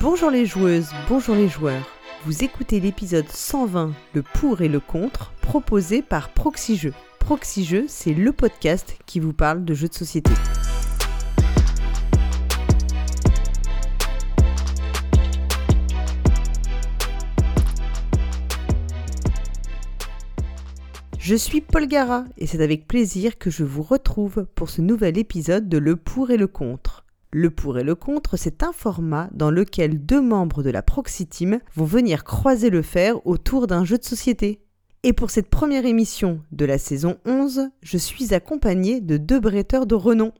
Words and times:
Bonjour 0.00 0.30
les 0.30 0.46
joueuses, 0.46 0.88
bonjour 1.06 1.34
les 1.34 1.48
joueurs. 1.48 1.86
Vous 2.24 2.42
écoutez 2.42 2.80
l'épisode 2.80 3.28
120, 3.28 3.92
le 4.14 4.22
pour 4.22 4.62
et 4.62 4.68
le 4.68 4.80
contre, 4.80 5.32
proposé 5.42 6.00
par 6.00 6.30
Proxy 6.30 6.76
Jeux. 6.78 6.94
C'est 7.86 8.14
le 8.14 8.32
podcast 8.32 8.96
qui 9.04 9.20
vous 9.20 9.34
parle 9.34 9.66
de 9.66 9.74
jeux 9.74 9.88
de 9.88 9.92
société. 9.92 10.32
Je 21.18 21.34
suis 21.34 21.60
Paul 21.60 21.86
Gara 21.86 22.24
et 22.38 22.46
c'est 22.46 22.62
avec 22.62 22.88
plaisir 22.88 23.36
que 23.36 23.50
je 23.50 23.64
vous 23.64 23.82
retrouve 23.82 24.46
pour 24.54 24.70
ce 24.70 24.80
nouvel 24.80 25.18
épisode 25.18 25.68
de 25.68 25.76
Le 25.76 25.96
pour 25.96 26.30
et 26.30 26.38
le 26.38 26.46
contre. 26.46 27.05
Le 27.32 27.50
pour 27.50 27.78
et 27.78 27.84
le 27.84 27.94
contre, 27.94 28.36
c'est 28.36 28.62
un 28.62 28.72
format 28.72 29.28
dans 29.32 29.50
lequel 29.50 30.04
deux 30.04 30.22
membres 30.22 30.62
de 30.62 30.70
la 30.70 30.82
Proxy 30.82 31.26
Team 31.26 31.58
vont 31.74 31.84
venir 31.84 32.24
croiser 32.24 32.70
le 32.70 32.82
fer 32.82 33.26
autour 33.26 33.66
d'un 33.66 33.84
jeu 33.84 33.98
de 33.98 34.04
société. 34.04 34.60
Et 35.02 35.12
pour 35.12 35.30
cette 35.30 35.50
première 35.50 35.86
émission 35.86 36.40
de 36.52 36.64
la 36.64 36.78
saison 36.78 37.18
11, 37.26 37.68
je 37.82 37.98
suis 37.98 38.34
accompagné 38.34 39.00
de 39.00 39.16
deux 39.16 39.38
bretteurs 39.38 39.86
de 39.86 39.94
renom. 39.94 40.32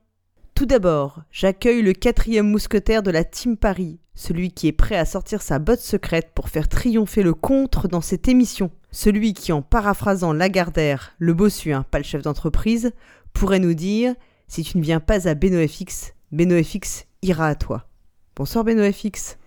Tout 0.55 0.67
d'abord, 0.67 1.23
j'accueille 1.31 1.83
le 1.83 1.93
quatrième 1.93 2.51
mousquetaire 2.51 3.03
de 3.03 3.11
la 3.11 3.25
Team 3.25 3.57
Paris, 3.57 4.01
celui 4.15 4.51
qui 4.51 4.69
est 4.69 4.73
prêt 4.73 4.97
à 4.97 5.05
sortir 5.05 5.43
sa 5.43 5.59
botte 5.59 5.81
secrète 5.81 6.31
pour 6.35 6.49
faire 6.49 6.69
triompher 6.69 7.23
le 7.23 7.35
contre 7.35 7.89
dans 7.89 8.01
cette 8.01 8.27
émission. 8.27 8.71
Celui 8.91 9.35
qui, 9.35 9.53
en 9.53 9.61
paraphrasant 9.61 10.33
Lagardère, 10.33 11.13
le 11.19 11.35
bossu, 11.35 11.73
hein, 11.73 11.85
pas 11.91 11.99
le 11.99 12.05
chef 12.05 12.23
d'entreprise, 12.23 12.93
pourrait 13.35 13.59
nous 13.59 13.75
dire 13.75 14.15
Si 14.49 14.63
tu 14.63 14.79
ne 14.79 14.83
viens 14.83 15.01
pas 15.01 15.29
à 15.29 15.35
BenoFX, 15.35 16.16
BenoFX 16.33 17.07
ira 17.23 17.47
à 17.47 17.55
toi. 17.55 17.89
Bonsoir 18.35 18.65
BenoFX. 18.65 19.39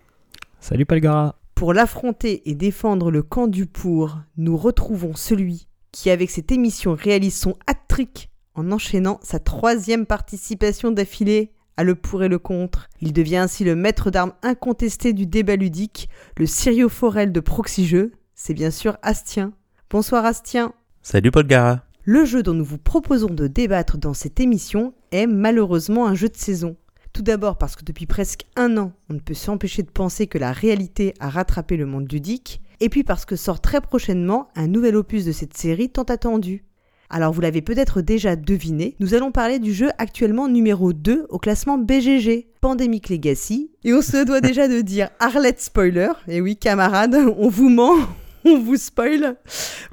Salut 0.61 0.85
Palgara. 0.85 1.35
Pour 1.53 1.73
l'affronter 1.73 2.49
et 2.49 2.55
défendre 2.55 3.11
le 3.11 3.21
camp 3.21 3.47
du 3.47 3.65
pour, 3.65 4.17
nous 4.37 4.55
retrouvons 4.55 5.13
celui 5.13 5.67
qui, 5.91 6.09
avec 6.09 6.29
cette 6.29 6.53
émission, 6.53 6.95
réalise 6.95 7.37
son 7.37 7.57
hat-trick 7.67 8.29
en 8.55 8.71
enchaînant 8.71 9.19
sa 9.23 9.39
troisième 9.39 10.05
participation 10.05 10.91
d'affilée 10.91 11.51
à 11.75 11.83
le 11.83 11.95
pour 11.95 12.23
et 12.23 12.29
le 12.29 12.39
contre. 12.39 12.87
Il 13.01 13.11
devient 13.11 13.37
ainsi 13.37 13.65
le 13.65 13.75
maître 13.75 14.09
d'armes 14.09 14.33
incontesté 14.41 15.11
du 15.11 15.25
débat 15.25 15.57
ludique, 15.57 16.09
le 16.37 16.45
Sirio 16.45 16.87
Forel 16.87 17.33
de 17.33 17.39
Proxy 17.41 17.85
Jeux. 17.85 18.13
C'est 18.35 18.53
bien 18.53 18.71
sûr 18.71 18.97
Astien. 19.01 19.51
Bonsoir 19.89 20.25
Astien. 20.25 20.73
Salut 21.01 21.31
Paul 21.31 21.47
Gara. 21.47 21.88
Le 22.11 22.25
jeu 22.25 22.41
dont 22.41 22.55
nous 22.55 22.65
vous 22.65 22.79
proposons 22.79 23.29
de 23.29 23.45
débattre 23.45 23.99
dans 23.99 24.15
cette 24.15 24.39
émission 24.39 24.95
est 25.11 25.27
malheureusement 25.27 26.07
un 26.07 26.15
jeu 26.15 26.27
de 26.27 26.35
saison. 26.35 26.75
Tout 27.13 27.21
d'abord 27.21 27.59
parce 27.59 27.75
que 27.75 27.85
depuis 27.85 28.07
presque 28.07 28.47
un 28.55 28.77
an, 28.77 28.93
on 29.11 29.13
ne 29.13 29.19
peut 29.19 29.35
s'empêcher 29.35 29.83
de 29.83 29.91
penser 29.91 30.25
que 30.25 30.39
la 30.39 30.51
réalité 30.51 31.13
a 31.19 31.29
rattrapé 31.29 31.77
le 31.77 31.85
monde 31.85 32.11
ludique, 32.11 32.63
et 32.79 32.89
puis 32.89 33.03
parce 33.03 33.25
que 33.25 33.35
sort 33.35 33.61
très 33.61 33.79
prochainement 33.79 34.47
un 34.55 34.65
nouvel 34.65 34.95
opus 34.95 35.23
de 35.23 35.31
cette 35.31 35.55
série 35.55 35.91
tant 35.91 36.01
attendue. 36.01 36.63
Alors 37.11 37.31
vous 37.31 37.41
l'avez 37.41 37.61
peut-être 37.61 38.01
déjà 38.01 38.35
deviné, 38.35 38.95
nous 38.99 39.13
allons 39.13 39.31
parler 39.31 39.59
du 39.59 39.71
jeu 39.71 39.91
actuellement 39.99 40.47
numéro 40.47 40.93
2 40.93 41.27
au 41.29 41.37
classement 41.37 41.77
BGG, 41.77 42.47
Pandemic 42.59 43.09
Legacy, 43.09 43.69
et 43.83 43.93
on 43.93 44.01
se 44.01 44.25
doit 44.25 44.41
déjà 44.41 44.67
de 44.67 44.81
dire 44.81 45.11
Arlette 45.19 45.61
Spoiler, 45.61 46.09
et 46.27 46.41
oui 46.41 46.57
camarades, 46.57 47.17
on 47.37 47.49
vous 47.49 47.69
ment, 47.69 47.97
on 48.45 48.59
vous 48.59 48.77
spoil? 48.77 49.35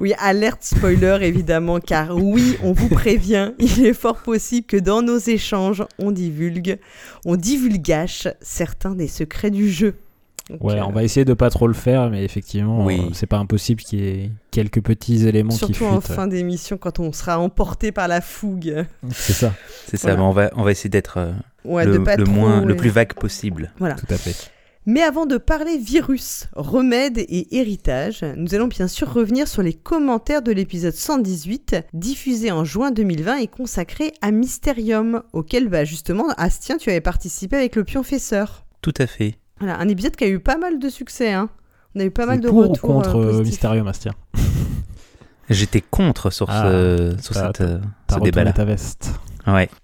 Oui, 0.01 0.13
alerte 0.19 0.63
spoiler 0.63 1.19
évidemment, 1.23 1.81
car 1.81 2.17
oui, 2.17 2.57
on 2.63 2.73
vous 2.73 2.89
prévient, 2.89 3.53
il 3.59 3.85
est 3.87 3.95
fort 3.95 4.19
possible 4.19 4.67
que 4.67 4.77
dans 4.77 5.03
nos 5.03 5.19
échanges, 5.19 5.85
on 5.99 6.11
divulgue, 6.13 6.79
on 7.25 7.37
divulgache 7.37 8.29
certains 8.41 8.95
des 8.95 9.09
secrets 9.09 9.51
du 9.51 9.71
jeu. 9.71 9.95
Donc, 10.49 10.63
ouais, 10.63 10.79
euh, 10.79 10.85
on 10.87 10.93
va 10.93 11.03
essayer 11.03 11.25
de 11.25 11.35
pas 11.35 11.51
trop 11.51 11.67
le 11.67 11.75
faire, 11.75 12.09
mais 12.09 12.25
effectivement, 12.25 12.85
oui. 12.85 13.01
euh, 13.01 13.11
c'est 13.15 13.27
pas 13.27 13.39
impossible 13.39 13.83
qu'il 13.83 13.99
y 13.99 14.07
ait 14.09 14.31
quelques 14.53 14.81
petits 14.81 15.27
éléments 15.27 15.51
Surtout 15.51 15.73
qui 15.73 15.79
fuitent. 15.81 15.89
en 15.89 16.01
fin 16.01 16.29
d'émission, 16.29 16.77
quand 16.79 17.01
on 17.01 17.13
sera 17.13 17.41
emporté 17.41 17.91
par 17.91 18.07
la 18.07 18.21
fougue. 18.21 18.85
C'est 19.11 19.33
ça. 19.33 19.55
C'est 19.89 19.97
ça, 19.97 20.15
Voilà. 20.15 20.17
mais 20.19 20.23
on 20.23 20.31
va, 20.31 20.51
on 20.55 20.63
va 20.63 20.71
essayer 20.71 20.89
d'être 20.91 21.19
euh, 21.19 21.33
Ouais, 21.65 21.85
le, 21.85 21.95
trop, 22.01 22.33
ouais. 22.61 22.65
le 22.65 22.77
plus 22.77 22.91
vague 22.91 23.15
possible. 23.15 23.73
Voilà. 23.81 23.97
Tout 23.97 24.07
à 24.09 24.17
fait. 24.17 24.53
Mais 24.89 25.03
avant 25.03 25.27
de 25.27 25.37
parler 25.37 25.79
virus, 25.79 26.47
remèdes 26.55 27.19
et 27.19 27.59
héritage, 27.59 28.25
nous 28.37 28.55
allons 28.55 28.69
bien 28.69 28.87
sûr 28.87 29.13
revenir 29.13 29.49
sur 29.49 29.61
les 29.63 29.75
commentaires 29.75 30.43
de 30.43 30.53
l'épisode 30.53 30.95
118, 30.95 31.75
diffusé 31.93 32.53
en 32.53 32.65
juin 32.65 32.93
2020 32.93 33.39
et 33.39 33.49
consacré 33.49 34.13
à 34.23 34.31
Mysterium, 34.31 35.25
auquel 35.33 35.69
bah, 35.69 35.85
justement, 35.85 36.29
Astien, 36.37 36.77
tu 36.77 36.91
avais 36.91 37.01
participé 37.01 37.57
avec 37.57 37.75
le 37.75 37.83
pionfesseur. 37.83 38.65
Tout 38.81 38.95
à 38.99 39.09
fait. 39.09 39.35
Voilà, 39.59 39.77
un 39.81 39.89
épisode 39.89 40.15
qui 40.15 40.23
a 40.23 40.29
eu 40.29 40.39
pas 40.39 40.57
mal 40.57 40.79
de 40.79 40.89
succès. 40.89 41.33
Hein. 41.33 41.51
On 41.97 42.01
a 42.01 42.05
eu 42.05 42.13
pas 42.13 42.27
mal 42.27 42.39
de 42.39 42.49
pour 42.49 42.71
ou 42.71 42.75
contre 42.75 43.17
euh, 43.17 43.41
euh. 43.41 43.43
Mysterium, 43.43 43.89
Astien? 43.89 44.13
J'étais 45.51 45.81
contre 45.81 46.31
sur 46.31 46.49
Ah, 46.49 46.63
ce, 46.63 47.17
sur 47.21 47.35
cette, 47.35 47.61
euh, 47.61 47.81
ce 48.09 48.21
débat-là. 48.21 48.53
ta 48.53 48.65
veste. 48.65 49.11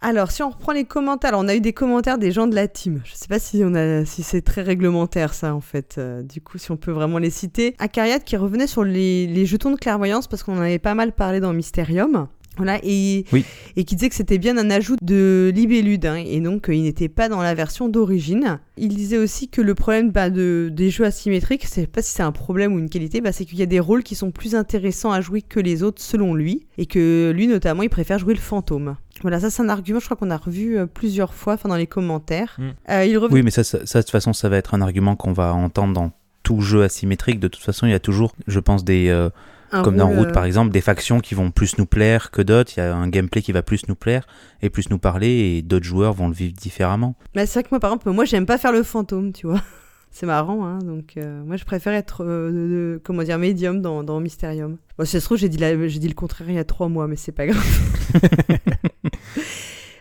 Alors, 0.01 0.31
si 0.31 0.43
on 0.43 0.51
reprend 0.51 0.73
les 0.73 0.85
commentaires, 0.85 1.33
on 1.35 1.49
a 1.49 1.55
eu 1.55 1.61
des 1.61 1.73
commentaires 1.73 2.19
des 2.19 2.33
gens 2.33 2.47
de 2.47 2.55
la 2.55 2.69
team. 2.69 3.01
Je 3.05 3.15
sais 3.15 3.29
pas 3.29 3.39
si 3.39 3.63
si 4.07 4.23
c'est 4.23 4.43
très 4.43 4.63
réglementaire 4.63 5.35
ça 5.35 5.55
en 5.55 5.61
fait. 5.61 5.97
Euh, 5.99 6.23
du 6.23 6.41
coup, 6.41 6.59
si 6.59 6.71
on 6.71 6.77
peut 6.77 6.91
vraiment 6.91 7.19
les 7.19 7.31
citer. 7.31 7.75
Akariat 7.79 8.19
qui 8.19 8.37
revenait 8.37 8.67
sur 8.67 8.85
les, 8.85 9.27
les 9.27 9.47
jetons 9.47 9.71
de 9.71 9.77
clairvoyance 9.77 10.27
parce 10.27 10.43
qu'on 10.43 10.59
en 10.59 10.63
avait 10.63 10.79
pas 10.79 10.95
mal 10.95 11.13
parlé 11.13 11.41
dans 11.41 11.53
Mysterium. 11.53 12.29
Voilà, 12.57 12.79
et, 12.83 13.25
Oui. 13.33 13.45
et 13.77 13.85
qui 13.85 13.97
disait 13.97 14.11
que 14.11 14.15
c'était 14.15 14.39
bien 14.39 14.59
un 14.59 14.71
ajout 14.71 14.97
de 15.01 15.51
Libellude, 15.55 16.05
hein, 16.05 16.17
et 16.17 16.41
donc 16.41 16.69
euh, 16.69 16.75
il 16.75 16.83
n'était 16.83 17.09
pas 17.09 17.29
dans 17.29 17.41
la 17.41 17.55
version 17.55 17.89
d'origine. 17.89 18.61
Il 18.77 18.95
disait 18.95 19.17
aussi 19.17 19.49
que 19.49 19.63
le 19.63 19.75
problème 19.75 20.11
bah, 20.11 20.29
de, 20.29 20.69
des 20.71 20.91
jeux 20.91 21.07
asymétriques, 21.07 21.65
c'est 21.67 21.87
pas 21.87 22.03
si 22.03 22.13
c'est 22.13 22.23
un 22.23 22.33
problème 22.33 22.75
ou 22.75 22.79
une 22.79 22.91
qualité, 22.91 23.23
bah, 23.23 23.33
c'est 23.33 23.47
qu'il 23.47 23.59
y 23.59 23.63
a 23.63 23.67
des 23.67 23.81
rôles 23.81 24.03
qui 24.03 24.15
sont 24.15 24.31
plus 24.31 24.55
intéressants 24.55 25.13
à 25.13 25.23
jouer 25.23 25.41
que 25.41 25.61
les 25.61 25.83
autres 25.83 26.03
selon 26.03 26.35
lui, 26.35 26.67
et 26.77 26.85
que 26.85 27.33
lui 27.35 27.47
notamment 27.47 27.83
il 27.83 27.91
préfère 27.91 28.19
jouer 28.19 28.35
le 28.35 28.41
fantôme. 28.41 28.97
Voilà, 29.23 29.41
ça 29.41 29.51
c'est 29.51 29.63
un 29.63 29.69
argument, 29.69 30.01
je 30.01 30.05
crois 30.05 30.17
qu'on 30.17 30.31
a 30.31 30.37
revu 30.37 30.79
euh, 30.79 30.87
plusieurs 30.87 31.33
fois, 31.33 31.57
dans 31.65 31.77
les 31.77 31.87
commentaires. 31.87 32.57
Mm. 32.59 32.71
Euh, 32.91 33.05
il 33.07 33.19
Oui, 33.19 33.43
mais 33.43 33.51
ça, 33.51 33.65
ça, 33.65 33.87
ça, 33.87 34.01
de 34.01 34.03
toute 34.03 34.11
façon, 34.11 34.33
ça 34.33 34.49
va 34.49 34.57
être 34.57 34.75
un 34.75 34.81
argument 34.81 35.17
qu'on 35.17 35.33
va 35.33 35.55
entendre 35.55 35.93
dans 35.93 36.13
tout 36.43 36.61
jeu 36.61 36.83
asymétrique. 36.83 37.39
De 37.41 37.49
toute 37.49 37.63
façon, 37.63 37.87
il 37.87 37.91
y 37.91 37.95
a 37.95 38.01
toujours, 38.01 38.35
je 38.47 38.61
pense, 38.61 38.85
des, 38.85 39.09
euh, 39.09 39.31
un 39.73 39.83
comme 39.83 39.97
dans 39.97 40.09
rôle, 40.09 40.19
Route 40.19 40.29
euh, 40.29 40.33
par 40.33 40.45
exemple, 40.45 40.71
des 40.71 40.81
factions 40.81 41.21
qui 41.21 41.35
vont 41.35 41.51
plus 41.51 41.79
nous 41.79 41.87
plaire 41.87 42.31
que 42.31 42.43
d'autres. 42.43 42.73
Il 42.77 42.81
y 42.81 42.83
a 42.83 42.95
un 42.95 43.09
gameplay 43.09 43.43
qui 43.43 43.53
va 43.53 43.63
plus 43.63 43.89
nous 43.89 43.95
plaire 43.95 44.27
et 44.61 44.71
plus 44.71 44.91
nous 44.91 44.99
parler, 44.99 45.29
et 45.57 45.63
d'autres 45.63 45.85
joueurs 45.87 46.13
vont 46.13 46.29
le 46.29 46.35
vivre 46.35 46.55
différemment. 46.55 47.17
bah, 47.35 47.47
c'est 47.47 47.55
vrai 47.61 47.63
que 47.65 47.69
moi 47.73 47.81
par 47.81 47.91
exemple, 47.91 48.11
moi 48.11 48.25
j'aime 48.25 48.47
pas 48.47 48.59
faire 48.59 48.73
le 48.73 48.83
fantôme, 48.83 49.33
tu 49.33 49.47
vois. 49.47 49.61
C'est 50.15 50.27
marrant, 50.27 50.67
hein, 50.67 50.79
donc 50.81 51.15
euh, 51.17 51.43
moi 51.43 51.57
je 51.57 51.65
préfère 51.65 51.95
être, 51.95 52.23
euh, 52.23 52.51
de- 52.51 52.55
de- 52.69 53.01
comment 53.03 53.23
dire, 53.23 53.39
médium 53.39 53.81
dans, 53.81 54.03
dans 54.05 54.21
Mysterium. 54.21 54.77
Bon, 54.99 55.07
si 55.07 55.13
ça 55.13 55.21
se 55.21 55.25
trouve, 55.25 55.39
j'ai 55.39 55.49
dit, 55.49 55.57
la- 55.57 55.89
j'ai 55.89 55.99
dit 56.01 56.09
le 56.09 56.13
contraire 56.15 56.51
il 56.51 56.55
y 56.55 56.59
a 56.59 56.65
trois 56.65 56.89
mois, 56.91 57.07
mais 57.09 57.17
c'est 57.17 57.33
pas 57.33 57.47
grave. 57.47 57.65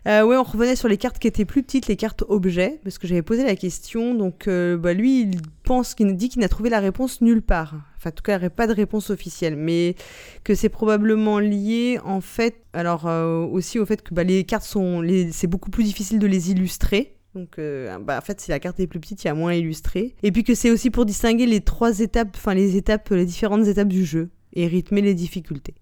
Euh, 0.08 0.24
ouais, 0.24 0.36
on 0.36 0.44
revenait 0.44 0.76
sur 0.76 0.88
les 0.88 0.98
cartes 0.98 1.20
qui 1.20 1.28
étaient 1.28 1.46
plus 1.46 1.62
petites, 1.62 1.88
les 1.88 1.96
cartes 1.96 2.24
objets, 2.28 2.80
parce 2.84 2.98
que 2.98 3.08
j'avais 3.08 3.22
posé 3.22 3.44
la 3.44 3.56
question. 3.56 4.16
Donc, 4.16 4.48
euh, 4.48 4.78
bah, 4.78 4.94
lui, 4.94 5.22
il 5.22 5.42
pense 5.64 5.94
qu'il 5.94 6.16
dit 6.16 6.30
qu'il 6.30 6.42
n'a 6.42 6.50
trouvé 6.50 6.70
la 6.70 6.80
réponse 6.80 7.22
nulle 7.22 7.44
part. 7.44 7.76
Enfin, 7.98 8.10
en 8.10 8.14
tout 8.14 8.24
cas, 8.24 8.40
il 8.40 8.42
n'y 8.42 8.50
pas 8.50 8.66
de 8.66 8.74
réponse 8.74 9.12
officielle, 9.12 9.56
mais 9.56 9.96
que 10.44 10.56
c'est 10.56 10.70
probablement 10.70 11.38
lié, 11.38 12.00
en 12.04 12.20
fait, 12.20 12.56
alors 12.74 13.08
euh, 13.08 13.46
aussi 13.46 13.78
au 13.78 13.86
fait 13.86 14.02
que 14.02 14.14
bah, 14.14 14.24
les 14.24 14.44
cartes 14.44 14.66
sont, 14.66 15.06
c'est 15.32 15.48
beaucoup 15.48 15.70
plus 15.70 15.84
difficile 15.84 16.18
de 16.18 16.28
les 16.28 16.50
illustrer. 16.50 17.16
Donc, 17.36 17.60
euh, 17.60 17.98
bah, 18.00 18.18
en 18.18 18.22
fait, 18.22 18.42
si 18.42 18.50
la 18.50 18.60
carte 18.60 18.80
est 18.80 18.88
plus 18.88 19.00
petite, 19.00 19.24
il 19.24 19.28
y 19.28 19.30
a 19.30 19.36
moins 19.36 19.52
à 19.52 19.56
illustrer. 19.56 20.16
Et 20.24 20.32
puis 20.32 20.44
que 20.44 20.56
c'est 20.56 20.72
aussi 20.72 20.90
pour 20.90 21.06
distinguer 21.06 21.46
les 21.46 21.62
trois 21.62 22.00
étapes, 22.00 22.30
enfin 22.36 22.56
les 22.56 22.76
étapes, 22.76 23.10
les 23.12 23.26
différentes 23.26 23.68
étapes 23.68 23.88
du 23.88 24.04
jeu 24.04 24.32
et 24.54 24.68
rythmer 24.68 25.02
les 25.02 25.14
difficultés. 25.14 25.76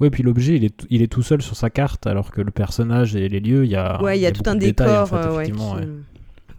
Ouais, 0.00 0.10
puis 0.10 0.22
l'objet, 0.22 0.56
il 0.56 0.64
est, 0.64 0.76
tout- 0.76 0.86
il 0.90 1.02
est 1.02 1.06
tout 1.10 1.22
seul 1.22 1.40
sur 1.42 1.56
sa 1.56 1.70
carte, 1.70 2.06
alors 2.06 2.30
que 2.30 2.40
le 2.42 2.50
personnage 2.50 3.16
et 3.16 3.28
les 3.28 3.40
lieux, 3.40 3.64
il 3.64 3.70
y 3.70 3.76
a. 3.76 4.00
Ouais, 4.02 4.18
il 4.18 4.22
y 4.22 4.26
a 4.26 4.32
tout 4.32 4.42
un 4.46 4.54
détails, 4.54 4.86
décor. 4.88 5.02
en 5.02 5.06
fait, 5.06 5.14
euh, 5.16 5.28
ouais, 5.36 5.42
effectivement, 5.44 5.74
qui- 5.76 5.80
ouais. 5.82 5.88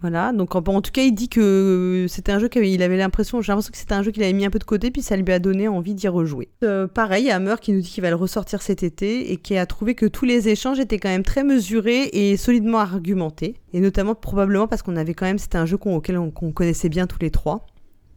Voilà, 0.00 0.32
donc 0.32 0.54
en, 0.54 0.58
en 0.58 0.80
tout 0.80 0.92
cas, 0.92 1.02
il 1.02 1.12
dit 1.12 1.28
que 1.28 2.06
c'était 2.08 2.30
un 2.30 2.38
jeu 2.38 2.46
qu'il 2.46 2.82
avait 2.84 2.96
l'impression, 2.96 3.42
j'ai 3.42 3.50
l'impression 3.50 3.72
que 3.72 3.78
c'était 3.78 3.94
un 3.94 4.04
jeu 4.04 4.12
qu'il 4.12 4.22
avait 4.22 4.32
mis 4.32 4.44
un 4.44 4.50
peu 4.50 4.60
de 4.60 4.64
côté, 4.64 4.92
puis 4.92 5.02
ça 5.02 5.16
lui 5.16 5.32
a 5.32 5.40
donné 5.40 5.66
envie 5.66 5.92
d'y 5.94 6.06
rejouer. 6.06 6.48
Euh, 6.62 6.86
pareil, 6.86 7.24
il 7.24 7.26
y 7.26 7.30
a 7.32 7.36
Hammer 7.36 7.56
qui 7.60 7.72
nous 7.72 7.80
dit 7.80 7.88
qu'il 7.88 8.02
va 8.02 8.10
le 8.10 8.14
ressortir 8.14 8.62
cet 8.62 8.84
été 8.84 9.32
et 9.32 9.36
qui 9.38 9.56
a 9.56 9.66
trouvé 9.66 9.96
que 9.96 10.06
tous 10.06 10.24
les 10.24 10.48
échanges 10.48 10.78
étaient 10.78 10.98
quand 10.98 11.08
même 11.08 11.24
très 11.24 11.42
mesurés 11.42 12.10
et 12.12 12.36
solidement 12.36 12.78
argumentés, 12.78 13.54
et 13.72 13.80
notamment 13.80 14.14
probablement 14.14 14.68
parce 14.68 14.82
qu'on 14.82 14.94
avait 14.94 15.14
quand 15.14 15.26
même, 15.26 15.38
c'était 15.38 15.58
un 15.58 15.66
jeu 15.66 15.78
auquel 15.84 16.16
on, 16.16 16.30
qu'on 16.30 16.52
connaissait 16.52 16.88
bien 16.88 17.08
tous 17.08 17.18
les 17.20 17.30
trois. 17.32 17.66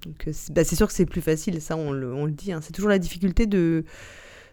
Donc 0.05 0.27
euh, 0.27 0.31
c'est 0.33 0.53
bah, 0.53 0.63
c'est 0.63 0.75
sûr 0.75 0.85
que 0.85 0.93
c'est 0.93 1.05
plus 1.07 1.21
facile, 1.21 1.61
ça 1.61 1.75
on 1.77 1.91
le, 1.91 2.13
on 2.13 2.25
le 2.25 2.31
dit. 2.31 2.51
hein. 2.51 2.59
C'est 2.61 2.73
toujours 2.73 2.89
la 2.91 2.99
difficulté 2.99 3.47
de, 3.47 3.85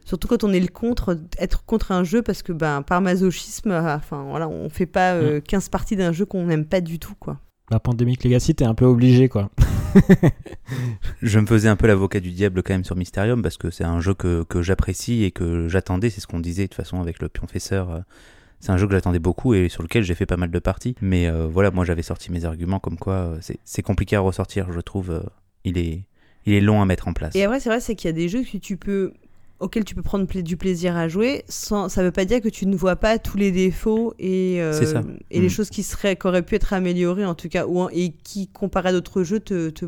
surtout 0.09 0.27
quand 0.27 0.43
on 0.43 0.53
est 0.53 0.61
le 0.61 0.69
contre, 0.69 1.19
être 1.39 1.65
contre 1.65 1.93
un 1.93 2.03
jeu 2.03 2.23
parce 2.23 2.43
que 2.43 2.53
ben 2.53 2.83
par 2.83 3.03
masochisme, 3.03 3.71
euh, 3.71 3.97
enfin 3.97 4.25
voilà, 4.31 4.49
on 4.49 4.71
fait 4.71 4.87
pas 4.87 5.13
euh, 5.13 5.41
15 5.41 5.69
parties 5.69 5.97
d'un 5.97 6.13
jeu 6.13 6.25
qu'on 6.25 6.47
n'aime 6.47 6.65
pas 6.65 6.81
du 6.81 6.99
tout 6.99 7.15
quoi. 7.21 7.39
La 7.71 7.79
Pandemic 7.79 8.25
Legacy, 8.25 8.55
t'es 8.55 8.65
un 8.65 8.75
peu 8.75 8.87
obligé, 8.87 9.29
quoi. 9.29 9.51
Je 11.23 11.39
me 11.39 11.45
faisais 11.45 11.69
un 11.69 11.77
peu 11.77 11.87
l'avocat 11.87 12.19
du 12.19 12.31
diable 12.31 12.63
quand 12.63 12.73
même 12.73 12.85
sur 12.85 12.97
Mysterium 12.97 13.43
parce 13.43 13.59
que 13.59 13.69
c'est 13.71 13.85
un 13.85 14.01
jeu 14.01 14.15
que, 14.15 14.43
que 14.45 14.63
j'apprécie 14.63 15.25
et 15.25 15.33
que 15.33 15.69
j'attendais. 15.69 16.09
C'est 16.09 16.23
ce 16.23 16.27
qu'on 16.27 16.41
disait 16.41 16.63
de 16.63 16.69
toute 16.69 16.77
façon 16.77 16.99
avec 16.99 17.21
le 17.21 17.29
pionfesseur. 17.29 17.91
euh, 17.91 17.99
c'est 18.61 18.73
un 18.73 18.79
jeu 18.79 18.87
que 18.87 18.95
j'attendais 18.95 19.19
beaucoup 19.19 19.53
et 19.53 19.69
sur 19.69 19.83
lequel 19.83 20.03
j'ai 20.03 20.15
fait 20.15 20.25
pas 20.25 20.39
mal 20.39 20.51
de 20.51 20.59
parties. 20.59 20.95
Mais 21.03 21.31
voilà, 21.31 21.71
moi 21.71 21.85
j'avais 21.85 22.03
sorti 22.03 22.33
mes 22.33 22.45
arguments 22.45 22.81
comme 22.81 22.97
quoi 22.97 23.37
c'est 23.65 23.83
compliqué 23.83 24.17
à 24.17 24.21
ressortir, 24.21 24.73
je 24.73 24.81
trouve. 24.81 25.23
il 25.65 25.79
est 25.79 26.03
il 26.47 26.55
est 26.55 26.61
long 26.61 26.81
à 26.81 26.87
mettre 26.87 27.09
en 27.09 27.13
place. 27.13 27.37
Et 27.37 27.45
après, 27.45 27.61
c'est 27.61 27.69
vrai, 27.69 27.79
c'est 27.81 27.95
qu'il 27.95 28.09
y 28.09 28.11
a 28.11 28.15
des 28.15 28.29
jeux 28.29 28.43
que 28.43 28.57
tu 28.57 28.79
peux 28.79 29.13
auquel 29.61 29.85
tu 29.85 29.95
peux 29.95 30.03
prendre 30.03 30.27
du 30.27 30.57
plaisir 30.57 30.97
à 30.97 31.09
jouer, 31.09 31.45
sans, 31.49 31.89
ça 31.89 32.03
veut 32.03 32.13
pas 32.13 32.25
dire 32.25 32.41
que 32.41 32.49
tu 32.49 32.67
ne 32.67 32.77
vois 32.77 32.97
pas 32.97 33.19
tous 33.19 33.37
les 33.37 33.51
défauts 33.51 34.15
et, 34.19 34.63
euh, 34.63 35.03
et 35.31 35.41
les 35.41 35.47
mm. 35.47 35.51
choses 35.51 35.71
qui, 35.71 35.83
seraient, 35.83 36.17
qui 36.17 36.27
auraient 36.27 36.43
pu 36.43 36.55
être 36.55 36.73
améliorées 36.73 37.25
en 37.25 37.35
tout 37.35 37.49
cas, 37.49 37.67
ou, 37.67 37.89
et 37.91 38.13
qui, 38.13 38.49
comparé 38.49 38.91
à 38.91 38.93
d'autres 38.93 39.25
jeux, 39.25 39.41
te, 39.41 39.71
te 39.71 39.87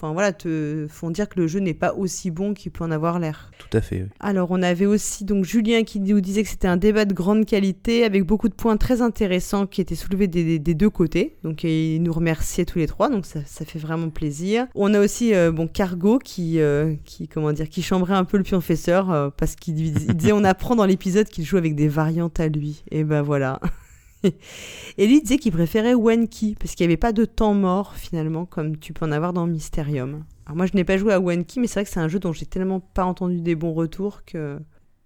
enfin 0.00 0.12
voilà, 0.12 0.32
te 0.32 0.86
font 0.88 1.10
dire 1.10 1.28
que 1.28 1.40
le 1.40 1.48
jeu 1.48 1.58
n'est 1.58 1.74
pas 1.74 1.92
aussi 1.94 2.30
bon 2.30 2.54
qu'il 2.54 2.70
peut 2.70 2.84
en 2.84 2.90
avoir 2.90 3.18
l'air. 3.18 3.50
Tout 3.58 3.76
à 3.76 3.80
fait. 3.80 4.06
Alors 4.20 4.48
on 4.52 4.62
avait 4.62 4.86
aussi 4.86 5.24
donc 5.24 5.44
Julien 5.44 5.82
qui 5.82 5.98
nous 5.98 6.20
disait 6.20 6.44
que 6.44 6.48
c'était 6.48 6.68
un 6.68 6.76
débat 6.76 7.04
de 7.04 7.14
grande 7.14 7.44
qualité 7.46 8.04
avec 8.04 8.24
beaucoup 8.24 8.48
de 8.48 8.54
points 8.54 8.76
très 8.76 9.02
intéressants 9.02 9.66
qui 9.66 9.80
étaient 9.80 9.96
soulevés 9.96 10.28
des, 10.28 10.58
deux 10.58 10.90
côtés. 10.90 11.36
Donc 11.42 11.64
il 11.64 12.00
nous 12.02 12.12
remerciait 12.12 12.64
tous 12.64 12.78
les 12.78 12.86
trois, 12.86 13.08
donc 13.08 13.26
ça, 13.26 13.40
fait 13.42 13.78
vraiment 13.78 14.08
plaisir. 14.08 14.68
On 14.76 14.94
a 14.94 15.00
aussi 15.00 15.34
euh, 15.34 15.50
bon 15.50 15.66
Cargo 15.66 16.18
qui 16.18 16.60
euh, 16.60 16.94
qui 17.04 17.26
comment 17.26 17.52
dire 17.52 17.68
qui 17.68 17.82
chambrait 17.82 18.14
un 18.14 18.24
peu 18.24 18.36
le 18.36 18.44
pionfesseur 18.44 19.10
euh, 19.10 19.30
parce 19.36 19.56
qu'il 19.56 19.74
disait 19.74 20.32
on 20.32 20.44
apprend 20.44 20.76
dans 20.76 20.86
l'épisode 20.86 21.28
qu'il 21.28 21.44
joue 21.44 21.56
avec 21.56 21.74
des 21.74 21.88
variantes 21.88 22.38
à 22.38 22.48
lui. 22.48 22.84
Et 22.92 23.02
ben 23.02 23.22
voilà. 23.22 23.60
Et 24.24 25.06
disait 25.06 25.38
qu'il 25.38 25.52
préférait 25.52 25.94
Wenki, 25.94 26.56
parce 26.58 26.74
qu'il 26.74 26.86
n'y 26.86 26.92
avait 26.92 26.96
pas 26.96 27.12
de 27.12 27.24
temps 27.24 27.54
mort 27.54 27.94
finalement, 27.94 28.46
comme 28.46 28.76
tu 28.76 28.92
peux 28.92 29.06
en 29.06 29.12
avoir 29.12 29.32
dans 29.32 29.46
Mysterium. 29.46 30.24
Alors 30.46 30.56
moi 30.56 30.66
je 30.66 30.74
n'ai 30.74 30.84
pas 30.84 30.96
joué 30.96 31.12
à 31.12 31.20
Wenki, 31.20 31.60
mais 31.60 31.66
c'est 31.66 31.74
vrai 31.74 31.84
que 31.84 31.90
c'est 31.90 32.00
un 32.00 32.08
jeu 32.08 32.18
dont 32.18 32.32
j'ai 32.32 32.46
tellement 32.46 32.80
pas 32.80 33.04
entendu 33.04 33.40
des 33.40 33.54
bons 33.54 33.74
retours 33.74 34.24
que 34.24 34.58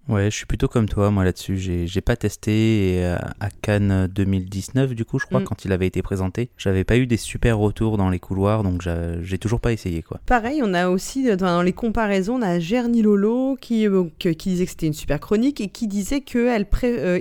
Ouais, 0.09 0.31
je 0.31 0.37
suis 0.37 0.47
plutôt 0.47 0.67
comme 0.67 0.89
toi, 0.89 1.11
moi 1.11 1.25
là-dessus. 1.25 1.57
J'ai, 1.57 1.87
j'ai 1.87 2.01
pas 2.01 2.17
testé 2.17 3.01
euh, 3.03 3.17
à 3.41 3.51
Cannes 3.51 4.09
2019, 4.13 4.95
du 4.95 5.05
coup, 5.05 5.21
je 5.21 5.27
crois, 5.27 5.41
mm. 5.41 5.45
quand 5.45 5.65
il 5.65 5.73
avait 5.73 5.87
été 5.87 6.03
présenté. 6.03 6.51
J'avais 6.59 6.83
pas 6.83 6.97
eu 6.97 7.07
des 7.07 7.17
super 7.17 7.57
retours 7.59 7.99
dans 7.99 8.11
les 8.11 8.19
couloirs, 8.19 8.65
donc 8.65 8.83
j'ai 9.23 9.39
toujours 9.39 9.61
pas 9.61 9.73
essayé, 9.73 10.03
quoi. 10.03 10.21
Pareil, 10.27 10.61
on 10.65 10.75
a 10.75 10.89
aussi, 10.89 11.31
euh, 11.31 11.37
dans 11.37 11.63
les 11.63 11.73
comparaisons, 11.73 12.35
on 12.37 12.43
a 12.43 12.59
Gerny 12.59 13.03
Lolo 13.03 13.57
qui, 13.61 13.87
euh, 13.87 14.05
qui 14.19 14.35
disait 14.35 14.65
que 14.65 14.71
c'était 14.71 14.89
une 14.89 14.93
super 14.93 15.21
chronique 15.21 15.61
et 15.61 15.69
qui 15.69 15.87
disait 15.87 16.21
que 16.21 16.49
elle 16.49 16.67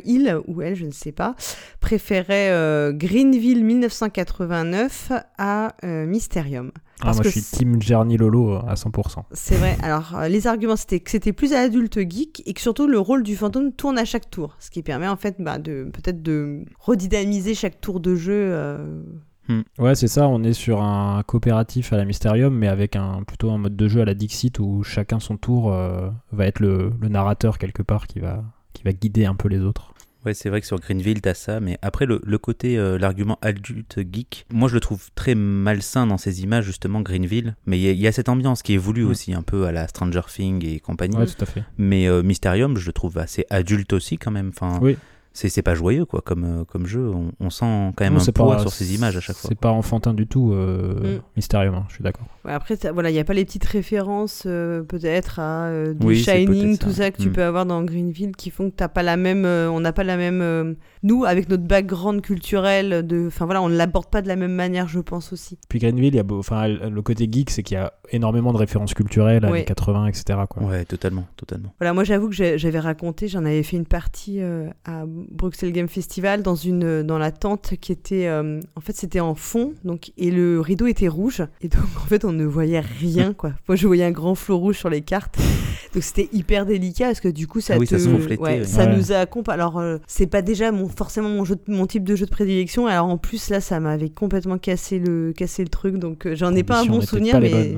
il 0.06 0.40
ou 0.48 0.62
elle, 0.62 0.76
je 0.76 0.86
ne 0.86 0.92
sais 0.92 1.12
pas, 1.12 1.36
préférait 1.82 2.94
Greenville 2.94 3.64
1989 3.64 5.12
à 5.38 5.76
Mysterium. 5.84 6.72
Ah, 7.02 7.14
moi, 7.14 7.24
je 7.24 7.30
suis 7.30 7.42
team 7.42 7.82
Journey 7.82 8.16
Lolo 8.16 8.54
à 8.68 8.76
100%. 8.76 9.24
C'est 9.32 9.56
vrai. 9.56 9.76
Alors, 9.82 10.22
les 10.30 10.46
arguments, 10.46 10.76
c'était 10.76 11.00
que 11.00 11.10
c'était 11.10 11.34
plus 11.34 11.54
adulte 11.54 12.00
geek 12.00 12.44
et 12.46 12.54
que 12.54 12.62
surtout 12.72 12.88
le 12.88 13.00
rôle 13.00 13.24
du 13.24 13.36
fantôme 13.36 13.74
tourne 13.74 13.98
à 13.98 14.06
chaque 14.06 14.30
tour. 14.30 14.56
Ce 14.60 14.72
qui 14.72 14.82
permet, 14.82 15.10
en 15.10 15.18
fait, 15.18 15.36
bah, 15.40 15.58
de 15.58 15.90
peut-être 15.92 16.24
de 16.24 16.64
redynamiser 16.80 17.54
chaque 17.54 17.82
tour 17.82 18.00
de 18.00 18.16
jeu. 18.16 18.32
Euh. 18.34 19.04
Hmm. 19.50 19.64
Ouais, 19.78 19.94
c'est 19.94 20.08
ça. 20.08 20.30
On 20.30 20.42
est 20.42 20.54
sur 20.54 20.82
un 20.82 21.22
coopératif 21.24 21.92
à 21.92 21.98
la 21.98 22.06
Mysterium, 22.06 22.56
mais 22.56 22.70
avec 22.70 22.96
un 22.96 23.24
plutôt 23.24 23.52
un 23.52 23.58
mode 23.58 23.76
de 23.76 23.88
jeu 23.90 24.00
à 24.00 24.06
la 24.06 24.14
Dixit 24.14 24.58
où 24.60 24.84
chacun 24.84 25.20
son 25.20 25.36
tour 25.36 25.74
euh, 25.74 26.10
va 26.32 26.46
être 26.48 26.62
le, 26.62 26.94
le, 27.02 27.10
narrateur 27.10 27.58
quelque 27.58 27.84
part 27.84 28.08
qui 28.08 28.20
va, 28.20 28.42
qui 28.72 28.84
va 28.84 28.94
guider 28.94 29.26
un 29.26 29.36
peu 29.36 29.50
les 29.50 29.60
autres. 29.60 29.91
Ouais, 30.26 30.34
c'est 30.34 30.50
vrai 30.50 30.62
que 30.62 30.68
sur 30.68 30.80
Greenville, 30.80 31.22
t'as 31.22 31.34
ça, 31.34 31.60
mais 31.60 31.78
après, 31.82 32.06
le, 32.06 32.22
le 32.24 32.38
côté, 32.38 32.78
euh, 32.78 32.98
l'argument 32.98 33.40
adulte 33.42 34.00
geek, 34.12 34.46
moi 34.52 34.70
je 34.70 34.76
le 34.76 34.80
trouve 34.80 35.10
très 35.16 35.34
malsain 35.34 36.06
dans 36.06 36.18
ces 36.18 36.44
images, 36.44 36.66
justement, 36.66 37.02
Greenville. 37.02 37.56
Mais 37.66 37.80
il 37.80 38.00
y, 38.00 38.08
a 38.08 38.12
cette 38.12 38.30
ambiance 38.30 38.62
qui 38.62 38.74
est 38.76 38.78
voulue 38.78 39.04
mm. 39.04 39.10
aussi, 39.10 39.34
un 39.34 39.42
peu 39.42 39.66
à 39.66 39.72
la 39.72 39.88
Stranger 39.88 40.22
Things 40.28 40.66
et 40.66 40.80
compagnie. 40.80 41.18
Ouais, 41.18 41.26
tout 41.26 41.42
à 41.42 41.46
fait. 41.46 41.64
Mais 41.78 42.08
euh, 42.08 42.22
Mysterium, 42.22 42.78
je 42.78 42.86
le 42.86 42.94
trouve 42.94 43.18
assez 43.18 43.46
adulte 43.50 43.94
aussi, 43.94 44.18
quand 44.18 44.32
même. 44.32 44.52
Enfin, 44.56 44.80
oui 44.82 44.98
c'est 45.34 45.62
pas 45.62 45.76
joyeux 45.76 46.06
quoi 46.06 46.22
comme 46.22 46.44
euh, 46.44 46.64
comme 46.66 46.86
jeu. 46.86 47.10
On, 47.10 47.32
on 47.40 47.50
sent 47.50 47.94
quand 47.96 48.04
même 48.04 48.18
un 48.18 48.32
poids 48.32 48.60
sur 48.60 48.72
ces 48.72 48.96
images 48.96 49.16
à 49.16 49.22
chaque 49.22 49.36
fois. 49.36 49.48
c'est 49.50 49.60
pas 49.60 49.72
enfantin 49.72 50.14
du 50.14 50.28
tout 50.28 50.52
euh, 50.54 51.18
mm. 51.18 51.22
mystérieux 51.38 51.72
hein, 51.74 51.86
je 51.88 51.96
suis 51.96 52.04
d'accord. 52.04 52.26
Après 52.46 52.76
voilà 52.94 53.10
il 53.10 53.16
y 53.16 53.20
a 53.20 53.24
pas 53.24 53.34
les 53.34 53.46
petites 53.46 53.66
références 53.66 54.44
euh, 54.46 54.84
peut-être 54.84 55.40
à 55.40 55.66
euh, 55.66 55.94
du 55.94 56.16
Shining 56.16 56.78
tout 56.78 56.92
ça. 56.92 57.12
que 57.12 57.22
tu 57.22 57.30
mm. 57.30 57.34
peux 57.34 57.44
avoir 57.44 57.66
dans 57.66 57.82
Greenville 57.84 58.36
qui 58.36 58.50
font 58.50 58.70
que 58.70 58.76
t'as 58.76 58.90
pas 58.90 59.04
la 59.04 59.16
même 59.16 59.46
on 59.46 59.80
n'a 59.80 59.94
pas 59.94 60.04
la 60.04 60.18
même 60.18 60.76
nous 61.04 61.24
avec 61.26 61.50
notre 61.50 61.64
background 61.64 62.22
culturel 62.22 63.06
de 63.06 63.28
enfin 63.28 63.46
voilà 63.46 63.62
on 63.62 63.70
ne 63.70 63.78
l'aborde 63.78 64.08
pas 64.08 64.22
de 64.22 64.28
la 64.28 64.36
même 64.36 64.54
manière 64.54 64.88
je 64.88 65.00
pense 65.00 65.32
aussi. 65.32 65.58
Puis 65.70 65.80
Greenville 65.80 66.14
il 66.14 66.16
y 66.16 66.20
a 66.20 66.26
enfin 66.32 66.68
le 66.68 67.02
côté 67.02 67.30
geek 67.32 67.50
c'est 67.50 67.64
qu'il 67.64 67.76
y 67.76 67.80
a 67.80 67.94
énormément 68.10 68.52
de 68.52 68.58
références 68.58 68.94
culturelles 68.94 69.46
années 69.46 69.64
80 69.64 70.08
etc 70.08 70.40
quoi. 70.50 70.64
Ouais 70.64 70.84
totalement 70.86 71.26
totalement. 71.38 71.74
Voilà 71.80 71.94
moi 71.94 72.04
j'avoue 72.04 72.30
que 72.30 72.36
j'avais 72.36 72.80
raconté 72.80 73.28
j'en 73.28 73.46
avais 73.46 73.64
fait 73.64 73.78
une 73.78 73.86
partie 73.86 74.42
à 74.42 75.06
Bruxelles 75.30 75.72
Game 75.72 75.88
Festival 75.88 76.44
dans 76.44 76.56
une 76.56 77.04
dans 77.04 77.18
la 77.18 77.32
tente 77.32 77.74
qui 77.80 77.92
était 77.92 78.28
euh, 78.28 78.60
en 78.76 78.82
fait 78.82 78.96
c'était 78.96 79.20
en 79.20 79.36
fond 79.36 79.74
donc 79.84 80.12
et 80.18 80.32
le 80.32 80.60
rideau 80.60 80.88
était 80.88 81.08
rouge. 81.08 81.44
Et 81.62 81.68
donc 81.68 81.84
en 81.98 82.06
fait 82.08 82.26
on 82.26 82.32
ne 82.32 82.46
voyait 82.46 82.80
rien 82.80 83.34
quoi. 83.34 83.54
Moi 83.68 83.76
je 83.76 83.88
voyais 83.88 84.04
un 84.04 84.12
grand 84.12 84.36
flot 84.36 84.58
rouge 84.58 84.78
sur 84.78 84.90
les 84.90 85.02
cartes. 85.02 85.38
Donc 85.94 86.04
c'était 86.04 86.30
hyper 86.32 86.66
délicat 86.66 87.08
parce 87.08 87.20
que 87.20 87.28
du 87.28 87.48
coup 87.48 87.60
ça 87.60 87.76
ah 87.76 87.80
te... 87.80 87.98
ça, 87.98 88.66
ça 88.66 88.86
nous 88.86 89.12
a 89.12 89.26
alors 89.48 89.80
euh, 89.80 89.98
c'est 90.08 90.28
pas 90.28 90.42
déjà 90.42 90.72
mon 90.72 90.88
forcément 90.88 91.30
mon 91.30 91.44
jeu 91.44 91.56
mon 91.68 91.86
type 91.88 92.04
de 92.04 92.16
jeu 92.16 92.26
de 92.26 92.32
prédilection. 92.32 92.88
Alors 92.88 93.08
en 93.08 93.18
plus 93.18 93.50
là 93.50 93.60
ça 93.62 93.80
m'avait 93.80 94.10
complètement 94.10 94.58
cassé 94.58 95.00
le 95.00 95.34
cassé 95.34 95.64
le 95.64 95.70
truc. 95.70 95.98
Donc 95.98 96.26
euh, 96.26 96.36
j'en 96.36 96.54
ai 96.56 96.64
pas 96.64 96.82
un 96.82 96.86
bon 96.86 97.02
souvenir 97.02 97.40
mais 97.40 97.76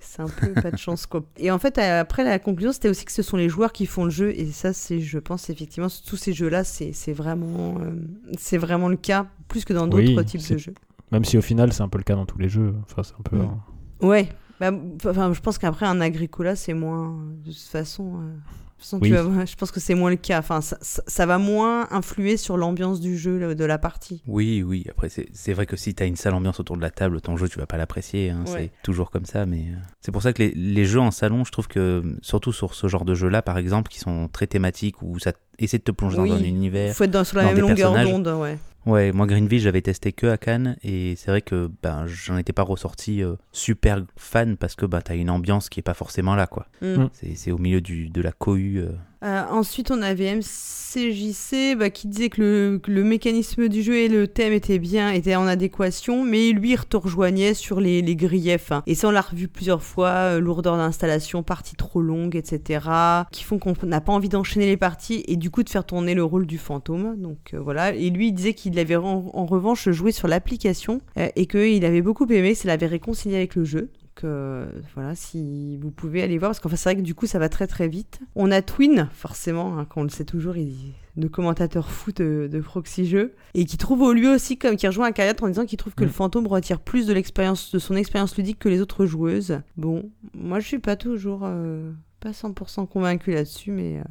c'est 0.00 0.22
un 0.22 0.28
peu 0.28 0.52
pas 0.60 0.70
de 0.70 0.76
chance 0.76 1.06
quoi. 1.06 1.24
Et 1.38 1.50
en 1.50 1.58
fait 1.58 1.78
après 1.78 2.24
la 2.24 2.38
conclusion 2.38 2.72
c'était 2.72 2.88
aussi 2.88 3.04
que 3.04 3.12
ce 3.12 3.22
sont 3.22 3.36
les 3.36 3.48
joueurs 3.48 3.72
qui 3.72 3.86
font 3.86 4.04
le 4.04 4.10
jeu. 4.10 4.30
Et 4.36 4.46
ça 4.46 4.72
c'est 4.72 5.00
je 5.00 5.18
pense 5.18 5.50
effectivement 5.50 5.88
tous 6.06 6.16
ces 6.16 6.32
jeux 6.32 6.48
là 6.48 6.64
c'est 6.64 6.85
c'est 6.92 7.12
vraiment, 7.12 7.76
euh, 7.80 7.92
c'est 8.38 8.58
vraiment 8.58 8.88
le 8.88 8.96
cas, 8.96 9.26
plus 9.48 9.64
que 9.64 9.72
dans 9.72 9.86
d'autres 9.86 10.22
types 10.22 10.48
de 10.50 10.58
jeux. 10.58 10.74
Même 11.12 11.24
si 11.24 11.38
au 11.38 11.42
final, 11.42 11.72
c'est 11.72 11.82
un 11.82 11.88
peu 11.88 11.98
le 11.98 12.04
cas 12.04 12.14
dans 12.14 12.26
tous 12.26 12.38
les 12.38 12.48
jeux. 12.48 12.74
Enfin, 12.82 13.02
c'est 13.02 13.14
un 13.18 13.22
peu. 13.22 13.36
Mm. 13.36 14.06
Ouais. 14.06 14.28
Bah, 14.58 14.70
enfin, 15.04 15.32
je 15.32 15.40
pense 15.40 15.58
qu'après, 15.58 15.86
un 15.86 16.00
Agricola, 16.00 16.56
c'est 16.56 16.74
moins. 16.74 17.16
De 17.44 17.50
toute 17.50 17.60
façon. 17.60 18.20
Euh, 18.20 18.36
je 19.02 19.56
pense 19.56 19.70
que 19.70 19.80
c'est 19.80 19.94
moins 19.94 20.10
le 20.10 20.16
cas. 20.16 20.38
Enfin, 20.38 20.60
ça, 20.60 21.26
va 21.26 21.38
moins 21.38 21.88
influer 21.90 22.36
sur 22.36 22.56
l'ambiance 22.56 23.00
du 23.00 23.16
jeu, 23.16 23.54
de 23.54 23.64
la 23.64 23.78
partie. 23.78 24.22
Oui, 24.26 24.62
oui. 24.62 24.84
Après, 24.90 25.08
c'est 25.08 25.52
vrai 25.52 25.66
que 25.66 25.76
si 25.76 25.94
tu 25.94 26.02
as 26.02 26.06
une 26.06 26.16
sale 26.16 26.34
ambiance 26.34 26.60
autour 26.60 26.76
de 26.76 26.82
la 26.82 26.90
table, 26.90 27.20
ton 27.20 27.36
jeu, 27.36 27.48
tu 27.48 27.58
vas 27.58 27.66
pas 27.66 27.78
l'apprécier. 27.78 28.30
Hein. 28.30 28.44
C'est 28.46 28.70
toujours 28.82 29.10
comme 29.10 29.24
ça. 29.24 29.46
Mais 29.46 29.60
euh, 29.70 29.76
c'est 30.00 30.12
pour 30.12 30.22
ça 30.22 30.32
que 30.32 30.42
les, 30.42 30.52
les, 30.52 30.84
jeux 30.84 31.00
en 31.00 31.10
salon, 31.10 31.44
je 31.44 31.52
trouve 31.52 31.68
que, 31.68 32.02
surtout 32.20 32.52
sur 32.52 32.74
ce 32.74 32.86
genre 32.86 33.04
de 33.04 33.14
jeux-là, 33.14 33.42
par 33.42 33.58
exemple, 33.58 33.90
qui 33.90 33.98
sont 33.98 34.28
très 34.28 34.46
thématiques, 34.46 35.02
où 35.02 35.18
ça 35.18 35.32
essaie 35.58 35.78
de 35.78 35.82
te 35.82 35.90
plonger 35.90 36.16
dans 36.16 36.32
un 36.32 36.42
univers. 36.42 36.94
faut 36.94 37.04
être 37.04 37.10
dans, 37.10 37.24
sur 37.24 37.38
la 37.38 37.44
même 37.44 37.58
longueur 37.58 37.92
d'onde, 37.92 38.28
ouais. 38.40 38.58
Ouais, 38.86 39.10
moi 39.10 39.26
Greenville, 39.26 39.60
j'avais 39.60 39.82
testé 39.82 40.12
que 40.12 40.28
à 40.28 40.38
Cannes 40.38 40.76
et 40.84 41.14
c'est 41.16 41.32
vrai 41.32 41.42
que 41.42 41.68
ben 41.82 42.06
j'en 42.06 42.36
étais 42.36 42.52
pas 42.52 42.62
ressorti 42.62 43.20
euh, 43.20 43.34
super 43.50 44.04
fan 44.16 44.56
parce 44.56 44.76
que 44.76 44.86
bah 44.86 45.02
t'as 45.02 45.16
une 45.16 45.28
ambiance 45.28 45.68
qui 45.68 45.80
est 45.80 45.82
pas 45.82 45.92
forcément 45.92 46.36
là 46.36 46.46
quoi. 46.46 46.66
Mm. 46.82 47.06
C'est 47.12 47.50
au 47.50 47.58
milieu 47.58 47.80
du, 47.80 48.08
de 48.08 48.22
la 48.22 48.30
cohue. 48.30 48.78
Euh, 48.78 48.92
euh, 49.24 49.42
ensuite, 49.50 49.90
on 49.90 50.02
avait 50.02 50.36
MCJC 50.36 51.76
bah, 51.78 51.90
qui 51.90 52.06
disait 52.06 52.28
que 52.28 52.80
le, 52.86 53.04
mécanisme 53.04 53.68
du 53.68 53.82
jeu 53.82 53.96
et 53.96 54.08
le 54.08 54.28
thème 54.28 54.52
étaient 54.52 54.78
bien, 54.78 55.10
étaient 55.10 55.36
en 55.36 55.46
adéquation, 55.46 56.22
mais 56.22 56.50
lui, 56.50 56.72
il 56.72 56.78
te 56.78 56.96
rejoignait 56.96 57.54
sur 57.54 57.80
les, 57.80 58.02
griefs. 58.16 58.72
Hein. 58.72 58.82
Et 58.86 58.94
ça, 58.94 59.08
on 59.08 59.10
l'a 59.10 59.22
revu 59.22 59.48
plusieurs 59.48 59.82
fois, 59.82 60.08
euh, 60.08 60.40
lourdeur 60.40 60.76
d'installation, 60.76 61.42
partie 61.42 61.76
trop 61.76 62.02
longue, 62.02 62.36
etc., 62.36 62.80
qui 63.32 63.42
font 63.42 63.58
qu'on 63.58 63.74
n'a 63.84 64.00
pas 64.00 64.12
envie 64.12 64.28
d'enchaîner 64.28 64.66
les 64.66 64.76
parties 64.76 65.24
et 65.28 65.36
du 65.36 65.50
coup 65.50 65.62
de 65.62 65.70
faire 65.70 65.84
tourner 65.84 66.14
le 66.14 66.24
rôle 66.24 66.46
du 66.46 66.58
fantôme. 66.58 67.16
Donc 67.16 67.54
euh, 67.54 67.58
voilà. 67.58 67.94
Et 67.94 68.10
lui, 68.10 68.28
il 68.28 68.32
disait 68.32 68.54
qu'il 68.54 68.78
avait 68.78 68.96
en, 68.96 69.30
en, 69.32 69.46
revanche 69.46 69.88
joué 69.90 70.12
sur 70.12 70.28
l'application 70.28 71.00
et 71.16 71.46
qu'il 71.46 71.84
avait 71.84 72.02
beaucoup 72.02 72.26
aimé, 72.26 72.54
ça 72.54 72.68
l'avait 72.68 72.86
réconcilié 72.86 73.36
avec 73.36 73.54
le 73.54 73.64
jeu. 73.64 73.90
Donc 74.22 74.92
voilà, 74.94 75.14
si 75.14 75.76
vous 75.78 75.90
pouvez 75.90 76.22
aller 76.22 76.38
voir, 76.38 76.50
parce 76.50 76.60
qu'en 76.60 76.68
fait 76.68 76.76
c'est 76.76 76.90
vrai 76.90 76.96
que 76.96 77.06
du 77.06 77.14
coup 77.14 77.26
ça 77.26 77.38
va 77.38 77.48
très 77.48 77.66
très 77.66 77.88
vite. 77.88 78.20
On 78.34 78.50
a 78.50 78.62
Twin, 78.62 79.08
forcément, 79.12 79.78
hein, 79.78 79.86
on 79.96 80.02
le 80.02 80.08
sait 80.08 80.24
toujours, 80.24 80.56
il 80.56 80.94
de 81.16 81.28
commentateur 81.28 81.90
fou 81.90 82.12
de, 82.12 82.48
de, 82.50 82.60
Proxy 82.60 83.06
Jeux, 83.06 83.34
et 83.54 83.64
qui 83.64 83.78
trouve 83.78 84.02
au 84.02 84.12
lui 84.12 84.28
aussi, 84.28 84.58
comme 84.58 84.76
qui 84.76 84.86
rejoint 84.86 85.06
Akariat 85.06 85.34
en 85.40 85.48
disant 85.48 85.64
qu'il 85.64 85.78
trouve 85.78 85.94
que 85.94 86.04
le 86.04 86.10
mm. 86.10 86.12
fantôme 86.12 86.46
retire 86.46 86.80
plus 86.80 87.06
de 87.06 87.14
l'expérience, 87.14 87.72
de 87.72 87.78
son 87.78 87.96
expérience 87.96 88.36
ludique 88.36 88.58
que 88.58 88.68
les 88.68 88.80
autres 88.80 89.06
joueuses. 89.06 89.60
Bon, 89.76 90.10
moi 90.34 90.60
je 90.60 90.66
suis 90.66 90.78
pas 90.78 90.96
toujours, 90.96 91.40
euh, 91.44 91.90
pas 92.20 92.32
100% 92.32 92.86
convaincu 92.86 93.32
là-dessus, 93.32 93.70
mais 93.70 93.98
euh, 93.98 94.02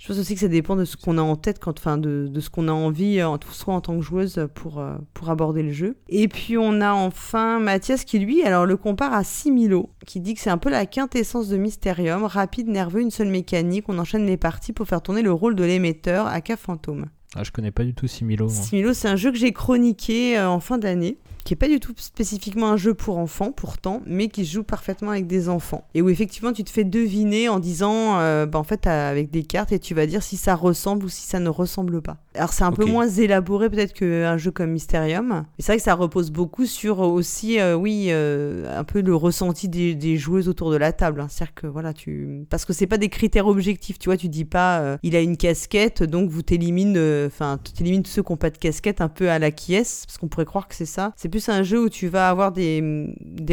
je 0.00 0.08
pense 0.08 0.18
aussi 0.18 0.32
que 0.32 0.40
ça 0.40 0.48
dépend 0.48 0.76
de 0.76 0.86
ce 0.86 0.96
qu'on 0.96 1.18
a 1.18 1.22
en 1.22 1.36
tête, 1.36 1.58
quand, 1.58 1.78
enfin 1.78 1.98
de, 1.98 2.26
de 2.26 2.40
ce 2.40 2.48
qu'on 2.48 2.68
a 2.68 2.72
envie, 2.72 3.20
euh, 3.20 3.36
soit 3.52 3.74
en 3.74 3.82
tant 3.82 3.96
que 3.96 4.02
joueuse, 4.02 4.48
pour, 4.54 4.78
euh, 4.78 4.96
pour 5.12 5.28
aborder 5.28 5.62
le 5.62 5.72
jeu. 5.72 5.98
Et 6.08 6.26
puis 6.26 6.56
on 6.56 6.80
a 6.80 6.92
enfin 6.92 7.60
Mathias 7.60 8.06
qui 8.06 8.18
lui, 8.18 8.42
alors 8.42 8.64
le 8.64 8.78
compare 8.78 9.12
à 9.12 9.24
Similo, 9.24 9.90
qui 10.06 10.20
dit 10.20 10.32
que 10.32 10.40
c'est 10.40 10.48
un 10.48 10.56
peu 10.56 10.70
la 10.70 10.86
quintessence 10.86 11.48
de 11.48 11.58
Mysterium, 11.58 12.24
rapide, 12.24 12.68
nerveux, 12.68 13.02
une 13.02 13.10
seule 13.10 13.28
mécanique, 13.28 13.84
on 13.88 13.98
enchaîne 13.98 14.24
les 14.24 14.38
parties 14.38 14.72
pour 14.72 14.88
faire 14.88 15.02
tourner 15.02 15.20
le 15.20 15.32
rôle 15.32 15.54
de 15.54 15.64
l'émetteur 15.64 16.26
à 16.26 16.40
K 16.40 16.56
Fantôme. 16.56 17.04
Ah, 17.36 17.44
je 17.44 17.50
connais 17.50 17.70
pas 17.70 17.84
du 17.84 17.92
tout 17.92 18.06
Similo. 18.06 18.48
Similo, 18.48 18.94
c'est 18.94 19.06
un 19.06 19.16
jeu 19.16 19.30
que 19.30 19.38
j'ai 19.38 19.52
chroniqué 19.52 20.38
euh, 20.38 20.48
en 20.48 20.60
fin 20.60 20.78
d'année 20.78 21.18
qui 21.42 21.54
est 21.54 21.56
pas 21.56 21.68
du 21.68 21.80
tout 21.80 21.92
spécifiquement 21.96 22.70
un 22.70 22.76
jeu 22.76 22.94
pour 22.94 23.18
enfants 23.18 23.52
pourtant, 23.52 24.02
mais 24.06 24.28
qui 24.28 24.44
joue 24.44 24.62
parfaitement 24.62 25.10
avec 25.10 25.26
des 25.26 25.48
enfants. 25.48 25.84
Et 25.94 26.02
où 26.02 26.08
effectivement 26.08 26.52
tu 26.52 26.64
te 26.64 26.70
fais 26.70 26.84
deviner 26.84 27.48
en 27.48 27.58
disant, 27.58 28.18
euh, 28.18 28.46
bah, 28.46 28.58
en 28.58 28.64
fait 28.64 28.86
avec 28.86 29.30
des 29.30 29.42
cartes 29.42 29.72
et 29.72 29.78
tu 29.78 29.94
vas 29.94 30.06
dire 30.06 30.22
si 30.22 30.36
ça 30.36 30.54
ressemble 30.54 31.04
ou 31.04 31.08
si 31.08 31.22
ça 31.22 31.40
ne 31.40 31.48
ressemble 31.48 32.02
pas. 32.02 32.18
Alors 32.34 32.52
c'est 32.52 32.64
un 32.64 32.72
peu 32.72 32.84
moins 32.84 33.08
élaboré 33.08 33.70
peut-être 33.70 33.92
qu'un 33.92 34.36
jeu 34.36 34.50
comme 34.50 34.70
Mysterium. 34.70 35.28
Mais 35.28 35.44
c'est 35.58 35.72
vrai 35.72 35.76
que 35.78 35.82
ça 35.82 35.94
repose 35.94 36.30
beaucoup 36.30 36.66
sur 36.66 37.00
aussi, 37.00 37.58
euh, 37.58 37.74
oui, 37.74 38.06
euh, 38.10 38.78
un 38.78 38.84
peu 38.84 39.00
le 39.00 39.14
ressenti 39.14 39.68
des, 39.68 40.16
joueuses 40.16 40.48
autour 40.48 40.70
de 40.70 40.76
la 40.76 40.92
table. 40.92 41.20
Hein. 41.20 41.26
C'est-à-dire 41.28 41.54
que 41.54 41.66
voilà, 41.66 41.92
tu, 41.92 42.46
parce 42.50 42.64
que 42.64 42.72
c'est 42.72 42.86
pas 42.86 42.98
des 42.98 43.08
critères 43.08 43.46
objectifs, 43.46 43.98
tu 43.98 44.08
vois, 44.08 44.16
tu 44.16 44.28
dis 44.28 44.44
pas, 44.44 44.98
il 45.02 45.16
a 45.16 45.20
une 45.20 45.36
casquette, 45.36 46.02
donc 46.02 46.30
vous 46.30 46.42
t'élimines, 46.42 46.98
enfin, 47.26 47.58
tu 47.62 47.82
élimines 47.82 48.02
tous 48.02 48.10
ceux 48.10 48.22
qui 48.22 48.32
n'ont 48.32 48.36
pas 48.36 48.50
de 48.50 48.58
casquette 48.58 49.00
un 49.00 49.08
peu 49.08 49.30
à 49.30 49.38
la 49.38 49.50
qui 49.50 49.74
est, 49.74 50.04
parce 50.06 50.18
qu'on 50.18 50.28
pourrait 50.28 50.44
croire 50.44 50.68
que 50.68 50.74
c'est 50.74 50.86
ça. 50.86 51.12
C'est 51.16 51.29
plus 51.30 51.48
un 51.48 51.62
jeu 51.62 51.82
où 51.82 51.88
tu 51.88 52.08
vas 52.08 52.28
avoir 52.28 52.52
des, 52.52 52.82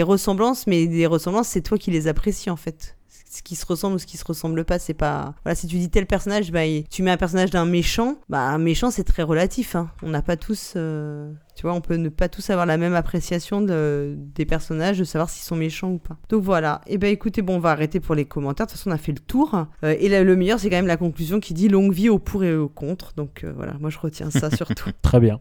ressemblances, 0.01 0.67
mais 0.67 0.87
des 0.87 1.05
ressemblances, 1.05 1.47
c'est 1.49 1.61
toi 1.61 1.77
qui 1.77 1.91
les 1.91 2.07
apprécies 2.07 2.49
en 2.49 2.57
fait 2.57 2.95
ce 3.29 3.43
qui 3.43 3.55
se 3.55 3.65
ressemble 3.65 3.95
ou 3.95 3.99
ce 3.99 4.05
qui 4.05 4.17
se 4.17 4.23
ressemble 4.23 4.63
pas, 4.63 4.79
c'est 4.79 4.93
pas. 4.93 5.35
Voilà, 5.43 5.53
si 5.53 5.67
tu 5.67 5.77
dis 5.77 5.89
tel 5.89 6.07
personnage, 6.07 6.51
bah, 6.51 6.61
tu 6.89 7.03
mets 7.03 7.11
un 7.11 7.17
personnage 7.17 7.51
d'un 7.51 7.65
méchant, 7.65 8.15
bah, 8.29 8.39
un 8.39 8.57
méchant, 8.57 8.89
c'est 8.89 9.03
très 9.03 9.21
relatif. 9.21 9.75
Hein. 9.75 9.91
On 10.01 10.09
n'a 10.09 10.21
pas 10.21 10.37
tous. 10.37 10.73
Euh, 10.75 11.31
tu 11.57 11.63
vois, 11.63 11.73
on 11.73 11.81
peut 11.81 11.95
ne 11.95 12.09
pas 12.09 12.29
tous 12.29 12.51
avoir 12.51 12.67
la 12.67 12.77
même 12.77 12.93
appréciation 12.93 13.61
de, 13.61 14.13
des 14.15 14.45
personnages, 14.45 14.99
de 14.99 15.03
savoir 15.03 15.27
s'ils 15.27 15.43
sont 15.43 15.55
méchants 15.55 15.89
ou 15.89 15.97
pas. 15.97 16.15
Donc 16.29 16.43
voilà. 16.43 16.81
Et 16.85 16.93
eh 16.93 16.97
ben 16.99 17.11
écoutez, 17.11 17.41
bon, 17.41 17.55
on 17.55 17.59
va 17.59 17.71
arrêter 17.71 17.99
pour 17.99 18.13
les 18.13 18.25
commentaires. 18.25 18.67
De 18.67 18.71
toute 18.71 18.77
façon, 18.77 18.91
on 18.91 18.93
a 18.93 18.99
fait 18.99 19.11
le 19.11 19.17
tour. 19.17 19.65
Euh, 19.83 19.95
et 19.99 20.07
le 20.23 20.35
meilleur, 20.35 20.59
c'est 20.59 20.69
quand 20.69 20.75
même 20.75 20.85
la 20.85 20.97
conclusion 20.97 21.39
qui 21.39 21.55
dit 21.55 21.67
longue 21.67 21.91
vie 21.91 22.09
au 22.09 22.19
pour 22.19 22.43
et 22.43 22.55
au 22.55 22.69
contre. 22.69 23.15
Donc 23.15 23.43
euh, 23.43 23.51
voilà, 23.55 23.73
moi 23.79 23.89
je 23.89 23.97
retiens 23.97 24.29
ça 24.29 24.51
surtout. 24.55 24.91
Très 25.01 25.19
bien. 25.19 25.39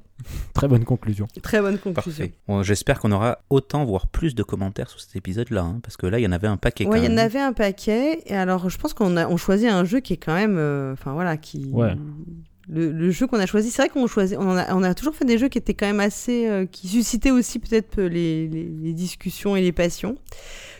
Très 0.55 0.69
bonne 0.69 0.85
conclusion. 0.85 1.29
Très 1.43 1.61
bonne 1.61 1.77
conclusion. 1.77 2.31
Bon, 2.49 2.63
J'espère 2.63 2.99
qu'on 2.99 3.13
aura 3.13 3.41
autant, 3.51 3.85
voire 3.85 4.07
plus 4.07 4.35
de 4.35 4.43
commentaires 4.43 4.89
sur 4.89 5.01
cet 5.01 5.17
épisode-là. 5.17 5.65
Hein, 5.65 5.81
parce 5.83 5.99
que 5.99 6.07
là, 6.07 6.19
il 6.19 6.23
y 6.23 6.27
en 6.27 6.33
avait 6.33 6.49
un 6.49 6.57
paquet. 6.57 6.87
Ouais, 6.87 7.03
il 7.03 7.05
y 7.05 7.13
en 7.13 7.19
avait 7.19 7.41
un 7.41 7.53
paquet. 7.53 8.23
Et 8.25 8.35
alors, 8.35 8.71
je 8.71 8.79
pense 8.79 8.95
qu'on 8.95 9.19
a 9.19 9.29
on 9.29 9.37
choisit 9.37 9.69
un 9.69 9.85
jeu 9.85 10.01
qui 10.01 10.15
est 10.15 10.17
quand 10.17 10.35
même. 10.35 10.57
Euh, 10.57 10.95
enfin 10.95 11.13
voilà, 11.13 11.37
qui. 11.37 11.69
Ouais 11.73 11.95
le, 12.69 13.11
jeu 13.11 13.27
qu'on 13.27 13.39
a 13.39 13.47
choisi, 13.47 13.71
c'est 13.71 13.83
vrai 13.83 13.89
qu'on 13.89 14.07
choisit, 14.07 14.37
on 14.39 14.57
a, 14.57 14.75
on 14.75 14.83
a, 14.83 14.95
toujours 14.95 15.15
fait 15.15 15.25
des 15.25 15.39
jeux 15.39 15.49
qui 15.49 15.59
étaient 15.59 15.75
quand 15.75 15.87
même 15.87 16.01
assez, 16.01 16.49
euh, 16.49 16.67
qui 16.67 16.89
suscitaient 16.89 17.31
aussi 17.31 17.59
peut-être 17.59 18.01
euh, 18.01 18.09
les, 18.09 18.49
les, 18.49 18.93
discussions 18.93 19.57
et 19.57 19.63
les 19.63 19.73
passions. 19.73 20.17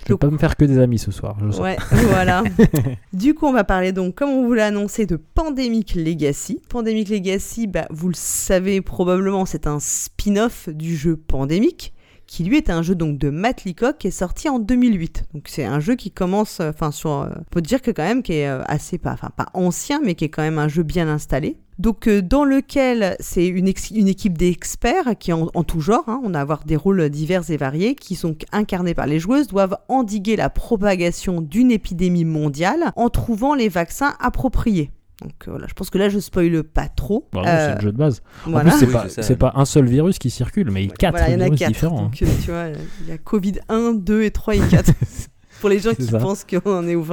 Je 0.07 0.13
vais 0.13 0.19
pas 0.19 0.31
me 0.31 0.39
faire 0.39 0.57
que 0.57 0.65
des 0.65 0.79
amis 0.79 0.99
ce 0.99 1.11
soir. 1.11 1.37
Je 1.41 1.61
ouais, 1.61 1.77
voilà. 2.09 2.43
du 3.13 3.35
coup, 3.35 3.47
on 3.47 3.53
va 3.53 3.65
parler 3.65 3.93
donc, 3.93 4.15
comme 4.15 4.31
on 4.31 4.47
vous 4.47 4.55
l'a 4.55 4.67
annoncé, 4.67 5.07
de 5.07 5.17
Pandemic 5.17 5.95
Legacy. 5.95 6.61
Pandemic 6.69 7.09
Legacy, 7.09 7.67
bah, 7.67 7.87
vous 7.91 8.09
le 8.09 8.15
savez 8.17 8.81
probablement, 8.81 9.47
c'est 9.47 9.67
un 9.67 9.79
spin-off 9.81 10.69
du 10.69 10.97
jeu 10.97 11.17
Pandemic 11.17 11.93
qui 12.27 12.45
lui 12.45 12.57
est 12.57 12.71
un 12.71 12.83
jeu 12.83 12.95
donc 12.95 13.19
de 13.19 13.31
Matt 13.31 13.65
Leacock 13.65 13.99
qui 13.99 14.09
est 14.09 14.11
sorti 14.11 14.49
en 14.49 14.59
2008. 14.59 15.25
Donc 15.35 15.45
c'est 15.47 15.65
un 15.65 15.81
jeu 15.81 15.95
qui 15.95 16.11
commence, 16.11 16.61
euh, 16.61 16.71
enfin 16.71 16.91
sur, 16.91 17.11
euh, 17.11 17.31
faut 17.53 17.61
dire 17.61 17.83
que 17.83 17.91
quand 17.91 18.05
même 18.05 18.23
qui 18.23 18.35
est 18.35 18.47
assez 18.47 18.99
pas, 18.99 19.13
enfin 19.13 19.31
pas 19.37 19.47
ancien, 19.55 20.01
mais 20.05 20.15
qui 20.15 20.25
est 20.25 20.29
quand 20.29 20.43
même 20.43 20.59
un 20.59 20.69
jeu 20.69 20.83
bien 20.83 21.09
installé. 21.09 21.57
Donc 21.79 22.09
euh, 22.09 22.23
dans 22.23 22.45
lequel 22.45 23.17
c'est 23.21 23.47
une, 23.47 23.69
équipe 23.69 24.39
d'experts 24.39 25.19
qui 25.19 25.33
en, 25.33 25.51
en 25.55 25.63
tout 25.63 25.81
genre, 25.81 26.05
hein, 26.09 26.21
on 26.25 26.35
a 26.35 26.41
avoir 26.41 26.65
des 26.65 26.77
rôles 26.77 27.11
divers 27.11 27.51
et 27.51 27.57
variés 27.57 27.95
qui 27.95 28.15
sont 28.15 28.35
incarnés 28.53 28.95
par 28.95 29.07
les 29.07 29.19
joueuses, 29.19 29.47
doivent 29.47 29.77
endiguer 29.89 30.37
la 30.37 30.49
propagation 30.49 31.43
d'une 31.43 31.71
épidémie 31.71 32.25
mondiale 32.25 32.93
en 32.97 33.11
trouvant 33.11 33.55
les 33.55 33.69
vaccins 33.69 34.15
appropriés. 34.21 34.91
Donc 35.23 35.33
euh, 35.49 35.53
voilà, 35.53 35.67
je 35.67 35.73
pense 35.73 35.89
que 35.89 35.97
là 35.97 36.09
je 36.11 36.19
spoile 36.19 36.63
pas 36.63 36.89
trop. 36.89 37.29
Bah 37.33 37.43
c'est 37.45 37.75
le 37.77 37.81
jeu 37.81 37.93
de 37.93 37.97
base. 37.97 38.23
En 38.47 38.61
plus, 38.61 38.71
c'est 38.71 39.37
pas, 39.37 39.51
pas, 39.51 39.59
un 39.59 39.65
seul 39.65 39.87
virus 39.87 40.19
qui 40.19 40.29
circule, 40.31 40.71
mais 40.71 40.89
quatre 40.89 41.25
virus 41.25 41.61
différents. 41.63 42.03
Donc, 42.03 42.23
hein. 42.23 42.27
tu 42.45 42.51
vois, 42.51 42.67
il 43.03 43.09
y 43.09 43.13
a 43.13 43.19
Covid 43.19 43.55
1, 43.69 43.95
2 43.95 44.23
et 44.23 44.31
3 44.31 44.57
et 44.57 44.61
4. 44.61 44.93
pour 45.61 45.69
les 45.69 45.79
gens 45.79 45.95
qui 45.95 46.11
pensent 46.11 46.45
qu'on 46.45 46.87
est 46.87 46.95
au, 46.95 47.05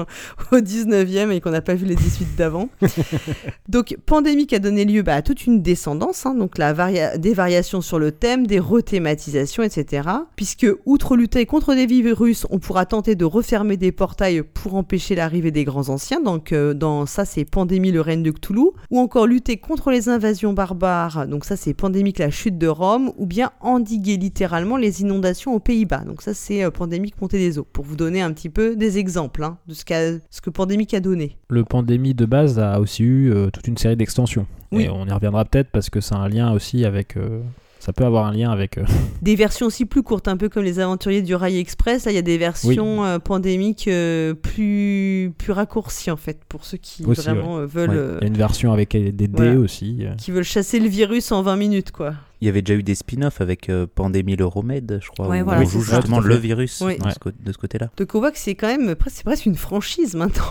19e 0.51 1.31
et 1.31 1.41
qu'on 1.41 1.51
n'a 1.51 1.61
pas 1.61 1.75
vu 1.75 1.85
les 1.85 1.95
18 1.95 2.35
d'avant. 2.35 2.69
donc, 3.69 3.97
pandémie 4.05 4.47
a 4.51 4.59
donné 4.59 4.85
lieu 4.85 5.01
bah, 5.01 5.15
à 5.15 5.21
toute 5.21 5.45
une 5.45 5.61
descendance, 5.61 6.25
hein, 6.25 6.35
donc 6.35 6.57
la 6.57 6.73
des 7.17 7.33
variations 7.33 7.81
sur 7.81 7.99
le 7.99 8.11
thème, 8.11 8.45
des 8.45 8.59
rethématisations, 8.59 9.63
etc. 9.63 10.09
Puisque, 10.35 10.67
outre 10.85 11.15
lutter 11.15 11.45
contre 11.45 11.75
des 11.75 11.85
virus, 11.85 12.45
on 12.49 12.59
pourra 12.59 12.85
tenter 12.85 13.15
de 13.15 13.25
refermer 13.25 13.77
des 13.77 13.91
portails 13.91 14.43
pour 14.43 14.75
empêcher 14.75 15.15
l'arrivée 15.15 15.51
des 15.51 15.63
grands 15.63 15.89
anciens. 15.89 16.21
Donc, 16.21 16.51
euh, 16.51 16.73
dans 16.73 17.05
ça, 17.05 17.25
c'est 17.25 17.45
Pandémie, 17.45 17.91
le 17.91 18.01
règne 18.01 18.23
de 18.23 18.31
Cthulhu. 18.31 18.71
Ou 18.91 18.99
encore 18.99 19.27
lutter 19.27 19.57
contre 19.57 19.91
les 19.91 20.09
invasions 20.09 20.53
barbares. 20.53 21.27
Donc, 21.27 21.45
ça, 21.45 21.55
c'est 21.55 21.73
Pandémique, 21.73 22.19
la 22.19 22.29
chute 22.29 22.57
de 22.57 22.67
Rome. 22.67 23.11
Ou 23.17 23.25
bien 23.25 23.51
endiguer 23.61 24.17
littéralement 24.17 24.77
les 24.77 25.01
inondations 25.01 25.53
aux 25.53 25.59
Pays-Bas. 25.59 26.03
Donc, 26.05 26.21
ça, 26.21 26.33
c'est 26.33 26.63
euh, 26.63 26.71
Pandémique, 26.71 27.21
montée 27.21 27.37
des 27.37 27.59
eaux. 27.59 27.67
Pour 27.71 27.85
vous 27.85 27.95
donner 27.95 28.21
un 28.21 28.32
petit 28.33 28.49
peu 28.49 28.75
des 28.75 28.97
exemples 28.97 29.43
hein, 29.43 29.57
de 29.67 29.73
ce, 29.73 29.83
ce 30.29 30.41
que 30.41 30.49
Pandémique 30.49 30.93
a 30.93 30.99
donné. 30.99 31.37
Le 31.49 31.63
Pandémie 31.63 32.13
de 32.13 32.25
base 32.25 32.59
a 32.59 32.79
aussi 32.79 33.03
eu 33.03 33.31
euh, 33.31 33.49
toute 33.49 33.67
une 33.67 33.77
série 33.77 33.95
d'extensions. 33.95 34.45
Et 34.71 34.89
on 34.89 35.05
y 35.05 35.11
reviendra 35.11 35.45
peut-être 35.45 35.69
parce 35.69 35.91
que 35.91 36.01
c'est 36.01 36.15
un 36.15 36.27
lien 36.27 36.51
aussi 36.51 36.83
avec 36.83 37.15
euh, 37.15 37.41
ça 37.83 37.91
peut 37.91 38.05
avoir 38.05 38.25
un 38.25 38.31
lien 38.31 38.49
avec. 38.49 38.77
Euh, 38.77 38.85
des 39.21 39.35
versions 39.35 39.65
aussi 39.65 39.85
plus 39.85 40.03
courtes, 40.03 40.29
un 40.29 40.37
peu 40.37 40.47
comme 40.47 40.63
les 40.63 40.79
aventuriers 40.79 41.21
du 41.21 41.35
Rail 41.35 41.57
Express. 41.57 42.05
Là, 42.05 42.13
il 42.13 42.15
y 42.15 42.17
a 42.17 42.21
des 42.21 42.37
versions 42.37 43.03
euh, 43.03 43.19
pandémiques 43.19 43.89
euh, 43.89 44.33
plus, 44.33 45.33
plus 45.37 45.51
raccourcies, 45.51 46.09
en 46.09 46.15
fait, 46.15 46.39
pour 46.47 46.63
ceux 46.63 46.77
qui 46.77 47.03
vraiment 47.03 47.57
veulent. 47.65 48.19
Il 48.21 48.23
y 48.23 48.25
a 48.25 48.27
une 48.27 48.37
version 48.37 48.71
avec 48.71 48.91
des 48.91 49.27
dés 49.27 49.57
aussi. 49.57 50.05
Qui 50.17 50.31
veulent 50.31 50.45
chasser 50.45 50.79
le 50.79 50.87
virus 50.87 51.33
en 51.33 51.41
20 51.41 51.57
minutes, 51.57 51.91
quoi. 51.91 52.13
Il 52.39 52.45
y 52.45 52.49
avait 52.49 52.61
déjà 52.61 52.77
eu 52.77 52.83
des 52.83 52.95
spin-offs 52.95 53.41
avec 53.41 53.69
Pandémie 53.95 54.37
le 54.37 54.45
Remède, 54.45 54.99
je 55.01 55.09
crois. 55.09 55.27
où 55.27 55.31
on 55.31 55.65
joue 55.65 55.81
justement 55.81 56.21
le 56.21 56.35
virus 56.35 56.81
de 56.81 57.51
ce, 57.51 57.57
côté-là. 57.57 57.89
Donc 57.97 58.15
on 58.15 58.19
voit 58.19 58.31
que 58.31 58.39
c'est 58.39 58.55
quand 58.55 58.67
même 58.67 58.95
c'est 59.07 59.23
presque 59.23 59.45
une 59.45 59.55
franchise 59.55 60.15
maintenant. 60.15 60.43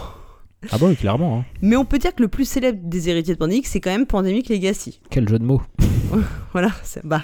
Ah 0.71 0.79
bon, 0.79 0.95
clairement. 0.95 1.41
Hein. 1.41 1.45
Mais 1.61 1.77
on 1.77 1.85
peut 1.85 1.99
dire 1.99 2.15
que 2.15 2.23
le 2.23 2.29
plus 2.29 2.45
célèbre 2.45 2.79
des 2.83 3.09
héritiers 3.09 3.35
de 3.35 3.39
Pandémique, 3.39 3.67
c'est 3.67 3.81
quand 3.81 3.91
même 3.91 4.07
Pandemic 4.07 4.49
Legacy. 4.49 5.01
Quel 5.11 5.29
jeu 5.29 5.39
de 5.39 5.45
mots. 5.45 5.63
voilà, 6.53 6.71
bah, 7.05 7.23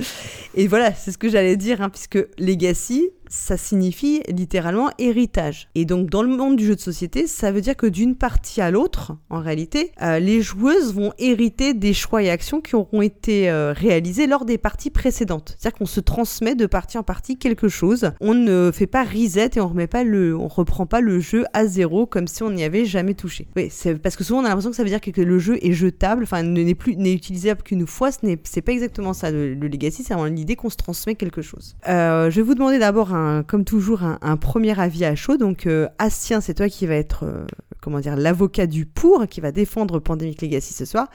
et 0.54 0.68
voilà, 0.68 0.94
c'est 0.94 1.10
ce 1.10 1.18
que 1.18 1.28
j'allais 1.28 1.56
dire, 1.56 1.82
hein, 1.82 1.90
puisque 1.90 2.18
Legacy, 2.38 3.10
ça 3.28 3.56
signifie 3.56 4.22
littéralement 4.28 4.90
héritage. 4.98 5.68
Et 5.74 5.84
donc 5.84 6.10
dans 6.10 6.22
le 6.22 6.28
monde 6.28 6.56
du 6.56 6.66
jeu 6.66 6.74
de 6.74 6.80
société, 6.80 7.26
ça 7.26 7.52
veut 7.52 7.60
dire 7.60 7.76
que 7.76 7.86
d'une 7.86 8.16
partie 8.16 8.60
à 8.60 8.70
l'autre, 8.70 9.16
en 9.30 9.40
réalité, 9.40 9.92
euh, 10.02 10.18
les 10.18 10.40
joueuses 10.40 10.94
vont 10.94 11.12
hériter 11.18 11.74
des 11.74 11.92
choix 11.92 12.22
et 12.22 12.30
actions 12.30 12.60
qui 12.60 12.76
auront 12.76 13.02
été 13.02 13.50
euh, 13.50 13.72
réalisés 13.72 14.26
lors 14.26 14.44
des 14.44 14.58
parties 14.58 14.90
précédentes. 14.90 15.56
C'est-à-dire 15.58 15.78
qu'on 15.78 15.86
se 15.86 16.00
transmet 16.00 16.54
de 16.54 16.66
partie 16.66 16.98
en 16.98 17.02
partie 17.02 17.38
quelque 17.38 17.68
chose. 17.68 18.12
On 18.20 18.34
ne 18.34 18.70
fait 18.72 18.86
pas 18.86 19.04
reset 19.04 19.50
et 19.56 19.60
on 19.60 19.68
remet 19.68 19.86
pas 19.86 20.04
le, 20.04 20.36
on 20.36 20.48
reprend 20.48 20.86
pas 20.86 21.00
le 21.00 21.20
jeu 21.20 21.44
à 21.52 21.66
zéro 21.66 22.06
comme 22.06 22.26
si 22.26 22.42
on 22.42 22.50
n'y 22.50 22.64
avait 22.64 22.84
jamais 22.84 23.14
touché. 23.14 23.48
Oui, 23.56 23.68
c'est 23.70 23.96
parce 24.00 24.16
que 24.16 24.24
souvent 24.24 24.40
on 24.40 24.44
a 24.44 24.48
l'impression 24.48 24.70
que 24.70 24.76
ça 24.76 24.82
veut 24.82 24.88
dire 24.88 25.00
que 25.00 25.20
le 25.20 25.38
jeu 25.38 25.58
est 25.62 25.72
jetable, 25.72 26.22
enfin 26.22 26.42
n'est 26.42 26.74
plus 26.74 26.96
n'est 26.96 27.12
utilisable 27.12 27.62
qu'une 27.62 27.86
fois. 27.86 28.12
Ce 28.12 28.18
n'est 28.22 28.38
c'est 28.44 28.62
pas 28.68 28.74
exactement 28.74 29.14
ça. 29.14 29.30
Le, 29.30 29.54
legacy, 29.54 30.04
c'est 30.04 30.12
vraiment 30.12 30.28
l'idée 30.28 30.54
qu'on 30.54 30.68
se 30.68 30.76
transmet 30.76 31.14
quelque 31.14 31.40
chose. 31.40 31.74
Euh, 31.88 32.30
je 32.30 32.36
vais 32.36 32.42
vous 32.42 32.54
demander 32.54 32.78
d'abord 32.78 33.16
comme 33.46 33.64
toujours, 33.64 34.02
un, 34.02 34.36
premier 34.36 34.78
avis 34.78 35.06
à 35.06 35.14
chaud. 35.14 35.38
Donc, 35.38 35.66
euh, 35.66 35.88
Astien, 35.96 36.42
c'est 36.42 36.52
toi 36.52 36.68
qui 36.68 36.86
va 36.86 36.94
être, 36.94 37.24
euh, 37.24 37.46
comment 37.80 38.00
dire, 38.00 38.14
l'avocat 38.14 38.66
du 38.66 38.84
pour, 38.84 39.26
qui 39.26 39.40
va 39.40 39.52
défendre 39.52 40.00
Pandemic 40.00 40.42
Legacy 40.42 40.74
ce 40.74 40.84
soir. 40.84 41.08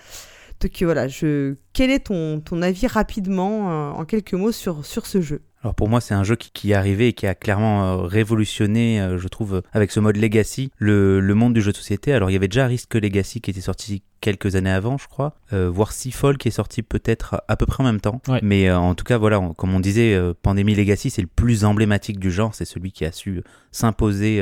Donc 0.62 0.82
voilà, 0.82 1.08
je... 1.08 1.56
quel 1.74 1.92
est 1.92 2.08
ton, 2.08 2.40
ton 2.40 2.62
avis 2.64 2.88
rapidement, 2.88 3.70
euh, 3.70 3.92
en 3.92 4.06
quelques 4.06 4.34
mots, 4.34 4.52
sur, 4.52 4.84
sur 4.84 5.06
ce 5.06 5.22
jeu? 5.22 5.42
Alors 5.64 5.76
pour 5.76 5.90
moi, 5.90 6.02
c'est 6.02 6.14
un 6.14 6.24
jeu 6.24 6.36
qui, 6.36 6.72
est 6.72 6.74
arrivé 6.74 7.10
et 7.10 7.14
qui 7.14 7.26
a 7.26 7.36
clairement 7.36 8.02
révolutionné, 8.04 9.16
je 9.18 9.28
trouve, 9.28 9.62
avec 9.72 9.92
ce 9.92 10.00
mode 10.00 10.18
Legacy, 10.18 10.72
le, 10.78 11.20
le, 11.20 11.36
monde 11.36 11.54
du 11.54 11.62
jeu 11.62 11.72
de 11.72 11.78
société. 11.78 12.14
Alors 12.14 12.30
il 12.30 12.34
y 12.34 12.36
avait 12.36 12.48
déjà 12.48 12.68
Risk 12.68 12.94
Legacy 12.96 13.40
qui 13.42 13.52
était 13.52 13.62
sorti 13.62 14.04
quelques 14.24 14.56
années 14.56 14.72
avant, 14.72 14.98
je 14.98 15.10
crois, 15.10 15.36
euh, 15.52 15.70
voire 15.70 15.92
Seafall 15.92 16.38
qui 16.38 16.48
est 16.48 16.52
sorti 16.52 16.82
peut-être 16.82 17.44
à 17.50 17.58
peu 17.58 17.66
près 17.66 17.84
en 17.84 17.86
même 17.86 18.00
temps. 18.00 18.22
Mais 18.42 18.70
euh, 18.70 18.78
en 18.78 18.96
tout 18.96 19.04
cas, 19.04 19.18
voilà, 19.18 19.42
comme 19.58 19.76
on 19.76 19.82
disait, 19.82 20.14
euh, 20.16 20.34
Pandémie 20.42 20.76
Legacy, 20.76 21.10
c'est 21.10 21.22
le 21.22 21.28
plus 21.28 21.66
emblématique 21.66 22.20
du 22.20 22.32
genre, 22.32 22.56
c'est 22.56 22.64
celui 22.64 22.94
qui 22.94 23.04
a 23.04 23.12
su 23.12 23.44
s'imposer 23.74 24.42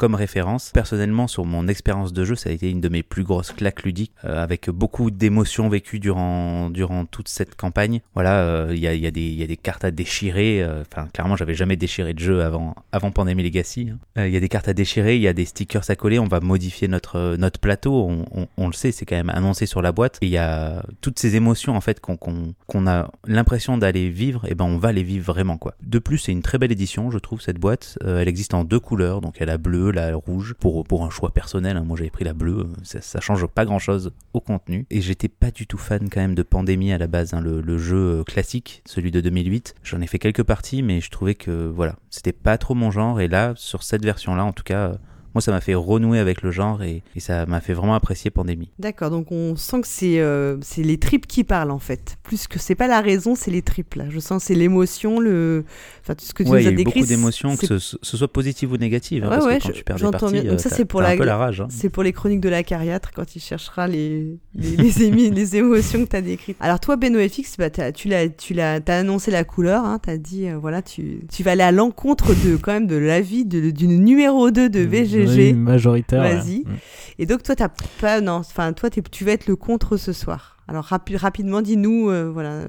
comme 0.00 0.14
référence. 0.14 0.70
Personnellement, 0.72 1.28
sur 1.28 1.44
mon 1.44 1.68
expérience 1.68 2.14
de 2.14 2.24
jeu, 2.24 2.34
ça 2.34 2.48
a 2.48 2.52
été 2.54 2.70
une 2.70 2.80
de 2.80 2.88
mes 2.88 3.02
plus 3.02 3.22
grosses 3.22 3.52
claques 3.52 3.82
ludiques, 3.82 4.12
euh, 4.24 4.42
avec 4.42 4.70
beaucoup 4.70 5.10
d'émotions 5.10 5.68
vécues 5.68 5.98
durant, 5.98 6.70
durant 6.70 7.04
toute 7.04 7.28
cette 7.28 7.54
campagne. 7.54 8.00
Voilà, 8.14 8.40
euh, 8.40 8.72
il 8.72 8.78
y, 8.78 8.86
a, 8.88 8.94
y, 8.94 9.06
a 9.06 9.10
y, 9.14 9.42
a, 9.42 9.46
des 9.46 9.56
cartes 9.58 9.84
à 9.84 9.90
déchirer. 9.90 10.62
Euh, 10.62 10.84
enfin, 10.90 11.06
clairement, 11.12 11.36
j'avais 11.36 11.52
jamais 11.52 11.76
déchiré 11.76 12.14
de 12.14 12.18
jeu 12.18 12.42
avant, 12.42 12.74
avant 12.92 13.10
Pandémie 13.10 13.42
Legacy. 13.42 13.90
Hein. 14.16 14.24
Il 14.24 14.32
y 14.32 14.38
a 14.38 14.40
des 14.40 14.48
cartes 14.48 14.68
à 14.68 14.72
déchirer, 14.72 15.16
il 15.16 15.22
y 15.22 15.28
a 15.28 15.34
des 15.34 15.44
stickers 15.44 15.90
à 15.90 15.96
coller. 15.96 16.18
On 16.18 16.28
va 16.28 16.40
modifier 16.40 16.88
notre, 16.88 17.36
notre 17.36 17.60
plateau. 17.60 18.08
On, 18.08 18.48
on, 18.56 18.66
le 18.68 18.72
sait, 18.72 18.92
c'est 18.92 19.04
quand 19.04 19.16
même 19.16 19.28
annoncé 19.28 19.66
sur 19.66 19.82
la 19.82 19.92
boîte. 19.92 20.16
Il 20.22 20.30
y 20.30 20.38
a 20.38 20.82
toutes 21.02 21.18
ces 21.18 21.36
émotions 21.36 21.76
en 21.76 21.82
fait 21.82 22.00
qu'on 22.00 22.16
qu'on 22.16 22.86
a 22.86 23.10
l'impression 23.26 23.76
d'aller 23.76 24.08
vivre. 24.08 24.46
Et 24.48 24.54
ben, 24.54 24.64
on 24.64 24.78
va 24.78 24.92
les 24.92 25.02
vivre 25.02 25.30
vraiment 25.30 25.58
quoi. 25.58 25.74
De 25.82 25.98
plus, 25.98 26.16
c'est 26.16 26.32
une 26.32 26.42
très 26.42 26.56
belle 26.56 26.72
édition, 26.72 27.10
je 27.10 27.18
trouve 27.18 27.42
cette 27.42 27.58
boîte. 27.58 27.98
elle 28.02 28.28
existe 28.28 28.54
en 28.54 28.64
deux 28.64 28.80
couleurs, 28.80 29.20
donc 29.20 29.36
elle 29.40 29.50
a 29.50 29.58
bleu, 29.58 29.89
la 29.92 30.14
rouge, 30.16 30.54
pour, 30.58 30.84
pour 30.84 31.04
un 31.04 31.10
choix 31.10 31.30
personnel. 31.30 31.76
hein. 31.76 31.84
Moi, 31.86 31.96
j'avais 31.96 32.10
pris 32.10 32.24
la 32.24 32.32
bleue. 32.32 32.66
Ça, 32.82 33.00
ça 33.00 33.20
change 33.20 33.46
pas 33.46 33.64
grand-chose 33.64 34.12
au 34.34 34.40
contenu. 34.40 34.86
Et 34.90 35.00
j'étais 35.00 35.28
pas 35.28 35.50
du 35.50 35.66
tout 35.66 35.78
fan 35.78 36.08
quand 36.10 36.20
même 36.20 36.34
de 36.34 36.42
Pandémie 36.42 36.92
à 36.92 36.98
la 36.98 37.06
base, 37.06 37.34
hein, 37.34 37.40
le, 37.40 37.60
le 37.60 37.78
jeu 37.78 38.20
euh, 38.20 38.24
classique, 38.24 38.82
celui 38.86 39.10
de 39.10 39.20
2008. 39.20 39.74
J'en 39.82 40.00
ai 40.00 40.06
fait 40.06 40.18
quelques 40.18 40.42
parties, 40.42 40.82
mais 40.82 41.00
je 41.00 41.10
trouvais 41.10 41.34
que 41.34 41.66
voilà, 41.68 41.96
c'était 42.10 42.32
pas 42.32 42.58
trop 42.58 42.74
mon 42.74 42.90
genre. 42.90 43.20
Et 43.20 43.28
là, 43.28 43.52
sur 43.56 43.82
cette 43.82 44.04
version-là, 44.04 44.44
en 44.44 44.52
tout 44.52 44.64
cas, 44.64 44.88
euh, 44.90 44.94
moi, 45.34 45.40
ça 45.42 45.52
m'a 45.52 45.60
fait 45.60 45.74
renouer 45.74 46.18
avec 46.18 46.42
le 46.42 46.50
genre 46.50 46.82
et, 46.82 47.02
et 47.16 47.20
ça 47.20 47.46
m'a 47.46 47.60
fait 47.60 47.72
vraiment 47.72 47.94
apprécier 47.94 48.30
Pandémie. 48.30 48.70
D'accord, 48.78 49.10
donc 49.10 49.30
on 49.30 49.54
sent 49.56 49.80
que 49.82 49.88
c'est 49.88 50.18
euh, 50.20 50.56
les 50.76 50.98
tripes 50.98 51.26
qui 51.26 51.44
parlent 51.44 51.70
en 51.70 51.78
fait. 51.78 52.16
Plus 52.22 52.46
que 52.48 52.58
c'est 52.58 52.74
pas 52.74 52.88
la 52.88 53.00
raison, 53.00 53.34
c'est 53.34 53.50
les 53.50 53.62
tripes 53.62 53.94
là. 53.94 54.04
Je 54.10 54.18
sens 54.20 54.42
que 54.42 54.46
c'est 54.48 54.54
l'émotion, 54.54 55.20
le. 55.20 55.64
Enfin, 56.02 56.14
tout 56.14 56.24
ce 56.24 56.32
que 56.34 56.42
tu 56.42 56.48
Ouais, 56.50 56.62
il 56.62 56.64
nous 56.64 56.64
y 56.64 56.66
as 56.66 56.70
a 56.70 56.72
eu 56.72 56.76
décrit. 56.76 57.00
beaucoup 57.00 57.06
d'émotions, 57.08 57.56
que 57.56 57.66
ce, 57.66 57.78
ce 57.78 58.16
soit 58.16 58.32
positive 58.32 58.72
ou 58.72 58.76
négative. 58.76 59.24
hein, 59.24 59.28
Ouais, 59.28 59.34
parce 59.36 59.46
ouais, 59.46 59.58
que 59.58 59.62
quand 59.62 59.68
je- 59.68 59.72
tu 59.74 59.84
perds 59.84 59.96
des 59.96 60.00
j'entends 60.02 60.18
parties, 60.18 60.32
bien. 60.40 60.50
Donc 60.50 60.52
euh, 60.54 60.62
ça, 60.62 60.70
c'est 60.70 60.84
pour 60.84 61.00
la- 61.02 61.10
un 61.10 61.16
peu 61.16 61.24
la 61.24 61.36
rage. 61.36 61.60
hein. 61.60 61.68
C'est 61.70 61.90
pour 61.90 62.02
les 62.02 62.12
chroniques 62.12 62.40
de 62.40 62.48
la 62.48 62.62
cariatre 62.62 63.10
quand 63.14 63.36
il 63.36 63.40
cherchera 63.40 63.86
les, 63.86 64.36
les, 64.54 64.76
les, 64.76 65.10
émi- 65.10 65.30
les 65.34 65.56
émotions 65.56 66.04
que 66.04 66.10
tu 66.10 66.16
as 66.16 66.22
décrites. 66.22 66.56
Alors 66.60 66.80
toi, 66.80 66.96
Beno 66.96 67.18
FX, 67.20 67.56
bah, 67.58 67.70
tu 67.70 68.08
l'as 68.08 68.28
tu 68.28 68.54
l'as 68.54 68.80
t'as 68.80 68.98
annoncé 68.98 69.30
la 69.30 69.44
couleur, 69.44 69.84
hein, 69.84 69.98
tu 70.02 70.10
as 70.10 70.16
dit 70.18 70.48
euh, 70.48 70.56
voilà, 70.58 70.82
tu, 70.82 71.20
tu 71.30 71.42
vas 71.42 71.52
aller 71.52 71.62
à 71.62 71.72
l'encontre 71.72 72.28
de 72.44 72.56
quand 72.56 72.72
même 72.72 72.86
de 72.86 72.96
l'avis 72.96 73.44
d'une 73.44 74.02
numéro 74.04 74.50
2 74.50 74.68
de 74.68 74.80
Oui, 75.26 75.52
majoritaire. 75.54 76.22
Vas-y. 76.22 76.60
Mm. 76.60 76.76
Et 77.18 77.26
donc 77.26 77.42
toi 77.42 77.54
t'as 77.56 77.68
pas 78.00 78.20
non, 78.20 78.34
enfin 78.34 78.72
toi 78.72 78.90
t'es- 78.90 79.02
tu 79.02 79.24
vas 79.24 79.32
être 79.32 79.46
le 79.46 79.56
contre 79.56 79.96
ce 79.96 80.12
soir. 80.12 80.56
Alors 80.68 80.84
rapi- 80.86 81.16
rapidement 81.16 81.60
dis-nous 81.62 82.08
euh, 82.10 82.30
voilà 82.30 82.62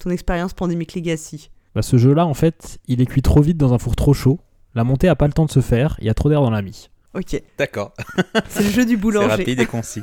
ton 0.00 0.10
expérience 0.10 0.52
Pandemic 0.54 0.94
Legacy. 0.94 1.50
Bah, 1.74 1.82
ce 1.82 1.96
jeu-là, 1.96 2.24
en 2.26 2.34
fait, 2.34 2.78
il 2.86 3.00
est 3.00 3.06
cuit 3.06 3.22
trop 3.22 3.40
vite 3.42 3.56
dans 3.56 3.72
un 3.74 3.78
four 3.78 3.96
trop 3.96 4.14
chaud. 4.14 4.38
La 4.76 4.84
montée 4.84 5.08
a 5.08 5.16
pas 5.16 5.26
le 5.26 5.32
temps 5.32 5.44
de 5.46 5.50
se 5.50 5.60
faire. 5.60 5.96
Il 6.00 6.06
y 6.06 6.10
a 6.10 6.14
trop 6.14 6.28
d'air 6.28 6.40
dans 6.40 6.50
la 6.50 6.62
mie. 6.62 6.88
OK, 7.14 7.42
D'accord. 7.58 7.94
c'est 8.48 8.62
le 8.62 8.70
jeu 8.70 8.84
du 8.84 8.92
C'est 8.92 8.96
boulanger. 8.96 9.26
rapide 9.28 9.58
et 9.60 9.66
concis. 9.66 10.02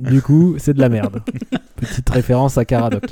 Du 0.00 0.20
coup, 0.22 0.56
c'est 0.58 0.74
de 0.74 0.80
la 0.80 0.88
merde. 0.88 1.22
Petite 1.76 2.08
référence 2.10 2.58
à 2.58 2.64
Caradoc. 2.64 3.04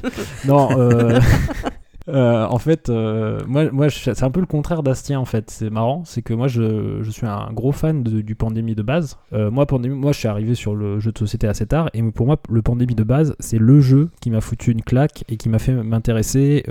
Non, 0.45 0.69
euh, 0.79 1.21
euh, 2.09 2.47
en 2.47 2.59
fait, 2.59 2.91
euh, 2.91 3.41
moi, 3.47 3.89
c'est 3.89 4.23
un 4.23 4.31
peu 4.31 4.41
le 4.41 4.47
contraire 4.47 4.83
d'Astien, 4.83 5.19
en 5.19 5.25
fait. 5.25 5.51
C'est 5.51 5.71
marrant, 5.71 6.03
c'est 6.05 6.23
que 6.23 6.35
moi, 6.35 6.49
je, 6.49 7.03
suis 7.11 7.27
un 7.27 7.51
gros 7.53 7.73
fan 7.73 8.03
du 8.03 8.35
Pandémie 8.35 8.75
de 8.75 8.83
base. 8.83 9.17
Euh, 9.33 9.51
moi, 9.51 9.67
Pandémie, 9.67 9.95
moi, 9.95 10.13
je 10.13 10.19
suis 10.19 10.29
arrivé 10.29 10.55
sur 10.55 10.75
le 10.75 11.01
jeu 11.01 11.13
de 11.13 11.19
société 11.19 11.47
assez 11.47 11.67
tard, 11.67 11.89
et 11.95 12.03
pour 12.03 12.27
moi, 12.27 12.37
le 12.49 12.63
Pandémie 12.63 12.95
de 12.95 13.05
base, 13.05 13.35
c'est 13.39 13.59
le 13.59 13.81
jeu 13.81 14.11
qui 14.21 14.31
m'a 14.31 14.41
foutu 14.41 14.73
une 14.73 14.83
claque 14.83 15.25
et 15.29 15.37
qui 15.37 15.49
m'a 15.49 15.59
fait 15.59 15.73
m'intéresser 15.73 16.65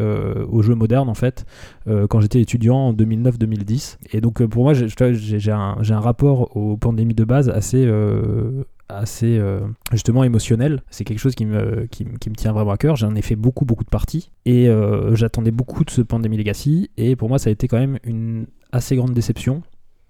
aux 0.49 0.61
jeux 0.61 0.75
modernes, 0.75 1.09
en 1.09 1.13
fait, 1.13 1.45
quand 1.87 2.19
j'étais 2.19 2.41
étudiant 2.41 2.77
en 2.77 2.93
2009-2010. 2.93 3.97
Et 4.11 4.21
donc, 4.21 4.45
pour 4.45 4.63
moi, 4.63 4.73
j'ai 4.73 5.51
un, 5.51 5.77
un 5.89 5.99
rapport 5.99 6.55
au 6.55 6.77
Pandémie 6.77 7.15
de 7.15 7.23
base 7.23 7.49
assez... 7.49 7.89
assez 8.89 9.37
euh, 9.37 9.61
justement 9.91 10.23
émotionnel. 10.23 10.81
C'est 10.89 11.03
quelque 11.03 11.19
chose 11.19 11.35
qui 11.35 11.45
me, 11.45 11.85
qui, 11.87 12.05
me- 12.05 12.17
qui 12.17 12.29
me 12.29 12.35
tient 12.35 12.51
vraiment 12.53 12.71
à 12.71 12.77
cœur. 12.77 12.95
J'en 12.95 13.15
ai 13.15 13.21
fait 13.21 13.35
beaucoup, 13.35 13.65
beaucoup 13.65 13.83
de 13.83 13.89
parties. 13.89 14.31
Et 14.45 14.69
euh, 14.69 15.15
j'attendais 15.15 15.51
beaucoup 15.51 15.83
de 15.83 15.89
ce 15.89 16.01
Pandemic 16.01 16.37
Legacy. 16.39 16.89
Et 16.97 17.15
pour 17.15 17.29
moi, 17.29 17.39
ça 17.39 17.49
a 17.49 17.51
été 17.53 17.67
quand 17.67 17.79
même 17.79 17.99
une 18.03 18.45
assez 18.71 18.95
grande 18.95 19.13
déception. 19.13 19.61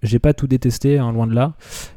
J'ai 0.03 0.19
pas 0.19 0.33
tout 0.33 0.45
détesté, 0.47 0.99
hein, 0.99 1.11
loin 1.11 1.25
de 1.27 1.33
là. 1.33 1.55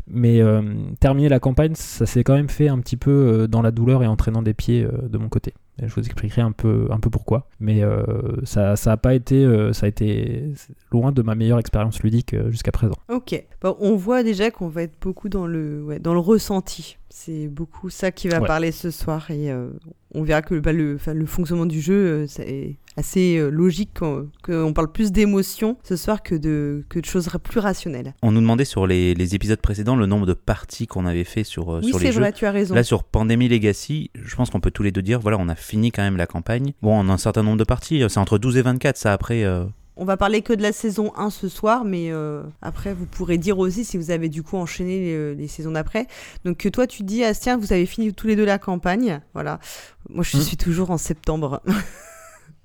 Mais 0.09 0.41
euh, 0.41 0.63
terminer 1.01 1.29
la 1.29 1.41
campagne, 1.41 1.75
ça 1.75 2.07
s'est 2.07 2.23
quand 2.25 2.35
même 2.35 2.49
fait 2.49 2.69
un 2.69 2.79
petit 2.79 2.97
peu 2.97 3.11
euh, 3.11 3.47
dans 3.49 3.61
la 3.63 3.71
douleur 3.73 4.03
et 4.03 4.07
en 4.07 4.17
traînant 4.17 4.43
des 4.43 4.55
pieds 4.55 4.85
euh, 4.85 5.09
de 5.09 5.19
mon 5.19 5.29
côté. 5.29 5.53
Je 5.83 5.93
vous 5.93 6.01
expliquerai 6.01 6.41
un 6.41 6.53
peu, 6.53 6.87
un 6.91 6.99
peu 7.01 7.11
pourquoi. 7.11 7.49
Mais 7.61 7.83
euh, 7.83 8.03
ça, 8.45 8.77
ça 8.77 8.93
a 8.93 8.97
pas 8.97 9.15
été, 9.15 9.45
euh, 9.45 9.75
ça 9.75 9.85
a 9.85 9.89
été 9.91 10.45
loin 10.91 11.13
de 11.13 11.21
ma 11.21 11.35
meilleure 11.35 11.59
expérience 11.59 12.03
ludique 12.03 12.35
jusqu'à 12.49 12.73
présent. 12.73 12.95
Ok. 13.11 13.45
Bon, 13.61 13.77
on 13.81 13.95
voit 13.97 14.23
déjà 14.23 14.51
qu'on 14.51 14.69
va 14.69 14.85
être 14.85 14.95
beaucoup 15.01 15.29
dans 15.29 15.47
le, 15.47 15.83
ouais, 15.85 15.99
dans 15.99 16.15
le 16.15 16.21
ressenti. 16.21 16.97
C'est 17.11 17.49
beaucoup 17.49 17.91
ça 17.91 18.11
qui 18.11 18.29
va 18.29 18.41
Ouais. 18.41 18.47
parler 18.47 18.73
ce 18.73 18.91
soir 18.91 19.31
et 19.31 19.51
euh, 19.51 19.69
on 20.15 20.23
verra 20.23 20.41
que 20.43 20.55
bah, 20.55 20.73
le, 20.73 20.95
enfin, 20.95 21.13
le 21.13 21.27
fonctionnement 21.27 21.67
du 21.67 21.81
jeu 21.81 21.95
euh, 21.95 22.27
c'est 22.27 22.77
assez 22.97 23.37
euh, 23.37 23.51
logique 23.51 23.91
qu'on 23.99 24.73
parle 24.73 24.91
plus 24.91 25.13
d'émotions 25.13 25.77
ce 25.83 25.97
soir 25.97 26.23
que 26.23 26.35
de, 26.35 26.85
que 26.89 26.99
de 26.99 27.05
choses 27.05 27.29
plus 27.43 27.61
rationnelles. 27.61 28.15
On 28.23 28.33
nous 28.33 28.41
demandait 28.41 28.65
sur 28.65 28.87
les, 28.87 29.15
les 29.15 29.35
épisodes 29.35 29.61
précédents 29.61 29.97
le 29.97 30.07
nombre 30.07 30.27
de 30.27 30.33
parties 30.35 30.87
qu'on 30.87 31.07
avait 31.07 31.25
fait 31.25 31.45
sur, 31.45 31.75
euh, 31.75 31.81
oui, 31.83 31.89
sur 31.89 31.99
les 31.99 32.07
c'est 32.07 32.13
jeux. 32.13 32.21
vrai, 32.21 32.33
tu 32.33 32.47
as 32.47 32.51
raison. 32.53 32.75
Là, 32.75 32.83
sur 32.83 33.05
Pandemic 33.05 33.51
Legacy, 33.51 34.11
je 34.15 34.35
pense 34.37 34.51
qu'on 34.51 34.61
peut 34.61 34.71
tous 34.71 34.83
les 34.83 34.93
deux 34.93 35.03
dire, 35.03 35.21
voilà, 35.21 35.37
on 35.39 35.49
a 35.49 35.55
fini 35.55 35.93
quand 35.93 36.03
même 36.03 36.17
la 36.17 36.27
campagne. 36.27 36.73
Bon, 36.83 36.99
on 36.99 37.09
a 37.09 37.13
un 37.13 37.19
certain 37.19 37.43
nombre 37.43 37.59
de 37.59 37.65
parties, 37.65 38.03
c'est 38.09 38.19
entre 38.19 38.39
12 38.39 38.57
et 38.57 38.63
24, 38.63 38.97
ça 38.97 39.13
après. 39.13 39.45
euh, 39.45 39.65
On 39.97 40.05
va 40.05 40.17
parler 40.17 40.41
que 40.43 40.53
de 40.55 40.63
la 40.63 40.73
saison 40.73 41.13
1 41.17 41.31
ce 41.31 41.49
soir, 41.49 41.85
mais 41.85 42.11
euh, 42.11 42.43
après, 42.63 42.95
vous 42.95 43.07
pourrez 43.07 43.37
dire 43.39 43.59
aussi 43.59 43.85
si 43.85 43.97
vous 43.99 44.11
avez 44.11 44.29
du 44.29 44.43
coup 44.43 44.57
enchaîné 44.57 44.99
les, 45.01 45.35
les 45.35 45.49
saisons 45.49 45.73
d'après. 45.73 46.07
Donc, 46.45 46.57
que 46.59 46.69
toi, 46.69 46.87
tu 46.87 47.03
dis, 47.03 47.25
Astien, 47.25 47.57
vous 47.59 47.73
avez 47.73 47.87
fini 47.87 48.13
tous 48.15 48.27
les 48.27 48.37
deux 48.37 48.45
la 48.47 48.59
campagne. 48.59 49.21
Voilà. 49.35 49.59
Moi, 50.09 50.25
je 50.25 50.37
Mm. 50.37 50.41
suis 50.41 50.57
toujours 50.57 50.91
en 50.91 50.99
septembre. 50.99 51.63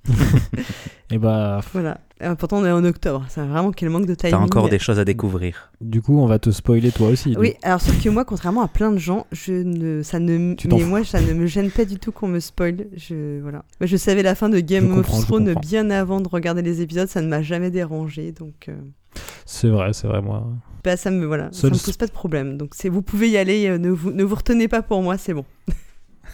Et 1.11 1.17
bah, 1.17 1.59
voilà. 1.73 1.99
Euh, 2.21 2.35
pourtant, 2.35 2.57
on 2.59 2.65
est 2.65 2.71
en 2.71 2.83
octobre. 2.85 3.25
C'est 3.29 3.41
vraiment 3.41 3.71
quel 3.71 3.89
manque 3.89 4.05
de 4.05 4.15
timing. 4.15 4.31
T'as 4.37 4.43
encore 4.43 4.69
des 4.69 4.79
choses 4.79 4.99
à 4.99 5.05
découvrir. 5.05 5.71
du 5.81 6.01
coup, 6.01 6.19
on 6.19 6.25
va 6.25 6.39
te 6.39 6.51
spoiler 6.51 6.91
toi 6.91 7.09
aussi. 7.09 7.35
Oui, 7.37 7.55
alors 7.63 7.81
sauf 7.81 8.01
que 8.01 8.09
moi, 8.09 8.23
contrairement 8.25 8.61
à 8.61 8.67
plein 8.67 8.91
de 8.91 8.97
gens, 8.97 9.25
je 9.31 9.51
ne, 9.51 10.01
ça 10.03 10.19
ne, 10.19 10.55
Tu 10.55 10.67
mais 10.67 10.83
moi, 10.83 11.03
ça 11.03 11.19
ne 11.19 11.33
me 11.33 11.47
gêne 11.47 11.69
pas 11.71 11.85
du 11.85 11.97
tout 11.97 12.11
qu'on 12.11 12.27
me 12.27 12.39
spoil. 12.39 12.87
Je, 12.95 13.41
voilà. 13.41 13.63
Moi, 13.79 13.87
je 13.87 13.97
savais 13.97 14.23
la 14.23 14.35
fin 14.35 14.49
de 14.49 14.59
Game 14.59 14.93
Je 14.93 14.99
of 14.99 15.25
Thrones 15.25 15.53
bien 15.61 15.89
avant 15.89 16.21
de 16.21 16.27
regarder 16.29 16.61
les 16.61 16.81
épisodes. 16.81 17.07
Ça 17.07 17.21
ne 17.21 17.27
m'a 17.27 17.41
jamais 17.41 17.71
dérangé, 17.71 18.31
donc. 18.31 18.69
euh, 18.69 18.75
C'est 19.45 19.69
vrai, 19.69 19.93
c'est 19.93 20.07
vrai, 20.07 20.21
moi. 20.21 20.47
Bah, 20.83 20.97
ça 20.97 21.11
me 21.11 21.25
voilà, 21.25 21.49
Seul 21.51 21.75
ça 21.75 21.81
me 21.81 21.85
pose 21.85 21.97
pas 21.97 22.07
de 22.07 22.11
problème. 22.11 22.57
Donc 22.57 22.73
vous 22.85 23.01
pouvez 23.03 23.29
y 23.29 23.37
aller, 23.37 23.67
euh, 23.67 23.77
ne 23.77 23.89
vous 23.89 24.11
ne 24.11 24.23
vous 24.23 24.33
retenez 24.35 24.67
pas 24.67 24.81
pour 24.81 25.03
moi, 25.03 25.17
c'est 25.17 25.33
bon. 25.33 25.45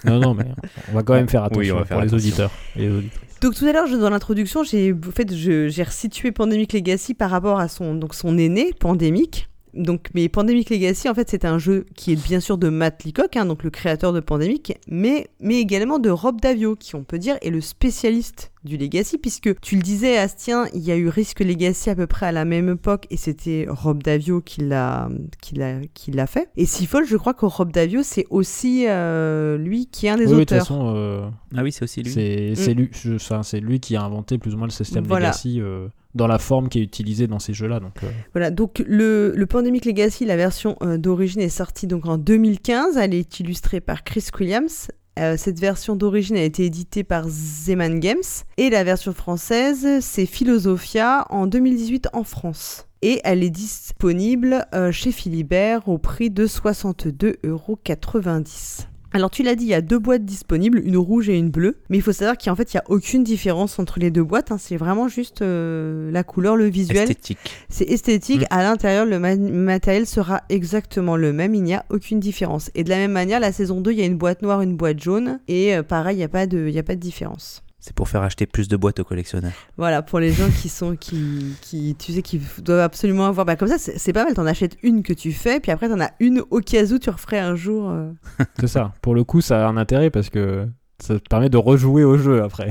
Non, 0.05 0.19
non, 0.19 0.33
mais 0.33 0.45
on 0.91 0.93
va 0.95 1.03
quand 1.03 1.15
même 1.15 1.27
faire 1.27 1.41
Oui, 1.51 1.65
attention 1.69 1.75
on 1.75 1.79
va 1.79 1.85
faire 1.85 1.97
pour 1.97 2.05
les 2.05 2.13
auditeurs 2.13 2.51
et 2.75 2.87
les. 2.87 3.09
Donc 3.41 3.55
tout 3.55 3.65
à 3.65 3.71
l'heure, 3.71 3.87
dans 3.87 4.09
l'introduction, 4.09 4.63
j'ai 4.63 4.95
fait 5.13 5.31
j'ai 5.33 5.83
resitué 5.83 6.31
Pandemic 6.31 6.73
Legacy 6.73 7.13
par 7.13 7.29
rapport 7.29 7.59
à 7.59 7.67
son 7.67 7.93
donc 7.93 8.15
son 8.15 8.37
aîné 8.37 8.73
Pandemic. 8.73 9.47
Donc 9.77 10.07
mais 10.13 10.27
Pandemic 10.29 10.69
Legacy 10.69 11.07
en 11.07 11.13
fait, 11.13 11.29
c'est 11.29 11.45
un 11.45 11.57
jeu 11.59 11.85
qui 11.95 12.11
est 12.13 12.15
bien 12.21 12.39
sûr 12.39 12.57
de 12.57 12.69
Matt 12.69 13.03
Leacock, 13.03 13.35
hein, 13.37 13.45
donc 13.45 13.63
le 13.63 13.69
créateur 13.69 14.11
de 14.13 14.19
Pandemic, 14.19 14.73
mais 14.89 15.27
mais 15.39 15.59
également 15.59 15.99
de 15.99 16.09
Rob 16.09 16.41
Davio 16.41 16.75
qui 16.75 16.95
on 16.95 17.03
peut 17.03 17.19
dire 17.19 17.37
est 17.41 17.49
le 17.49 17.61
spécialiste 17.61 18.51
du 18.63 18.75
Legacy 18.75 19.17
puisque 19.17 19.59
tu 19.61 19.75
le 19.77 19.81
disais 19.81 20.17
Astien, 20.17 20.65
il 20.73 20.81
y 20.81 20.91
a 20.91 20.97
eu 20.97 21.07
Risk 21.07 21.39
Legacy 21.39 21.89
à 21.89 21.95
peu 21.95 22.05
près 22.07 22.25
à 22.25 22.31
la 22.31 22.43
même 22.43 22.69
époque 22.69 23.05
et 23.09 23.15
c'était 23.17 23.65
Rob 23.69 24.03
Davio 24.03 24.41
qui 24.41 24.61
l'a 24.61 25.07
qui 25.41 25.55
l'a 25.55 25.75
qui 25.93 26.11
l'a 26.11 26.27
fait. 26.27 26.49
Et 26.57 26.65
Seafall, 26.65 27.05
je 27.05 27.15
crois 27.15 27.33
que 27.33 27.45
Rob 27.45 27.71
Davio 27.71 28.01
c'est 28.03 28.25
aussi 28.29 28.85
euh, 28.87 29.57
lui 29.57 29.85
qui 29.87 30.07
est 30.07 30.09
un 30.09 30.17
des 30.17 30.25
Oui, 30.25 30.31
oui, 30.33 30.39
de 30.39 30.39
toute 30.41 30.51
auteurs. 30.53 30.61
façon, 30.67 30.93
euh, 30.95 31.29
Ah 31.55 31.63
oui, 31.63 31.71
c'est 31.71 31.83
aussi 31.83 32.01
lui. 32.01 32.11
c'est 32.11 32.53
c'est 32.55 32.73
lui, 32.73 32.89
je- 32.91 33.13
enfin, 33.15 33.43
c'est 33.43 33.59
lui 33.59 33.79
qui 33.79 33.95
a 33.95 34.01
inventé 34.03 34.37
plus 34.37 34.53
ou 34.53 34.57
moins 34.57 34.67
le 34.67 34.71
système 34.71 35.05
Voilà. 35.05 35.27
Legacy 35.27 35.61
euh, 35.61 35.87
dans 36.17 36.27
la 36.27 36.39
forme 36.39 36.67
qui 36.67 36.79
est 36.79 36.83
utilisée 36.83 37.27
dans 37.27 37.39
ces 37.39 37.53
jeux-là. 37.53 37.79
Donc, 37.79 38.03
euh, 38.03 38.09
Voilà, 38.33 38.51
donc 38.51 38.83
le, 38.85 39.33
Pandemic 39.49 39.85
Legacy, 39.85 40.25
la 40.25 40.35
version 40.35 40.75
euh, 40.81 40.97
d'origine 40.97 41.39
est 41.39 41.47
sortie 41.47 41.87
donc 41.87 42.05
en 42.05 42.17
2015. 42.17 42.97
Elle 42.97 43.13
est 43.13 43.39
illustrée 43.39 43.79
par 43.79 44.03
Chris 44.03 44.25
Williams. 44.37 44.89
Euh, 45.17 45.37
cette 45.37 45.59
version 45.59 45.95
d'origine 45.95 46.35
a 46.35 46.43
été 46.43 46.65
éditée 46.65 47.05
par 47.05 47.29
Zeman 47.29 47.99
Games. 47.99 48.17
Et 48.57 48.69
la 48.69 48.83
version 48.83 49.13
française, 49.13 49.87
c'est 50.01 50.25
Philosophia 50.25 51.25
en 51.29 51.47
2018 51.47 52.09
en 52.11 52.23
France. 52.23 52.89
Et 53.01 53.21
elle 53.23 53.43
est 53.43 53.51
disponible 53.51 54.65
chez 54.91 55.11
Philibert 55.11 55.87
au 55.87 55.99
prix 55.99 56.31
de 56.31 56.47
62,90€. 56.47 58.87
Alors 59.17 59.31
tu 59.31 59.41
l'as 59.41 59.55
dit, 59.55 59.63
il 59.65 59.69
y 59.69 59.73
a 59.73 59.81
deux 59.81 59.97
boîtes 59.97 60.25
disponibles, 60.25 60.79
une 60.85 60.95
rouge 60.95 61.27
et 61.27 61.35
une 61.39 61.49
bleue, 61.49 61.77
mais 61.89 61.97
il 61.97 62.03
faut 62.03 62.11
savoir 62.11 62.37
qu'en 62.37 62.55
fait 62.55 62.71
il 62.71 62.77
n'y 62.77 62.81
a 62.81 62.83
aucune 62.87 63.23
différence 63.23 63.79
entre 63.79 63.97
les 63.99 64.11
deux 64.11 64.23
boîtes, 64.23 64.51
hein. 64.51 64.59
c'est 64.59 64.77
vraiment 64.77 65.07
juste 65.07 65.41
euh, 65.41 66.11
la 66.11 66.23
couleur, 66.23 66.55
le 66.55 66.65
visuel. 66.65 67.09
Esthétique. 67.09 67.39
C'est 67.67 67.85
esthétique. 67.89 68.41
Mm. 68.41 68.45
À 68.51 68.61
l'intérieur, 68.61 69.07
le 69.07 69.17
ma- 69.17 69.35
matériel 69.35 70.05
sera 70.05 70.43
exactement 70.49 71.15
le 71.17 71.33
même. 71.33 71.55
Il 71.55 71.63
n'y 71.63 71.73
a 71.73 71.83
aucune 71.89 72.19
différence. 72.19 72.69
Et 72.75 72.83
de 72.83 72.89
la 72.89 72.97
même 72.97 73.11
manière, 73.11 73.39
la 73.39 73.51
saison 73.51 73.81
2, 73.81 73.91
il 73.91 73.97
y 73.97 74.03
a 74.03 74.05
une 74.05 74.17
boîte 74.19 74.43
noire, 74.43 74.61
une 74.61 74.77
boîte 74.77 75.01
jaune. 75.01 75.39
Et 75.47 75.75
euh, 75.75 75.81
pareil, 75.81 76.17
il 76.17 76.19
n'y 76.19 76.23
a, 76.23 76.29
pas 76.29 76.45
de- 76.45 76.67
il 76.67 76.73
y 76.75 76.79
a 76.79 76.83
pas 76.83 76.93
de 76.93 76.99
différence. 77.01 77.63
C'est 77.79 77.95
pour 77.95 78.09
faire 78.09 78.23
acheter 78.23 78.45
plus 78.47 78.67
de 78.67 78.75
boîtes 78.75 78.99
aux 78.99 79.03
collectionneurs. 79.03 79.53
Voilà, 79.77 80.01
pour 80.01 80.19
les 80.19 80.31
gens 80.33 80.49
qui 80.49 80.67
sont, 80.67 80.95
qui, 80.95 81.53
qui 81.61 81.95
tu 81.97 82.11
sais, 82.11 82.21
qui 82.23 82.41
doivent 82.59 82.79
absolument 82.81 83.27
avoir. 83.27 83.45
Bah, 83.45 83.55
comme 83.55 83.67
ça, 83.67 83.77
c'est 83.77 84.13
pas 84.13 84.23
mal. 84.25 84.33
T'en 84.33 84.45
achètes 84.47 84.77
une 84.83 85.03
que 85.03 85.13
tu 85.13 85.31
fais, 85.31 85.59
puis 85.59 85.71
après, 85.71 85.87
t'en 85.87 86.01
as 86.01 86.11
une 86.19 86.41
au 86.49 86.59
cas 86.59 86.83
où 86.91 86.97
tu 86.97 87.09
referais 87.09 87.39
un 87.39 87.55
jour. 87.55 87.89
euh. 87.89 88.11
c'est 88.59 88.67
ça. 88.67 88.93
Pour 89.01 89.13
le 89.13 89.23
coup, 89.23 89.41
ça 89.41 89.65
a 89.65 89.69
un 89.69 89.77
intérêt 89.77 90.09
parce 90.09 90.29
que 90.29 90.67
ça 90.99 91.19
te 91.19 91.29
permet 91.29 91.49
de 91.49 91.57
rejouer 91.57 92.03
au 92.03 92.17
jeu 92.17 92.41
après. 92.43 92.69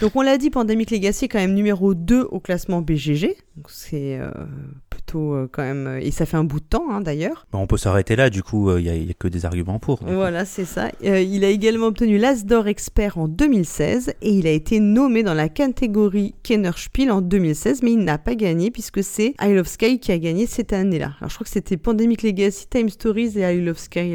Donc, 0.00 0.14
on 0.14 0.22
l'a 0.22 0.38
dit, 0.38 0.50
Pandemic 0.50 0.90
Legacy 0.92 1.24
est 1.24 1.28
quand 1.28 1.40
même 1.40 1.54
numéro 1.54 1.94
2 1.94 2.22
au 2.30 2.38
classement 2.38 2.80
BGG. 2.82 3.34
Donc, 3.56 3.66
c'est 3.70 4.18
euh, 4.20 4.30
plutôt 5.10 5.34
euh, 5.34 5.48
quand 5.50 5.62
même. 5.62 5.98
Et 6.00 6.10
ça 6.10 6.26
fait 6.26 6.36
un 6.36 6.44
bout 6.44 6.60
de 6.60 6.64
temps 6.64 6.90
hein, 6.90 7.00
d'ailleurs. 7.00 7.46
Bah, 7.52 7.58
on 7.58 7.66
peut 7.66 7.76
s'arrêter 7.76 8.16
là, 8.16 8.30
du 8.30 8.42
coup, 8.42 8.76
il 8.76 8.84
n'y 8.84 9.10
a, 9.10 9.14
que 9.18 9.28
des 9.28 9.44
arguments 9.44 9.78
pour. 9.78 10.00
Voilà, 10.04 10.44
c'est 10.44 10.64
ça. 10.64 10.90
il 11.02 11.44
a 11.44 11.48
également 11.48 11.86
obtenu 11.86 12.18
l'As 12.18 12.44
d'Or 12.44 12.68
Expert 12.68 13.18
en 13.18 13.28
2016 13.28 14.14
et 14.22 14.30
il 14.30 14.46
a 14.46 14.50
été 14.50 14.80
nommé 14.80 15.22
dans 15.22 15.34
la 15.34 15.48
catégorie 15.48 16.34
Kennerspiel 16.42 17.10
en 17.10 17.20
2016, 17.20 17.82
mais 17.82 17.92
il 17.92 18.04
n'a 18.04 18.18
pas 18.18 18.34
gagné 18.34 18.70
puisque 18.70 19.02
c'est 19.02 19.34
Isle 19.42 19.58
of 19.58 19.68
Sky 19.68 19.98
qui 19.98 20.12
a 20.12 20.18
gagné 20.18 20.46
cette 20.46 20.72
année-là. 20.72 21.12
Alors 21.20 21.30
je 21.30 21.34
crois 21.34 21.44
que 21.44 21.50
c'était 21.50 21.76
Pandemic 21.76 22.22
Legacy, 22.22 22.66
Time 22.68 22.88
Stories 22.88 23.38
et 23.38 23.54
Isle 23.54 23.68
of 23.68 23.78
Sky, 23.78 24.12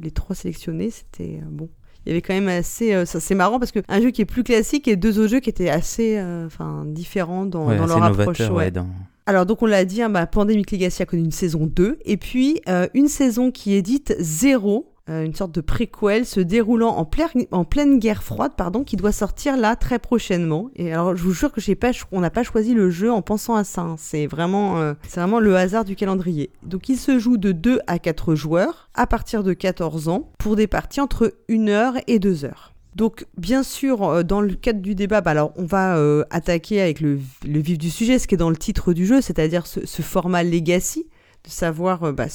les 0.00 0.10
trois 0.10 0.34
sélectionnés. 0.34 0.90
C'était 0.90 1.40
bon 1.50 1.68
il 2.06 2.10
y 2.10 2.12
avait 2.12 2.22
quand 2.22 2.34
même 2.34 2.48
assez. 2.48 2.92
Euh, 2.92 3.04
c'est 3.06 3.34
marrant 3.34 3.58
parce 3.58 3.72
qu'un 3.72 4.00
jeu 4.00 4.10
qui 4.10 4.20
est 4.20 4.26
plus 4.26 4.44
classique 4.44 4.88
et 4.88 4.96
deux 4.96 5.18
autres 5.18 5.30
jeux 5.30 5.40
qui 5.40 5.48
étaient 5.48 5.70
assez 5.70 6.18
euh, 6.18 6.48
différents 6.84 7.46
dans, 7.46 7.74
dans 7.74 7.86
leur 7.86 8.02
approche. 8.02 8.40
Ouais, 8.50 8.70
dans... 8.70 8.88
Alors, 9.26 9.46
donc, 9.46 9.62
on 9.62 9.66
l'a 9.66 9.86
dit, 9.86 10.02
hein, 10.02 10.10
bah, 10.10 10.26
Pandemic 10.26 10.70
Legacy 10.70 11.02
a 11.02 11.06
connu 11.06 11.22
une 11.22 11.32
saison 11.32 11.66
2, 11.66 11.98
et 12.04 12.16
puis 12.18 12.60
euh, 12.68 12.88
une 12.92 13.08
saison 13.08 13.50
qui 13.50 13.74
est 13.74 13.80
dite 13.80 14.14
0, 14.18 14.92
euh, 15.08 15.24
une 15.24 15.34
sorte 15.34 15.52
de 15.52 15.62
préquel 15.62 16.26
se 16.26 16.40
déroulant 16.40 16.90
en, 16.98 17.08
en, 17.50 17.64
pleine 17.64 17.98
guerre 17.98 18.22
froide, 18.22 18.52
pardon, 18.54 18.84
qui 18.84 18.96
doit 18.96 19.12
sortir 19.12 19.56
là 19.56 19.76
très 19.76 19.98
prochainement. 19.98 20.68
Et 20.76 20.92
alors, 20.92 21.16
je 21.16 21.22
vous 21.22 21.32
jure 21.32 21.52
que 21.52 21.62
j'ai 21.62 21.74
pas, 21.74 21.92
on 22.12 22.20
n'a 22.20 22.28
pas 22.28 22.42
choisi 22.42 22.74
le 22.74 22.90
jeu 22.90 23.10
en 23.10 23.22
pensant 23.22 23.54
à 23.54 23.64
ça. 23.64 23.80
Hein. 23.80 23.96
C'est 23.98 24.26
vraiment, 24.26 24.78
euh, 24.78 24.92
c'est 25.08 25.20
vraiment 25.20 25.40
le 25.40 25.56
hasard 25.56 25.86
du 25.86 25.96
calendrier. 25.96 26.50
Donc, 26.62 26.90
il 26.90 26.98
se 26.98 27.18
joue 27.18 27.38
de 27.38 27.52
2 27.52 27.80
à 27.86 27.98
4 27.98 28.34
joueurs 28.34 28.90
à 28.94 29.06
partir 29.06 29.42
de 29.42 29.54
14 29.54 30.08
ans 30.08 30.32
pour 30.38 30.54
des 30.54 30.66
parties 30.66 31.00
entre 31.00 31.32
1 31.48 31.68
heure 31.68 31.94
et 32.06 32.18
2 32.18 32.44
heures. 32.44 32.73
Donc, 32.94 33.26
bien 33.36 33.62
sûr, 33.62 34.02
euh, 34.02 34.22
dans 34.22 34.40
le 34.40 34.54
cadre 34.54 34.80
du 34.80 34.94
débat, 34.94 35.20
bah, 35.20 35.32
alors 35.32 35.52
on 35.56 35.64
va 35.64 35.98
attaquer 36.30 36.80
avec 36.80 37.00
le, 37.00 37.18
vif 37.44 37.78
du 37.78 37.90
sujet, 37.90 38.18
ce 38.18 38.26
qui 38.26 38.34
est 38.34 38.38
dans 38.38 38.50
le 38.50 38.56
titre 38.56 38.92
du 38.92 39.06
jeu, 39.06 39.20
c'est-à-dire 39.20 39.66
ce, 39.66 40.02
format 40.02 40.42
legacy, 40.42 41.06
de 41.44 41.50
savoir 41.50 42.12
bah, 42.12 42.26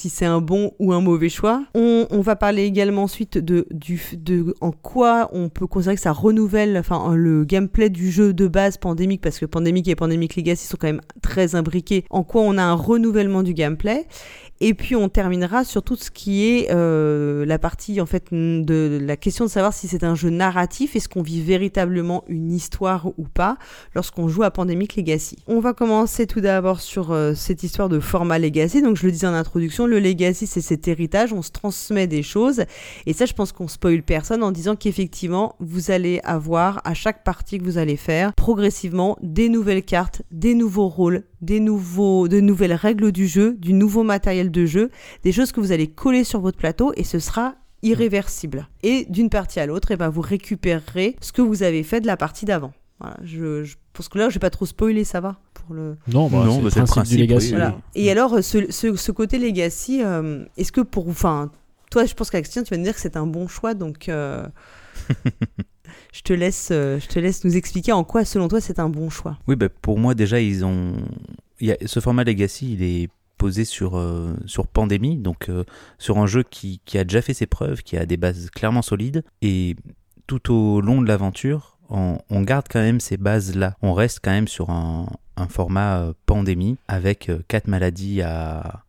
si 0.00 0.08
c'est 0.08 0.24
un 0.24 0.40
bon 0.40 0.72
ou 0.78 0.94
un 0.94 1.02
mauvais 1.02 1.28
choix. 1.28 1.62
On, 1.74 2.20
va 2.22 2.34
parler 2.34 2.64
également 2.64 3.02
ensuite 3.02 3.36
de, 3.36 3.66
du, 3.70 4.00
de 4.14 4.54
en 4.60 4.72
quoi 4.72 5.28
on 5.32 5.50
peut 5.50 5.66
considérer 5.66 5.96
que 5.96 6.02
ça 6.02 6.12
renouvelle 6.12 6.76
enfin, 6.78 7.14
le 7.14 7.44
gameplay 7.44 7.90
du 7.90 8.10
jeu 8.10 8.32
de 8.32 8.48
base 8.48 8.78
pandémique, 8.78 9.20
parce 9.20 9.38
que 9.38 9.46
Pandemic 9.46 9.88
et 9.88 9.94
Pandemic 9.94 10.36
Legacy 10.36 10.66
sont 10.66 10.78
quand 10.80 10.86
même 10.86 11.02
très 11.20 11.54
imbriqués, 11.54 12.04
en 12.08 12.24
quoi 12.24 12.42
on 12.42 12.56
a 12.56 12.62
un 12.62 12.74
renouvellement 12.74 13.42
du 13.42 13.52
gameplay. 13.52 14.06
Et 14.62 14.74
puis 14.74 14.94
on 14.94 15.08
terminera 15.08 15.64
sur 15.64 15.82
tout 15.82 15.96
ce 15.96 16.10
qui 16.10 16.46
est 16.46 16.70
euh, 16.70 17.46
la 17.46 17.58
partie 17.58 17.98
en 18.02 18.06
fait 18.06 18.26
de 18.30 18.98
la 19.02 19.16
question 19.16 19.46
de 19.46 19.50
savoir 19.50 19.72
si 19.72 19.88
c'est 19.88 20.04
un 20.04 20.14
jeu 20.14 20.28
narratif, 20.28 20.96
est-ce 20.96 21.08
qu'on 21.08 21.22
vit 21.22 21.40
véritablement 21.40 22.24
une 22.28 22.52
histoire 22.52 23.06
ou 23.16 23.24
pas 23.24 23.56
lorsqu'on 23.94 24.28
joue 24.28 24.42
à 24.42 24.50
Pandemic 24.50 24.96
Legacy. 24.96 25.36
On 25.46 25.60
va 25.60 25.72
commencer 25.72 26.26
tout 26.26 26.42
d'abord 26.42 26.80
sur 26.80 27.10
euh, 27.10 27.32
cette 27.34 27.62
histoire 27.62 27.88
de 27.88 28.00
format 28.00 28.38
Legacy. 28.38 28.82
Donc 28.82 28.96
je 28.98 29.06
le 29.06 29.12
disais 29.12 29.26
en 29.26 29.32
introduction, 29.32 29.86
le 29.86 29.98
Legacy 29.98 30.46
c'est 30.46 30.60
cet 30.60 30.88
héritage, 30.88 31.32
on 31.32 31.40
se 31.40 31.52
transmet 31.52 32.06
des 32.06 32.22
choses. 32.22 32.64
Et 33.06 33.14
ça 33.14 33.24
je 33.24 33.32
pense 33.32 33.52
qu'on 33.52 33.68
spoil 33.68 34.02
personne 34.02 34.42
en 34.42 34.50
disant 34.50 34.76
qu'effectivement 34.76 35.56
vous 35.58 35.90
allez 35.90 36.20
avoir 36.22 36.82
à 36.84 36.92
chaque 36.92 37.24
partie 37.24 37.58
que 37.58 37.64
vous 37.64 37.78
allez 37.78 37.96
faire 37.96 38.34
progressivement 38.34 39.16
des 39.22 39.48
nouvelles 39.48 39.84
cartes, 39.84 40.20
des 40.30 40.54
nouveaux 40.54 40.88
rôles, 40.88 41.24
des 41.40 41.60
nouveaux, 41.60 42.28
de 42.28 42.40
nouvelles 42.40 42.74
règles 42.74 43.12
du 43.12 43.26
jeu, 43.26 43.56
du 43.58 43.72
nouveau 43.72 44.02
matériel 44.02 44.50
de 44.50 44.66
jeu, 44.66 44.90
des 45.24 45.32
choses 45.32 45.52
que 45.52 45.60
vous 45.60 45.72
allez 45.72 45.88
coller 45.88 46.24
sur 46.24 46.40
votre 46.40 46.58
plateau 46.58 46.92
et 46.96 47.04
ce 47.04 47.18
sera 47.18 47.54
irréversible. 47.82 48.68
Et 48.82 49.06
d'une 49.08 49.30
partie 49.30 49.60
à 49.60 49.66
l'autre, 49.66 49.90
et 49.90 49.94
eh 49.94 49.96
ben 49.96 50.08
vous 50.08 50.20
récupérerez 50.20 51.16
ce 51.20 51.32
que 51.32 51.42
vous 51.42 51.62
avez 51.62 51.82
fait 51.82 52.00
de 52.00 52.06
la 52.06 52.16
partie 52.16 52.44
d'avant. 52.44 52.72
Voilà, 53.00 53.16
je, 53.24 53.74
pense 53.94 54.08
que 54.08 54.18
là, 54.18 54.28
je 54.28 54.34
vais 54.34 54.40
pas 54.40 54.50
trop 54.50 54.66
spoiler, 54.66 55.04
ça 55.04 55.20
va 55.20 55.40
pour 55.54 55.74
le. 55.74 55.96
Non, 56.12 56.28
bah, 56.28 56.44
bah 56.44 56.68
c'est 56.70 56.80
le, 56.80 56.86
principe, 56.86 57.16
du 57.16 57.22
legacy. 57.22 57.54
Et 57.94 58.10
alors, 58.10 58.44
ce, 58.44 58.70
ce, 58.70 59.10
côté 59.10 59.38
legacy, 59.38 60.02
euh, 60.02 60.44
est-ce 60.58 60.70
que 60.70 60.82
pour, 60.82 61.08
enfin, 61.08 61.50
toi, 61.90 62.04
je 62.04 62.14
pense 62.14 62.30
qu'Axtien, 62.30 62.62
tu 62.62 62.74
vas 62.74 62.78
me 62.78 62.84
dire 62.84 62.94
que 62.94 63.00
c'est 63.00 63.16
un 63.16 63.26
bon 63.26 63.48
choix, 63.48 63.72
donc. 63.72 64.08
Euh, 64.08 64.46
je 66.12 66.22
te 66.22 66.32
laisse, 66.32 66.68
euh, 66.72 66.98
je 67.00 67.06
te 67.06 67.18
laisse 67.18 67.44
nous 67.44 67.56
expliquer 67.56 67.92
en 67.92 68.04
quoi, 68.04 68.24
selon 68.24 68.48
toi, 68.48 68.60
c'est 68.60 68.78
un 68.78 68.88
bon 68.88 69.10
choix. 69.10 69.38
Oui, 69.46 69.56
bah, 69.56 69.68
pour 69.68 69.98
moi, 69.98 70.14
déjà, 70.14 70.40
ils 70.40 70.64
ont. 70.64 70.94
Il 71.60 71.68
y 71.68 71.72
a... 71.72 71.76
Ce 71.84 72.00
format 72.00 72.24
Legacy, 72.24 72.72
il 72.72 72.82
est 72.82 73.08
posé 73.38 73.64
sur, 73.64 73.96
euh, 73.96 74.34
sur 74.44 74.66
Pandémie, 74.66 75.16
donc 75.16 75.48
euh, 75.48 75.64
sur 75.98 76.18
un 76.18 76.26
jeu 76.26 76.42
qui, 76.42 76.80
qui, 76.84 76.98
a 76.98 77.04
déjà 77.04 77.22
fait 77.22 77.32
ses 77.34 77.46
preuves, 77.46 77.82
qui 77.82 77.96
a 77.96 78.04
des 78.04 78.16
bases 78.16 78.50
clairement 78.50 78.82
solides. 78.82 79.24
Et 79.40 79.76
tout 80.26 80.52
au 80.52 80.80
long 80.80 81.00
de 81.00 81.08
l'aventure, 81.08 81.78
on, 81.88 82.18
on, 82.28 82.42
garde 82.42 82.66
quand 82.70 82.80
même 82.80 83.00
ces 83.00 83.16
bases-là. 83.16 83.76
On 83.82 83.94
reste 83.94 84.20
quand 84.22 84.30
même 84.30 84.48
sur 84.48 84.68
un, 84.70 85.06
un 85.40 85.48
format 85.48 86.12
pandémie 86.26 86.76
avec 86.88 87.30
quatre 87.48 87.68
maladies 87.68 88.22
à, 88.22 88.82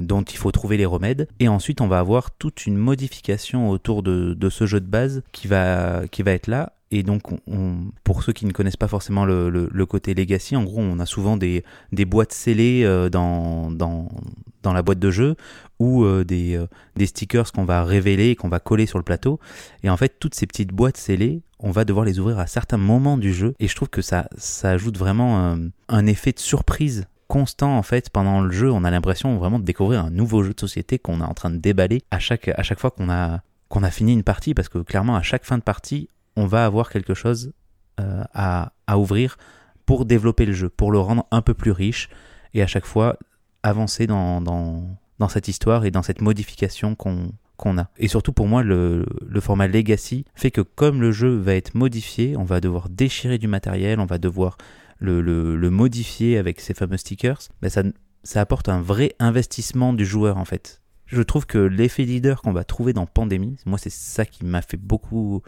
dont 0.00 0.22
il 0.22 0.36
faut 0.36 0.50
trouver 0.52 0.76
les 0.76 0.86
remèdes. 0.86 1.28
Et 1.38 1.48
ensuite, 1.48 1.80
on 1.80 1.88
va 1.88 1.98
avoir 1.98 2.30
toute 2.30 2.66
une 2.66 2.76
modification 2.76 3.68
autour 3.70 4.02
de, 4.02 4.36
ce 4.48 4.66
jeu 4.66 4.80
de 4.80 4.86
base 4.86 5.22
qui 5.32 5.48
va, 5.48 6.02
qui 6.10 6.22
va 6.22 6.32
être 6.32 6.46
là 6.46 6.72
et 6.92 7.04
donc, 7.04 7.22
on, 7.46 7.76
pour 8.02 8.24
ceux 8.24 8.32
qui 8.32 8.46
ne 8.46 8.52
connaissent 8.52 8.76
pas 8.76 8.88
forcément 8.88 9.24
le, 9.24 9.48
le, 9.48 9.86
côté 9.86 10.12
legacy, 10.12 10.56
en 10.56 10.64
gros, 10.64 10.80
on 10.80 10.98
a 10.98 11.06
souvent 11.06 11.36
des, 11.36 11.64
des 11.92 12.04
boîtes 12.04 12.32
scellées 12.32 12.82
euh, 12.84 13.08
dans, 13.08 13.70
dans, 13.70 14.08
dans, 14.64 14.72
la 14.72 14.82
boîte 14.82 14.98
de 14.98 15.10
jeu 15.10 15.36
ou 15.80 16.04
euh, 16.04 16.24
des, 16.24 16.54
euh, 16.54 16.68
des 16.94 17.06
stickers 17.06 17.50
qu'on 17.50 17.64
va 17.64 17.82
révéler 17.82 18.28
et 18.28 18.36
qu'on 18.36 18.48
va 18.48 18.60
coller 18.60 18.86
sur 18.86 18.98
le 18.98 19.04
plateau. 19.04 19.40
Et 19.82 19.90
en 19.90 19.96
fait, 19.96 20.16
toutes 20.20 20.36
ces 20.36 20.46
petites 20.46 20.70
boîtes 20.70 20.96
scellées, 20.96 21.42
on 21.58 21.72
va 21.72 21.84
devoir 21.84 22.04
les 22.04 22.20
ouvrir 22.20 22.38
à 22.38 22.46
certains 22.46 22.78
moments 22.78 23.18
du 23.18 23.32
jeu. 23.32 23.54
Et 23.58 23.66
je 23.66 23.74
trouve 23.74 23.88
que 23.88 24.02
ça, 24.02 24.28
ça 24.36 24.70
ajoute 24.70 24.96
vraiment 24.96 25.58
un 25.88 26.06
effet 26.06 26.30
de 26.30 26.38
surprise 26.38 27.06
constant 27.30 27.78
en 27.78 27.82
fait 27.82 28.10
pendant 28.10 28.40
le 28.40 28.50
jeu. 28.50 28.70
On 28.70 28.84
a 28.84 28.90
l'impression 28.90 29.38
vraiment 29.38 29.60
de 29.60 29.64
découvrir 29.64 30.04
un 30.04 30.10
nouveau 30.10 30.42
jeu 30.42 30.52
de 30.52 30.60
société 30.60 30.98
qu'on 30.98 31.20
est 31.20 31.24
en 31.24 31.32
train 31.32 31.50
de 31.50 31.58
déballer 31.58 32.02
à 32.10 32.18
chaque, 32.18 32.48
à 32.48 32.62
chaque 32.62 32.80
fois 32.80 32.90
qu'on 32.90 33.08
a 33.08 33.40
qu'on 33.68 33.84
a 33.84 33.90
fini 33.92 34.12
une 34.12 34.24
partie 34.24 34.52
parce 34.52 34.68
que 34.68 34.78
clairement 34.78 35.14
à 35.14 35.22
chaque 35.22 35.44
fin 35.44 35.56
de 35.56 35.62
partie 35.62 36.08
on 36.36 36.46
va 36.46 36.64
avoir 36.64 36.90
quelque 36.90 37.14
chose 37.14 37.52
euh, 38.00 38.24
à, 38.34 38.72
ouvrir 38.96 39.38
pour 39.86 40.06
développer 40.06 40.44
le 40.44 40.52
jeu, 40.52 40.68
pour 40.68 40.90
le 40.90 40.98
rendre 40.98 41.24
un 41.30 41.40
peu 41.40 41.54
plus 41.54 41.70
riche 41.70 42.08
et 42.52 42.62
à 42.62 42.66
chaque 42.66 42.84
fois 42.84 43.16
avancer 43.62 44.08
dans, 44.08 44.40
dans, 44.40 44.82
cette 45.28 45.48
histoire 45.48 45.84
et 45.84 45.90
dans 45.90 46.02
cette 46.02 46.20
modification 46.20 46.94
qu'on 46.94 47.78
a. 47.78 47.90
Et 47.98 48.08
surtout 48.08 48.32
pour 48.32 48.46
moi, 48.46 48.62
le, 48.62 49.04
format 49.40 49.68
Legacy 49.68 50.24
fait 50.34 50.50
que 50.50 50.60
comme 50.60 51.00
le 51.00 51.12
jeu 51.12 51.36
va 51.36 51.54
être 51.54 51.74
modifié, 51.74 52.36
on 52.36 52.44
va 52.44 52.60
devoir 52.60 52.88
déchirer 52.88 53.38
du 53.38 53.48
matériel, 53.48 54.00
on 54.00 54.06
va 54.06 54.18
devoir 54.18 54.56
le, 54.98 55.68
modifier 55.70 56.38
avec 56.38 56.60
ces 56.60 56.74
fameux 56.74 56.96
stickers, 56.96 57.40
ben 57.62 57.68
ça, 57.70 57.82
ça 58.22 58.40
apporte 58.40 58.68
un 58.68 58.80
vrai 58.80 59.14
investissement 59.18 59.92
du 59.92 60.04
joueur 60.04 60.36
en 60.36 60.44
fait. 60.44 60.80
Je 61.06 61.22
trouve 61.22 61.46
que 61.46 61.58
l'effet 61.58 62.04
leader 62.04 62.40
qu'on 62.40 62.52
va 62.52 62.64
trouver 62.64 62.92
dans 62.92 63.06
Pandémie, 63.06 63.56
moi 63.66 63.78
c'est 63.78 63.90
ça 63.90 64.24
qui 64.24 64.44
m'a 64.44 64.62
fait 64.62 64.76
beaucoup 64.76 65.42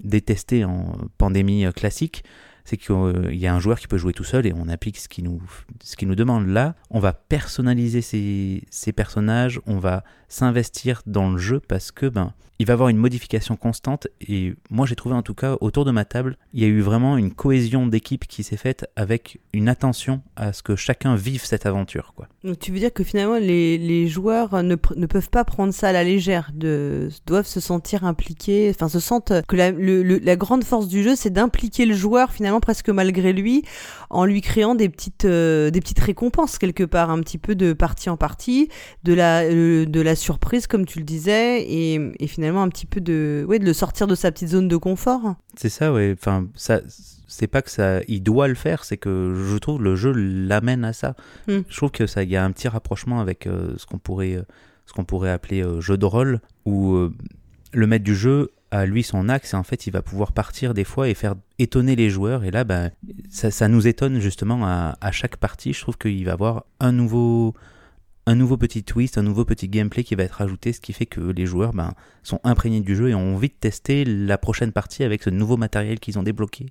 détesté 0.00 0.64
en 0.64 0.96
pandémie 1.18 1.66
classique, 1.74 2.24
c'est 2.66 2.76
qu'il 2.76 3.34
y 3.34 3.46
a 3.46 3.54
un 3.54 3.60
joueur 3.60 3.78
qui 3.78 3.86
peut 3.86 3.96
jouer 3.96 4.12
tout 4.12 4.24
seul 4.24 4.44
et 4.44 4.52
on 4.52 4.68
applique 4.68 4.98
ce 4.98 5.08
qu'il 5.08 5.24
nous, 5.24 5.40
ce 5.82 5.96
nous 6.04 6.16
demande. 6.16 6.46
Là, 6.48 6.74
on 6.90 6.98
va 6.98 7.12
personnaliser 7.12 8.02
ces, 8.02 8.64
ces 8.70 8.92
personnages, 8.92 9.60
on 9.66 9.78
va 9.78 10.04
s'investir 10.28 11.02
dans 11.06 11.30
le 11.30 11.38
jeu 11.38 11.60
parce 11.60 11.92
que 11.92 12.06
ben, 12.06 12.34
il 12.58 12.66
va 12.66 12.72
avoir 12.72 12.88
une 12.88 12.96
modification 12.96 13.56
constante 13.56 14.08
et 14.26 14.54
moi 14.70 14.86
j'ai 14.86 14.96
trouvé 14.96 15.14
en 15.14 15.22
tout 15.22 15.34
cas 15.34 15.56
autour 15.60 15.84
de 15.84 15.90
ma 15.90 16.04
table, 16.04 16.36
il 16.52 16.60
y 16.60 16.64
a 16.64 16.68
eu 16.68 16.80
vraiment 16.80 17.16
une 17.16 17.32
cohésion 17.32 17.86
d'équipe 17.86 18.26
qui 18.26 18.42
s'est 18.42 18.56
faite 18.56 18.86
avec 18.96 19.40
une 19.52 19.68
attention 19.68 20.22
à 20.36 20.52
ce 20.52 20.62
que 20.62 20.74
chacun 20.74 21.16
vive 21.16 21.44
cette 21.44 21.66
aventure. 21.66 22.12
Quoi. 22.16 22.28
Donc 22.44 22.58
tu 22.58 22.72
veux 22.72 22.78
dire 22.78 22.92
que 22.92 23.04
finalement 23.04 23.38
les, 23.38 23.78
les 23.78 24.08
joueurs 24.08 24.62
ne, 24.62 24.76
ne, 24.96 25.06
peuvent 25.06 25.30
pas 25.30 25.44
prendre 25.44 25.72
ça 25.72 25.88
à 25.88 25.92
la 25.92 26.04
légère, 26.04 26.50
de, 26.54 27.10
doivent 27.26 27.46
se 27.46 27.60
sentir 27.60 28.04
impliqués, 28.04 28.72
enfin 28.74 28.88
se 28.88 29.00
sentent 29.00 29.32
que 29.46 29.56
la, 29.56 29.70
le, 29.70 30.02
la 30.02 30.36
grande 30.36 30.64
force 30.64 30.88
du 30.88 31.02
jeu 31.02 31.14
c'est 31.14 31.30
d'impliquer 31.30 31.86
le 31.86 31.94
joueur 31.94 32.32
finalement 32.32 32.55
presque 32.60 32.88
malgré 32.88 33.32
lui 33.32 33.62
en 34.10 34.24
lui 34.24 34.40
créant 34.40 34.74
des 34.74 34.88
petites, 34.88 35.24
euh, 35.24 35.70
des 35.70 35.80
petites 35.80 36.00
récompenses 36.00 36.58
quelque 36.58 36.84
part, 36.84 37.10
un 37.10 37.20
petit 37.20 37.38
peu 37.38 37.54
de 37.54 37.72
partie 37.72 38.10
en 38.10 38.16
partie, 38.16 38.68
de 39.04 39.14
la, 39.14 39.42
euh, 39.42 39.86
de 39.86 40.00
la 40.00 40.16
surprise 40.16 40.66
comme 40.66 40.86
tu 40.86 40.98
le 40.98 41.04
disais 41.04 41.62
et, 41.62 42.00
et 42.18 42.26
finalement 42.26 42.62
un 42.62 42.68
petit 42.68 42.86
peu 42.86 43.00
de, 43.00 43.44
ouais, 43.48 43.58
de 43.58 43.64
le 43.64 43.72
sortir 43.72 44.06
de 44.06 44.14
sa 44.14 44.30
petite 44.30 44.48
zone 44.48 44.68
de 44.68 44.76
confort. 44.76 45.36
C'est 45.56 45.68
ça, 45.68 45.92
ouais. 45.92 46.14
Enfin, 46.18 46.46
ça, 46.54 46.80
c'est 47.26 47.46
pas 47.46 47.62
que 47.62 47.70
ça, 47.70 48.00
il 48.08 48.22
doit 48.22 48.48
le 48.48 48.54
faire, 48.54 48.84
c'est 48.84 48.96
que 48.96 49.34
je 49.34 49.56
trouve 49.58 49.82
le 49.82 49.96
jeu 49.96 50.12
l'amène 50.12 50.84
à 50.84 50.92
ça. 50.92 51.14
Hmm. 51.48 51.60
Je 51.68 51.76
trouve 51.76 51.90
que 51.90 52.06
ça, 52.06 52.22
il 52.22 52.30
y 52.30 52.36
a 52.36 52.44
un 52.44 52.52
petit 52.52 52.68
rapprochement 52.68 53.20
avec 53.20 53.46
euh, 53.46 53.74
ce 53.76 53.86
qu'on 53.86 53.98
pourrait, 53.98 54.42
ce 54.86 54.92
qu'on 54.92 55.04
pourrait 55.04 55.30
appeler 55.30 55.64
jeu 55.80 55.96
de 55.96 56.06
rôle, 56.06 56.40
où 56.64 56.96
le 57.72 57.86
maître 57.86 58.04
du 58.04 58.16
jeu 58.16 58.50
a 58.70 58.86
lui 58.86 59.02
son 59.02 59.28
axe 59.28 59.54
et 59.54 59.56
en 59.56 59.62
fait 59.62 59.86
il 59.86 59.92
va 59.92 60.02
pouvoir 60.02 60.32
partir 60.32 60.74
des 60.74 60.84
fois 60.84 61.08
et 61.08 61.14
faire 61.14 61.34
étonner 61.58 61.96
les 61.96 62.10
joueurs 62.10 62.44
et 62.44 62.50
là 62.50 62.64
ben 62.64 62.90
ça, 63.28 63.68
nous 63.68 63.86
étonne 63.86 64.18
justement 64.18 64.66
à, 64.66 64.96
à 65.00 65.12
chaque 65.12 65.36
partie 65.36 65.72
je 65.72 65.80
trouve 65.80 65.96
qu'il 65.96 66.24
va 66.24 66.32
avoir 66.32 66.64
un 66.80 66.92
nouveau 66.92 67.54
un 68.28 68.34
nouveau 68.34 68.56
petit 68.56 68.82
twist, 68.82 69.18
un 69.18 69.22
nouveau 69.22 69.44
petit 69.44 69.68
gameplay 69.68 70.02
qui 70.02 70.16
va 70.16 70.24
être 70.24 70.42
ajouté, 70.42 70.72
ce 70.72 70.80
qui 70.80 70.92
fait 70.92 71.06
que 71.06 71.20
les 71.20 71.46
joueurs 71.46 71.72
ben, 71.72 71.92
sont 72.24 72.40
imprégnés 72.42 72.80
du 72.80 72.96
jeu 72.96 73.10
et 73.10 73.14
ont 73.14 73.36
envie 73.36 73.48
de 73.48 73.54
tester 73.54 74.04
la 74.04 74.36
prochaine 74.36 74.72
partie 74.72 75.04
avec 75.04 75.22
ce 75.22 75.30
nouveau 75.30 75.56
matériel 75.56 76.00
qu'ils 76.00 76.18
ont 76.18 76.24
débloqué 76.24 76.66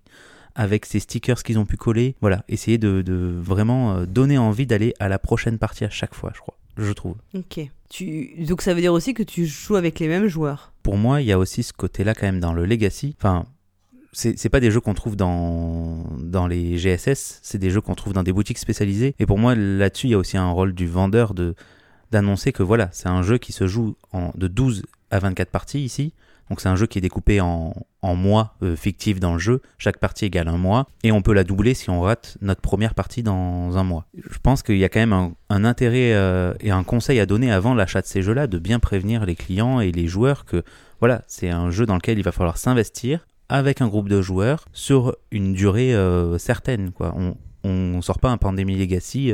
avec 0.56 0.86
ces 0.86 1.00
stickers 1.00 1.44
qu'ils 1.44 1.60
ont 1.60 1.66
pu 1.66 1.78
coller. 1.78 2.16
Voilà, 2.22 2.44
essayer 2.48 2.78
de, 2.78 3.02
de 3.02 3.36
vraiment 3.38 3.94
euh, 3.94 4.06
donner 4.06 4.38
envie 4.38 4.66
d'aller 4.66 4.94
à 5.00 5.10
la 5.10 5.20
prochaine 5.20 5.60
partie 5.60 5.84
à 5.84 5.90
chaque 5.90 6.16
fois, 6.16 6.32
je 6.34 6.40
crois. 6.40 6.58
Je 6.78 6.92
trouve. 6.92 7.16
Ok. 7.34 7.60
Donc 8.40 8.62
ça 8.62 8.74
veut 8.74 8.82
dire 8.82 8.94
aussi 8.94 9.14
que 9.14 9.24
tu 9.24 9.46
joues 9.46 9.76
avec 9.76 10.00
les 10.00 10.08
mêmes 10.08 10.28
joueurs. 10.28 10.74
Pour 10.84 10.98
moi, 10.98 11.22
il 11.22 11.28
y 11.28 11.32
a 11.32 11.40
aussi 11.40 11.64
ce 11.64 11.74
côté-là 11.74 12.14
quand 12.14 12.26
même 12.26 12.40
dans 12.40 12.54
le 12.54 12.66
Legacy. 12.66 13.16
Enfin, 13.20 13.46
c'est 14.12 14.50
pas 14.50 14.60
des 14.60 14.72
jeux 14.72 14.80
qu'on 14.80 14.94
trouve 14.94 15.16
dans, 15.16 16.06
dans 16.20 16.48
les 16.48 16.78
GSS, 16.78 17.40
c'est 17.42 17.58
des 17.58 17.70
jeux 17.70 17.82
qu'on 17.82 17.96
trouve 17.96 18.14
dans 18.14 18.24
des 18.24 18.32
boutiques 18.32 18.58
spécialisées. 18.58 19.14
Et 19.20 19.26
pour 19.26 19.38
moi, 19.38 19.56
là-dessus, 19.56 20.08
il 20.08 20.12
y 20.12 20.14
a 20.14 20.18
aussi 20.18 20.38
un 20.38 20.50
rôle 20.50 20.74
du 20.74 20.88
vendeur 20.88 21.34
de 21.34 21.56
d'annoncer 22.12 22.54
que 22.54 22.64
voilà, 22.64 22.90
c'est 22.94 23.10
un 23.10 23.24
jeu 23.24 23.40
qui 23.40 23.52
se 23.52 23.68
joue 23.68 23.96
en, 24.14 24.32
de 24.36 24.48
12 24.48 24.84
à 25.10 25.20
24 25.20 25.50
parties 25.50 25.84
ici. 25.84 26.14
Donc 26.50 26.62
c'est 26.62 26.70
un 26.70 26.76
jeu 26.76 26.86
qui 26.86 27.00
est 27.00 27.02
découpé 27.02 27.42
en, 27.42 27.74
en 28.02 28.16
mois 28.16 28.56
euh, 28.62 28.76
fictifs 28.76 29.20
dans 29.20 29.34
le 29.34 29.40
jeu. 29.40 29.62
Chaque 29.78 29.98
partie 29.98 30.26
égale 30.26 30.48
un 30.48 30.58
mois. 30.58 30.88
Et 31.04 31.12
on 31.12 31.22
peut 31.22 31.34
la 31.34 31.44
doubler 31.44 31.74
si 31.74 31.90
on 31.90 32.02
rate 32.02 32.38
notre 32.42 32.62
première 32.62 32.94
partie 32.94 33.24
dans 33.24 33.78
un 33.78 33.84
mois. 33.84 34.06
Je 34.16 34.38
pense 34.42 34.62
qu'il 34.62 34.78
y 34.78 34.84
a 34.84 34.90
quand 34.90 35.00
même 35.00 35.34
un, 35.50 35.66
intérêt 35.66 36.14
euh, 36.14 36.54
et 36.60 36.72
un 36.72 36.84
conseil 36.84 37.20
à 37.20 37.26
donner 37.26 37.52
avant 37.52 37.74
l'achat 37.74 38.02
de 38.02 38.06
ces 38.06 38.22
jeux-là, 38.22 38.48
de 38.48 38.60
bien 38.60 38.80
prévenir 38.80 39.26
les 39.26 39.36
clients 39.36 39.80
et 39.80 39.92
les 39.92 40.08
joueurs 40.08 40.46
que 40.46 40.64
voilà, 41.00 41.24
c'est 41.28 41.50
un 41.50 41.72
jeu 41.72 41.86
dans 41.86 41.96
lequel 41.96 42.20
il 42.20 42.24
va 42.24 42.32
falloir 42.32 42.58
s'investir 42.58 43.28
avec 43.50 43.82
un 43.82 43.88
groupe 43.88 44.10
de 44.10 44.22
joueurs 44.22 44.66
sur 44.72 45.16
une 45.32 45.54
durée 45.54 45.94
euh, 45.96 46.38
certaine. 46.38 46.92
On, 47.00 47.36
on 47.64 48.02
sort 48.02 48.20
pas 48.20 48.30
un 48.30 48.38
Pandemic 48.38 48.78
Legacy 48.78 49.34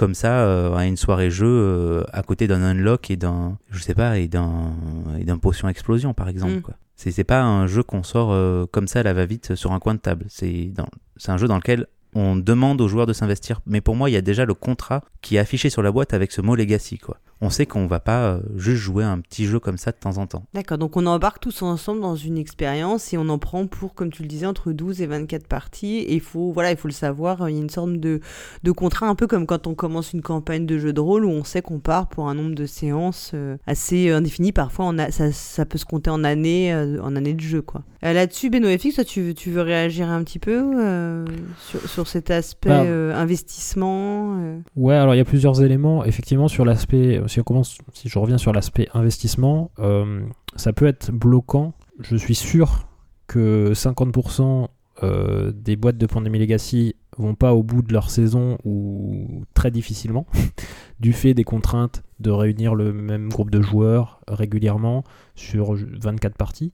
comme 0.00 0.14
ça 0.14 0.46
euh, 0.46 0.74
à 0.74 0.86
une 0.86 0.96
soirée 0.96 1.30
jeu 1.30 1.46
euh, 1.46 2.04
à 2.14 2.22
côté 2.22 2.46
d'un 2.46 2.62
unlock 2.62 3.10
et 3.10 3.16
d'un 3.16 3.58
je 3.70 3.82
sais 3.82 3.94
pas 3.94 4.16
et 4.16 4.28
d'un 4.28 4.72
et 5.18 5.24
d'un 5.24 5.36
potion 5.36 5.68
explosion 5.68 6.14
par 6.14 6.30
exemple 6.30 6.54
Mm. 6.54 6.62
quoi. 6.62 6.74
C'est 6.96 7.24
pas 7.24 7.42
un 7.42 7.66
jeu 7.66 7.82
qu'on 7.82 8.02
sort 8.02 8.30
euh, 8.32 8.64
comme 8.70 8.88
ça 8.88 9.00
à 9.00 9.02
la 9.02 9.12
va-vite 9.12 9.54
sur 9.54 9.72
un 9.72 9.78
coin 9.78 9.94
de 9.94 10.00
table. 10.00 10.24
C'est 10.28 10.72
c'est 11.16 11.30
un 11.30 11.36
jeu 11.36 11.48
dans 11.48 11.56
lequel 11.56 11.86
on 12.14 12.34
demande 12.34 12.80
aux 12.80 12.88
joueurs 12.88 13.04
de 13.04 13.12
s'investir. 13.12 13.60
Mais 13.66 13.82
pour 13.82 13.94
moi, 13.94 14.08
il 14.08 14.14
y 14.14 14.16
a 14.16 14.22
déjà 14.22 14.46
le 14.46 14.54
contrat 14.54 15.02
qui 15.20 15.36
est 15.36 15.38
affiché 15.38 15.68
sur 15.68 15.82
la 15.82 15.92
boîte 15.92 16.14
avec 16.14 16.32
ce 16.32 16.40
mot 16.40 16.56
legacy 16.56 16.96
quoi. 16.96 17.18
On 17.42 17.48
sait 17.50 17.64
qu'on 17.66 17.86
va 17.86 18.00
pas 18.00 18.22
euh, 18.24 18.40
juste 18.56 18.82
jouer 18.82 19.02
à 19.04 19.10
un 19.10 19.18
petit 19.20 19.46
jeu 19.46 19.58
comme 19.58 19.78
ça 19.78 19.92
de 19.92 19.96
temps 19.96 20.18
en 20.18 20.26
temps. 20.26 20.44
D'accord, 20.52 20.76
donc 20.78 20.96
on 20.96 21.06
embarque 21.06 21.40
tous 21.40 21.62
ensemble 21.62 22.00
dans 22.02 22.14
une 22.16 22.36
expérience 22.36 23.12
et 23.14 23.18
on 23.18 23.28
en 23.30 23.38
prend 23.38 23.66
pour, 23.66 23.94
comme 23.94 24.10
tu 24.10 24.22
le 24.22 24.28
disais, 24.28 24.44
entre 24.46 24.72
12 24.72 25.00
et 25.00 25.06
24 25.06 25.46
parties. 25.46 25.96
Et 25.98 26.14
il 26.14 26.20
faut, 26.20 26.52
voilà, 26.52 26.70
il 26.70 26.76
faut 26.76 26.88
le 26.88 26.92
savoir, 26.92 27.48
il 27.48 27.54
y 27.54 27.58
a 27.58 27.62
une 27.62 27.70
sorte 27.70 27.92
de, 27.92 28.20
de 28.62 28.70
contrat, 28.72 29.06
un 29.06 29.14
peu 29.14 29.26
comme 29.26 29.46
quand 29.46 29.66
on 29.66 29.74
commence 29.74 30.12
une 30.12 30.20
campagne 30.22 30.66
de 30.66 30.76
jeu 30.78 30.92
de 30.92 31.00
rôle 31.00 31.24
où 31.24 31.30
on 31.30 31.44
sait 31.44 31.62
qu'on 31.62 31.78
part 31.80 32.08
pour 32.08 32.28
un 32.28 32.34
nombre 32.34 32.54
de 32.54 32.66
séances 32.66 33.30
euh, 33.34 33.56
assez 33.66 34.10
indéfini. 34.10 34.52
Parfois, 34.52 34.84
on 34.88 34.98
a, 34.98 35.10
ça, 35.10 35.32
ça 35.32 35.64
peut 35.64 35.78
se 35.78 35.86
compter 35.86 36.10
en 36.10 36.24
années, 36.24 36.72
euh, 36.74 37.00
en 37.02 37.16
années 37.16 37.34
de 37.34 37.40
jeu. 37.40 37.62
quoi. 37.62 37.82
Euh, 38.04 38.12
Là-dessus, 38.12 38.50
Benoît 38.50 38.76
FX, 38.76 38.96
toi, 38.96 39.04
tu, 39.04 39.22
veux- 39.22 39.34
tu 39.34 39.50
veux 39.50 39.62
réagir 39.62 40.08
un 40.10 40.22
petit 40.24 40.38
peu 40.38 40.60
euh, 40.78 41.24
sur, 41.58 41.80
sur 41.88 42.06
cet 42.06 42.30
aspect 42.30 42.68
Bah, 42.68 42.82
euh, 42.82 43.14
investissement 43.14 44.36
euh? 44.40 44.58
Ouais, 44.76 44.94
alors 44.94 45.14
il 45.14 45.18
y 45.18 45.20
a 45.20 45.24
plusieurs 45.24 45.62
éléments. 45.62 46.04
Effectivement, 46.04 46.48
sur 46.48 46.64
l'aspect, 46.64 47.20
si 47.30 47.40
on 47.46 47.62
je 48.04 48.18
reviens 48.18 48.38
sur 48.38 48.52
l'aspect 48.52 48.88
investissement, 48.92 49.70
euh, 49.78 50.26
ça 50.56 50.72
peut 50.72 50.86
être 50.86 51.12
bloquant. 51.12 51.74
Je 52.00 52.16
suis 52.16 52.34
sûr 52.34 52.88
que 53.28 53.72
50% 53.72 54.66
euh, 55.04 55.52
des 55.54 55.76
boîtes 55.76 55.96
de 55.96 56.06
Pandemic 56.06 56.40
Legacy 56.40 56.96
vont 57.16 57.36
pas 57.36 57.54
au 57.54 57.62
bout 57.62 57.82
de 57.82 57.92
leur 57.92 58.10
saison 58.10 58.58
ou 58.64 59.44
très 59.54 59.70
difficilement, 59.70 60.26
du 61.00 61.12
fait 61.12 61.32
des 61.32 61.44
contraintes 61.44 62.02
de 62.18 62.30
réunir 62.32 62.74
le 62.74 62.92
même 62.92 63.28
groupe 63.28 63.50
de 63.50 63.62
joueurs 63.62 64.20
régulièrement 64.26 65.04
sur 65.36 65.74
24 65.74 66.36
parties. 66.36 66.72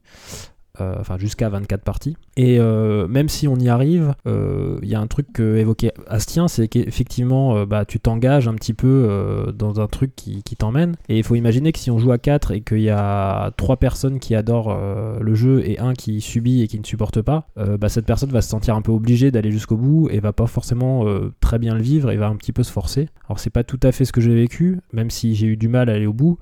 Euh, 0.81 0.97
enfin 1.01 1.17
jusqu'à 1.17 1.49
24 1.49 1.83
parties. 1.83 2.17
Et 2.37 2.59
euh, 2.61 3.09
même 3.09 3.31
si 3.31 3.49
on 3.49 3.57
y 3.57 3.69
arrive, 3.69 4.15
euh, 4.27 4.79
il 4.83 4.89
y 4.89 4.95
a 4.95 5.01
un 5.01 5.07
truc 5.07 5.33
que 5.33 5.57
évoquait 5.57 5.93
Astien, 6.07 6.49
c'est 6.49 6.69
qu'effectivement, 6.69 7.65
bah, 7.65 7.87
tu 7.87 7.99
t'engages 7.99 8.47
un 8.47 8.55
petit 8.55 8.75
peu 8.75 9.55
dans 9.55 9.81
un 9.81 9.87
truc 9.87 10.15
qui, 10.15 10.43
t'emmène. 10.59 10.97
Et 11.09 11.19
il 11.19 11.25
faut 11.25 11.35
imaginer 11.35 11.73
que 11.73 11.79
si 11.79 11.91
on 11.91 11.99
joue 11.99 12.13
à 12.13 12.19
4 12.19 12.53
et 12.53 12.61
qu'il 12.61 12.81
y 12.81 12.91
a 12.91 13.51
trois 13.57 13.77
personnes 13.77 14.19
qui 14.19 14.35
adorent 14.35 14.77
le 15.21 15.35
jeu 15.35 15.63
et 15.65 15.79
un 15.79 15.93
qui 15.93 16.21
subit 16.21 16.63
et 16.63 16.69
qui 16.69 16.79
ne 16.79 16.85
supporte 16.85 17.23
pas, 17.23 17.49
bah, 17.57 17.89
cette 17.89 18.07
personne 18.07 18.31
va 18.31 18.43
se 18.43 18.49
sentir 18.49 18.75
un 18.75 18.83
peu 18.83 18.93
obligée 18.93 19.31
d'aller 19.31 19.51
jusqu'au 19.51 19.77
bout 19.77 20.09
et 20.11 20.21
va 20.21 20.33
pas 20.33 20.47
forcément 20.47 21.05
très 21.41 21.59
bien 21.59 21.75
le 21.75 21.83
vivre 21.83 22.11
et 22.11 22.17
va 22.17 22.29
un 22.29 22.37
petit 22.37 22.53
peu 22.53 22.63
se 22.63 22.73
forcer. 22.73 23.09
Alors 23.29 23.39
c'est 23.39 23.51
pas 23.51 23.65
tout 23.65 23.81
à 23.83 23.93
fait 23.93 24.05
ce 24.05 24.13
que 24.13 24.21
j'ai 24.21 24.35
vécu, 24.35 24.81
même 24.93 25.11
si 25.11 25.35
j'ai 25.35 25.47
eu 25.47 25.57
du 25.57 25.69
mal 25.69 25.89
à 25.91 25.95
aller 25.95 26.07
au 26.07 26.13
bout. 26.13 26.39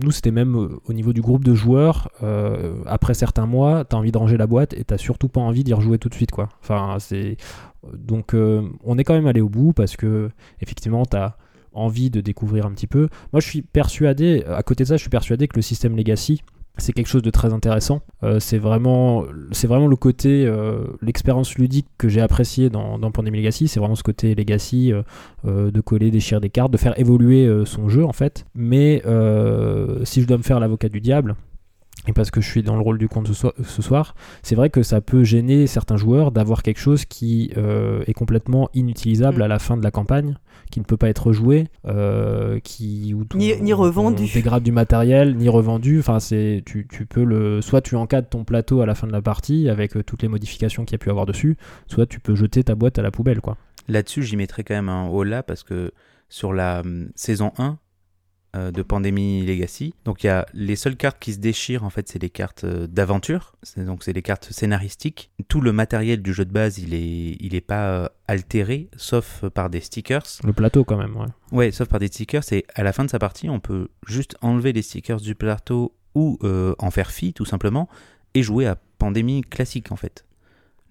Nous, 0.00 0.10
c'était 0.10 0.30
même 0.30 0.54
au 0.56 0.92
niveau 0.92 1.12
du 1.12 1.22
groupe 1.22 1.44
de 1.44 1.54
joueurs. 1.54 2.10
après 2.86 3.14
certains 3.14 3.46
mois, 3.46 3.75
t'as 3.84 3.96
envie 3.96 4.12
de 4.12 4.18
ranger 4.18 4.36
la 4.36 4.46
boîte 4.46 4.74
et 4.74 4.84
t'as 4.84 4.98
surtout 4.98 5.28
pas 5.28 5.40
envie 5.40 5.64
d'y 5.64 5.74
rejouer 5.74 5.98
tout 5.98 6.08
de 6.08 6.14
suite, 6.14 6.30
quoi. 6.30 6.48
C'est 6.98 7.36
donc 7.94 8.34
euh, 8.34 8.62
on 8.84 8.98
est 8.98 9.04
quand 9.04 9.14
même 9.14 9.26
allé 9.26 9.40
au 9.40 9.48
bout 9.48 9.72
parce 9.72 9.96
que 9.96 10.30
effectivement, 10.60 11.04
t'as 11.04 11.34
envie 11.72 12.10
de 12.10 12.20
découvrir 12.20 12.66
un 12.66 12.72
petit 12.72 12.86
peu. 12.86 13.08
Moi, 13.32 13.40
je 13.40 13.48
suis 13.48 13.62
persuadé. 13.62 14.44
À 14.48 14.62
côté 14.62 14.84
de 14.84 14.88
ça, 14.88 14.96
je 14.96 15.02
suis 15.02 15.10
persuadé 15.10 15.46
que 15.48 15.56
le 15.56 15.62
système 15.62 15.96
Legacy 15.96 16.42
c'est 16.78 16.92
quelque 16.92 17.06
chose 17.06 17.22
de 17.22 17.30
très 17.30 17.54
intéressant. 17.54 18.02
Euh, 18.22 18.38
c'est 18.38 18.58
vraiment, 18.58 19.24
vraiment 19.64 19.86
le 19.86 19.96
côté, 19.96 20.44
euh, 20.46 20.84
l'expérience 21.00 21.56
ludique 21.56 21.86
que 21.96 22.10
j'ai 22.10 22.20
apprécié 22.20 22.68
dans, 22.68 22.98
dans 22.98 23.10
Pandemic 23.10 23.40
Legacy. 23.40 23.66
C'est 23.66 23.80
vraiment 23.80 23.94
ce 23.94 24.02
côté 24.02 24.34
Legacy 24.34 24.92
de 25.44 25.80
coller, 25.80 26.10
déchirer 26.10 26.38
des 26.42 26.50
cartes, 26.50 26.70
de 26.70 26.76
faire 26.76 26.98
évoluer 27.00 27.50
son 27.64 27.88
jeu 27.88 28.04
en 28.04 28.12
fait. 28.12 28.44
Mais 28.54 29.02
si 30.04 30.20
je 30.20 30.26
dois 30.26 30.36
me 30.36 30.42
faire 30.42 30.60
l'avocat 30.60 30.90
du 30.90 31.00
diable, 31.00 31.34
et 32.06 32.12
parce 32.12 32.30
que 32.30 32.40
je 32.40 32.48
suis 32.48 32.62
dans 32.62 32.74
le 32.76 32.80
rôle 32.82 32.98
du 32.98 33.08
compte 33.08 33.26
ce 33.28 33.34
soir, 33.34 33.52
ce 33.64 33.82
soir, 33.82 34.14
c'est 34.42 34.54
vrai 34.54 34.70
que 34.70 34.82
ça 34.82 35.00
peut 35.00 35.24
gêner 35.24 35.66
certains 35.66 35.96
joueurs 35.96 36.30
d'avoir 36.32 36.62
quelque 36.62 36.78
chose 36.80 37.04
qui 37.04 37.50
euh, 37.56 38.02
est 38.06 38.12
complètement 38.14 38.68
inutilisable 38.74 39.38
Mm. 39.38 39.42
à 39.42 39.48
la 39.48 39.58
fin 39.58 39.76
de 39.76 39.82
la 39.82 39.90
campagne, 39.90 40.36
qui 40.70 40.80
ne 40.80 40.84
peut 40.84 40.96
pas 40.96 41.08
être 41.08 41.32
joué, 41.32 41.68
euh, 41.86 42.58
qui 42.60 43.12
où 43.14 43.24
ton- 43.24 43.38
Ni- 43.38 43.60
ni 43.60 43.70
ton 43.70 43.76
revendu. 43.76 44.26
dégrade 44.32 44.62
du 44.62 44.72
matériel, 44.72 45.36
ni 45.36 45.48
revendu. 45.48 45.98
Enfin, 46.00 46.20
c'est 46.20 46.62
tu, 46.66 46.86
tu 46.88 47.06
peux 47.06 47.24
le, 47.24 47.60
soit 47.60 47.80
tu 47.80 47.96
encadres 47.96 48.28
ton 48.28 48.44
plateau 48.44 48.80
à 48.80 48.86
la 48.86 48.94
fin 48.94 49.06
de 49.06 49.12
la 49.12 49.22
partie 49.22 49.68
avec 49.68 49.96
euh, 49.96 50.02
toutes 50.02 50.22
les 50.22 50.28
modifications 50.28 50.84
qu'il 50.84 50.92
y 50.94 50.96
a 50.96 50.98
pu 50.98 51.10
avoir 51.10 51.26
dessus, 51.26 51.56
soit 51.86 52.06
tu 52.06 52.20
peux 52.20 52.34
jeter 52.34 52.62
ta 52.64 52.74
boîte 52.74 52.98
à 52.98 53.02
la 53.02 53.10
poubelle, 53.10 53.40
quoi. 53.40 53.56
Là-dessus, 53.88 54.22
j'y 54.22 54.36
mettrais 54.36 54.64
quand 54.64 54.74
même 54.74 54.88
un 54.88 55.08
haut 55.08 55.22
là 55.24 55.42
parce 55.42 55.62
que 55.62 55.92
sur 56.28 56.52
la 56.52 56.80
hum, 56.80 57.08
saison 57.14 57.52
1 57.58 57.64
euh, 57.64 57.72
de 58.56 58.82
Pandémie 58.82 59.44
Legacy, 59.44 59.94
donc 60.04 60.24
il 60.24 60.28
y 60.28 60.30
a 60.30 60.46
les 60.54 60.76
seules 60.76 60.96
cartes 60.96 61.18
qui 61.18 61.32
se 61.32 61.38
déchirent 61.38 61.84
en 61.84 61.90
fait, 61.90 62.08
c'est 62.08 62.20
les 62.20 62.30
cartes 62.30 62.64
euh, 62.64 62.86
d'aventure, 62.86 63.56
donc 63.76 64.02
c'est 64.02 64.12
les 64.12 64.22
cartes 64.22 64.52
scénaristiques. 64.52 65.30
Tout 65.48 65.60
le 65.60 65.72
matériel 65.72 66.22
du 66.22 66.32
jeu 66.32 66.44
de 66.44 66.52
base, 66.52 66.78
il 66.78 66.94
est 66.94 67.36
il 67.40 67.54
est 67.54 67.60
pas 67.60 67.88
euh, 67.88 68.08
altéré 68.28 68.88
sauf 68.96 69.44
par 69.48 69.70
des 69.70 69.80
stickers. 69.80 70.26
Le 70.44 70.52
plateau, 70.52 70.84
quand 70.84 70.96
même, 70.96 71.16
ouais. 71.16 71.26
Ouais, 71.52 71.70
sauf 71.70 71.88
par 71.88 71.98
des 71.98 72.08
stickers 72.08 72.44
et 72.52 72.64
à 72.74 72.82
la 72.82 72.92
fin 72.92 73.04
de 73.04 73.10
sa 73.10 73.18
partie, 73.18 73.48
on 73.48 73.60
peut 73.60 73.88
juste 74.06 74.36
enlever 74.40 74.72
les 74.72 74.82
stickers 74.82 75.20
du 75.20 75.34
plateau 75.34 75.94
ou 76.14 76.38
euh, 76.42 76.74
en 76.78 76.90
faire 76.90 77.10
fi 77.10 77.32
tout 77.32 77.44
simplement 77.44 77.88
et 78.34 78.42
jouer 78.42 78.66
à 78.66 78.76
Pandémie 78.98 79.42
classique 79.42 79.92
en 79.92 79.96
fait. 79.96 80.24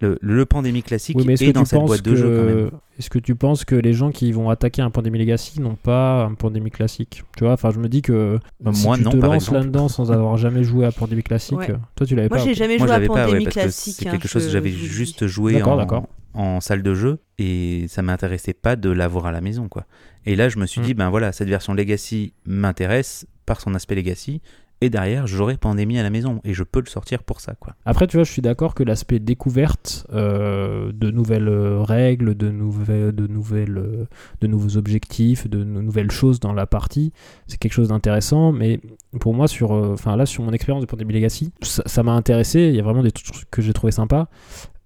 Le, 0.01 0.17
le 0.21 0.45
Pandémie 0.45 0.83
classique 0.83 1.15
Oui, 1.17 1.23
mais 1.25 1.33
est-ce 1.33 1.43
est 1.45 1.47
que 1.47 1.51
dans 1.53 1.63
tu 1.63 1.69
cette 1.69 1.79
penses 1.79 1.87
boîte 1.87 2.01
de 2.03 2.15
jeu 2.15 2.23
quand 2.37 2.43
même. 2.45 2.69
que 2.69 2.75
est-ce 2.99 3.09
que 3.09 3.19
tu 3.19 3.33
penses 3.35 3.63
que 3.63 3.75
les 3.75 3.93
gens 3.93 4.11
qui 4.11 4.31
vont 4.33 4.49
attaquer 4.49 4.81
un 4.81 4.89
Pandemic 4.89 5.21
Legacy 5.21 5.61
n'ont 5.61 5.75
pas 5.75 6.23
un 6.25 6.33
Pandemic 6.33 6.73
classique 6.73 7.23
Tu 7.37 7.43
vois, 7.45 7.53
enfin, 7.53 7.71
je 7.71 7.79
me 7.79 7.87
dis 7.87 8.01
que 8.01 8.37
Bah, 8.59 8.71
si 8.73 8.85
moi, 8.85 8.97
tu 8.97 9.03
non, 9.03 9.11
te 9.11 9.17
lances 9.17 9.51
là-dedans 9.51 9.87
sans 9.87 10.11
avoir 10.11 10.35
jamais 10.37 10.63
joué 10.63 10.85
à 10.85 10.91
Pandemic 10.91 11.25
classique, 11.27 11.57
Ouais. 11.59 11.75
toi 11.95 12.05
tu 12.05 12.13
l'avais 12.15 12.27
Moi, 12.27 12.37
pas. 12.39 12.43
j'ai 12.43 12.51
ok. 12.51 12.57
jamais 12.57 12.77
Moi, 12.77 12.87
joué 12.87 12.87
je 12.87 12.91
à 12.93 12.95
l'avais 12.95 13.07
pas, 13.07 13.13
ouais, 13.13 13.25
Pandémie 13.25 13.43
parce 13.45 13.55
que 13.55 13.61
classique. 13.61 13.95
c'est 13.99 14.07
hein, 14.07 14.11
quelque 14.11 14.27
chose 14.27 14.45
que 14.45 14.51
j'avais 14.51 14.69
juste 14.71 15.27
joué 15.27 15.53
D'accord, 15.53 15.73
en, 15.73 15.77
d'accord. 15.77 16.07
en 16.33 16.59
salle 16.59 16.83
de 16.83 16.93
jeu 16.93 17.19
et 17.37 17.85
ça 17.87 18.01
m'intéressait 18.01 18.53
pas 18.53 18.75
de 18.75 18.89
l'avoir 18.89 19.27
à 19.27 19.31
la 19.31 19.39
maison, 19.41 19.69
quoi. 19.69 19.85
Et 20.25 20.35
là, 20.35 20.49
je 20.49 20.57
me 20.59 20.65
suis 20.65 20.81
Mm. 20.81 20.85
dit, 20.85 20.93
ben 20.93 21.09
voilà, 21.09 21.31
cette 21.31 21.47
version 21.49 21.73
Legacy 21.73 22.33
m'intéresse 22.45 23.27
par 23.45 23.61
son 23.61 23.75
aspect 23.75 23.95
Legacy 23.95 24.41
derrière, 24.89 25.27
j'aurai 25.27 25.57
Pandémie 25.57 25.97
à 25.99 26.03
la 26.03 26.09
maison 26.09 26.41
et 26.43 26.53
je 26.53 26.63
peux 26.63 26.79
le 26.79 26.87
sortir 26.87 27.23
pour 27.23 27.41
ça, 27.41 27.55
quoi. 27.55 27.75
Après, 27.85 28.07
tu 28.07 28.17
vois, 28.17 28.23
je 28.23 28.31
suis 28.31 28.41
d'accord 28.41 28.73
que 28.75 28.83
l'aspect 28.83 29.19
découverte 29.19 30.07
euh, 30.13 30.91
de 30.93 31.11
nouvelles 31.11 31.47
euh, 31.47 31.81
règles, 31.81 32.35
de, 32.35 32.49
nouvelles, 32.49 33.13
de, 33.13 33.27
nouvelles, 33.27 33.77
euh, 33.77 34.05
de 34.41 34.47
nouveaux 34.47 34.77
objectifs, 34.77 35.49
de 35.49 35.63
nou- 35.63 35.81
nouvelles 35.81 36.11
choses 36.11 36.39
dans 36.39 36.53
la 36.53 36.65
partie, 36.65 37.11
c'est 37.47 37.57
quelque 37.57 37.73
chose 37.73 37.89
d'intéressant. 37.89 38.51
Mais 38.51 38.79
pour 39.19 39.33
moi, 39.33 39.47
sur, 39.47 39.71
enfin 39.71 40.15
là, 40.15 40.25
sur 40.25 40.43
mon 40.43 40.51
expérience 40.51 40.81
de 40.81 40.87
Pandemic 40.87 41.15
Legacy, 41.15 41.51
ça 41.61 42.03
m'a 42.03 42.13
intéressé. 42.13 42.69
Il 42.69 42.75
y 42.75 42.79
a 42.79 42.83
vraiment 42.83 43.03
des 43.03 43.11
trucs 43.11 43.49
que 43.49 43.61
j'ai 43.61 43.73
trouvé 43.73 43.91
sympas. 43.91 44.27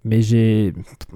Mais 0.06 0.22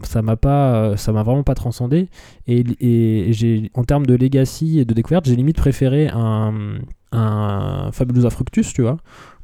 ça 0.03 0.21
m'a 0.21 0.35
pas, 0.35 0.97
ça 0.97 1.13
m'a 1.13 1.23
vraiment 1.23 1.43
pas 1.43 1.55
transcendé. 1.55 2.09
Et, 2.47 2.65
et 2.81 3.31
j'ai, 3.31 3.71
en 3.75 3.85
termes 3.85 4.05
de 4.05 4.13
legacy 4.13 4.79
et 4.79 4.83
de 4.83 4.93
découverte, 4.93 5.25
j'ai 5.25 5.37
limite 5.37 5.55
préféré 5.55 6.09
un, 6.09 6.79
un 7.13 7.91
Fabulosa 7.91 8.30
Fructus, 8.30 8.73
tu 8.73 8.82
vois, 8.82 8.97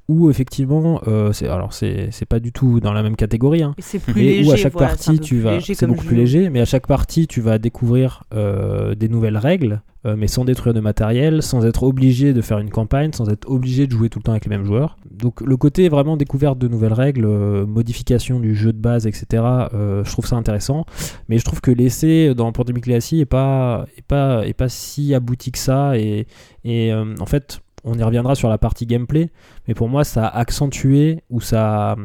où 0.10 0.32
effectivement, 0.32 1.02
euh, 1.08 1.32
c'est 1.34 1.48
alors 1.48 1.72
c'est 1.72 2.10
c'est 2.12 2.26
pas 2.26 2.40
du 2.40 2.52
tout 2.52 2.80
dans 2.80 2.94
la 2.94 3.04
même 3.04 3.16
catégorie, 3.16 3.62
hein, 3.62 3.76
c'est 3.78 4.00
plus 4.00 4.16
mais 4.16 4.22
léger. 4.22 4.50
où 4.50 4.52
à 4.52 4.56
chaque 4.56 4.74
voilà, 4.74 4.88
partie 4.88 5.20
tu 5.20 5.40
vas, 5.40 5.62
c'est 5.62 5.86
beaucoup 5.86 6.04
plus 6.04 6.16
léger, 6.16 6.50
mais 6.50 6.60
à 6.60 6.66
chaque 6.66 6.88
partie 6.88 7.28
tu 7.28 7.42
vas 7.42 7.60
découvrir 7.60 8.24
euh, 8.34 8.96
des 8.96 9.08
nouvelles 9.08 9.38
règles, 9.38 9.84
euh, 10.08 10.16
mais 10.18 10.26
sans 10.26 10.46
détruire 10.46 10.74
de 10.74 10.80
matériel, 10.80 11.44
sans 11.44 11.64
être 11.64 11.84
obligé 11.84 12.34
de 12.34 12.42
faire 12.42 12.58
une 12.58 12.72
campagne, 12.72 13.14
sans 13.14 13.30
être 13.30 13.48
obligé 13.48 13.86
de 13.86 13.92
jouer 13.92 14.10
tout 14.10 14.18
le 14.18 14.24
temps 14.24 14.32
avec 14.32 14.46
les 14.46 14.50
mêmes 14.50 14.66
joueurs. 14.66 14.98
Donc 15.12 15.42
le 15.42 15.58
côté 15.58 15.90
vraiment 15.90 16.18
découverte 16.18 16.58
de 16.58 16.68
nouvelles 16.68 16.94
règles, 16.94 17.28
modification 17.68 18.40
du 18.40 18.56
jeu 18.56 18.74
de 18.74 18.80
base, 18.80 19.06
etc. 19.06 19.28
je 19.72 20.12
trouve 20.12 20.26
ça 20.26 20.38
intéressant, 20.38 20.86
mais 21.28 21.38
je 21.38 21.46
trouve 21.46 21.62
que 21.62 21.70
l'essai 21.70 22.34
dans 22.34 22.52
Pandemic 22.52 22.88
Legacy 22.88 23.20
est 23.20 23.26
pas 23.26 23.86
est 23.96 24.02
pas 24.02 24.44
est 24.48 24.54
pas 24.54 24.70
si 24.70 25.14
abouti 25.14 25.52
que 25.52 25.60
ça 25.60 26.00
et 26.00 26.26
et 26.64 26.92
en 26.94 27.28
fait 27.28 27.62
on 27.84 27.98
y 27.98 28.04
reviendra 28.04 28.36
sur 28.36 28.50
la 28.50 28.58
partie 28.58 28.86
gameplay, 28.86 29.30
mais 29.68 29.74
pour 29.74 29.90
moi 29.90 30.04
ça 30.04 30.26
a 30.26 30.38
accentué 30.38 31.24
ou 31.30 31.42
ça, 31.42 31.96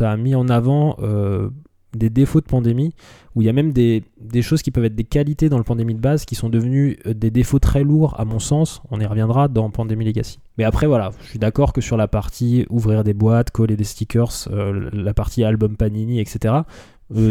a- 0.00 0.16
mis 0.16 0.34
en 0.34 0.48
avant 0.48 0.96
euh, 1.00 1.50
des 1.96 2.10
défauts 2.10 2.40
de 2.40 2.46
pandémie, 2.46 2.94
où 3.34 3.42
il 3.42 3.46
y 3.46 3.48
a 3.48 3.52
même 3.52 3.72
des, 3.72 4.02
choses 4.42 4.62
qui 4.62 4.70
peuvent 4.70 4.84
être 4.84 4.94
des 4.94 5.04
qualités 5.04 5.48
dans 5.48 5.58
le 5.58 5.64
pandémie 5.64 5.94
de 5.94 6.00
base 6.00 6.24
qui 6.24 6.34
sont 6.34 6.48
devenues 6.48 6.98
euh, 7.06 7.14
des 7.14 7.30
défauts 7.30 7.58
très 7.58 7.82
lourds 7.82 8.18
à 8.18 8.24
mon 8.24 8.38
sens, 8.38 8.82
on 8.90 9.00
y 9.00 9.06
reviendra 9.06 9.48
dans 9.48 9.70
Pandémie 9.70 10.04
Legacy. 10.04 10.38
Mais 10.56 10.64
après 10.64 10.86
voilà, 10.86 11.10
je 11.22 11.30
suis 11.30 11.38
d'accord 11.38 11.72
que 11.72 11.80
sur 11.80 11.96
la 11.96 12.08
partie 12.08 12.66
ouvrir 12.70 13.04
des 13.04 13.14
boîtes, 13.14 13.50
coller 13.50 13.76
des 13.76 13.84
stickers, 13.84 14.48
euh, 14.50 14.90
la 14.92 15.14
partie 15.14 15.44
album 15.44 15.76
Panini, 15.76 16.20
etc., 16.20 16.54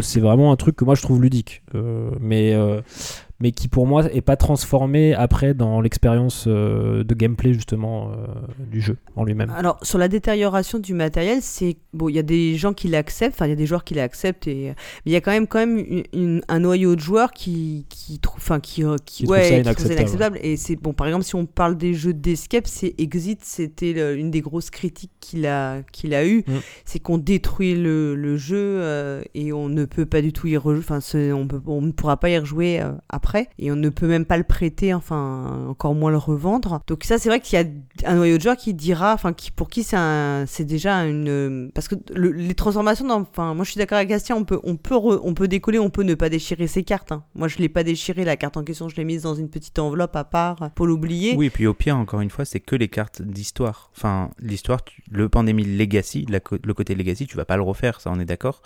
c'est 0.02 0.18
vraiment 0.18 0.50
un 0.50 0.56
truc 0.56 0.74
que 0.74 0.84
moi 0.84 0.96
je 0.96 1.02
trouve 1.02 1.22
ludique. 1.22 1.62
Mais 2.18 2.52
mais 3.40 3.52
qui 3.52 3.68
pour 3.68 3.86
moi 3.86 4.04
est 4.12 4.20
pas 4.20 4.36
transformé 4.36 5.14
après 5.14 5.54
dans 5.54 5.80
l'expérience 5.80 6.44
euh, 6.48 7.04
de 7.04 7.14
gameplay 7.14 7.52
justement 7.54 8.10
euh, 8.10 8.14
du 8.70 8.80
jeu 8.80 8.96
en 9.16 9.24
lui-même. 9.24 9.50
Alors, 9.50 9.78
sur 9.82 9.98
la 9.98 10.08
détérioration 10.08 10.78
du 10.78 10.94
matériel, 10.94 11.38
c'est 11.42 11.76
bon, 11.92 12.08
il 12.08 12.16
y 12.16 12.18
a 12.18 12.22
des 12.22 12.56
gens 12.56 12.72
qui 12.72 12.88
l'acceptent, 12.88 13.34
enfin, 13.36 13.46
il 13.46 13.50
y 13.50 13.52
a 13.52 13.56
des 13.56 13.66
joueurs 13.66 13.84
qui 13.84 13.94
l'acceptent, 13.94 14.46
et 14.48 14.68
mais 14.68 14.74
il 15.06 15.12
y 15.12 15.16
a 15.16 15.20
quand 15.20 15.30
même 15.30 15.46
quand 15.46 15.58
même 15.60 15.78
une- 15.78 16.02
une- 16.12 16.42
un 16.48 16.58
noyau 16.60 16.94
de 16.96 17.00
joueurs 17.00 17.32
qui 17.32 17.86
qui 17.88 18.18
trouve, 18.18 18.38
enfin, 18.40 18.60
qui 18.60 18.84
euh, 18.84 18.96
qui, 19.04 19.24
Qui 19.24 19.30
ouais, 19.30 19.44
ça 19.48 19.58
inacceptable. 19.58 19.92
inacceptable. 20.00 20.38
Et 20.42 20.56
c'est 20.56 20.76
bon, 20.76 20.92
par 20.92 21.06
exemple, 21.06 21.24
si 21.24 21.34
on 21.34 21.46
parle 21.46 21.76
des 21.76 21.94
jeux 21.94 22.14
d'escape, 22.14 22.66
c'est 22.66 22.94
Exit, 22.98 23.40
c'était 23.44 24.14
une 24.18 24.30
des 24.30 24.40
grosses 24.40 24.70
critiques 24.70 25.12
qu'il 25.20 25.46
a 25.46 25.82
qu'il 25.92 26.14
a 26.14 26.26
eu, 26.26 26.44
Mm. 26.46 26.52
c'est 26.84 26.98
qu'on 26.98 27.18
détruit 27.18 27.74
le, 27.74 28.14
le 28.14 28.36
jeu 28.36 28.56
euh, 28.58 29.22
et 29.34 29.52
on 29.52 29.68
ne 29.68 29.84
peut 29.84 30.06
pas 30.06 30.22
du 30.22 30.32
tout 30.32 30.46
y 30.46 30.56
rejouer, 30.56 30.82
enfin, 30.88 31.00
on 31.34 31.46
peut, 31.46 31.60
on 31.66 31.82
ne 31.82 31.92
pourra 31.92 32.18
pas 32.18 32.30
y 32.30 32.38
rejouer 32.38 32.80
euh, 32.80 32.92
après, 33.08 33.27
et 33.58 33.70
on 33.72 33.76
ne 33.76 33.88
peut 33.88 34.06
même 34.06 34.24
pas 34.24 34.36
le 34.36 34.44
prêter, 34.44 34.94
enfin, 34.94 35.66
encore 35.68 35.94
moins 35.94 36.10
le 36.10 36.16
revendre. 36.16 36.80
Donc 36.86 37.04
ça, 37.04 37.18
c'est 37.18 37.28
vrai 37.28 37.40
qu'il 37.40 37.58
y 37.58 37.62
a 37.62 37.66
un 38.10 38.14
noyau 38.16 38.36
de 38.36 38.42
joueurs 38.42 38.56
qui 38.56 38.74
dira, 38.74 39.12
enfin, 39.14 39.32
qui 39.32 39.50
pour 39.50 39.68
qui 39.68 39.82
c'est 39.82 40.64
déjà 40.64 41.04
une, 41.06 41.70
parce 41.74 41.88
que 41.88 41.94
le- 42.14 42.32
les 42.32 42.54
transformations, 42.54 43.08
enfin, 43.10 43.54
moi 43.54 43.64
je 43.64 43.70
suis 43.72 43.78
d'accord 43.78 43.96
avec 43.96 44.08
Bastien, 44.08 44.36
on 44.36 44.44
peut, 44.44 44.60
on 44.64 44.76
peut, 44.76 44.96
on 44.96 45.34
peut 45.34 45.48
décoller, 45.48 45.78
on 45.78 45.90
peut 45.90 46.02
ne 46.02 46.14
pas 46.14 46.28
déchirer 46.28 46.66
ses 46.66 46.82
cartes. 46.84 47.12
hein. 47.12 47.24
Moi, 47.34 47.48
je 47.48 47.58
l'ai 47.58 47.68
pas 47.68 47.84
déchiré 47.84 48.24
la 48.24 48.36
carte 48.36 48.56
en 48.56 48.64
question, 48.64 48.88
je 48.88 48.96
l'ai 48.96 49.04
mise 49.04 49.22
dans 49.22 49.34
une 49.34 49.48
petite 49.48 49.78
enveloppe 49.78 50.16
à 50.16 50.24
part 50.24 50.70
pour 50.74 50.86
l'oublier. 50.86 51.34
Oui, 51.36 51.46
et 51.46 51.50
puis 51.50 51.66
au 51.66 51.74
pire, 51.74 51.96
encore 51.96 52.20
une 52.20 52.30
fois, 52.30 52.44
c'est 52.44 52.60
que 52.60 52.76
les 52.76 52.88
cartes 52.88 53.22
d'histoire. 53.22 53.90
Enfin, 53.96 54.30
l'histoire, 54.40 54.80
le 55.10 55.28
Pandémie 55.28 55.64
Legacy, 55.64 56.26
le 56.28 56.72
côté 56.74 56.94
Legacy, 56.94 57.26
tu 57.26 57.36
vas 57.36 57.44
pas 57.44 57.56
le 57.56 57.62
refaire, 57.62 58.00
ça 58.00 58.10
on 58.12 58.18
est 58.20 58.24
d'accord. 58.24 58.62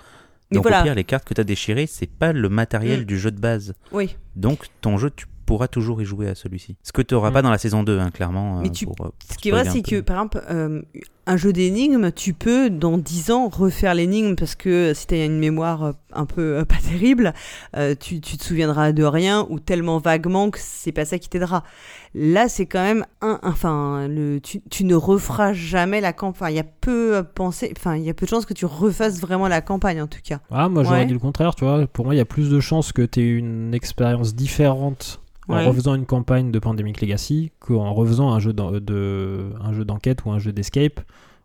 Donc 0.54 0.62
voilà. 0.62 0.80
au 0.80 0.84
pire, 0.84 0.94
les 0.94 1.04
cartes 1.04 1.24
que 1.26 1.34
tu 1.34 1.40
as 1.40 1.44
déchirées, 1.44 1.86
c'est 1.86 2.10
pas 2.10 2.32
le 2.32 2.48
matériel 2.48 3.00
Mm. 3.02 3.04
du 3.04 3.18
jeu 3.18 3.30
de 3.30 3.40
base. 3.40 3.74
Oui. 3.92 4.16
Donc 4.36 4.66
ton 4.80 4.98
jeu, 4.98 5.10
tu 5.14 5.26
pourras 5.46 5.66
toujours 5.68 6.00
y 6.00 6.04
jouer 6.04 6.28
à 6.28 6.34
celui-ci. 6.34 6.76
Ce 6.82 6.92
que 6.92 7.02
tu 7.02 7.14
n'auras 7.14 7.30
Mm. 7.30 7.34
pas 7.34 7.42
dans 7.42 7.50
la 7.50 7.58
saison 7.58 7.82
2, 7.82 7.98
hein, 7.98 8.10
clairement. 8.10 8.60
Mais 8.60 8.68
euh, 8.68 8.72
tu- 8.72 8.86
pour, 8.86 8.94
euh, 9.04 9.10
Ce 9.30 9.36
qui 9.36 9.48
est 9.48 9.52
vrai, 9.52 9.64
c'est 9.68 9.82
que, 9.82 10.00
par 10.00 10.16
exemple, 10.16 10.42
euh, 10.48 10.82
un 11.26 11.36
jeu 11.36 11.52
d'énigmes, 11.52 12.10
tu 12.12 12.32
peux, 12.32 12.70
dans 12.70 12.96
10 12.96 13.30
ans, 13.32 13.48
refaire 13.48 13.94
l'énigme 13.94 14.34
parce 14.36 14.54
que 14.54 14.92
si 14.94 15.06
tu 15.08 15.14
as 15.14 15.24
une 15.24 15.38
mémoire 15.38 15.94
un 16.12 16.26
peu 16.26 16.58
euh, 16.58 16.64
pas 16.64 16.76
terrible, 16.76 17.34
euh, 17.76 17.94
tu, 17.98 18.20
tu 18.20 18.36
te 18.38 18.44
souviendras 18.44 18.92
de 18.92 19.02
rien 19.04 19.46
ou 19.50 19.58
tellement 19.58 19.98
vaguement 19.98 20.50
que 20.50 20.58
c'est 20.60 20.92
pas 20.92 21.04
ça 21.04 21.18
qui 21.18 21.28
t'aidera. 21.28 21.64
Là, 22.14 22.48
c'est 22.48 22.66
quand 22.66 22.82
même 22.82 23.06
un. 23.22 23.38
Enfin, 23.42 24.06
le, 24.06 24.38
tu, 24.40 24.60
tu 24.70 24.84
ne 24.84 24.94
referas 24.94 25.52
jamais 25.54 26.00
la 26.02 26.12
campagne. 26.12 26.52
Il 26.52 26.56
y 26.56 26.60
a 26.60 26.64
peu 26.64 27.16
à 27.16 27.24
penser. 27.24 27.72
Enfin, 27.76 27.96
il 27.96 28.02
y 28.04 28.10
a 28.10 28.14
peu 28.14 28.26
de 28.26 28.30
chances 28.30 28.44
que 28.44 28.52
tu 28.52 28.66
refasses 28.66 29.18
vraiment 29.20 29.48
la 29.48 29.62
campagne, 29.62 30.02
en 30.02 30.06
tout 30.06 30.18
cas. 30.22 30.40
Ah, 30.50 30.68
moi 30.68 30.82
j'aurais 30.84 30.98
Ouais. 31.00 31.06
dit 31.06 31.14
le 31.14 31.18
contraire, 31.18 31.54
tu 31.54 31.64
vois. 31.64 31.86
Pour 31.86 32.04
moi, 32.04 32.14
il 32.14 32.18
y 32.18 32.20
a 32.20 32.26
plus 32.26 32.50
de 32.50 32.60
chances 32.60 32.92
que 32.92 33.00
tu 33.02 33.20
aies 33.20 33.28
une 33.30 33.72
expérience 33.72 34.34
différente 34.34 35.20
en 35.48 35.56
Ouais. 35.56 35.66
refaisant 35.66 35.94
une 35.94 36.04
campagne 36.06 36.50
de 36.50 36.58
Pandemic 36.58 37.00
Legacy 37.00 37.50
qu'en 37.60 37.94
refaisant 37.94 38.30
un 38.32 38.38
jeu 38.40 38.52
d'en- 38.52 38.72
de, 38.72 39.50
un 39.64 39.72
jeu 39.72 39.84
d'enquête 39.86 40.24
ou 40.26 40.30
un 40.32 40.38
jeu 40.38 40.52
d'escape 40.52 41.00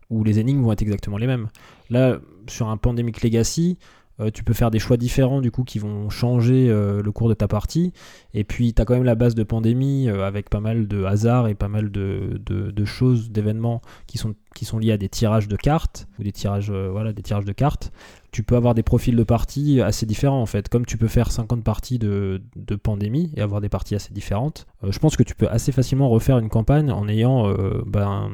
où 0.09 0.23
les 0.25 0.37
énigmes 0.39 0.63
vont 0.63 0.71
être 0.73 0.81
exactement 0.81 1.17
les 1.17 1.27
mêmes. 1.27 1.47
Là, 1.89 2.17
sur 2.47 2.67
un 2.69 2.77
Pandemic 2.77 3.21
Legacy, 3.23 3.77
euh, 4.19 4.31
tu 4.31 4.43
peux 4.43 4.53
faire 4.53 4.71
des 4.71 4.79
choix 4.79 4.97
différents 4.97 5.41
du 5.41 5.51
coup 5.51 5.63
qui 5.63 5.79
vont 5.79 6.09
changer 6.09 6.69
euh, 6.69 7.01
le 7.03 7.11
cours 7.11 7.29
de 7.29 7.33
ta 7.33 7.47
partie. 7.47 7.93
Et 8.33 8.43
puis 8.43 8.73
tu 8.73 8.81
as 8.81 8.85
quand 8.85 8.95
même 8.95 9.03
la 9.03 9.15
base 9.15 9.35
de 9.35 9.43
pandémie 9.43 10.09
euh, 10.09 10.25
avec 10.25 10.49
pas 10.49 10.59
mal 10.59 10.87
de 10.87 11.03
hasard 11.03 11.47
et 11.47 11.55
pas 11.55 11.67
mal 11.67 11.91
de, 11.91 12.41
de- 12.45 12.71
de 12.71 12.85
choses, 12.85 13.29
d'événements 13.31 13.81
qui 14.07 14.17
sont, 14.17 14.33
qui 14.55 14.65
sont 14.65 14.79
liés 14.79 14.91
à 14.91 14.97
des 14.97 15.09
tirages 15.09 15.47
de 15.47 15.55
cartes 15.55 16.07
ou 16.19 16.23
des 16.23 16.31
tirages, 16.31 16.71
voilà, 16.71 17.13
des 17.13 17.21
tirages 17.21 17.45
de 17.45 17.51
cartes. 17.53 17.91
Tu 18.31 18.43
peux 18.43 18.55
avoir 18.55 18.73
des 18.73 18.83
profils 18.83 19.15
de 19.15 19.23
parties 19.23 19.81
assez 19.81 20.05
différents 20.05 20.41
en 20.41 20.45
fait. 20.45 20.67
Comme 20.69 20.85
tu 20.85 20.97
peux 20.97 21.07
faire 21.07 21.31
50 21.31 21.63
parties 21.63 21.99
de, 21.99 22.41
de 22.55 22.75
pandémie 22.75 23.31
et 23.35 23.41
avoir 23.41 23.61
des 23.61 23.69
parties 23.69 23.95
assez 23.95 24.13
différentes, 24.13 24.67
je 24.87 24.99
pense 24.99 25.15
que 25.15 25.23
tu 25.23 25.35
peux 25.35 25.47
assez 25.47 25.71
facilement 25.71 26.09
refaire 26.09 26.37
une 26.39 26.49
campagne 26.49 26.91
en 26.91 27.07
ayant 27.07 27.51
ben, 27.85 28.31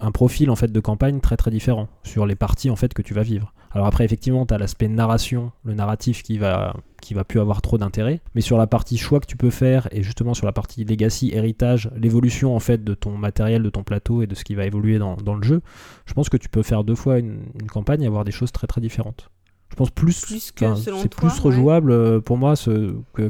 un 0.00 0.10
profil 0.12 0.50
en 0.50 0.56
fait 0.56 0.72
de 0.72 0.80
campagne 0.80 1.20
très 1.20 1.36
très 1.36 1.50
différent 1.50 1.88
sur 2.02 2.26
les 2.26 2.34
parties 2.34 2.70
en 2.70 2.76
fait 2.76 2.94
que 2.94 3.02
tu 3.02 3.14
vas 3.14 3.22
vivre. 3.22 3.52
Alors 3.74 3.86
après 3.86 4.04
effectivement 4.04 4.46
tu 4.46 4.54
as 4.54 4.58
l'aspect 4.58 4.88
narration, 4.88 5.52
le 5.64 5.74
narratif 5.74 6.22
qui 6.22 6.38
va 6.38 6.74
qui 7.02 7.12
va 7.12 7.24
plus 7.24 7.38
avoir 7.38 7.60
trop 7.60 7.76
d'intérêt, 7.76 8.20
mais 8.34 8.40
sur 8.40 8.56
la 8.56 8.66
partie 8.66 8.96
choix 8.96 9.20
que 9.20 9.26
tu 9.26 9.36
peux 9.36 9.50
faire 9.50 9.88
et 9.92 10.02
justement 10.02 10.32
sur 10.32 10.46
la 10.46 10.52
partie 10.52 10.84
legacy, 10.84 11.32
héritage, 11.34 11.90
l'évolution 11.96 12.56
en 12.56 12.60
fait 12.60 12.82
de 12.82 12.94
ton 12.94 13.18
matériel, 13.18 13.62
de 13.62 13.68
ton 13.68 13.82
plateau 13.82 14.22
et 14.22 14.26
de 14.26 14.34
ce 14.34 14.42
qui 14.42 14.54
va 14.54 14.64
évoluer 14.64 14.98
dans, 14.98 15.16
dans 15.16 15.34
le 15.34 15.42
jeu, 15.42 15.60
je 16.06 16.14
pense 16.14 16.30
que 16.30 16.38
tu 16.38 16.48
peux 16.48 16.62
faire 16.62 16.82
deux 16.82 16.94
fois 16.94 17.18
une, 17.18 17.40
une 17.60 17.68
campagne 17.68 18.02
et 18.02 18.06
avoir 18.06 18.24
des 18.24 18.32
choses 18.32 18.52
très 18.52 18.66
très 18.66 18.80
différentes. 18.80 19.28
Je 19.70 19.76
pense 19.76 19.90
plus, 19.90 20.20
Plus 20.24 20.52
que 20.52 20.74
c'est 20.76 21.08
plus 21.08 21.38
rejouable 21.40 21.90
euh, 21.90 22.20
pour 22.20 22.38
moi 22.38 22.54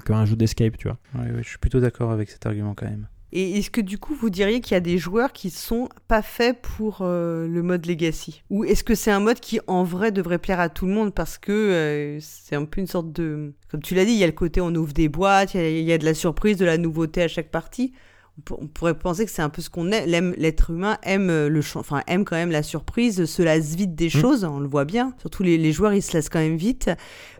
qu'un 0.04 0.26
jeu 0.26 0.36
d'escape, 0.36 0.76
tu 0.76 0.88
vois. 0.88 0.98
Ouais, 1.14 1.30
ouais, 1.30 1.42
je 1.42 1.48
suis 1.48 1.58
plutôt 1.58 1.80
d'accord 1.80 2.10
avec 2.10 2.28
cet 2.28 2.44
argument 2.44 2.74
quand 2.74 2.84
même. 2.86 3.08
Et 3.36 3.58
est-ce 3.58 3.68
que 3.68 3.80
du 3.80 3.98
coup 3.98 4.14
vous 4.14 4.30
diriez 4.30 4.60
qu'il 4.60 4.74
y 4.74 4.76
a 4.76 4.80
des 4.80 4.96
joueurs 4.96 5.32
qui 5.32 5.50
sont 5.50 5.88
pas 6.06 6.22
faits 6.22 6.62
pour 6.62 6.98
euh, 7.00 7.48
le 7.48 7.62
mode 7.64 7.84
Legacy? 7.84 8.44
Ou 8.48 8.62
est-ce 8.64 8.84
que 8.84 8.94
c'est 8.94 9.10
un 9.10 9.18
mode 9.18 9.40
qui 9.40 9.58
en 9.66 9.82
vrai 9.82 10.12
devrait 10.12 10.38
plaire 10.38 10.60
à 10.60 10.68
tout 10.68 10.86
le 10.86 10.92
monde? 10.92 11.12
Parce 11.12 11.36
que 11.36 11.50
euh, 11.50 12.18
c'est 12.20 12.54
un 12.54 12.64
peu 12.64 12.80
une 12.80 12.86
sorte 12.86 13.10
de... 13.12 13.52
Comme 13.68 13.82
tu 13.82 13.96
l'as 13.96 14.04
dit, 14.04 14.12
il 14.12 14.18
y 14.18 14.22
a 14.22 14.26
le 14.28 14.32
côté 14.32 14.60
on 14.60 14.72
ouvre 14.76 14.92
des 14.92 15.08
boîtes, 15.08 15.54
il 15.54 15.60
y 15.60 15.64
a- 15.64 15.68
il 15.70 15.84
y, 15.84 15.92
a 15.92 15.98
de 15.98 16.04
la 16.04 16.14
surprise, 16.14 16.56
de 16.58 16.64
la 16.64 16.78
nouveauté 16.78 17.22
à 17.22 17.28
chaque 17.28 17.50
partie. 17.50 17.92
On 18.38 18.42
pour- 18.42 18.62
on 18.62 18.66
pourrait 18.68 18.96
penser 18.96 19.24
que 19.24 19.30
c'est 19.32 19.42
un 19.42 19.48
peu 19.48 19.62
ce 19.62 19.68
qu'on 19.70 19.90
aime. 19.90 20.32
L'être 20.38 20.70
humain 20.70 20.98
aime 21.02 21.28
euh, 21.28 21.48
le 21.48 21.60
enfin 21.74 22.02
aime 22.06 22.24
quand 22.24 22.36
même 22.36 22.52
la 22.52 22.62
surprise, 22.62 23.24
se 23.24 23.42
lasse 23.42 23.74
vite 23.74 23.96
des 23.96 24.06
Mm. 24.06 24.10
choses, 24.10 24.44
on 24.44 24.60
le 24.60 24.68
voit 24.68 24.84
bien. 24.84 25.12
Surtout 25.18 25.42
les, 25.42 25.58
les 25.58 25.72
joueurs, 25.72 25.92
ils 25.92 26.02
se 26.02 26.16
lassent 26.16 26.28
quand 26.28 26.38
même 26.38 26.56
vite. 26.56 26.88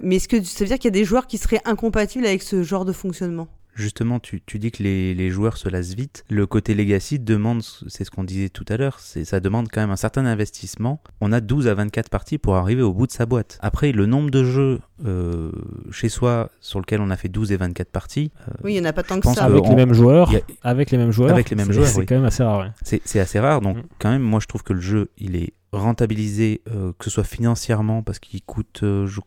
Mais 0.01 0.17
est-ce 0.17 0.27
que 0.27 0.43
ça 0.43 0.65
veut 0.65 0.69
dire 0.69 0.79
qu'il 0.79 0.89
y 0.89 0.95
a 0.97 0.99
des 0.99 1.05
joueurs 1.05 1.29
qui 1.29 1.39
seraient 1.39 1.61
incompatibles 1.65 2.27
avec 2.27 2.43
ce 2.43 2.65
genre 2.65 2.85
de 2.85 2.93
fonctionnement? 2.93 3.47
Justement, 3.75 4.21
tu, 4.21 4.41
tu 4.47 4.59
dis 4.59 4.71
que 4.71 4.83
les, 4.83 5.15
les 5.15 5.31
joueurs 5.31 5.57
se 5.57 5.69
lassent 5.69 5.95
vite. 5.95 6.25
Le 6.31 6.47
côté 6.47 6.75
Legacy 6.75 7.19
demande, 7.19 7.63
c'est 7.89 8.05
ce 8.05 8.11
qu'on 8.11 8.23
disait 8.25 8.49
tout 8.49 8.65
à 8.69 8.77
l'heure, 8.77 9.01
c'est 9.01 9.25
ça 9.25 9.41
demande 9.41 9.69
quand 9.73 9.81
même 9.81 9.91
un 9.91 9.97
certain 9.97 10.25
investissement. 10.27 11.03
On 11.21 11.33
a 11.33 11.41
12 11.41 11.67
à 11.69 11.75
24 11.75 12.09
parties 12.09 12.39
pour 12.39 12.55
arriver 12.57 12.83
au 12.83 12.93
bout 12.93 13.07
de 13.07 13.13
sa 13.13 13.27
boîte. 13.27 13.59
Après, 13.61 13.91
le 13.93 14.07
nombre 14.07 14.31
de 14.31 14.45
jeux 14.45 14.81
euh, 15.05 15.51
chez 15.91 16.09
soi 16.09 16.51
sur 16.61 16.79
lequel 16.79 17.01
on 17.01 17.11
a 17.11 17.17
fait 17.17 17.29
12 17.29 17.51
et 17.53 17.57
24 17.57 17.91
parties, 17.91 18.31
euh, 18.49 18.53
Oui, 18.63 18.75
il 18.75 18.81
n'y 18.81 18.87
en 18.87 18.89
a 18.89 18.93
pas 18.93 19.03
tant 19.03 19.19
que 19.19 19.27
ça. 19.27 19.35
que 19.35 19.41
Avec 19.41 19.65
on- 19.65 19.71
les 19.71 19.75
mêmes 19.77 19.93
joueurs, 19.95 20.31
a- 20.63 20.69
avec 20.71 20.91
les 20.93 20.99
mêmes 20.99 21.11
joueurs, 21.11 21.31
Avec 21.33 21.51
les 21.51 21.57
mêmes 21.57 21.67
c'est- 21.67 21.73
joueurs, 21.73 21.89
c'est 21.89 21.99
oui. 21.99 22.07
quand 22.07 22.15
même 22.15 22.25
assez 22.25 22.43
rare. 22.45 22.61
ouais. 22.61 22.71
c'est 22.83 23.03
c'est 23.05 23.19
assez 23.21 23.41
rare. 23.41 23.61
Donc, 23.61 23.79
Mm. 23.79 23.83
quand 23.99 24.11
même, 24.11 24.23
moi, 24.23 24.39
je 24.41 24.47
trouve 24.47 24.63
que 24.63 24.73
le 24.73 24.81
jeu, 24.81 25.11
il 25.19 25.35
est 25.37 25.53
rentabilisé, 25.73 26.63
euh, 26.71 26.93
que 26.99 27.05
ce 27.07 27.11
soit 27.11 27.25
financièrement, 27.25 28.03
parce 28.03 28.19
qu'il 28.21 28.41
coûte. 28.43 28.81
euh, 28.85 29.07
je- 29.07 29.21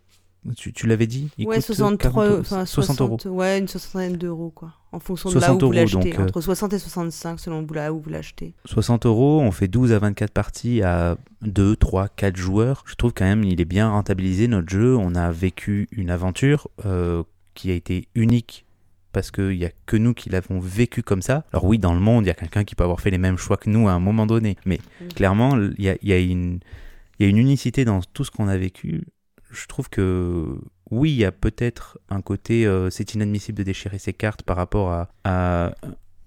tu 0.55 0.71
tu 0.73 0.87
l'avais 0.87 1.07
dit 1.07 1.29
il 1.37 1.47
Ouais, 1.47 1.55
coûte 1.57 1.65
63, 1.65 2.23
40 2.27 2.39
enfin 2.39 2.65
60 2.65 3.01
euros. 3.01 3.17
Ouais, 3.25 3.59
une 3.59 3.67
soixantaine 3.67 4.15
d'euros, 4.17 4.51
quoi. 4.51 4.73
En 4.91 4.99
fonction 4.99 5.29
de 5.29 5.35
là 5.35 5.41
60 5.47 5.63
où 5.63 5.65
vous 5.67 5.71
l'achetez. 5.73 6.17
euh, 6.17 6.23
Entre 6.23 6.41
60 6.41 6.73
et 6.73 6.79
65, 6.79 7.39
selon 7.39 7.65
là 7.73 7.91
où 7.93 7.99
vous 7.99 8.09
l'achetez. 8.09 8.53
60 8.65 9.05
euros, 9.05 9.41
on 9.41 9.51
fait 9.51 9.67
12 9.67 9.91
à 9.91 9.99
24 9.99 10.31
parties 10.31 10.81
à 10.81 11.17
2, 11.41 11.75
3, 11.75 12.07
4 12.09 12.35
joueurs. 12.37 12.83
Je 12.87 12.95
trouve 12.95 13.13
quand 13.13 13.25
même 13.25 13.43
il 13.43 13.59
est 13.59 13.65
bien 13.65 13.89
rentabilisé 13.89 14.47
notre 14.47 14.69
jeu. 14.69 14.95
On 14.95 15.15
a 15.15 15.31
vécu 15.31 15.87
une 15.91 16.09
aventure 16.09 16.67
euh, 16.85 17.23
qui 17.53 17.71
a 17.71 17.73
été 17.73 18.07
unique 18.15 18.65
parce 19.11 19.31
qu'il 19.31 19.57
n'y 19.57 19.65
a 19.65 19.71
que 19.87 19.97
nous 19.97 20.13
qui 20.13 20.29
l'avons 20.29 20.59
vécu 20.59 21.01
comme 21.03 21.21
ça. 21.21 21.43
Alors 21.51 21.65
oui, 21.65 21.79
dans 21.79 21.93
le 21.93 21.99
monde, 21.99 22.23
il 22.25 22.27
y 22.27 22.31
a 22.31 22.35
quelqu'un 22.35 22.63
qui 22.63 22.75
peut 22.75 22.83
avoir 22.83 23.01
fait 23.01 23.09
les 23.09 23.17
mêmes 23.17 23.37
choix 23.37 23.57
que 23.57 23.69
nous 23.69 23.87
à 23.87 23.91
un 23.91 23.99
moment 23.99 24.25
donné. 24.27 24.55
Mais 24.65 24.79
Mm. 25.01 25.07
clairement, 25.09 25.57
il 25.57 25.83
y 25.83 25.89
a, 25.89 25.95
y 26.03 26.13
a 26.13 26.19
y 26.19 27.23
a 27.25 27.27
une 27.27 27.37
unicité 27.39 27.83
dans 27.83 27.99
tout 28.01 28.23
ce 28.23 28.29
qu'on 28.31 28.47
a 28.47 28.57
vécu. 28.57 29.05
Je 29.51 29.65
trouve 29.67 29.89
que 29.89 30.57
oui, 30.91 31.11
il 31.11 31.17
y 31.17 31.25
a 31.25 31.31
peut-être 31.31 31.97
un 32.09 32.21
côté, 32.21 32.65
euh, 32.65 32.89
c'est 32.89 33.13
inadmissible 33.13 33.57
de 33.57 33.63
déchirer 33.63 33.97
ses 33.99 34.13
cartes 34.13 34.43
par 34.43 34.55
rapport 34.57 34.91
à, 34.91 35.09
à 35.23 35.73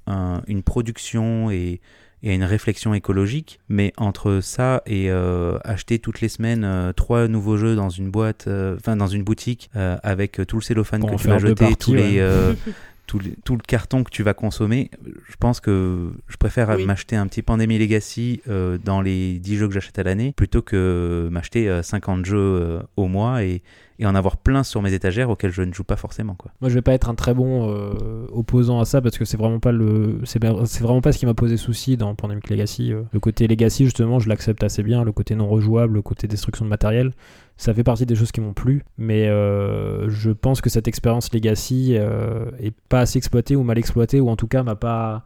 un- 0.07 0.43
une 0.47 0.63
production 0.63 1.51
et, 1.51 1.81
et 2.23 2.31
à 2.31 2.35
une 2.35 2.45
réflexion 2.45 2.93
écologique. 2.95 3.61
Mais 3.69 3.93
entre 3.97 4.41
ça 4.43 4.83
et 4.87 5.11
euh, 5.11 5.59
acheter 5.65 5.99
toutes 5.99 6.21
les 6.21 6.29
semaines 6.29 6.65
euh, 6.65 6.93
trois 6.93 7.29
nouveaux 7.29 7.57
jeux 7.57 7.75
dans 7.77 7.91
une 7.91 8.11
boîte, 8.11 8.49
enfin 8.77 8.97
dans 8.97 9.07
une 9.07 9.23
boutique 9.23 9.71
avec 9.75 10.41
tout 10.47 10.57
le 10.57 10.63
cellophane 10.63 11.01
Pour 11.01 11.11
que 11.11 11.17
tu 11.23 11.29
vas 11.29 11.39
jeter, 11.39 11.55
parties, 11.55 11.77
tous 11.77 11.95
les, 11.95 12.21
ouais. 12.23 12.57
tout, 13.11 13.19
le- 13.19 13.35
tout 13.45 13.55
le 13.57 13.61
carton 13.67 14.05
que 14.05 14.11
tu 14.11 14.23
vas 14.23 14.35
consommer, 14.35 14.89
je 15.29 15.35
pense 15.41 15.59
que 15.61 16.11
je 16.29 16.37
préfère 16.37 16.69
Oui. 16.77 16.87
m'acheter 16.87 17.17
un 17.17 17.27
petit 17.27 17.43
Pandemic 17.43 17.81
Legacy 17.81 18.41
euh, 18.49 18.79
dans 18.85 19.01
les 19.01 19.39
10 19.41 19.57
jeux 19.57 19.67
que 19.67 19.75
j'achète 19.75 19.99
à 19.99 20.05
l'année 20.05 20.33
plutôt 20.37 20.63
que 20.63 21.29
m'acheter 21.33 21.69
euh, 21.69 21.83
50 21.83 22.25
jeux 22.25 22.37
euh, 22.39 22.81
au 22.97 23.09
mois 23.09 23.43
et, 23.43 23.63
et 23.99 24.07
en 24.07 24.15
avoir 24.15 24.37
plein 24.37 24.63
sur 24.63 24.81
mes 24.81 24.93
étagères 24.95 25.29
auxquels 25.29 25.51
je 25.51 25.63
ne 25.63 25.73
joue 25.73 25.83
pas 25.85 25.97
forcément. 25.97 26.35
Quoi. 26.35 26.53
Moi, 26.61 26.71
je 26.71 26.75
vais 26.77 26.83
pas 26.83 26.93
être 26.93 27.09
un 27.11 27.15
très 27.17 27.35
bon 27.35 27.69
euh, 27.75 28.27
opposant 28.33 28.79
à 28.81 28.85
ça 28.85 29.01
parce 29.03 29.19
que 29.19 29.25
c'est 29.25 29.37
vraiment 29.37 29.59
pas 29.61 29.73
le, 29.73 30.21
c'est 30.25 30.41
vraiment 30.81 31.01
pas 31.01 31.11
ce 31.13 31.19
qui 31.19 31.27
m'a 31.27 31.35
posé 31.35 31.57
souci 31.57 31.97
dans 31.97 32.15
Pandemic 32.15 32.49
Legacy. 32.49 32.93
euh. 32.93 33.03
Le 33.13 33.19
côté 33.21 33.49
Legacy, 33.49 33.85
justement, 33.85 34.21
je 34.21 34.29
l'accepte 34.29 34.63
assez 34.63 34.83
bien. 34.85 35.03
Le 35.05 35.11
côté 35.13 35.35
non 35.35 35.49
rejouable, 35.49 35.95
le 35.95 36.03
côté 36.03 36.29
destruction 36.29 36.65
de 36.65 36.71
matériel, 36.71 37.11
ça 37.61 37.75
fait 37.75 37.85
partie 37.85 38.07
des 38.07 38.15
choses 38.15 38.33
qui 38.33 38.41
m'ont 38.41 38.55
plu. 38.55 38.83
Mais 38.97 39.29
euh, 39.29 40.09
je 40.09 40.31
pense 40.31 40.61
que 40.61 40.71
cette 40.71 40.89
expérience 40.89 41.33
Legacy 41.33 41.97
euh, 41.99 42.47
est 42.59 42.75
pas 42.89 43.01
assez 43.01 43.19
exploitée 43.19 43.55
ou 43.57 43.63
mal 43.63 43.77
exploitée 43.79 44.19
ou 44.21 44.29
en 44.31 44.37
tout 44.37 44.47
cas 44.49 44.63
m'a 44.63 44.77
pas 44.77 45.25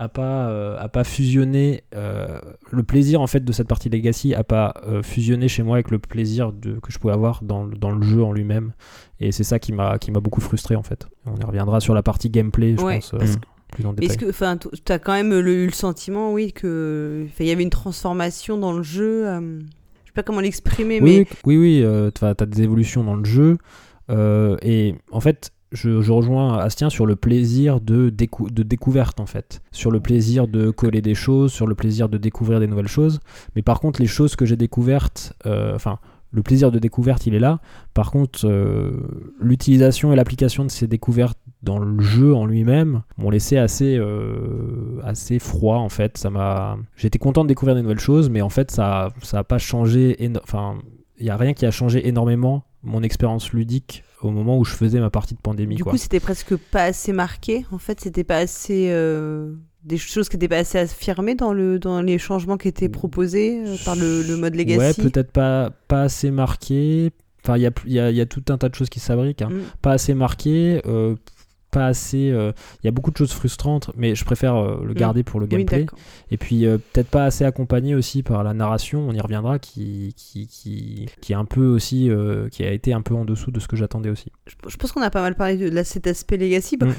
a 0.00 0.08
pas, 0.08 0.48
euh, 0.48 0.76
a 0.80 0.88
pas 0.88 1.04
fusionné 1.04 1.84
euh, 1.94 2.40
le 2.72 2.82
plaisir 2.82 3.20
en 3.20 3.28
fait 3.28 3.44
de 3.44 3.52
cette 3.52 3.68
partie 3.68 3.88
Legacy 3.88 4.34
a 4.34 4.42
pas 4.42 4.74
fusionné 5.04 5.46
chez 5.46 5.62
moi 5.62 5.76
avec 5.76 5.92
le 5.92 6.00
plaisir 6.00 6.52
de, 6.52 6.80
que 6.80 6.90
je 6.90 6.98
pouvais 6.98 7.12
avoir 7.14 7.44
dans, 7.44 7.64
le- 7.64 7.76
dans 7.76 7.92
le 7.92 8.02
jeu 8.04 8.24
en 8.24 8.32
lui-même 8.32 8.72
et 9.20 9.30
c'est 9.30 9.44
ça 9.44 9.60
qui 9.60 9.72
m'a 9.72 9.98
qui 9.98 10.10
m'a 10.10 10.18
beaucoup 10.18 10.40
frustré 10.40 10.74
en 10.74 10.82
fait 10.82 11.06
on 11.26 11.36
y 11.36 11.44
reviendra 11.44 11.78
sur 11.78 11.94
la 11.94 12.02
partie 12.02 12.28
gameplay 12.28 12.74
je 12.76 12.82
Ouais, 12.82 12.94
pense 12.96 13.10
parce 13.12 13.36
plus 13.70 13.86
en 13.86 13.94
Mais 13.98 14.06
Est-ce 14.06 14.18
que, 14.18 14.28
enfin, 14.30 14.56
t'as 14.84 14.98
quand 14.98 15.12
même 15.12 15.30
le, 15.30 15.52
eu 15.62 15.66
le 15.66 15.72
sentiment, 15.72 16.32
oui, 16.32 16.52
que, 16.52 17.26
il 17.40 17.46
y 17.46 17.50
avait 17.52 17.62
une 17.64 17.70
transformation 17.70 18.56
dans 18.58 18.72
le 18.72 18.82
jeu. 18.84 19.26
Pas 20.14 20.22
comment 20.22 20.40
l'exprimer, 20.40 21.00
oui, 21.00 21.18
mais 21.18 21.26
oui, 21.44 21.56
oui, 21.56 21.80
euh, 21.82 22.10
t'as 22.10 22.30
as 22.38 22.46
des 22.46 22.62
évolutions 22.62 23.02
dans 23.04 23.16
le 23.16 23.24
jeu. 23.24 23.58
euh, 24.10 24.56
et 24.62 24.94
en 25.10 25.20
fait, 25.20 25.52
je, 25.72 26.00
je 26.02 26.12
rejoins 26.12 26.56
Astien 26.58 26.88
sur 26.88 27.04
le 27.04 27.16
plaisir 27.16 27.80
de, 27.80 28.08
décou- 28.08 28.48
de 28.50 28.62
découverte, 28.62 29.18
en 29.18 29.26
fait. 29.26 29.60
Sur 29.72 29.90
le 29.90 29.98
plaisir 29.98 30.46
de 30.46 30.70
coller 30.70 31.02
des 31.02 31.16
choses, 31.16 31.52
sur 31.52 31.66
le 31.66 31.74
plaisir 31.74 32.08
de 32.08 32.16
découvrir 32.16 32.60
des 32.60 32.68
nouvelles 32.68 32.86
choses. 32.88 33.18
Mais 33.56 33.62
par 33.62 33.80
contre, 33.80 34.00
les 34.00 34.06
choses 34.06 34.36
que 34.36 34.44
j'ai 34.46 34.56
découvertes, 34.56 35.32
euh, 35.46 35.74
enfin, 35.74 35.98
le 36.30 36.42
plaisir 36.42 36.70
de 36.70 36.78
découverte, 36.78 37.26
il 37.26 37.34
est 37.34 37.40
là. 37.40 37.60
Par 37.92 38.10
contre, 38.12 38.46
l'utilisation 39.40 40.12
et 40.12 40.16
l'application 40.16 40.64
de 40.64 40.70
ces 40.70 40.86
découvertes 40.86 41.38
dans 41.64 41.78
le 41.78 42.00
jeu 42.02 42.34
en 42.34 42.46
lui-même 42.46 43.02
m'ont 43.16 43.30
laissé 43.30 43.56
assez, 43.56 43.96
euh, 43.96 45.00
assez 45.02 45.38
froid 45.38 45.78
en 45.78 45.88
fait. 45.88 46.18
Ça 46.18 46.30
m'a, 46.30 46.76
j'étais 46.96 47.18
content 47.18 47.42
de 47.44 47.48
découvrir 47.48 47.74
des 47.74 47.82
nouvelles 47.82 47.98
choses, 48.00 48.30
mais 48.30 48.42
en 48.42 48.48
fait 48.50 48.70
ça, 48.70 49.12
ça 49.22 49.40
a 49.40 49.44
pas 49.44 49.58
changé. 49.58 50.16
éno- 50.20 50.40
Enfin, 50.42 50.76
il 51.18 51.26
y 51.26 51.30
a 51.30 51.36
rien 51.36 51.52
qui 51.54 51.66
a 51.66 51.70
changé 51.70 52.06
énormément 52.08 52.64
mon 52.82 53.02
expérience 53.02 53.52
ludique 53.52 54.04
au 54.20 54.30
moment 54.30 54.58
où 54.58 54.64
je 54.64 54.72
faisais 54.74 55.00
ma 55.00 55.10
partie 55.10 55.34
de 55.34 55.40
pandémie. 55.40 55.74
du 55.76 55.82
quoi. 55.84 55.92
coup, 55.92 55.98
c'était 55.98 56.20
presque 56.20 56.56
pas 56.56 56.84
assez 56.84 57.12
marqué. 57.12 57.64
En 57.72 57.78
fait, 57.78 58.00
c'était 58.00 58.24
pas 58.24 58.38
assez. 58.38 58.88
euh, 58.90 59.54
des 59.84 59.98
choses 59.98 60.30
qui 60.30 60.36
n'étaient 60.36 60.48
pas 60.48 60.56
assez 60.58 60.78
affirmées 60.78 61.34
dans, 61.34 61.52
le, 61.52 61.78
dans 61.78 62.00
les 62.00 62.16
changements 62.16 62.56
qui 62.56 62.68
étaient 62.68 62.88
proposés 62.88 63.62
euh, 63.66 63.76
par 63.84 63.96
le, 63.96 64.22
le 64.22 64.36
mode 64.38 64.54
Legacy. 64.54 64.78
Ouais, 64.78 64.94
peut-être 64.94 65.30
pas, 65.30 65.70
pas 65.88 66.02
assez 66.04 66.30
marqué. 66.30 67.10
Enfin, 67.44 67.58
il 67.58 67.62
y 67.62 67.66
a, 67.66 67.70
y, 67.86 67.98
a, 67.98 68.10
y 68.10 68.20
a 68.22 68.24
tout 68.24 68.42
un 68.48 68.56
tas 68.56 68.70
de 68.70 68.74
choses 68.74 68.88
qui 68.88 68.98
s'abriquent. 68.98 69.42
hein. 69.42 69.50
Mm. 69.50 69.60
Pas 69.82 69.92
assez 69.92 70.14
marqué, 70.14 70.80
euh, 70.86 71.16
pas 71.74 71.86
assez. 71.86 72.30
euh, 72.30 72.52
Il 72.82 72.86
y 72.86 72.88
a 72.88 72.92
beaucoup 72.92 73.10
de 73.10 73.16
choses 73.16 73.32
frustrantes, 73.32 73.90
mais 73.96 74.14
je 74.14 74.24
préfère 74.24 74.54
euh, 74.56 74.82
le 74.84 74.94
garder 74.94 75.22
pour 75.22 75.40
le 75.40 75.46
Mm. 75.46 75.48
Oui, 75.52 75.64
gameplay. 75.64 75.86
Et 76.30 76.36
puis 76.38 76.64
euh, 76.66 76.78
peut-être 76.78 77.08
pas 77.10 77.24
assez 77.24 77.44
accompagné 77.44 77.94
aussi 77.94 78.22
par 78.22 78.42
la 78.44 78.54
narration, 78.54 79.06
on 79.08 79.12
y 79.12 79.20
reviendra, 79.20 79.58
qui, 79.58 80.14
qui, 80.16 80.46
qui, 80.46 81.06
qui 81.20 81.32
est 81.32 81.36
un 81.36 81.44
peu 81.44 81.66
aussi, 81.66 82.08
euh, 82.10 82.48
qui 82.48 82.64
a 82.64 82.72
été 82.72 82.92
un 82.92 83.02
peu 83.02 83.14
en 83.14 83.24
dessous 83.24 83.50
de 83.50 83.60
ce 83.60 83.68
que 83.68 83.76
j'attendais 83.76 84.10
aussi. 84.10 84.32
Je, 84.46 84.54
je 84.70 84.76
pense 84.76 84.92
qu'on 84.92 85.02
a 85.02 85.10
pas 85.10 85.20
mal 85.22 85.34
parlé 85.34 85.56
de, 85.56 85.82
cet 85.82 86.06
aspect 86.06 86.36
Legacy. 86.36 86.76
Bah, 86.76 86.86
Mm. 86.86 86.92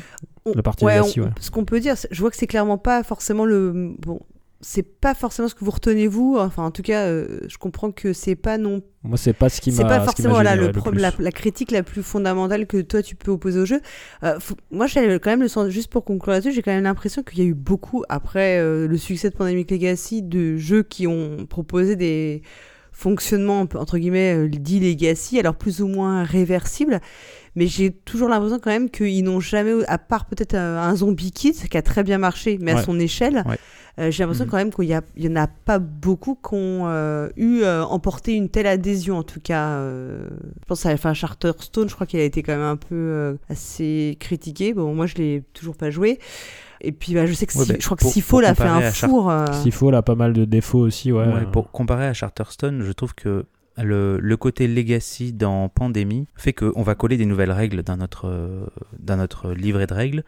on- 0.46 0.54
La 0.56 0.62
partie 0.64 0.86
ouais, 0.86 0.98
Legacy, 0.98 1.22
on- 1.22 1.24
ouais. 1.24 1.30
Ce 1.40 1.50
qu'on 1.50 1.66
peut 1.66 1.80
dire, 1.80 1.96
je 2.12 2.20
vois 2.22 2.30
que 2.30 2.38
c'est 2.38 2.48
clairement 2.48 2.78
pas 2.78 3.02
forcément 3.04 3.46
le. 3.46 3.96
Bon, 4.00 4.20
c'est 4.68 4.82
pas 5.00 5.14
forcément 5.14 5.48
ce 5.48 5.54
que 5.54 5.64
vous 5.64 5.70
retenez 5.70 6.08
vous. 6.08 6.38
Enfin, 6.40 6.64
en 6.64 6.72
tout 6.72 6.82
cas, 6.82 7.06
euh, 7.06 7.40
je 7.48 7.58
comprends 7.60 7.92
que 7.92 8.14
c'est 8.14 8.36
pas 8.36 8.58
non 8.58 8.82
Moi, 9.04 9.16
c'est 9.16 9.34
pas 9.34 9.48
ce 9.48 9.62
qui 9.62 9.70
m'a. 9.70 9.78
c'est 9.78 9.84
pas 9.84 10.00
forcément 10.04 10.34
voilà, 10.34 10.56
le 10.56 10.72
pro- 10.72 10.90
la, 10.92 11.12
la 11.20 11.32
critique 11.32 11.70
la 11.70 11.84
plus 11.84 12.02
fondamentale 12.02 12.66
que 12.66 12.82
toi 12.82 13.04
tu 13.04 13.16
peux 13.16 13.30
opposer 13.30 13.60
au 13.60 13.66
jeu. 13.66 13.80
Euh, 14.24 14.40
faut- 14.40 14.56
moi, 14.72 14.88
j'ai 14.88 15.20
quand 15.20 15.30
même 15.30 15.42
le 15.44 15.48
sens, 15.48 15.70
juste 15.70 15.92
pour 15.92 16.04
conclure 16.04 16.34
là-dessus, 16.34 16.52
j'ai 16.52 16.64
quand 16.64 16.72
même 16.72 16.84
l'impression 16.84 17.22
qu'il 17.22 17.38
y 17.38 17.42
a 17.44 17.46
eu 17.46 17.54
beaucoup, 17.54 18.04
après 18.10 18.58
euh, 18.60 18.88
le 18.88 18.98
succès 18.98 19.30
de 19.30 19.36
Pandemic 19.36 19.70
Legacy, 19.70 20.24
de 20.24 20.58
jeux 20.58 20.82
qui 20.82 21.06
ont 21.06 21.46
proposé 21.46 21.96
des 21.96 22.42
fonctionnements 22.98 23.68
entre 23.76 23.98
guillemets 23.98 24.34
euh, 24.34 24.48
dits 24.48 24.80
Legacy, 24.80 25.38
alors 25.40 25.56
plus 25.56 25.82
ou 25.82 25.88
moins 25.88 26.24
réversibles. 26.24 27.02
Mais 27.58 27.68
j'ai 27.68 27.92
toujours 27.92 28.28
l'impression 28.30 28.60
quand 28.60 28.70
même 28.72 28.90
qu'ils 28.90 29.24
n'ont 29.24 29.40
jamais, 29.40 29.74
à 29.88 29.98
part 29.98 30.26
peut-être 30.26 30.56
euh, 30.56 30.78
un 30.80 30.96
Zombie 30.96 31.32
Kit 31.32 31.54
qui 31.54 31.78
a 31.78 31.82
très 31.82 32.04
bien 32.04 32.18
marché, 32.18 32.58
mais 32.62 32.72
à 32.74 32.82
son 32.84 33.00
échelle, 33.00 33.44
Ouais. 33.46 33.58
euh, 34.00 34.12
j'ai 34.12 34.24
l'impression 34.24 34.44
Mhm. 34.46 34.52
quand 34.52 34.58
même 34.58 34.74
qu'il 34.74 34.86
y, 34.86 34.94
a- 34.94 35.02
il 35.16 35.24
y 35.24 35.30
en 35.30 35.38
a 35.38 35.48
pas 35.48 35.80
beaucoup 35.80 36.36
qui 36.36 36.54
ont 36.54 36.84
euh, 36.88 37.30
eu 37.38 37.62
euh, 37.62 37.86
emporté 37.86 38.34
une 38.34 38.50
telle 38.50 38.68
adhésion 38.68 39.18
en 39.18 39.24
tout 39.24 39.40
cas. 39.40 39.80
je 39.80 40.66
pense 40.68 40.86
à 40.86 40.92
enfin, 40.92 41.14
Charterstone, 41.14 41.88
je 41.90 41.96
crois 41.96 42.08
qu'il 42.08 42.20
a 42.20 42.24
été 42.24 42.44
quand 42.44 42.54
même 42.54 42.62
un 42.62 42.76
peu 42.78 43.38
assez 43.50 44.18
critiqué. 44.20 44.74
Bon, 44.74 44.94
moi 44.94 45.06
je 45.06 45.16
l'ai 45.16 45.44
toujours 45.54 45.78
pas 45.78 45.92
joué. 45.92 46.20
Et 46.82 46.92
puis 46.92 47.14
bah, 47.14 47.26
je 47.26 47.34
sais 47.34 47.46
que 47.46 47.58
Ouais, 47.58 47.66
Si- 47.66 47.72
bah, 47.72 47.78
je 47.80 47.86
crois 47.86 47.98
que 47.98 48.04
Sifo 48.06 48.42
l'a 48.42 48.56
fait 48.56 48.64
un 48.64 48.92
four. 48.92 49.30
euh, 49.32 49.46
faut, 49.72 49.92
là, 49.92 50.02
pas 50.02 50.16
mal 50.16 50.34
de 50.34 50.46
défauts 50.46 50.80
aussi, 50.80 51.12
ouais. 51.12 51.26
Ouais, 51.26 51.46
pour 51.52 51.72
comparer 51.72 52.06
à 52.08 52.14
Charterstone, 52.14 52.82
je 52.84 52.92
trouve 52.92 53.14
que 53.16 53.46
le, 53.78 54.20
le 54.20 54.38
côté 54.38 54.68
legacy 54.68 55.34
dans 55.34 55.68
Pandémie 55.70 56.28
fait 56.36 56.54
qu'on 56.54 56.82
va 56.82 56.96
coller 56.96 57.18
des 57.18 57.26
nouvelles 57.26 57.52
règles 57.52 57.84
dans 57.84 57.98
notre, 57.98 58.28
euh, 58.28 58.66
dans 59.00 59.18
notre 59.18 59.52
livret 59.52 59.86
de 59.88 59.94
règles, 59.94 60.24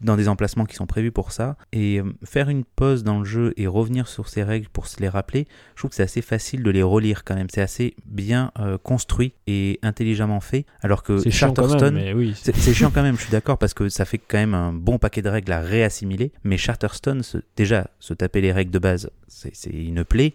dans 0.00 0.16
des 0.16 0.28
emplacements 0.28 0.64
qui 0.64 0.74
sont 0.76 0.86
prévus 0.86 1.12
pour 1.12 1.32
ça. 1.32 1.56
Et 1.72 2.00
euh, 2.00 2.04
faire 2.24 2.48
une 2.48 2.64
pause 2.64 3.04
dans 3.04 3.18
le 3.20 3.24
jeu 3.24 3.54
et 3.56 3.66
revenir 3.66 4.08
sur 4.08 4.28
ces 4.28 4.42
règles 4.42 4.68
pour 4.68 4.86
se 4.86 5.00
les 5.00 5.08
rappeler, 5.08 5.46
je 5.74 5.80
trouve 5.80 5.90
que 5.90 5.96
c'est 5.96 6.02
assez 6.02 6.22
facile 6.22 6.62
de 6.62 6.70
les 6.70 6.82
relire 6.82 7.24
quand 7.24 7.34
même. 7.34 7.46
C'est 7.52 7.60
assez 7.62 7.94
bien 8.06 8.50
euh, 8.58 8.78
construit 8.78 9.32
et 9.46 9.78
intelligemment 9.82 10.40
fait. 10.40 10.66
Alors 10.82 11.02
que 11.02 11.28
Charterstone, 11.30 12.12
oui. 12.14 12.34
c'est 12.36 12.74
chiant 12.74 12.90
quand 12.90 13.02
même, 13.02 13.16
je 13.16 13.22
suis 13.22 13.30
d'accord, 13.32 13.58
parce 13.58 13.74
que 13.74 13.88
ça 13.88 14.04
fait 14.04 14.18
quand 14.18 14.38
même 14.38 14.54
un 14.54 14.72
bon 14.72 14.98
paquet 14.98 15.22
de 15.22 15.28
règles 15.28 15.52
à 15.52 15.60
réassimiler. 15.60 16.32
Mais 16.44 16.56
Charterstone, 16.56 17.22
se- 17.22 17.38
déjà, 17.56 17.88
se 18.00 18.14
taper 18.14 18.40
les 18.40 18.52
règles 18.52 18.70
de 18.72 18.78
base, 18.78 19.10
c'est 19.28 19.70
une 19.70 20.04
plaie. 20.04 20.34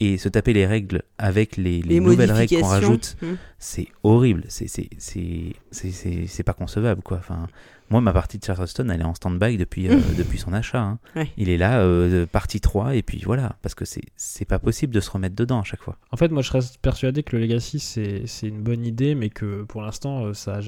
Et 0.00 0.18
se 0.18 0.28
taper 0.28 0.52
les 0.52 0.66
règles 0.66 1.02
avec 1.18 1.56
les, 1.56 1.80
les 1.82 1.82
les 1.82 2.00
nouvelles 2.00 2.32
règles 2.32 2.56
qu'on 2.60 2.66
rajoute, 2.66 3.16
Hmm. 3.22 3.34
c'est 3.60 3.86
horrible. 4.02 4.42
C'est- 4.48 4.66
c'est- 4.66 4.88
C'est 4.98 5.52
c'est- 5.70 5.92
c'est- 5.92 6.26
c'est 6.26 6.42
pas 6.42 6.54
concevable, 6.54 7.02
quoi. 7.02 7.18
Enfin, 7.18 7.46
moi, 7.92 8.00
ma 8.00 8.12
partie 8.12 8.38
de 8.38 8.44
Charterstone, 8.44 8.90
elle 8.90 9.02
est 9.02 9.04
en 9.04 9.14
stand-by 9.14 9.56
depuis, 9.58 9.88
euh, 9.88 9.96
depuis 10.18 10.38
son 10.38 10.52
achat. 10.52 10.80
hein. 10.82 10.98
Ouais. 11.14 11.30
Il 11.36 11.48
est 11.50 11.56
là, 11.58 11.80
euh, 11.82 12.26
partie 12.26 12.60
3, 12.60 12.96
et 12.96 13.02
puis 13.02 13.22
voilà. 13.24 13.56
Parce 13.62 13.74
que 13.74 13.84
c'est 13.84 14.02
c'est 14.16 14.44
pas 14.46 14.58
possible 14.58 14.92
de 14.94 15.00
se 15.00 15.10
remettre 15.10 15.36
dedans 15.36 15.60
à 15.60 15.64
chaque 15.64 15.82
fois. 15.82 15.96
En 16.10 16.16
fait, 16.16 16.28
moi, 16.30 16.42
je 16.42 16.50
reste 16.50 16.78
persuadé 16.78 17.22
que 17.22 17.36
le 17.36 17.42
Legacy, 17.42 17.78
c'est 17.78 18.22
c'est 18.26 18.48
une 18.48 18.62
bonne 18.62 18.84
idée, 18.84 19.14
mais 19.14 19.28
que 19.28 19.62
pour 19.62 19.82
l'instant, 19.82 20.24
euh, 20.24 20.34
ça, 20.34 20.58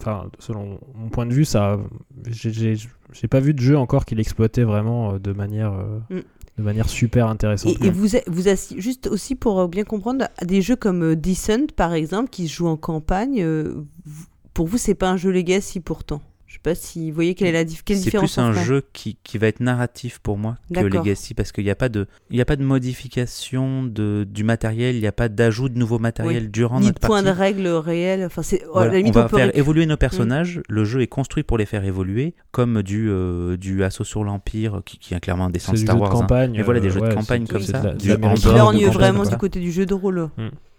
enfin, 0.00 0.30
selon 0.40 0.80
mon 0.94 1.08
point 1.10 1.26
de 1.26 1.32
vue, 1.34 1.44
ça, 1.44 1.78
j'ai- 2.26 2.52
j'ai 2.52 2.74
j'ai 3.12 3.28
pas 3.28 3.38
vu 3.40 3.54
de 3.54 3.60
jeu 3.60 3.76
encore 3.78 4.04
qui 4.06 4.14
l'exploitait 4.16 4.64
vraiment 4.64 5.18
de 5.18 5.32
manière, 5.32 5.72
euh, 5.74 5.98
Mm. 6.10 6.20
de 6.58 6.62
manière 6.62 6.88
super 6.88 7.28
intéressante. 7.28 7.76
Et, 7.80 7.86
et 7.86 7.90
vous, 7.90 8.08
vous 8.26 8.42
juste 8.78 9.06
aussi 9.06 9.34
pour 9.36 9.68
bien 9.68 9.84
comprendre, 9.84 10.26
à 10.38 10.44
des 10.46 10.62
jeux 10.62 10.76
comme 10.76 11.14
Descent 11.14 11.66
par 11.76 11.92
exemple, 11.92 12.30
qui 12.30 12.48
se 12.48 12.54
jouent 12.54 12.68
en 12.68 12.76
campagne, 12.78 13.44
vous- 13.44 14.26
pour 14.54 14.66
vous, 14.68 14.78
c'est 14.78 14.94
pas 14.94 15.10
un 15.10 15.16
jeu 15.16 15.30
Legacy 15.30 15.80
pourtant? 15.80 16.22
Je 16.54 16.58
sais 16.60 16.62
pas 16.62 16.76
si 16.76 17.10
vous 17.10 17.16
voyez 17.16 17.34
quelle 17.34 17.48
est 17.48 17.52
la 17.52 17.64
dif- 17.64 17.80
quelle 17.84 17.96
C'est 17.96 18.04
différence 18.04 18.34
plus 18.34 18.40
un 18.40 18.50
on 18.50 18.52
fait. 18.52 18.62
jeu 18.64 18.82
qui, 18.92 19.16
qui 19.24 19.38
va 19.38 19.48
être 19.48 19.58
narratif 19.58 20.20
pour 20.20 20.38
moi 20.38 20.54
que. 20.72 20.78
Legacy 20.78 21.34
parce 21.34 21.50
qu'il 21.50 21.64
n'y 21.64 21.70
a 21.70 21.74
pas 21.74 21.88
de 21.88 22.06
il 22.30 22.36
y 22.36 22.40
a 22.40 22.44
pas 22.44 22.54
de 22.54 22.62
modification 22.62 23.82
de, 23.82 24.24
du 24.28 24.44
matériel, 24.44 24.94
il 24.94 25.00
n'y 25.00 25.06
a 25.08 25.12
pas 25.12 25.28
d'ajout 25.28 25.68
de 25.68 25.76
nouveau 25.76 25.98
matériel 25.98 26.52
durant 26.52 26.78
ni 26.78 26.86
de 26.86 26.92
notre 26.92 27.00
point 27.00 27.24
de 27.24 27.28
règle 27.30 27.66
réel. 27.66 28.24
Enfin, 28.24 28.42
c'est 28.44 28.62
à 28.62 28.66
Voilà, 28.72 28.92
la 28.92 28.98
limite, 28.98 29.16
on 29.16 29.20
va 29.20 29.28
peut 29.28 29.36
faire 29.36 29.46
ré- 29.48 29.58
évoluer 29.58 29.84
Mm. 29.86 29.88
nos 29.88 29.96
personnages. 29.96 30.60
Le 30.68 30.84
jeu 30.84 31.00
est 31.02 31.08
construit 31.08 31.42
pour 31.42 31.58
les 31.58 31.66
faire 31.66 31.84
évoluer, 31.84 32.34
comme 32.52 32.82
du 32.84 33.08
euh, 33.10 33.56
du 33.56 33.82
assaut 33.82 34.04
sur 34.04 34.22
l'empire 34.22 34.82
qui, 34.86 34.98
qui 34.98 35.12
est 35.14 35.18
clairement 35.20 35.46
un 35.46 35.50
dessin 35.50 35.72
de 35.72 35.76
Star 35.78 35.96
jeu 35.96 35.98
de 35.98 36.02
Wars. 36.04 36.12
hein. 36.16 36.20
campagne. 36.20 36.52
Mais 36.56 36.62
voilà, 36.62 36.78
des 36.78 36.86
euh, 36.86 36.90
jeux 36.92 37.00
de 37.00 37.12
campagne 37.14 37.48
comme 37.48 37.62
ça, 37.62 37.80
de 37.80 37.86
la- 37.88 37.94
du 37.94 38.08
de 38.08 38.14
de 38.14 38.20
campagne, 38.22 38.86
vraiment 38.90 39.24
du 39.24 39.36
côté 39.36 39.58
du 39.58 39.72
jeu 39.72 39.86
de 39.86 39.94
rôle. 39.94 40.28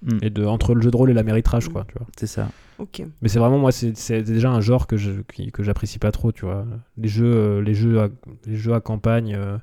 Mm, 0.03 0.19
Et 0.21 0.29
de, 0.29 0.45
entre 0.45 0.73
le 0.73 0.81
jeu 0.81 0.89
de 0.91 0.95
rôle 0.95 1.09
et 1.09 1.13
la 1.13 1.23
méritrage, 1.23 1.67
quoi, 1.67 1.85
tu 1.87 1.97
vois. 1.97 2.07
c'est 2.17 2.27
ça. 2.27 2.47
Mais 3.21 3.29
c'est 3.29 3.39
vraiment 3.39 3.57
moi, 3.57 3.71
c'est 3.71 4.21
déjà 4.21 4.51
un 4.51 4.59
genre 4.61 4.87
que 4.87 4.97
je 4.97 5.11
que 5.53 5.63
j'apprécie 5.63 5.99
pas 5.99 6.11
trop, 6.11 6.31
tu 6.31 6.45
vois. 6.45 6.65
Les 6.97 7.07
jeux, 7.07 7.33
euh, 7.33 7.61
les 7.61 7.73
jeux, 7.73 8.01
à, 8.01 8.09
les 8.45 8.55
jeux 8.57 8.73
à 8.73 8.81
campagne, 8.81 9.33
euh, 9.37 9.57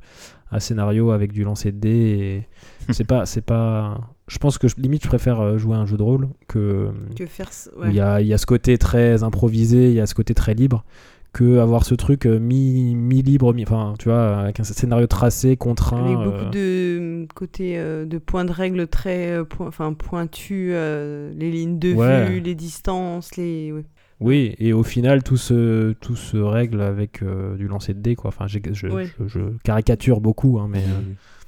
à 0.51 0.61
scénario 0.61 1.11
avec 1.11 1.33
du 1.33 1.45
lancer 1.45 1.73
de 1.73 1.79
dés, 1.79 2.49
c'est 2.91 3.07
pas, 3.07 3.27
c'est 3.27 3.43
pas. 3.45 4.01
Je 4.29 4.39
pense 4.39 4.57
que 4.57 4.67
je- 4.69 4.77
limite 4.79 5.03
je 5.03 5.09
préfère 5.09 5.41
euh, 5.41 5.59
jouer 5.59 5.77
à 5.77 5.79
un 5.81 5.87
jeu 5.87 5.97
de 5.99 6.03
rôle 6.03 6.29
que 6.49 6.91
Que 7.17 7.27
faire 7.27 7.53
ce- 7.53 7.69
où 7.77 7.81
ouais. 7.83 7.89
il 7.89 7.95
y 7.95 8.01
a, 8.01 8.21
il 8.23 8.27
y 8.27 8.33
a 8.35 8.39
ce 8.39 8.47
côté 8.47 8.79
très 8.79 9.23
improvisé, 9.23 9.89
il 9.89 9.95
y 9.95 10.01
a 10.01 10.07
ce 10.07 10.15
côté 10.15 10.33
très 10.35 10.55
libre 10.55 10.85
que 11.33 11.59
avoir 11.59 11.85
ce 11.85 11.95
truc 11.95 12.27
euh, 12.27 12.39
mi, 12.39 12.95
mi 12.95 13.23
libre, 13.23 13.55
mi, 13.55 13.63
enfin 13.63 13.95
tu 13.99 14.09
vois, 14.09 14.39
avec 14.41 14.61
un 14.61 14.65
scénario 14.65 15.07
tracé, 15.07 15.57
contraint. 15.57 16.05
Avec 16.05 16.19
euh, 16.19 16.25
beaucoup 16.25 16.51
de 16.53 17.27
côté 17.35 17.79
euh, 17.79 18.05
de 18.05 18.19
points 18.19 18.45
de 18.45 18.53
règle 18.53 18.87
très 18.87 19.31
euh, 19.33 19.45
point- 19.45 19.67
enfin 19.69 19.93
pointus, 19.95 20.71
euh, 20.75 21.33
les 21.37 21.51
lignes 21.51 21.79
de 21.79 21.95
Ouais. 21.95 22.27
vue, 22.29 22.41
les 22.41 22.55
distances, 22.55 23.37
les. 23.37 23.73
ouais. 23.73 23.85
Oui, 24.21 24.55
et 24.61 24.73
au 24.73 24.85
final, 24.85 25.25
tout 25.25 25.37
se, 25.37 25.93
tout 25.95 26.15
se 26.15 26.37
règle 26.37 26.81
avec 26.81 27.23
euh, 27.23 27.57
du 27.57 27.67
lancer 27.67 27.93
de 27.93 27.99
dés, 27.99 28.15
quoi. 28.15 28.29
Enfin, 28.29 28.47
je, 28.47 28.59
Ouais. 28.89 29.07
je, 29.19 29.27
je 29.27 29.41
caricature 29.65 30.21
beaucoup, 30.21 30.59
hein, 30.61 30.69
mais. 30.71 30.85
euh, 30.85 31.01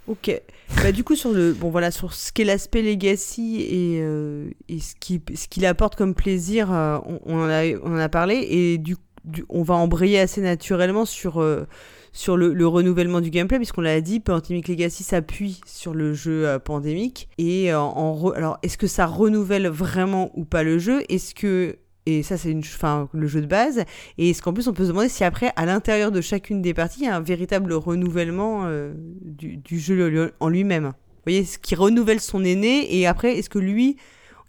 Ok. 0.06 0.38
bah, 0.82 0.90
du 0.92 1.04
coup, 1.04 1.14
sur 1.14 1.32
le 1.32 1.52
bon 1.52 1.70
voilà 1.70 1.90
sur 1.90 2.12
ce 2.12 2.32
qu'est 2.32 2.44
l'aspect 2.44 2.82
legacy 2.82 3.62
et, 3.62 4.00
euh, 4.02 4.48
et 4.68 4.80
ce 4.80 4.94
qui 4.98 5.22
ce 5.34 5.46
qu'il 5.48 5.64
apporte 5.66 5.94
comme 5.96 6.14
plaisir, 6.14 6.70
euh, 6.72 6.98
on, 7.06 7.20
on 7.26 7.36
en 7.44 7.48
a 7.48 7.62
on 7.82 7.94
en 7.94 7.98
a 7.98 8.08
parlé 8.10 8.34
et 8.50 8.76
du, 8.78 8.96
du- 9.24 9.44
on 9.48 9.62
va 9.62 9.74
embrayer 9.74 10.18
assez 10.20 10.40
naturellement 10.40 11.04
sur 11.04 11.40
euh, 11.40 11.66
sur 12.12 12.36
le, 12.36 12.52
le 12.54 12.66
renouvellement 12.66 13.20
du 13.20 13.30
gameplay 13.30 13.58
puisqu'on 13.58 13.80
l'a 13.80 14.00
dit, 14.00 14.20
Pandemic 14.20 14.68
Legacy 14.68 15.02
s'appuie 15.02 15.60
sur 15.66 15.94
le 15.94 16.14
jeu 16.14 16.46
euh, 16.46 16.58
pandémique 16.58 17.28
et 17.38 17.72
euh, 17.72 17.80
en 17.80 18.14
re- 18.14 18.34
alors 18.34 18.58
est-ce 18.62 18.78
que 18.78 18.86
ça 18.86 19.06
renouvelle 19.06 19.66
vraiment 19.68 20.30
ou 20.34 20.44
pas 20.44 20.62
le 20.62 20.78
jeu? 20.78 21.02
Est-ce 21.08 21.34
que 21.34 21.76
et 22.06 22.22
ça 22.22 22.36
c'est 22.36 22.50
une 22.50 22.58
enfin 22.60 23.08
le 23.12 23.26
jeu 23.26 23.40
de 23.40 23.46
base 23.46 23.82
et 24.18 24.28
est-ce 24.30 24.42
qu'en 24.42 24.52
plus 24.52 24.68
on 24.68 24.74
peut 24.74 24.84
se 24.84 24.88
demander 24.90 25.08
si 25.08 25.24
après 25.24 25.50
à 25.56 25.64
l'intérieur 25.64 26.12
de 26.12 26.20
chacune 26.20 26.60
des 26.60 26.74
parties 26.74 27.00
il 27.00 27.06
y 27.06 27.08
a 27.08 27.16
un 27.16 27.20
véritable 27.20 27.72
renouvellement 27.72 28.64
euh, 28.66 28.92
du, 29.22 29.56
du 29.56 29.78
jeu 29.80 30.32
en 30.38 30.48
lui-même? 30.48 30.84
Vous 30.88 30.92
voyez 31.32 31.44
ce 31.46 31.58
qui 31.58 31.74
renouvelle 31.74 32.20
son 32.20 32.44
aîné 32.44 32.94
et 32.98 33.06
après 33.06 33.38
est-ce 33.38 33.48
que 33.48 33.58
lui 33.58 33.96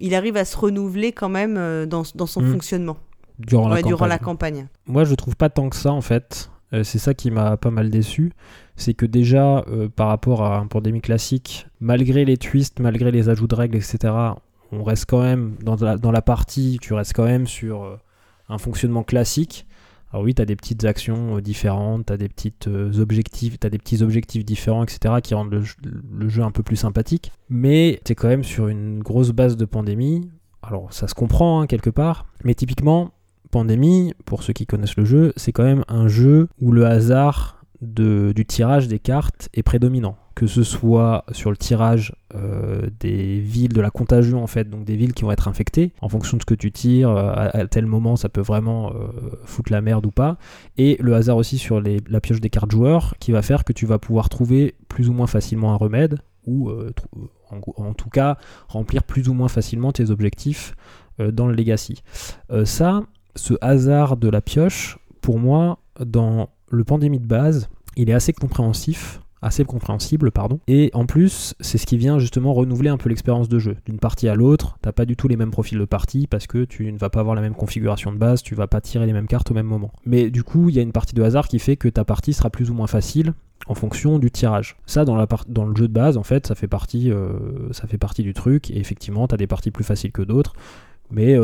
il 0.02 0.14
arrive 0.14 0.36
à 0.36 0.44
se 0.44 0.58
renouveler 0.58 1.14
quand 1.14 1.30
même 1.30 1.56
euh, 1.58 1.86
dans, 1.86 2.04
dans 2.16 2.26
son 2.28 2.42
Mm. 2.42 2.52
fonctionnement? 2.52 2.98
Durant, 3.40 3.68
la 3.70 3.82
durant 3.82 4.06
la 4.06 4.18
campagne. 4.18 4.56
campagne 4.56 4.68
Moi, 4.88 5.04
je 5.04 5.16
trouve 5.16 5.36
pas 5.36 5.50
tant 5.50 5.70
que 5.70 5.76
ça, 5.76 5.92
en 5.92 6.02
fait. 6.02 6.50
Euh, 6.74 6.84
c'est 6.84 7.00
ça 7.00 7.14
qui 7.14 7.32
m'a 7.32 7.58
pas 7.58 7.72
mal 7.72 7.90
déçu. 7.90 8.34
C'est 8.76 8.94
que 8.94 9.06
déjà, 9.06 9.64
euh, 9.68 9.88
par 9.88 10.08
rapport 10.08 10.44
à 10.44 10.58
un 10.58 10.68
pandémie 10.68 11.02
classique, 11.02 11.68
malgré 11.80 12.26
les 12.26 12.38
twists, 12.38 12.80
malgré 12.80 13.12
les 13.12 13.30
ajouts 13.30 13.48
de 13.48 13.56
règles, 13.56 13.78
etc., 13.78 14.14
on 14.72 14.84
reste 14.84 15.06
quand 15.08 15.22
même, 15.22 15.56
dans 15.62 15.76
la, 15.76 15.98
dans 15.98 16.12
la 16.12 16.22
partie, 16.22 16.80
tu 16.82 16.94
restes 16.94 17.14
quand 17.14 17.26
même 17.26 17.48
sur 17.48 17.84
euh, 17.84 17.98
un 18.50 18.58
fonctionnement 18.58 19.04
classique. 19.04 19.66
Alors 20.12 20.24
oui, 20.24 20.34
tu 20.34 20.42
as 20.42 20.46
des 20.46 20.56
petites 20.56 20.86
actions 20.86 21.38
euh, 21.38 21.42
différentes, 21.42 22.08
tu 22.08 22.14
as 22.14 22.18
des 22.18 22.30
petites 22.30 22.68
euh, 22.68 23.00
objectifs, 23.00 23.60
t'as 23.60 23.70
des 23.70 23.78
petits 23.78 24.02
objectifs 24.02 24.44
différents, 24.44 24.84
etc., 24.84 25.16
qui 25.22 25.34
rendent 25.36 25.52
le, 25.52 25.62
jeu- 25.62 25.76
le 25.84 26.30
jeu 26.30 26.42
un 26.42 26.52
peu 26.52 26.64
plus 26.64 26.78
sympathique. 26.78 27.32
Mais 27.50 28.00
tu 28.06 28.12
es 28.12 28.16
quand 28.16 28.28
même 28.28 28.44
sur 28.44 28.68
une 28.68 29.00
grosse 29.04 29.32
base 29.32 29.56
de 29.56 29.66
pandémie. 29.66 30.30
Alors 30.64 30.92
ça 30.92 31.08
se 31.08 31.14
comprend 31.14 31.62
hein, 31.62 31.68
quelque 31.68 31.92
part, 31.92 32.26
mais 32.44 32.56
typiquement, 32.56 33.12
Pour 34.26 34.44
ceux 34.44 34.54
qui 34.54 34.66
connaissent 34.66 34.98
le 34.98 35.06
jeu, 35.06 35.32
c'est 35.38 35.52
quand 35.54 35.64
même 35.64 35.86
un 35.88 36.08
jeu 36.08 36.50
où 36.60 36.72
le 36.72 36.86
hasard 36.86 37.62
du 37.82 38.46
tirage 38.46 38.88
des 38.88 39.00
cartes 39.00 39.50
est 39.54 39.64
prédominant. 39.64 40.18
Que 40.34 40.48
ce 40.48 40.64
soit 40.64 41.24
sur 41.32 41.50
le 41.50 41.56
tirage 41.56 42.14
euh, 42.34 42.90
des 43.00 43.40
villes, 43.40 43.72
de 43.72 43.80
la 43.80 43.90
contagion 43.90 44.44
en 44.44 44.48
fait, 44.48 44.70
donc 44.70 44.84
des 44.84 44.98
villes 44.98 45.14
qui 45.14 45.24
vont 45.24 45.32
être 45.32 45.48
infectées, 45.48 45.94
en 46.02 46.10
fonction 46.10 46.36
de 46.36 46.42
ce 46.42 46.46
que 46.46 46.56
tu 46.56 46.74
tires, 46.74 47.10
euh, 47.10 47.32
à, 47.54 47.66
tel 47.68 47.86
moment 47.86 48.18
ça 48.18 48.28
peut 48.28 48.42
vraiment 48.42 48.92
euh, 48.92 49.08
foutre 49.46 49.72
la 49.72 49.80
merde 49.80 50.06
ou 50.06 50.12
pas. 50.12 50.38
Et 50.78 50.98
le 51.00 51.16
hasard 51.16 51.38
aussi 51.38 51.58
sur 51.58 51.80
les- 51.80 52.02
la 52.10 52.20
pioche 52.20 52.42
des 52.42 52.50
cartes 52.50 52.72
joueurs, 52.72 53.16
qui 53.20 53.32
va 53.32 53.42
faire 53.42 53.64
que 53.64 53.72
tu 53.72 53.86
vas 53.86 53.98
pouvoir 53.98 54.28
trouver 54.28 54.76
plus 54.90 55.08
ou 55.08 55.14
moins 55.14 55.28
facilement 55.28 55.72
un 55.72 55.78
remède, 55.78 56.20
ou 56.46 56.70
en, 57.50 57.60
en 57.78 57.94
tout 57.94 58.10
cas 58.10 58.38
remplir 58.68 59.04
plus 59.04 59.30
ou 59.30 59.34
moins 59.34 59.48
facilement 59.48 59.94
tes 59.94 60.12
objectifs 60.12 60.76
dans 61.18 61.48
le 61.48 61.56
Legacy. 61.56 62.04
Ça, 62.66 63.02
ce 63.36 63.54
hasard 63.62 64.18
de 64.18 64.30
la 64.30 64.42
pioche, 64.42 64.98
pour 65.22 65.40
moi, 65.40 65.80
dans 66.00 66.50
le 66.70 66.84
pandémie 66.84 67.20
de 67.20 67.28
base, 67.28 67.70
il 67.96 68.10
est 68.10 68.14
assez 68.14 68.34
compréhensif, 68.34 69.22
assez 69.42 69.64
compréhensible, 69.64 70.32
pardon. 70.32 70.60
Et 70.68 70.90
en 70.94 71.06
plus, 71.06 71.54
c'est 71.60 71.78
ce 71.78 71.86
qui 71.86 71.98
vient 71.98 72.20
justement 72.20 72.54
renouveler 72.54 72.90
un 72.90 72.98
peu 72.98 73.10
l'expérience 73.10 73.48
de 73.48 73.60
jeu. 73.60 73.78
D'une 73.86 74.00
partie 74.00 74.28
à 74.28 74.36
l'autre, 74.36 74.78
t'as 74.82 74.92
pas 74.92 75.06
du 75.06 75.16
tout 75.16 75.28
les 75.28 75.38
mêmes 75.38 75.52
profils 75.52 75.78
de 75.78 75.86
partie 75.86 76.28
parce 76.28 76.48
que 76.48 76.66
tu 76.66 76.92
ne 76.92 76.98
vas 76.98 77.10
pas 77.10 77.20
avoir 77.20 77.36
la 77.36 77.42
même 77.42 77.54
configuration 77.54 78.12
de 78.12 78.18
base, 78.18 78.42
tu 78.42 78.56
vas 78.56 78.68
pas 78.68 78.82
tirer 78.82 79.06
les 79.06 79.14
mêmes 79.14 79.28
cartes 79.28 79.52
au 79.52 79.54
même 79.54 79.68
moment. 79.68 79.92
Mais 80.06 80.30
du 80.30 80.44
coup, 80.44 80.70
il 80.70 80.76
y 80.76 80.80
a 80.80 80.82
une 80.82 80.92
partie 80.92 81.16
de 81.16 81.24
hasard 81.24 81.48
qui 81.48 81.60
fait 81.60 81.78
que 81.78 81.88
ta 81.88 82.04
partie 82.04 82.34
sera 82.34 82.50
plus 82.50 82.70
ou 82.70 82.74
moins 82.74 82.88
facile 82.88 83.34
en 83.68 83.74
fonction 83.74 84.20
du 84.20 84.32
tirage. 84.32 84.78
Ça, 84.86 85.06
dans, 85.06 85.16
le 85.16 85.76
jeu 85.76 85.88
de 85.88 85.94
base, 85.94 86.18
en 86.18 86.24
fait, 86.24 86.48
ça 86.48 86.56
fait 86.56 86.68
partie, 86.68 87.12
euh, 87.12 87.72
ça 87.72 87.88
fait 87.88 87.98
partie 87.98 88.24
du 88.24 88.34
truc. 88.34 88.70
Et 88.70 88.78
effectivement, 88.78 89.28
t'as 89.28 89.38
des 89.38 89.48
parties 89.48 89.72
plus 89.72 89.84
faciles 89.84 90.12
que 90.12 90.22
d'autres. 90.22 90.54
Mais 91.12 91.38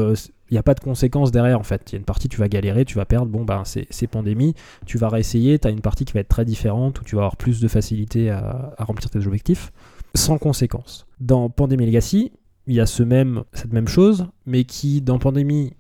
il 0.51 0.55
n'y 0.55 0.57
a 0.57 0.63
pas 0.63 0.73
de 0.73 0.81
conséquences 0.81 1.31
derrière 1.31 1.57
en 1.57 1.63
fait. 1.63 1.81
Il 1.87 1.93
y 1.93 1.95
a 1.95 1.99
une 1.99 2.05
partie, 2.05 2.27
tu 2.27 2.37
vas 2.37 2.49
galérer, 2.49 2.83
tu 2.83 2.95
vas 2.95 3.05
perdre, 3.05 3.27
bon 3.27 3.45
ben 3.45 3.63
c'est 3.65 4.07
pandémie, 4.07 4.53
tu 4.85 4.97
vas 4.97 5.07
réessayer, 5.07 5.57
tu 5.57 5.67
as 5.67 5.71
une 5.71 5.79
partie 5.79 6.03
qui 6.03 6.11
va 6.11 6.19
être 6.19 6.27
très 6.27 6.43
différente 6.43 6.99
où 6.99 7.05
tu 7.05 7.15
vas 7.15 7.21
avoir 7.21 7.37
plus 7.37 7.61
de 7.61 7.67
facilité 7.69 8.29
à, 8.29 8.75
remplir 8.79 9.09
tes 9.09 9.25
objectifs, 9.25 9.71
sans 10.13 10.37
conséquences. 10.37 11.07
Dans 11.21 11.49
Pandémie 11.49 11.85
Legacy, 11.85 12.33
il 12.67 12.75
y 12.75 12.81
a 12.81 12.85
ce 12.85 13.01
même, 13.01 13.43
cette 13.53 13.71
même 13.71 13.87
chose, 13.87 14.27
mais 14.45 14.65
qui 14.65 15.01
dans 15.01 15.19
Pandémie 15.19 15.73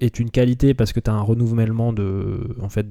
est 0.00 0.20
une 0.20 0.30
qualité 0.30 0.74
parce 0.74 0.92
que 0.92 1.00
tu 1.00 1.10
as 1.10 1.14
un 1.14 1.22
renouvellement 1.22 1.94
de, 1.94 2.56
en 2.60 2.68
fait, 2.68 2.86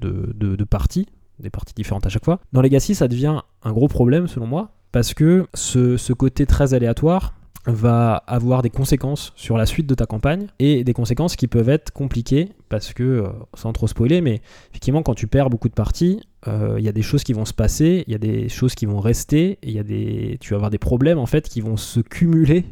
parties, 0.68 1.06
des 1.40 1.52
parties 1.52 1.76
différentes 1.76 2.08
à 2.08 2.10
chaque 2.10 2.26
fois. 2.26 2.40
Dans 2.54 2.62
Legacy, 2.64 2.96
ça 2.96 3.08
devient 3.08 3.42
un 3.64 3.72
gros 3.72 3.88
problème 3.88 4.28
selon 4.28 4.48
moi, 4.48 4.72
parce 4.92 5.14
que 5.14 5.46
ce 5.54 6.14
côté 6.14 6.48
très 6.48 6.74
aléatoire, 6.74 7.36
va 7.66 8.16
avoir 8.28 8.62
des 8.62 8.70
conséquences 8.70 9.34
sur 9.36 9.58
la 9.58 9.66
suite 9.66 9.88
de 9.88 9.96
ta 9.96 10.06
campagne 10.06 10.48
et 10.60 10.84
des 10.84 10.94
conséquences 10.94 11.36
qui 11.36 11.48
peuvent 11.48 11.70
être 11.70 11.92
compliquées 11.92 12.50
parce 12.70 12.94
que, 12.94 13.04
euh, 13.04 13.28
sans 13.56 13.74
trop 13.74 13.88
spoiler, 13.88 14.22
mais 14.22 14.42
effectivement 14.72 15.04
quand 15.04 15.16
tu 15.16 15.28
perds 15.28 15.50
beaucoup 15.50 15.70
de 15.70 15.74
parties, 15.74 16.22
euh, 16.48 16.76
il 16.78 16.86
y 16.86 16.90
a 16.90 16.94
des 16.94 17.02
choses 17.02 17.24
qui 17.24 17.34
vont 17.34 17.46
se 17.46 17.54
passer, 17.54 18.04
il 18.08 18.12
y 18.12 18.16
a 18.16 18.20
des 18.20 18.50
choses 18.50 18.76
qui 18.76 18.86
vont 18.86 19.00
rester, 19.00 19.58
il 19.64 19.72
y 19.72 19.80
a 19.80 19.84
des, 19.84 20.38
tu 20.40 20.52
vas 20.52 20.58
avoir 20.58 20.70
des 20.70 20.78
problèmes 20.78 21.18
en 21.18 21.26
fait 21.26 21.50
qui 21.50 21.62
vont 21.62 21.78
se 21.78 22.00
cumuler 22.00 22.66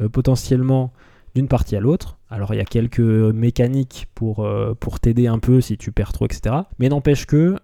euh, 0.00 0.08
potentiellement 0.08 0.92
d'une 1.34 1.48
partie 1.48 1.74
à 1.76 1.80
l'autre. 1.80 2.18
Alors 2.30 2.54
il 2.54 2.58
y 2.58 2.60
a 2.60 2.64
quelques 2.64 3.00
mécaniques 3.00 4.06
pour, 4.14 4.48
pour 4.78 5.00
t'aider 5.00 5.26
un 5.26 5.40
peu 5.40 5.60
si 5.60 5.76
tu 5.76 5.90
perds 5.90 6.12
trop, 6.12 6.26
etc. 6.26 6.54
Mais 6.78 6.88
n'empêche 6.88 7.26
que 7.26 7.56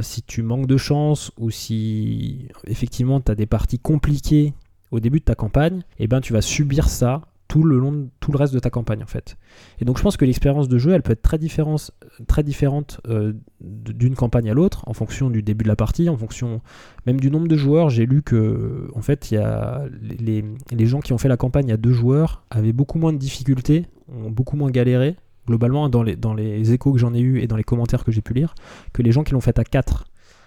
si 0.00 0.22
tu 0.22 0.42
manques 0.42 0.66
de 0.66 0.78
chance 0.78 1.30
ou 1.38 1.50
si 1.50 2.48
effectivement 2.66 3.20
tu 3.20 3.30
as 3.30 3.34
des 3.34 3.44
parties 3.44 3.78
compliquées 3.78 4.54
au 4.94 5.00
début 5.00 5.18
de 5.18 5.24
ta 5.24 5.34
campagne, 5.34 5.82
et 5.98 6.06
ben 6.06 6.20
tu 6.20 6.32
vas 6.32 6.40
subir 6.40 6.88
ça 6.88 7.22
tout 7.48 7.62
le 7.62 7.78
long 7.78 7.92
de, 7.92 8.06
tout 8.20 8.32
le 8.32 8.38
reste 8.38 8.54
de 8.54 8.58
ta 8.58 8.70
campagne 8.70 9.02
en 9.02 9.06
fait. 9.06 9.36
Et 9.80 9.84
donc 9.84 9.98
je 9.98 10.02
pense 10.02 10.16
que 10.16 10.24
l'expérience 10.24 10.68
de 10.68 10.78
jeu, 10.78 10.92
elle 10.92 11.02
peut 11.02 11.12
être 11.12 11.22
très 11.22 11.36
différente, 11.36 11.90
très 12.26 12.42
différente 12.42 13.00
euh, 13.08 13.32
d'une 13.60 14.14
campagne 14.14 14.48
à 14.50 14.54
l'autre 14.54 14.84
en 14.88 14.94
fonction 14.94 15.30
du 15.30 15.42
début 15.42 15.64
de 15.64 15.68
la 15.68 15.76
partie, 15.76 16.08
en 16.08 16.16
fonction 16.16 16.62
même 17.06 17.20
du 17.20 17.30
nombre 17.30 17.48
de 17.48 17.56
joueurs. 17.56 17.90
J'ai 17.90 18.06
lu 18.06 18.22
que 18.22 18.88
en 18.94 19.02
fait 19.02 19.30
il 19.30 19.38
y 19.38 20.74
les, 20.74 20.86
gens 20.86 21.00
qui 21.00 21.12
ont 21.12 21.18
fait 21.18 21.28
la 21.28 21.36
campagne 21.36 21.72
à 21.72 21.76
deux 21.76 21.92
joueurs 21.92 22.44
avaient 22.50 22.72
beaucoup 22.72 22.98
moins 22.98 23.12
de 23.12 23.18
difficultés, 23.18 23.86
ont 24.08 24.30
beaucoup 24.30 24.56
moins 24.56 24.70
galéré 24.70 25.16
globalement 25.46 25.88
dans 25.88 26.02
les, 26.02 26.16
dans 26.16 26.34
les 26.34 26.72
échos 26.72 26.92
que 26.92 26.98
j'en 26.98 27.12
ai 27.12 27.20
eu 27.20 27.40
et 27.40 27.46
dans 27.46 27.56
les 27.56 27.64
commentaires 27.64 28.04
que 28.04 28.12
j'ai 28.12 28.22
pu 28.22 28.32
lire 28.32 28.54
que 28.94 29.02
les 29.02 29.12
gens 29.12 29.24
qui 29.24 29.32
l'ont 29.32 29.40
fait 29.40 29.58
à 29.58 29.64
4 29.64 30.06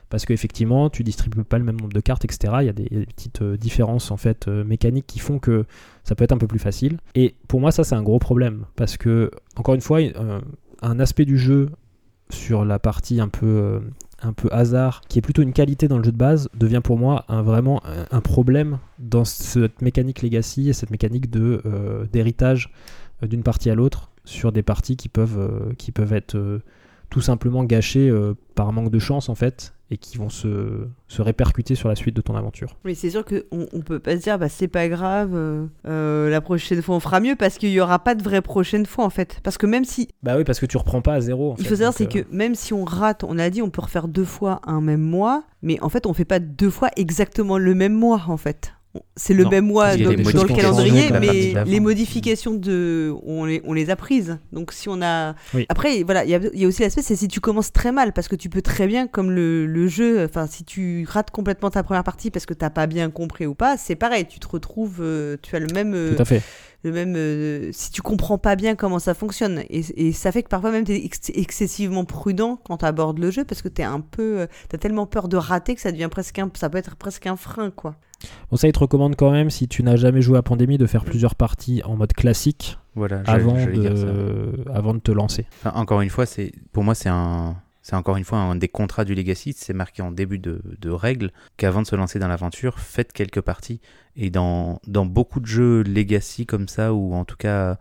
parce 0.09 0.25
qu'effectivement 0.25 0.89
tu 0.89 1.03
distribues 1.03 1.43
pas 1.43 1.57
le 1.57 1.63
même 1.63 1.79
nombre 1.79 1.93
de 1.93 1.99
cartes 1.99 2.25
etc 2.25 2.47
il 2.61 2.65
y 2.65 2.69
a 2.69 2.73
des, 2.73 3.05
petites 3.05 3.41
euh, 3.41 3.57
différences 3.57 4.11
en 4.11 4.17
fait 4.17 4.47
euh, 4.47 4.63
mécaniques 4.63 5.07
qui 5.07 5.19
font 5.19 5.39
que 5.39 5.65
ça 6.03 6.15
peut 6.15 6.23
être 6.23 6.31
un 6.31 6.37
peu 6.37 6.47
plus 6.47 6.59
facile. 6.59 6.97
Et 7.15 7.35
pour 7.47 7.59
moi 7.59 7.71
ça 7.71 7.83
c'est 7.83 7.95
un 7.95 8.03
gros 8.03 8.19
problème. 8.19 8.65
Parce 8.75 8.97
que 8.97 9.31
encore 9.55 9.75
une 9.75 9.81
fois 9.81 9.99
euh, 9.99 10.39
un 10.81 10.99
aspect 10.99 11.25
du 11.25 11.37
jeu 11.37 11.69
sur 12.29 12.65
la 12.65 12.79
partie 12.79 13.19
un 13.19 13.29
peu 13.29 13.81
un 14.21 14.33
peu 14.33 14.49
hasard 14.51 15.01
qui 15.07 15.19
est 15.19 15.21
plutôt 15.21 15.41
une 15.41 15.53
qualité 15.53 15.87
dans 15.87 15.97
le 15.97 16.03
jeu 16.03 16.11
de 16.11 16.17
base 16.17 16.49
devient 16.55 16.81
pour 16.83 16.97
moi 16.97 17.23
un, 17.29 17.41
vraiment 17.41 17.81
un, 17.85 18.19
problème 18.19 18.79
dans 18.99 19.23
cette 19.23 19.81
mécanique 19.81 20.21
legacy 20.23 20.69
et 20.69 20.73
cette 20.73 20.89
mécanique 20.89 21.29
de 21.29 21.61
d'héritage 22.11 22.71
d'une 23.21 23.43
partie 23.43 23.69
à 23.69 23.75
l'autre 23.75 24.11
sur 24.25 24.51
des 24.51 24.63
parties 24.63 24.97
qui 24.97 25.07
peuvent 25.07 25.73
qui 25.77 25.91
peuvent 25.91 26.13
être 26.13 26.61
tout 27.09 27.21
simplement 27.21 27.63
gâchées 27.63 28.09
euh, 28.09 28.33
par 28.55 28.73
manque 28.73 28.91
de 28.91 28.99
chance 28.99 29.29
en 29.29 29.35
fait 29.35 29.73
et 29.89 29.97
qui 29.97 30.17
vont 30.17 30.29
se, 30.29 30.87
se 31.07 31.21
répercuter 31.21 31.75
sur 31.75 31.87
la 31.87 31.95
suite 31.95 32.15
de 32.15 32.21
ton 32.21 32.35
aventure. 32.35 32.75
Oui, 32.83 32.95
c'est 32.95 33.09
sûr 33.09 33.23
qu'on 33.23 33.67
on 33.71 33.81
peut 33.81 33.99
pas 33.99 34.17
se 34.17 34.21
dire, 34.21 34.37
bah, 34.37 34.49
c'est 34.49 34.67
pas 34.67 34.89
grave, 34.89 35.31
euh, 35.33 35.65
euh, 35.87 36.29
la 36.29 36.41
prochaine 36.41 36.81
fois 36.81 36.95
on 36.95 36.99
fera 36.99 37.19
mieux 37.19 37.35
parce 37.35 37.57
qu'il 37.57 37.69
y 37.69 37.79
aura 37.79 37.99
pas 37.99 38.15
de 38.15 38.23
vraie 38.23 38.41
prochaine 38.41 38.85
fois 38.85 39.05
en 39.05 39.09
fait. 39.09 39.39
Parce 39.43 39.57
que 39.57 39.65
même 39.65 39.85
si. 39.85 40.09
Bah 40.23 40.35
oui, 40.37 40.43
parce 40.43 40.59
que 40.59 40.65
tu 40.65 40.77
reprends 40.77 41.01
pas 41.01 41.13
à 41.13 41.21
zéro. 41.21 41.51
En 41.51 41.55
il 41.55 41.63
fait, 41.63 41.69
faut 41.69 41.75
savoir, 41.75 41.93
c'est 41.93 42.15
euh, 42.15 42.23
que 42.23 42.27
même 42.31 42.55
si 42.55 42.73
on 42.73 42.83
rate, 42.83 43.23
on 43.23 43.39
a 43.39 43.49
dit, 43.49 43.61
on 43.61 43.69
peut 43.69 43.81
refaire 43.81 44.07
deux 44.07 44.25
fois 44.25 44.61
un 44.65 44.81
même 44.81 45.01
mois, 45.01 45.43
mais 45.61 45.81
en 45.81 45.89
fait, 45.89 46.05
on 46.05 46.13
fait 46.13 46.25
pas 46.25 46.39
deux 46.39 46.69
fois 46.69 46.89
exactement 46.97 47.57
le 47.57 47.73
même 47.73 47.93
mois 47.93 48.25
en 48.27 48.37
fait. 48.37 48.73
C'est 49.15 49.33
le 49.33 49.43
Non, 49.43 49.49
même 49.49 49.65
mois 49.67 49.95
dans, 49.97 50.09
le 50.11 50.55
calendrier, 50.55 51.09
mais 51.19 51.53
les 51.65 51.79
modifications 51.79 52.53
de, 52.53 53.13
on 53.25 53.45
les, 53.45 53.61
on 53.65 53.73
les 53.73 53.89
a 53.89 53.95
prises. 53.95 54.37
Donc 54.51 54.71
si 54.73 54.89
on 54.89 55.01
a, 55.01 55.35
Oui. 55.53 55.65
après 55.69 56.03
voilà, 56.03 56.23
il 56.23 56.29
y 56.29 56.35
a, 56.35 56.39
il 56.53 56.59
y 56.59 56.65
a 56.65 56.67
aussi 56.67 56.81
l'aspect, 56.81 57.01
c'est 57.01 57.15
si 57.15 57.27
tu 57.27 57.39
commences 57.39 57.71
très 57.71 57.91
mal, 57.91 58.13
parce 58.13 58.27
que 58.27 58.35
tu 58.35 58.49
peux 58.49 58.61
très 58.61 58.87
bien, 58.87 59.07
comme 59.07 59.31
le, 59.31 59.65
le 59.65 59.87
jeu, 59.87 60.23
enfin 60.25 60.47
si 60.47 60.63
tu 60.63 61.05
rates 61.09 61.31
complètement 61.31 61.69
ta 61.69 61.83
première 61.83 62.03
partie 62.03 62.31
parce 62.31 62.45
que 62.45 62.53
t'as 62.53 62.69
pas 62.69 62.87
bien 62.87 63.09
compris 63.09 63.45
ou 63.45 63.55
pas, 63.55 63.77
c'est 63.77 63.95
pareil, 63.95 64.25
tu 64.27 64.39
te 64.39 64.47
retrouves, 64.47 64.97
euh, 65.01 65.37
tu 65.41 65.55
as 65.55 65.59
le 65.59 65.67
même, 65.73 65.93
euh, 65.93 66.15
Tout 66.15 66.21
à 66.21 66.25
fait. 66.25 66.41
le 66.83 66.91
même, 66.91 67.13
euh, 67.15 67.69
si 67.73 67.91
tu 67.91 68.01
comprends 68.01 68.37
pas 68.37 68.55
bien 68.55 68.75
comment 68.75 68.99
ça 68.99 69.13
fonctionne, 69.13 69.63
et, 69.69 69.81
et 69.95 70.11
ça 70.13 70.31
fait 70.31 70.43
que 70.43 70.49
parfois 70.49 70.71
même 70.71 70.83
t'es 70.83 71.03
ex- 71.05 71.31
excessivement 71.33 72.05
prudent 72.05 72.59
quand 72.65 72.77
tu 72.77 72.85
abordes 72.85 73.19
le 73.19 73.31
jeu 73.31 73.43
parce 73.43 73.61
que 73.61 73.67
t'es 73.69 73.83
un 73.83 73.99
peu, 74.01 74.47
t'as 74.69 74.77
tellement 74.77 75.05
peur 75.05 75.27
de 75.27 75.37
rater 75.37 75.75
que 75.75 75.81
ça 75.81 75.91
devient 75.91 76.09
presque 76.11 76.39
un, 76.39 76.49
ça 76.55 76.69
peut 76.69 76.77
être 76.77 76.95
presque 76.95 77.25
un 77.27 77.35
frein 77.35 77.71
quoi. 77.71 77.95
Bon, 78.49 78.57
ça, 78.57 78.67
il 78.67 78.71
te 78.71 78.79
recommande 78.79 79.15
quand 79.15 79.31
même, 79.31 79.49
si 79.49 79.67
tu 79.67 79.83
n'as 79.83 79.95
jamais 79.95 80.21
joué 80.21 80.37
à 80.37 80.41
Pandémie, 80.41 80.77
de 80.77 80.85
faire 80.87 81.03
plusieurs 81.05 81.35
parties 81.35 81.81
en 81.83 81.95
mode 81.95 82.13
classique 82.13 82.77
Voilà, 82.95 83.21
avant 83.25 83.53
de, 83.77 84.63
avant 84.73 84.93
de 84.93 84.99
te 84.99 85.11
lancer. 85.11 85.45
Enfin, 85.61 85.77
encore 85.79 86.01
une 86.01 86.09
fois, 86.09 86.25
c'est 86.25 86.51
pour 86.71 86.83
moi 86.83 86.95
c'est 86.95 87.09
un 87.09 87.57
c'est 87.83 87.95
encore 87.95 88.17
une 88.17 88.25
fois 88.25 88.39
un 88.39 88.55
des 88.55 88.67
contrats 88.67 89.05
du 89.05 89.15
Legacy, 89.15 89.53
c'est 89.55 89.73
marqué 89.73 90.01
en 90.01 90.11
début 90.11 90.39
de, 90.39 90.61
de 90.81 90.89
règles 90.89 91.31
qu'avant 91.55 91.81
de 91.81 91.87
se 91.87 91.95
lancer 91.95 92.19
dans 92.19 92.27
l'aventure, 92.27 92.79
faites 92.79 93.13
quelques 93.13 93.39
parties. 93.39 93.79
Et 94.17 94.29
dans, 94.29 94.81
dans 94.87 95.05
beaucoup 95.05 95.39
de 95.39 95.45
jeux 95.45 95.83
Legacy 95.83 96.45
comme 96.45 96.67
ça, 96.67 96.93
ou 96.93 97.13
en 97.13 97.23
tout 97.23 97.37
cas 97.37 97.77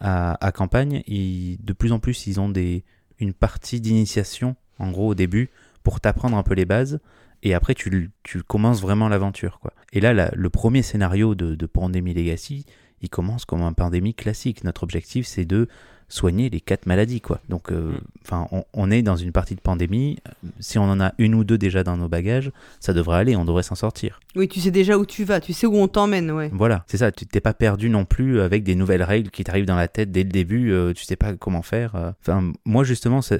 à, 0.00 0.42
à 0.46 0.52
campagne, 0.52 1.02
ils- 1.06 1.58
de 1.62 1.72
plus 1.74 1.92
en 1.92 1.98
plus 1.98 2.26
ils 2.26 2.40
ont 2.40 2.48
des, 2.48 2.84
une 3.18 3.34
partie 3.34 3.82
d'initiation, 3.82 4.56
en 4.78 4.90
gros 4.92 5.08
au 5.08 5.14
début, 5.14 5.50
pour 5.82 6.00
t'apprendre 6.00 6.38
un 6.38 6.42
peu 6.42 6.54
les 6.54 6.64
bases. 6.64 6.98
Et 7.42 7.54
après, 7.54 7.74
tu, 7.74 8.10
tu 8.22 8.42
commences 8.42 8.82
vraiment 8.82 9.08
l'aventure. 9.08 9.60
quoi. 9.60 9.72
Et 9.92 10.00
là, 10.00 10.30
le 10.34 10.50
premier 10.50 10.82
scénario 10.82 11.34
de, 11.34 11.54
de 11.54 11.66
Pandémie 11.66 12.14
Legacy, 12.14 12.66
il 13.00 13.08
commence 13.08 13.44
comme 13.44 13.62
un 13.62 13.72
pandémie 13.72 14.14
classique. 14.14 14.64
Notre 14.64 14.82
objectif, 14.82 15.26
c'est 15.26 15.46
de 15.46 15.68
soigner 16.10 16.50
les 16.50 16.60
quatre 16.60 16.84
maladies. 16.84 17.22
quoi. 17.22 17.40
Donc, 17.48 17.72
euh, 17.72 17.92
Mm. 17.92 18.00
enfin, 18.26 18.46
on, 18.52 18.64
on 18.74 18.90
est 18.90 19.00
dans 19.00 19.16
une 19.16 19.32
partie 19.32 19.54
de 19.54 19.60
pandémie. 19.60 20.18
Si 20.58 20.78
on 20.78 20.84
en 20.84 21.00
a 21.00 21.14
une 21.16 21.34
ou 21.34 21.44
deux 21.44 21.56
déjà 21.56 21.82
dans 21.82 21.96
nos 21.96 22.08
bagages, 22.08 22.50
ça 22.80 22.92
devrait 22.92 23.16
aller, 23.18 23.36
on 23.36 23.44
devrait 23.46 23.62
s'en 23.62 23.74
sortir. 23.74 24.20
Oui, 24.36 24.46
tu 24.48 24.60
sais 24.60 24.70
déjà 24.70 24.98
où 24.98 25.06
tu 25.06 25.24
vas, 25.24 25.40
tu 25.40 25.52
sais 25.54 25.66
où 25.66 25.76
on 25.76 25.88
t'emmène, 25.88 26.30
ouais. 26.30 26.50
Voilà, 26.52 26.84
c'est 26.86 26.98
ça. 26.98 27.10
Tu 27.10 27.24
t'es 27.26 27.40
pas 27.40 27.54
perdu 27.54 27.88
non 27.88 28.04
plus 28.04 28.40
avec 28.40 28.62
des 28.64 28.74
nouvelles 28.74 29.02
règles 29.02 29.30
qui 29.30 29.42
t'arrivent 29.44 29.64
dans 29.66 29.76
la 29.76 29.88
tête 29.88 30.12
dès 30.12 30.22
le 30.24 30.28
début. 30.30 30.70
euh, 30.72 30.92
tu 30.92 31.04
sais 31.04 31.16
pas 31.16 31.32
comment 31.34 31.62
faire. 31.62 31.94
euh. 31.96 32.12
Enfin, 32.20 32.52
moi 32.66 32.84
justement, 32.84 33.22
ce 33.22 33.38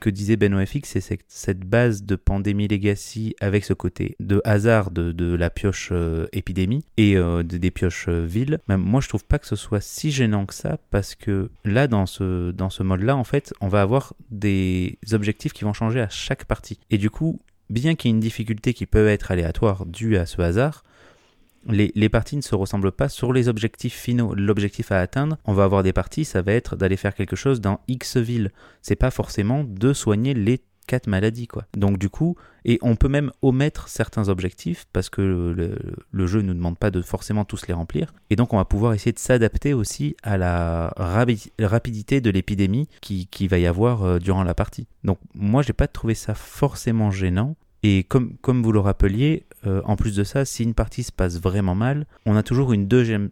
que 0.00 0.10
disait 0.10 0.36
Ben 0.36 0.52
OFX, 0.54 0.98
c'est 0.98 1.18
cette 1.28 1.60
base 1.60 2.02
de 2.02 2.16
pandémie 2.16 2.66
legacy 2.68 3.34
avec 3.40 3.64
ce 3.64 3.72
côté 3.72 4.16
de 4.20 4.40
hasard 4.44 4.90
de, 4.90 5.12
de 5.12 5.34
la 5.34 5.50
pioche 5.50 5.90
euh, 5.92 6.26
épidémie 6.32 6.84
et 6.96 7.16
euh, 7.16 7.42
de- 7.42 7.56
des 7.58 7.70
pioches 7.70 8.06
euh, 8.08 8.24
villes. 8.26 8.58
Même 8.68 8.80
moi, 8.80 9.00
je 9.00 9.08
trouve 9.08 9.24
pas 9.24 9.38
que 9.38 9.46
ce 9.46 9.56
soit 9.56 9.80
si 9.80 10.10
gênant 10.10 10.46
que 10.46 10.54
ça 10.54 10.78
parce 10.90 11.14
que 11.14 11.50
là, 11.64 11.86
dans 12.20 12.70
ce 12.70 12.82
mode-là, 12.82 13.16
en 13.16 13.24
fait, 13.24 13.52
on 13.60 13.68
va 13.68 13.82
avoir 13.82 14.14
des 14.30 14.98
objectifs 15.12 15.52
qui 15.52 15.64
vont 15.64 15.72
changer 15.72 16.00
à 16.00 16.08
chaque 16.08 16.44
partie. 16.44 16.78
Et 16.90 16.98
du 16.98 17.10
coup, 17.10 17.40
bien 17.70 17.94
qu'il 17.94 18.10
y 18.10 18.12
ait 18.12 18.16
une 18.16 18.20
difficulté 18.20 18.74
qui 18.74 18.86
peut 18.86 19.08
être 19.08 19.30
aléatoire 19.30 19.86
due 19.86 20.16
à 20.16 20.26
ce 20.26 20.40
hasard, 20.42 20.84
les, 21.68 21.90
les 21.94 22.08
parties 22.08 22.36
ne 22.36 22.42
se 22.42 22.54
ressemblent 22.54 22.92
pas 22.92 23.08
sur 23.08 23.32
les 23.32 23.48
objectifs 23.48 23.96
finaux. 23.98 24.34
L'objectif 24.34 24.92
à 24.92 25.00
atteindre, 25.00 25.36
on 25.44 25.52
va 25.52 25.64
avoir 25.64 25.82
des 25.82 25.92
parties, 25.92 26.24
ça 26.24 26.42
va 26.42 26.52
être 26.52 26.76
d'aller 26.76 26.96
faire 26.96 27.14
quelque 27.14 27.36
chose 27.36 27.60
dans 27.60 27.80
X 27.88 28.16
ville. 28.16 28.52
C'est 28.82 28.96
pas 28.96 29.10
forcément 29.10 29.64
de 29.64 29.92
soigner 29.92 30.34
les 30.34 30.60
quatre 30.86 31.06
maladies, 31.06 31.46
quoi. 31.46 31.66
Donc 31.76 31.98
du 31.98 32.08
coup, 32.08 32.36
et 32.64 32.78
on 32.82 32.96
peut 32.96 33.08
même 33.08 33.30
omettre 33.42 33.88
certains 33.88 34.28
objectifs 34.28 34.86
parce 34.92 35.08
que 35.08 35.22
le, 35.22 36.26
jeu 36.26 36.40
ne 36.40 36.48
nous 36.48 36.54
demande 36.54 36.78
pas 36.78 36.90
de 36.90 37.02
forcément 37.02 37.44
tous 37.44 37.66
les 37.66 37.74
remplir. 37.74 38.12
Et 38.30 38.36
donc 38.36 38.52
on 38.52 38.56
va 38.56 38.64
pouvoir 38.64 38.92
essayer 38.92 39.12
de 39.12 39.18
s'adapter 39.18 39.72
aussi 39.74 40.16
à 40.22 40.36
la 40.36 40.92
rapidité 41.60 42.20
de 42.20 42.30
l'épidémie 42.30 42.88
qui, 43.00 43.48
va 43.48 43.58
y 43.58 43.66
avoir 43.66 44.02
euh, 44.02 44.18
durant 44.18 44.42
la 44.42 44.54
partie. 44.54 44.86
Donc 45.04 45.18
moi, 45.34 45.62
j'ai 45.62 45.72
pas 45.72 45.86
trouvé 45.86 46.14
ça 46.14 46.34
forcément 46.34 47.10
gênant. 47.10 47.56
Et 47.82 48.04
comme 48.04 48.62
vous 48.62 48.72
le 48.72 48.80
rappeliez, 48.80 49.45
euh, 49.66 49.82
en 49.84 49.96
plus 49.96 50.14
de 50.14 50.24
ça, 50.24 50.44
si 50.44 50.62
une 50.62 50.74
partie 50.74 51.02
se 51.02 51.12
passe 51.12 51.40
vraiment 51.40 51.74
mal, 51.74 52.06
on 52.24 52.36
a 52.36 52.42
toujours 52.42 52.72
une 52.72 52.86
deuxième, 52.86 53.30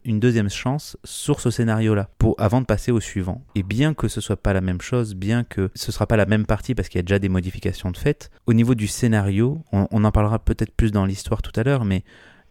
chance 0.48 0.96
sur 1.04 1.40
ce 1.40 1.50
scénario-là, 1.50 2.08
avant 2.38 2.60
de 2.60 2.66
passer 2.66 2.92
au 2.92 3.00
suivant. 3.00 3.44
Et 3.54 3.62
bien 3.62 3.94
que 3.94 4.08
ce 4.08 4.20
soit 4.20 4.36
pas 4.36 4.52
la 4.52 4.60
même 4.60 4.80
chose, 4.80 5.14
bien 5.14 5.44
que 5.44 5.70
ce 5.74 5.92
sera 5.92 6.06
pas 6.06 6.16
la 6.16 6.26
même 6.26 6.46
partie 6.46 6.74
parce 6.74 6.88
qu'il 6.88 6.98
y 6.98 7.00
a 7.00 7.02
déjà 7.02 7.18
des 7.18 7.28
modifications 7.28 7.90
de 7.90 7.96
fait, 7.96 8.30
au 8.46 8.52
niveau 8.52 8.74
du 8.74 8.86
scénario, 8.86 9.62
on, 9.72 9.86
on 9.90 10.04
en 10.04 10.12
parlera 10.12 10.38
peut-être 10.38 10.74
plus 10.74 10.92
dans 10.92 11.06
l'histoire 11.06 11.42
tout 11.42 11.58
à 11.58 11.62
l'heure, 11.62 11.84
mais 11.84 12.04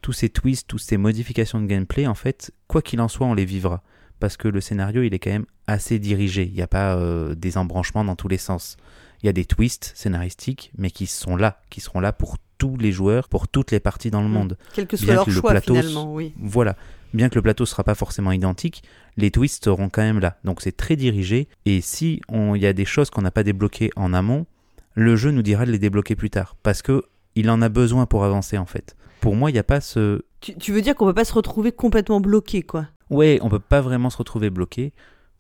tous 0.04 0.14
ces 0.14 0.30
twists, 0.30 0.68
toutes 0.68 0.82
ces 0.82 0.98
modifications 0.98 1.60
de 1.60 1.66
gameplay, 1.66 2.06
en 2.06 2.14
fait, 2.14 2.52
quoi 2.68 2.84
qu'il 2.84 3.02
en 3.02 3.08
soit, 3.08 3.26
on 3.26 3.34
les 3.34 3.46
vivra. 3.46 3.82
Parce 4.20 4.38
que 4.38 4.48
le 4.48 4.62
scénario, 4.62 5.02
il 5.02 5.14
est 5.14 5.20
quand 5.20 5.32
même 5.32 5.46
assez 5.68 5.98
dirigé. 5.98 6.44
Il 6.44 6.54
n'y 6.54 6.62
a 6.62 6.68
pas 6.68 6.96
euh, 6.96 7.36
des 7.36 7.58
embranchements 7.58 8.06
dans 8.06 8.16
tous 8.16 8.28
les 8.28 8.38
sens. 8.38 8.78
Il 9.24 9.28
y 9.28 9.30
a 9.30 9.34
des 9.34 9.46
twists 9.46 9.94
scénaristiques, 9.96 10.72
mais 10.78 10.92
qui 10.92 11.08
sont 11.08 11.36
là, 11.38 11.62
qui 11.70 11.80
seront 11.82 12.00
là 12.02 12.12
pour 12.14 12.36
tous 12.58 12.76
les 12.78 12.92
joueurs, 12.92 13.30
pour 13.30 13.48
toutes 13.48 13.72
les 13.72 13.80
parties 13.80 14.12
dans 14.12 14.22
le 14.22 14.28
Mm. 14.28 14.32
monde. 14.32 14.58
Quel 14.74 14.86
que 14.88 14.98
soit 14.98 15.06
Bien 15.08 15.16
leur 15.16 15.26
que 15.26 15.32
le 15.32 15.36
choix 15.40 15.52
plateau 15.52 15.76
finalement, 15.76 16.14
oui. 16.14 16.34
Voilà. 16.40 16.76
Bien 17.14 17.30
que 17.30 17.36
le 17.36 17.42
plateau 17.42 17.64
ne 17.64 17.68
sera 17.68 17.84
pas 17.84 17.96
forcément 17.96 18.32
identique, 18.32 18.84
les 19.18 19.32
twists 19.32 19.64
seront 19.64 19.90
quand 19.90 20.02
même 20.02 20.20
là. 20.20 20.38
Donc 20.44 20.62
c'est 20.62 20.76
très 20.76 20.96
dirigé. 20.96 21.48
Et 21.66 21.80
si 21.82 22.22
on- 22.28 22.56
il 22.56 22.62
y 22.62 22.66
a 22.68 22.74
des 22.74 22.86
choses 22.86 23.10
qu'on 23.10 23.22
n'a 23.22 23.32
pas 23.32 23.44
débloquées 23.44 23.92
en 23.96 24.14
amont, 24.14 24.46
le 24.94 25.16
jeu 25.16 25.32
nous 25.32 25.42
dira 25.42 25.66
de 25.66 25.72
les 25.72 25.80
débloquer 25.80 26.16
plus 26.16 26.30
tard. 26.30 26.56
Parce 26.64 26.82
que 26.82 27.04
il 27.36 27.50
en 27.50 27.62
a 27.62 27.70
besoin 27.70 28.06
pour 28.06 28.24
avancer 28.26 28.58
en 28.58 28.66
fait. 28.66 28.96
Pour 29.22 29.36
moi, 29.36 29.50
il 29.50 29.54
n'y 29.54 29.60
a 29.60 29.64
pas 29.64 29.80
ce... 29.80 30.22
Tu, 30.42 30.56
tu 30.56 30.74
veux 30.74 30.82
dire 30.82 30.96
qu'on 30.96 31.06
peut 31.06 31.14
pas 31.14 31.24
se 31.26 31.34
retrouver 31.34 31.72
complètement 31.72 32.20
bloqué, 32.20 32.62
quoi. 32.62 32.88
Ouais, 33.10 33.40
on 33.42 33.50
peut 33.50 33.60
pas 33.60 33.80
vraiment 33.80 34.10
se 34.10 34.18
retrouver 34.18 34.50
bloqué. 34.50 34.92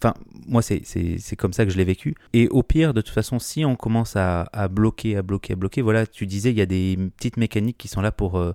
Enfin, 0.04 0.16
moi, 0.48 0.62
c'est- 0.62 1.36
comme 1.38 1.54
ça 1.54 1.64
que 1.66 1.72
je 1.72 1.78
l'ai 1.78 1.86
vécu. 1.86 2.16
Et 2.34 2.50
au 2.50 2.62
pire, 2.62 2.94
de 2.94 3.00
toute 3.00 3.14
façon, 3.14 3.40
si 3.40 3.64
on 3.64 3.78
commence 3.78 4.18
à, 4.18 4.50
bloquer, 4.70 5.16
à 5.16 5.22
bloquer, 5.22 5.54
à 5.54 5.56
bloquer, 5.56 5.82
voilà, 5.82 6.06
tu 6.06 6.26
disais, 6.26 6.52
il 6.52 6.58
y 6.58 6.62
a 6.62 6.66
des 6.66 6.98
petites 7.16 7.38
mécaniques 7.38 7.78
qui 7.78 7.88
sont 7.88 8.02
là 8.02 8.12
pour, 8.12 8.38
euh, 8.38 8.52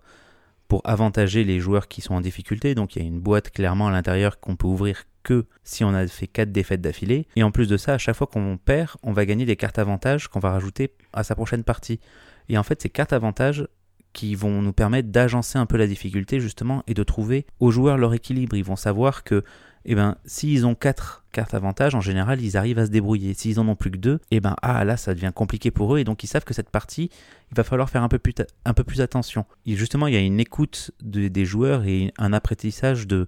pour 0.69 0.83
avantager 0.85 1.45
les 1.45 1.59
joueurs 1.59 1.89
qui 1.89 2.03
sont 2.03 2.15
en 2.15 2.21
difficulté. 2.21 2.75
Donc, 2.75 2.97
il 2.97 3.03
y 3.03 3.05
a 3.05 3.09
une 3.09 3.21
boîte 3.21 3.51
clairement 3.51 3.89
à 3.89 3.91
l'intérieur 3.91 4.41
qu'on 4.41 4.57
peut 4.57 4.67
ouvrir 4.67 5.05
que 5.23 5.47
si 5.65 5.85
on 5.85 5.95
a 5.95 6.07
fait 6.07 6.27
quatre 6.27 6.53
défaites 6.53 6.83
d'affilée. 6.83 7.27
Et 7.35 7.43
en 7.43 7.51
plus 7.51 7.67
de 7.67 7.79
ça, 7.79 7.95
à 7.95 7.99
chaque 7.99 8.17
fois 8.17 8.27
qu'on 8.27 8.59
perd, 8.59 8.91
on 9.03 9.13
va 9.13 9.25
gagner 9.25 9.47
des 9.47 9.57
cartes 9.57 9.79
avantages 9.79 10.29
qu'on 10.29 10.41
va 10.41 10.51
rajouter 10.51 10.93
à 11.15 11.25
sa 11.25 11.35
prochaine 11.35 11.65
partie. 11.65 11.99
Et 12.51 12.59
en 12.59 12.63
fait, 12.63 12.83
ces 12.83 12.91
cartes 12.91 13.15
avantages 13.15 13.67
qui 14.13 14.35
vont 14.35 14.63
nous 14.63 14.73
permettre 14.73 15.11
d'agencer 15.11 15.59
un 15.59 15.67
peu 15.67 15.77
la 15.77 15.87
difficulté 15.87 16.41
justement 16.41 16.83
et 16.87 16.95
de 16.95 17.03
trouver 17.03 17.47
aux 17.61 17.71
joueurs 17.71 17.99
leur 17.99 18.15
équilibre. 18.15 18.57
Ils 18.57 18.65
vont 18.65 18.77
savoir 18.77 19.23
que 19.23 19.45
eh 19.85 19.95
ben, 19.95 20.17
s'ils 20.25 20.67
ont 20.67 20.75
quatre 20.75 21.25
cartes 21.33 21.55
avantages, 21.55 21.95
en 21.95 22.01
général, 22.01 22.41
ils 22.41 22.57
arrivent 22.57 22.79
à 22.79 22.87
se 22.87 22.91
débrouiller. 22.91 23.35
S'ils 23.35 23.61
en 23.61 23.69
ont 23.69 23.77
plus 23.77 23.91
que 23.91 23.97
deux, 23.99 24.21
eh 24.31 24.41
ben, 24.41 24.57
ah, 24.63 24.85
là, 24.85 24.97
ça 24.97 25.15
devient 25.15 25.33
compliqué 25.35 25.71
pour 25.71 25.95
eux. 25.95 25.99
Et 25.99 26.05
donc, 26.05 26.25
ils 26.25 26.27
savent 26.27 26.45
que 26.45 26.55
cette 26.55 26.71
partie, 26.71 27.11
il 27.51 27.57
va 27.57 27.65
falloir 27.65 27.89
faire 27.91 28.03
un 28.03 28.09
peu 28.09 28.19
plus, 28.19 29.01
attention. 29.01 29.45
Et 29.67 29.77
justement, 29.77 30.07
il 30.07 30.15
y 30.15 30.17
a 30.17 30.21
une 30.21 30.41
écoute 30.41 30.91
de- 31.03 31.29
des 31.29 31.45
joueurs 31.45 31.85
et 31.85 32.13
un 32.19 32.33
apprentissage 32.33 33.07
de 33.07 33.27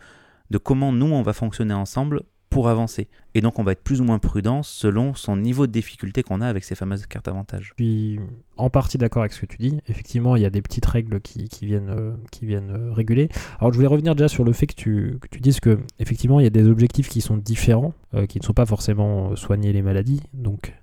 comment 0.63 0.93
nous, 0.93 1.07
on 1.07 1.23
va 1.23 1.33
fonctionner 1.33 1.75
ensemble 1.75 2.23
pour 2.51 2.69
avancer. 2.69 3.09
Et 3.35 3.41
donc, 3.41 3.61
on 3.61 3.63
va 3.63 3.73
être 3.73 3.83
plus 3.83 4.01
ou 4.01 4.05
moins 4.05 4.19
prudent 4.19 4.63
selon 4.65 5.15
son 5.15 5.37
niveau 5.37 5.69
de 5.69 5.73
difficulté 5.73 6.25
qu'on 6.25 6.41
a 6.41 6.49
avec 6.49 6.65
ces 6.65 6.75
fameuses 6.75 7.07
cartes 7.07 7.29
avantages. 7.29 7.73
Je 7.79 7.85
suis 7.85 8.21
en 8.57 8.71
partie 8.71 8.99
d'accord 8.99 9.23
avec 9.23 9.33
ce 9.33 9.41
que 9.41 9.47
tu 9.47 9.57
dis. 9.57 9.79
Effectivement, 9.89 10.35
il 10.35 10.43
y 10.43 10.45
a 10.45 10.51
des 10.51 10.61
petites 10.61 10.85
règles 10.85 11.21
qui, 11.21 11.49
viennent, 11.63 11.89
euh, 11.89 12.13
euh, 12.43 12.93
réguler. 12.93 13.29
Alors, 13.61 13.73
je 13.73 13.77
voulais 13.77 13.89
revenir 13.89 14.17
déjà 14.17 14.29
sur 14.29 14.45
le 14.45 14.53
fait 14.53 14.67
que 14.67 14.75
tu, 14.75 15.19
dises 15.41 15.61
que 15.61 15.79
effectivement, 16.01 16.41
il 16.41 16.43
y 16.43 16.49
a 16.49 16.51
des 16.51 16.67
objectifs 16.67 17.09
qui 17.09 17.21
sont 17.21 17.37
différents, 17.37 17.95
euh, 18.15 18.27
qui 18.27 18.41
ne 18.41 18.45
sont 18.45 18.53
pas 18.53 18.67
forcément 18.67 19.37
soigner 19.37 19.73
les 19.73 19.83
maladies. 19.83 20.21
Donc, 20.35 20.75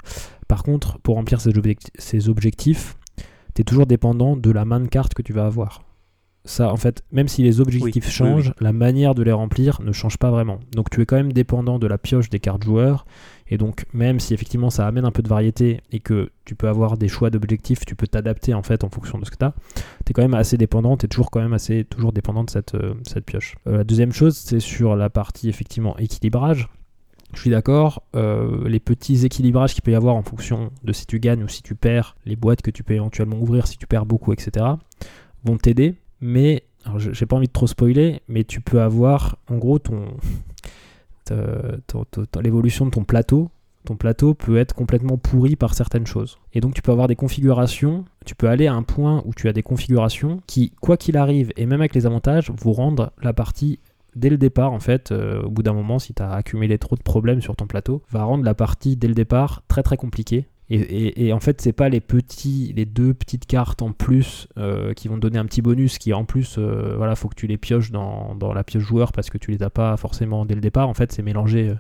par 0.47 0.63
contre, 0.63 0.99
pour 0.99 1.15
remplir 1.15 1.41
ces, 1.41 1.51
objecti- 1.51 1.91
ces 1.97 2.30
objectifs, 2.30 2.95
tu 3.55 3.61
es 3.61 3.65
toujours 3.65 3.88
dépendant 3.88 4.38
de 4.38 4.51
la 4.51 4.63
main 4.63 4.80
de 4.80 4.88
carte 4.88 5.13
que 5.13 5.22
tu 5.22 5.34
vas 5.34 5.45
avoir. 5.45 5.87
Ça, 6.48 6.72
en 6.72 6.78
fait, 6.78 7.04
même 7.12 7.28
si 7.28 7.43
les 7.43 7.60
objectifs 7.60 8.06
Oui, 8.06 8.10
oui, 8.10 8.12
changent, 8.12 8.54
la 8.60 8.72
manière 8.74 9.14
de 9.14 9.22
les 9.22 9.34
remplir 9.34 9.82
ne 9.84 9.91
change 9.91 10.18
pas 10.18 10.32
vraiment. 10.32 10.60
Donc, 10.74 10.89
tu 10.89 11.02
es 11.02 11.06
quand 11.06 11.18
même 11.18 11.34
dépendant 11.34 11.78
de 11.78 11.88
la 11.88 11.98
pioche 11.98 12.30
des 12.30 12.39
cartes 12.39 12.64
joueurs. 12.64 13.06
Et 13.50 13.58
donc, 13.58 13.86
même 13.93 14.20
si 14.20 14.34
effectivement 14.34 14.70
ça 14.70 14.88
amène 14.88 15.06
un 15.06 15.12
peu 15.12 15.22
de 15.22 15.30
variété 15.30 15.82
et 15.91 16.00
que 16.00 16.32
tu 16.45 16.56
peux 16.56 16.68
avoir 16.68 16.98
des 16.98 17.08
choix 17.08 17.30
d'objectifs, 17.30 17.86
tu 17.86 17.95
peux 17.95 18.08
t'adapter 18.08 18.54
en 18.54 18.64
fait 18.64 18.84
en 18.84 18.89
fonction 18.89 19.18
de 19.20 19.26
ce 19.26 19.32
que 19.32 19.38
tu 19.38 19.45
as, 19.45 19.54
tu 20.06 20.12
es 20.12 20.14
quand 20.14 20.22
même 20.22 20.34
assez 20.34 20.58
dépendant, 20.58 20.98
tu 20.98 21.06
es 21.06 21.10
toujours 21.10 21.32
quand 21.32 21.39
même 21.39 21.54
assez 21.54 21.86
toujours 21.86 22.12
dépendant 22.12 22.43
de 22.43 22.50
cette, 22.50 22.76
euh, 22.76 22.93
cette 23.08 23.26
pioche. 23.26 23.56
Euh, 23.68 23.78
la 23.78 23.84
deuxième 23.84 24.12
chose, 24.12 24.36
c'est 24.36 24.60
sur 24.60 24.95
la 24.95 25.10
partie 25.10 25.50
effectivement 25.50 25.98
équilibrage. 25.98 26.68
Je 27.34 27.41
suis 27.41 27.50
d'accord, 27.50 28.04
euh, 28.16 28.68
les 28.68 28.80
petits 28.80 29.26
équilibrages 29.26 29.74
qu'il 29.74 29.84
peut 29.84 29.91
y 29.91 29.95
avoir 29.95 30.16
en 30.16 30.24
fonction 30.24 30.72
de 30.84 30.93
si 30.93 31.06
tu 31.06 31.20
gagnes 31.20 31.43
ou 31.43 31.48
si 31.48 31.62
tu 31.62 31.76
perds, 31.76 32.16
les 32.26 32.36
boîtes 32.36 32.62
que 32.62 32.72
tu 32.72 32.84
peux 32.84 32.93
éventuellement 32.93 33.38
ouvrir 33.38 33.68
si 33.68 33.78
tu 33.78 33.86
perds 33.86 34.06
beaucoup, 34.06 34.34
etc., 34.34 34.66
vont 35.43 35.58
t'aider. 35.58 35.95
Mais, 36.22 36.63
j'ai 36.97 37.26
pas 37.26 37.36
envie 37.36 37.47
de 37.47 37.51
trop 37.51 37.68
spoiler, 37.68 38.22
mais 38.28 38.43
tu 38.43 38.61
peux 38.61 38.82
avoir 38.82 39.38
en 39.49 39.57
gros 39.57 39.80
ton, 39.80 40.05
l'évolution 42.41 42.86
de 42.86 42.91
ton 42.91 43.03
plateau 43.03 43.49
ton 43.88 43.95
plateau 43.95 44.34
peut 44.34 44.57
être 44.57 44.76
complètement 44.76 45.18
pourri 45.18 45.55
par 45.55 45.74
certaines 45.74 46.05
choses. 46.05 46.38
Et 46.53 46.59
donc 46.59 46.74
tu 46.74 46.82
peux 46.82 46.91
avoir 46.91 47.07
des 47.07 47.15
configurations, 47.15 48.03
tu 48.26 48.36
peux 48.36 48.49
aller 48.49 48.68
à 48.68 48.74
un 48.74 48.84
point 48.84 49.24
où 49.26 49.34
tu 49.34 49.47
as 49.47 49.53
des 49.53 49.63
configurations 49.63 50.41
qui, 50.45 50.74
quoi 50.82 50.97
qu'il 50.97 51.15
arrive, 51.15 51.51
et 51.55 51.65
même 51.65 51.80
avec 51.80 51.95
les 51.95 52.05
avantages, 52.05 52.51
vous 52.51 52.74
rendent 52.74 53.09
la 53.24 53.32
partie 53.32 53.80
dès 54.15 54.30
le 54.30 54.38
départ, 54.38 54.74
en 54.74 54.80
fait, 54.80 55.11
euh, 55.11 55.41
au 55.43 55.49
bout 55.49 55.63
d'un 55.63 55.74
moment, 55.74 55.99
si 55.99 56.13
tu 56.13 56.22
as 56.22 56.32
accumulé 56.32 56.78
trop 56.78 56.95
de 56.95 57.01
problèmes 57.01 57.41
sur 57.41 57.55
ton 57.55 57.65
plateau, 57.65 58.01
va 58.11 58.24
rendre 58.24 58.43
la 58.43 58.55
partie 58.55 58.97
dès 58.97 59.07
le 59.07 59.13
départ 59.13 59.63
très 59.68 59.84
très 59.84 59.95
compliquée. 59.95 60.47
Et, 60.70 61.32
en 61.32 61.39
fait, 61.39 61.61
c'est 61.61 61.72
pas 61.72 61.88
les 61.88 62.01
petits, 62.01 62.74
les 62.76 62.86
deux 62.86 63.13
petites 63.13 63.45
cartes 63.45 63.82
en 63.82 63.93
plus 63.93 64.47
euh, 64.57 64.93
qui 64.93 65.07
vont 65.07 65.18
donner 65.18 65.39
un 65.39 65.45
petit 65.45 65.61
bonus 65.61 65.97
qui 65.97 66.13
en 66.13 66.26
plus, 66.26 66.57
euh, 66.57 66.95
voilà, 66.97 67.15
faut 67.15 67.30
que 67.30 67.36
tu 67.36 67.47
les 67.47 67.57
pioches 67.57 67.91
dans, 67.91 68.36
dans, 68.36 68.53
la 68.53 68.65
pioche 68.65 68.84
joueur 68.84 69.13
parce 69.13 69.30
que 69.30 69.38
tu 69.38 69.51
les 69.51 69.63
as 69.63 69.70
pas 69.70 69.95
forcément 69.95 70.45
dès 70.45 70.55
le 70.55 70.61
départ. 70.61 70.89
En 70.89 70.93
fait, 70.93 71.13
c'est 71.13 71.22
mélangé 71.24 71.74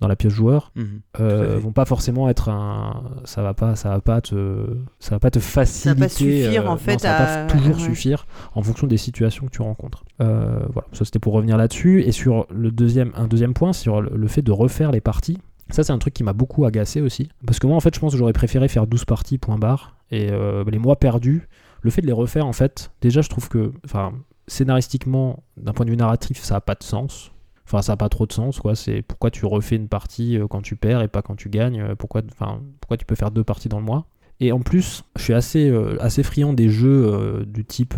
dans 0.00 0.08
la 0.08 0.16
pioche 0.16 0.32
joueur. 0.32 0.72
Euh, 1.20 1.58
vont 1.58 1.72
pas 1.72 1.84
forcément 1.84 2.28
être 2.28 2.48
un 2.48 3.04
ça 3.24 3.42
va 3.42 3.54
pas 3.54 3.76
ça 3.76 3.90
va 3.90 4.00
pas 4.00 4.20
te 4.20 4.76
ça 4.98 5.14
va 5.14 5.18
pas 5.18 5.30
te 5.30 5.38
faciliter 5.38 5.88
ça 5.88 5.94
va 5.94 6.00
pas 6.00 6.08
suffire 6.08 6.70
en 6.70 6.76
fait 6.76 7.00
ça 7.00 7.18
va 7.18 7.44
pas 7.44 7.52
toujours 7.52 7.80
suffire 7.80 8.26
en 8.54 8.62
fonction 8.62 8.86
des 8.86 8.96
situations 8.96 9.46
que 9.46 9.52
tu 9.52 9.62
rencontres. 9.62 10.04
Euh, 10.20 10.60
voilà. 10.72 10.88
Ça 10.92 11.04
c'était 11.04 11.18
pour 11.18 11.32
revenir 11.32 11.56
là-dessus. 11.56 12.02
Et 12.02 12.12
sur 12.12 12.46
le 12.50 12.70
deuxième 12.70 13.12
un 13.14 13.26
deuxième 13.26 13.54
point 13.54 13.72
sur 13.72 14.00
le 14.00 14.28
fait 14.28 14.42
de 14.42 14.52
refaire 14.52 14.90
les 14.92 15.00
parties 15.00 15.38
ça, 15.70 15.82
c'est 15.82 15.92
un 15.92 15.98
truc 15.98 16.14
qui 16.14 16.24
m'a 16.24 16.32
beaucoup 16.32 16.64
agacé 16.64 17.00
aussi. 17.00 17.28
Parce 17.46 17.58
que 17.58 17.66
moi, 17.66 17.76
en 17.76 17.80
fait, 17.80 17.94
je 17.94 18.00
pense 18.00 18.12
que 18.12 18.18
j'aurais 18.18 18.32
préféré 18.32 18.68
faire 18.68 18.86
12 18.86 19.04
parties, 19.04 19.38
point 19.38 19.58
barre. 19.58 19.96
Et 20.10 20.30
euh, 20.30 20.64
les 20.70 20.78
mois 20.78 20.96
perdus, 20.96 21.48
le 21.80 21.90
fait 21.90 22.02
de 22.02 22.06
les 22.06 22.12
refaire, 22.12 22.46
en 22.46 22.52
fait, 22.52 22.90
déjà, 23.00 23.22
je 23.22 23.28
trouve 23.28 23.48
que, 23.48 23.72
enfin, 23.84 24.12
scénaristiquement, 24.46 25.42
d'un 25.56 25.72
point 25.72 25.86
de 25.86 25.90
vue 25.90 25.96
narratif, 25.96 26.42
ça 26.42 26.54
n'a 26.54 26.60
pas 26.60 26.74
de 26.74 26.82
sens. 26.82 27.32
Enfin, 27.66 27.80
ça 27.80 27.92
n'a 27.92 27.96
pas 27.96 28.10
trop 28.10 28.26
de 28.26 28.32
sens, 28.32 28.60
quoi. 28.60 28.74
C'est 28.74 29.00
pourquoi 29.02 29.30
tu 29.30 29.46
refais 29.46 29.76
une 29.76 29.88
partie 29.88 30.36
euh, 30.38 30.46
quand 30.46 30.60
tu 30.60 30.76
perds 30.76 31.00
et 31.00 31.08
pas 31.08 31.22
quand 31.22 31.34
tu 31.34 31.48
gagnes. 31.48 31.80
Euh, 31.80 31.94
pourquoi, 31.94 32.20
enfin, 32.30 32.60
pourquoi 32.80 32.98
tu 32.98 33.06
peux 33.06 33.14
faire 33.14 33.30
deux 33.30 33.44
parties 33.44 33.68
dans 33.70 33.78
le 33.78 33.86
mois. 33.86 34.06
Et 34.40 34.52
en 34.52 34.60
plus, 34.60 35.04
je 35.16 35.22
suis 35.22 35.32
assez, 35.32 35.72
assez 36.00 36.24
friand 36.24 36.52
des 36.52 36.68
jeux 36.68 37.44
du 37.46 37.64
type 37.64 37.94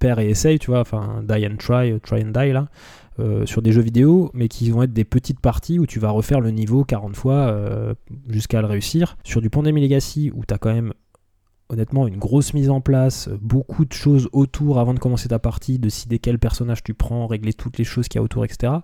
père 0.00 0.18
et 0.18 0.30
essaye, 0.30 0.58
tu 0.58 0.70
vois, 0.70 0.80
enfin, 0.80 1.22
die 1.22 1.46
and 1.46 1.56
try, 1.58 2.00
try 2.00 2.24
and 2.24 2.30
die, 2.30 2.52
là. 2.52 2.68
Sur 3.44 3.62
des 3.62 3.72
jeux 3.72 3.82
vidéo, 3.82 4.30
mais 4.34 4.48
qui 4.48 4.70
vont 4.70 4.82
être 4.82 4.92
des 4.92 5.04
petites 5.04 5.40
parties 5.40 5.78
où 5.78 5.86
tu 5.86 5.98
vas 5.98 6.10
refaire 6.10 6.40
le 6.40 6.50
niveau 6.50 6.84
40 6.84 7.14
fois 7.16 7.56
jusqu'à 8.28 8.60
le 8.60 8.66
réussir. 8.66 9.16
Sur 9.24 9.40
du 9.40 9.50
Pandemic 9.50 9.82
Legacy, 9.82 10.30
où 10.34 10.44
tu 10.44 10.54
as 10.54 10.58
quand 10.58 10.72
même 10.72 10.92
honnêtement 11.72 12.06
une 12.06 12.18
grosse 12.18 12.54
mise 12.54 12.70
en 12.70 12.80
place, 12.80 13.28
beaucoup 13.40 13.84
de 13.84 13.92
choses 13.92 14.28
autour 14.32 14.78
avant 14.78 14.94
de 14.94 14.98
commencer 14.98 15.28
ta 15.28 15.38
partie, 15.38 15.78
décider 15.78 16.18
quel 16.18 16.38
personnage 16.38 16.82
tu 16.82 16.94
prends, 16.94 17.26
régler 17.26 17.54
toutes 17.54 17.78
les 17.78 17.84
choses 17.84 18.08
qu'il 18.08 18.18
y 18.18 18.20
a 18.20 18.22
autour, 18.22 18.44
etc. 18.44 18.74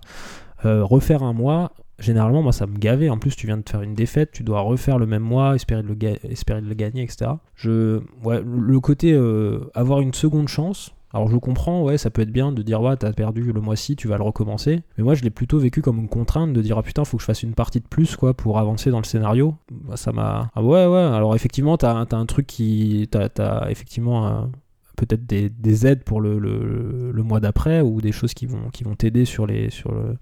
Euh, 0.65 0.83
refaire 0.83 1.23
un 1.23 1.33
mois, 1.33 1.71
généralement, 1.99 2.41
moi 2.41 2.51
ça 2.51 2.65
me 2.65 2.77
gavait. 2.77 3.09
En 3.09 3.19
plus, 3.19 3.35
tu 3.35 3.45
viens 3.45 3.57
de 3.57 3.69
faire 3.69 3.83
une 3.83 3.93
défaite, 3.93 4.31
tu 4.31 4.43
dois 4.43 4.61
refaire 4.61 4.97
le 4.97 5.05
même 5.05 5.21
mois, 5.21 5.55
espérer 5.55 5.83
de 5.83 5.87
le, 5.87 6.73
gagner, 6.73 7.03
etc. 7.03 7.31
Je, 7.55 8.01
le 8.25 8.79
côté 8.79 9.13
euh, 9.13 9.69
avoir 9.75 10.01
une 10.01 10.13
seconde 10.13 10.47
chance, 10.47 10.91
alors 11.13 11.27
je 11.29 11.37
comprends, 11.37 11.83
ouais, 11.83 11.97
ça 11.97 12.11
peut 12.11 12.21
être 12.21 12.31
bien 12.31 12.51
de 12.51 12.61
dire 12.61 12.81
ouais, 12.81 12.95
t'as 12.95 13.13
perdu 13.13 13.51
le 13.51 13.61
mois-ci, 13.61 13.95
tu 13.95 14.07
vas 14.07 14.17
le 14.17 14.23
recommencer. 14.23 14.83
Mais 14.97 15.03
moi, 15.03 15.15
je 15.15 15.23
l'ai 15.23 15.31
plutôt 15.31 15.57
vécu 15.57 15.81
comme 15.81 15.97
une 15.97 16.07
contrainte 16.07 16.53
de 16.53 16.61
dire 16.61 16.77
ah 16.77 16.83
putain, 16.83 17.03
faut 17.03 17.17
que 17.17 17.21
je 17.21 17.25
fasse 17.25 17.41
une 17.41 17.55
partie 17.55 17.79
de 17.79 17.87
plus 17.87 18.15
quoi 18.15 18.35
pour 18.35 18.59
avancer 18.59 18.91
dans 18.91 18.99
le 18.99 19.05
scénario. 19.05 19.55
Bah, 19.71 19.97
ça 19.97 20.11
m'a. 20.11 20.51
Ah 20.53 20.61
ouais, 20.61 20.85
ouais. 20.85 20.99
Alors 20.99 21.35
effectivement, 21.35 21.77
t'as 21.77 21.93
as 21.99 22.15
un 22.15 22.25
truc 22.25 22.45
qui, 22.45 23.07
t'as 23.09 23.29
as 23.39 23.71
effectivement 23.71 24.49
peut-être 24.97 25.25
des, 25.25 25.49
des, 25.49 25.87
aides 25.87 26.03
pour 26.03 26.21
le, 26.21 26.37
le, 26.37 27.11
le 27.11 27.23
mois 27.23 27.39
d'après 27.39 27.81
ou 27.81 28.01
des 28.01 28.11
choses 28.11 28.33
qui 28.33 28.45
vont 28.45 28.69
qui 28.69 28.83
vont 28.83 28.95
t'aider 28.95 29.25
sur 29.25 29.47
les 29.47 29.69
sur 29.69 29.91
le 29.91 30.17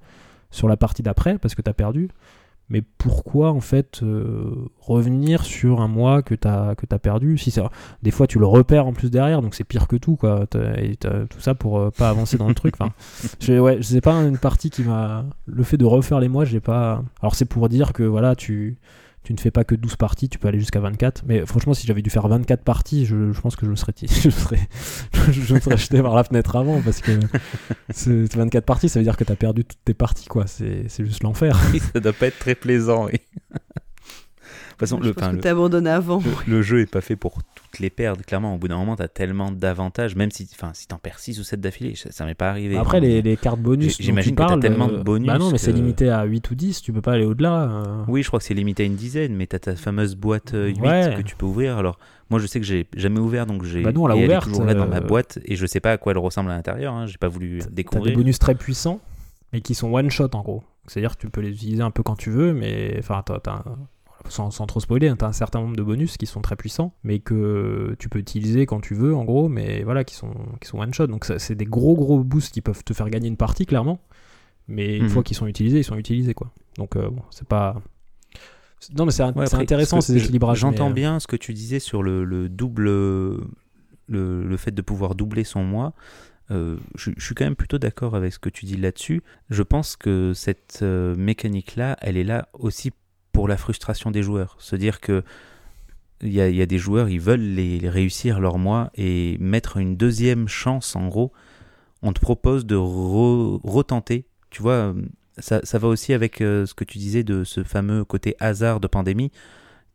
sur 0.52 0.68
la 0.68 0.78
partie 0.78 1.04
d'après 1.04 1.38
parce 1.38 1.56
que 1.56 1.62
t'as 1.62 1.74
perdu 1.74 2.10
mais 2.70 2.82
pourquoi 2.98 3.52
en 3.52 3.62
fait 3.62 4.02
euh, 4.04 4.70
revenir 4.80 5.46
sur 5.46 5.80
un 5.80 5.88
mois 5.88 6.22
que 6.22 6.36
t'as 6.36 6.76
que 6.76 6.86
as 6.90 7.00
perdu 7.00 7.38
si 7.38 7.54
des 8.04 8.12
fois 8.12 8.28
tu 8.28 8.40
le 8.40 8.46
repères 8.46 8.88
en 8.88 8.94
plus 8.94 9.10
derrière 9.10 9.42
donc 9.42 9.56
c'est 9.56 9.64
pire 9.64 9.88
que 9.88 9.96
tout 9.96 10.18
quoi. 10.18 10.46
Et 10.78 10.96
tout 10.98 11.40
ça 11.40 11.56
pour 11.56 11.80
euh, 11.80 11.92
pas 11.92 12.10
avancer 12.10 12.38
dans 12.38 12.48
le 12.48 12.56
truc 12.56 12.76
enfin. 12.80 12.92
Je 13.40 13.54
ouais 13.60 13.82
sais 13.82 14.02
pas 14.02 14.16
une 14.16 14.38
partie 14.38 14.70
qui 14.70 14.84
m'a 14.84 15.26
le 15.46 15.64
fait 15.64 15.78
de 15.78 15.86
refaire 15.86 16.20
les 16.20 16.28
mois 16.28 16.44
j'ai 16.44 16.60
pas 16.60 17.04
alors 17.22 17.36
c'est 17.36 17.46
pour 17.46 17.70
dire 17.70 17.94
que 17.94 18.04
voilà 18.04 18.36
tu 18.36 18.78
tu 19.28 19.34
ne 19.34 19.40
fais 19.40 19.52
pas 19.52 19.66
que 19.66 19.76
12 19.76 19.98
parties, 19.98 20.30
tu 20.30 20.40
peux 20.40 20.48
aller 20.48 20.60
jusqu'à 20.60 20.80
24. 20.80 21.24
Mais 21.28 21.46
franchement, 21.46 21.74
si 21.74 21.86
j'avais 21.86 22.02
dû 22.02 22.10
faire 22.10 22.26
24 22.30 22.64
parties, 22.64 23.06
je, 23.06 23.38
pense 23.42 23.58
que 23.58 23.66
je 23.66 23.72
me 23.72 23.76
serais, 23.76 23.94
je 24.02 24.30
serais, 24.30 24.70
je 25.32 25.54
me 25.54 25.60
serais 25.60 25.76
jeté 25.76 26.02
par 26.02 26.16
la 26.16 26.24
fenêtre 26.24 26.56
avant 26.56 26.82
parce 26.82 27.02
que 27.02 27.20
24 28.38 28.64
parties, 28.64 28.88
ça 28.88 29.00
veut 29.00 29.04
dire 29.04 29.18
que 29.18 29.26
tu 29.26 29.32
as 29.34 29.36
perdu 29.36 29.66
toutes 29.66 29.84
tes 29.84 29.94
parties, 29.94 30.28
quoi. 30.28 30.48
C'est 30.48 30.88
juste 31.00 31.24
l'enfer. 31.24 31.60
ça 31.94 32.00
doit 32.00 32.14
pas 32.14 32.28
être 32.28 32.40
très 32.40 32.56
plaisant, 32.56 33.08
oui 33.08 33.20
façon, 34.80 35.00
le, 35.00 35.14
que 35.14 35.88
avant. 35.88 36.22
Le, 36.48 36.62
jeu 36.62 36.82
est 36.82 36.92
pas 36.92 37.02
fait 37.02 37.16
pour 37.16 37.44
toutes 37.56 37.80
les 37.80 37.90
perdre. 37.90 38.24
Clairement, 38.24 38.56
au 38.56 38.58
bout 38.58 38.68
d'un 38.68 38.78
moment, 38.78 38.96
tu 38.96 39.04
as 39.04 39.08
tellement 39.08 39.52
d'avantages, 39.52 40.16
même 40.16 40.32
si, 40.32 40.48
enfin, 40.54 40.72
si 40.74 40.88
t'en 40.88 40.98
perds 40.98 41.20
6 41.20 41.40
ou 41.40 41.44
7 41.44 41.60
d'affilée, 41.62 41.94
ça, 41.96 42.26
m'est 42.26 42.36
pas 42.36 42.50
arrivé. 42.50 42.78
Après, 42.78 43.00
les, 43.00 43.38
cartes 43.38 43.60
bonus, 43.60 43.98
j'imagine 44.00 44.36
que 44.36 44.44
t'as 44.44 44.58
tellement 44.58 44.88
de 44.88 44.98
euh, 44.98 45.04
bonus. 45.04 45.28
Bah 45.28 45.38
non, 45.38 45.52
mais 45.52 45.58
c'est 45.58 45.72
limité 45.72 46.10
à 46.10 46.24
8 46.24 46.52
ou 46.52 46.56
10, 46.56 46.82
tu 46.82 46.94
peux 46.94 47.02
pas 47.02 47.14
aller 47.14 47.26
au-delà. 47.26 47.64
Euh. 47.64 48.04
Oui, 48.08 48.24
je 48.24 48.28
crois 48.28 48.40
que 48.40 48.46
c'est 48.46 48.54
limité 48.54 48.84
à 48.84 48.86
une 48.86 48.96
dizaine, 48.96 49.36
mais 49.36 49.48
t'as 49.48 49.60
ta 49.60 49.76
fameuse 49.76 50.16
boîte 50.16 50.52
8 50.54 50.80
euh, 50.84 51.16
que 51.16 51.22
tu 51.22 51.36
peux 51.36 51.46
ouvrir. 51.46 51.78
Alors, 51.78 51.98
moi, 52.30 52.40
je 52.40 52.48
sais 52.48 52.60
que 52.60 52.66
j'ai 52.66 52.88
jamais 52.96 53.20
ouvert, 53.20 53.46
donc 53.46 53.64
j'ai. 53.64 53.82
Bah 53.82 53.92
nous, 53.92 54.02
on 54.02 54.08
l'a 54.08 54.16
ouverte. 54.16 54.46
toujours 54.46 54.66
là 54.66 54.74
dans 54.74 54.88
ma 54.88 55.02
boîte, 55.02 55.40
et 55.46 55.56
je 55.56 55.66
sais 55.66 55.80
pas 55.80 55.92
à 55.92 55.98
quoi 55.98 56.12
elle 56.12 56.18
ressemble 56.18 56.52
à 56.52 56.56
l'intérieur. 56.56 56.94
Hein, 56.94 57.06
j'ai 57.06 57.18
pas 57.18 57.30
voulu 57.30 57.62
découvrir. 57.72 58.04
T'as 58.04 58.10
des 58.10 58.16
bonus 58.16 58.40
très 58.40 58.56
puissants, 58.56 59.00
mais 59.54 59.62
qui 59.62 59.76
sont 59.76 59.94
one 59.94 60.10
shot 60.10 60.30
en 60.34 60.42
gros. 60.42 60.64
C'est-à-dire 60.88 61.16
que 61.18 61.22
tu 61.22 61.30
peux 61.30 61.42
les 61.42 61.50
utiliser 61.50 61.84
un 61.84 61.92
peu 61.92 62.04
quand 62.04 62.16
tu 62.16 62.30
veux, 62.30 62.54
mais 62.54 62.96
enfin, 63.00 63.22
t'as 63.26 63.64
sans, 64.30 64.50
trop 64.50 64.80
spoiler, 64.80 65.08
hein, 65.08 65.16
tu 65.18 65.26
as 65.26 65.28
un 65.28 65.34
certain 65.34 65.60
nombre 65.60 65.76
de 65.76 65.84
bonus 65.84 66.18
qui 66.18 66.26
sont 66.26 66.42
très 66.42 66.56
puissants, 66.56 66.94
mais 67.04 67.20
que 67.20 67.96
tu 68.00 68.10
peux 68.10 68.20
utiliser 68.20 68.66
quand 68.66 68.80
tu 68.80 68.96
veux, 68.96 69.16
en 69.16 69.24
gros, 69.24 69.50
mais 69.50 69.84
voilà, 69.84 70.04
qui 70.04 70.16
sont, 70.16 70.34
qui 70.62 70.68
sont 70.68 70.80
one-shot. 70.80 71.08
Donc 71.08 71.26
c'est 71.26 71.56
des 71.56 71.66
gros 71.66 71.96
gros 71.96 72.24
boosts 72.24 72.54
qui 72.54 72.62
peuvent 72.62 72.84
te 72.84 72.94
faire 72.94 73.10
gagner 73.10 73.28
une 73.28 73.38
partie, 73.38 73.66
clairement. 73.66 74.00
Mais 74.68 74.98
une 74.98 75.04
mhm. 75.04 75.10
fois 75.10 75.24
qu'ils 75.24 75.38
sont 75.38 75.48
utilisés, 75.48 75.80
ils 75.80 75.84
sont 75.84 75.98
utilisés, 75.98 76.34
quoi. 76.34 76.52
Donc 76.78 76.96
euh, 76.96 77.10
bon, 77.10 77.22
c'est 77.30 77.48
pas... 77.48 77.82
Non, 78.96 79.06
mais 79.06 79.12
c'est 79.12 79.24
intéressant 79.24 80.02
ces 80.02 80.18
équilibrages. 80.18 80.60
J'entends 80.60 80.92
euh, 80.92 80.94
bien 80.94 81.20
ce 81.20 81.28
que 81.28 81.36
tu 81.36 81.54
disais 81.54 81.80
sur 81.80 82.04
le, 82.04 82.50
double... 82.50 82.84
Le, 84.10 84.44
le, 84.44 84.58
fait 84.58 84.72
de 84.72 84.82
pouvoir 84.82 85.16
doubler 85.16 85.44
son 85.44 85.64
mois. 85.64 85.94
Euh, 86.50 86.78
je, 86.96 87.12
je, 87.18 87.26
suis 87.26 87.36
quand 87.36 87.44
même 87.44 87.58
plutôt 87.58 87.78
d'accord 87.78 88.16
avec 88.16 88.32
ce 88.32 88.40
que 88.40 88.48
tu 88.48 88.66
dis 88.66 88.78
là-dessus. 88.78 89.22
Je 89.50 89.64
pense 89.64 89.98
que 89.98 90.34
cette 90.34 90.82
mécanique-là, 90.82 91.98
elle 92.02 92.16
est 92.16 92.24
là 92.24 92.48
aussi 92.54 92.92
la 93.48 93.58
frustration 93.58 94.12
des 94.12 94.24
joueurs. 94.24 94.56
Se 94.60 94.76
dire 94.76 95.00
que 95.00 95.24
il 96.22 96.32
y, 96.32 96.42
a, 96.42 96.66
des 96.66 96.80
joueurs, 96.80 97.10
ils 97.10 97.20
veulent 97.20 97.40
les, 97.40 97.88
réussir 97.88 98.40
leur 98.40 98.58
mois 98.58 98.90
et 98.96 99.38
mettre 99.40 99.78
une 99.78 99.98
deuxième 99.98 100.48
chance 100.48 100.96
en 100.96 101.08
gros. 101.10 101.32
On 102.02 102.12
te 102.12 102.20
propose 102.20 102.66
de 102.66 102.76
retenter. 102.76 104.26
tu 104.50 104.64
vois, 104.64 104.96
ça, 105.40 105.62
va 105.78 105.88
aussi 105.88 106.14
avec 106.14 106.42
euh, 106.42 106.66
ce 106.66 106.74
que 106.74 106.84
tu 106.84 106.98
disais 106.98 107.24
de 107.24 107.44
ce 107.44 107.64
fameux 107.64 108.04
côté 108.04 108.36
hasard 108.40 108.80
de 108.80 108.88
pandémie. 108.88 109.32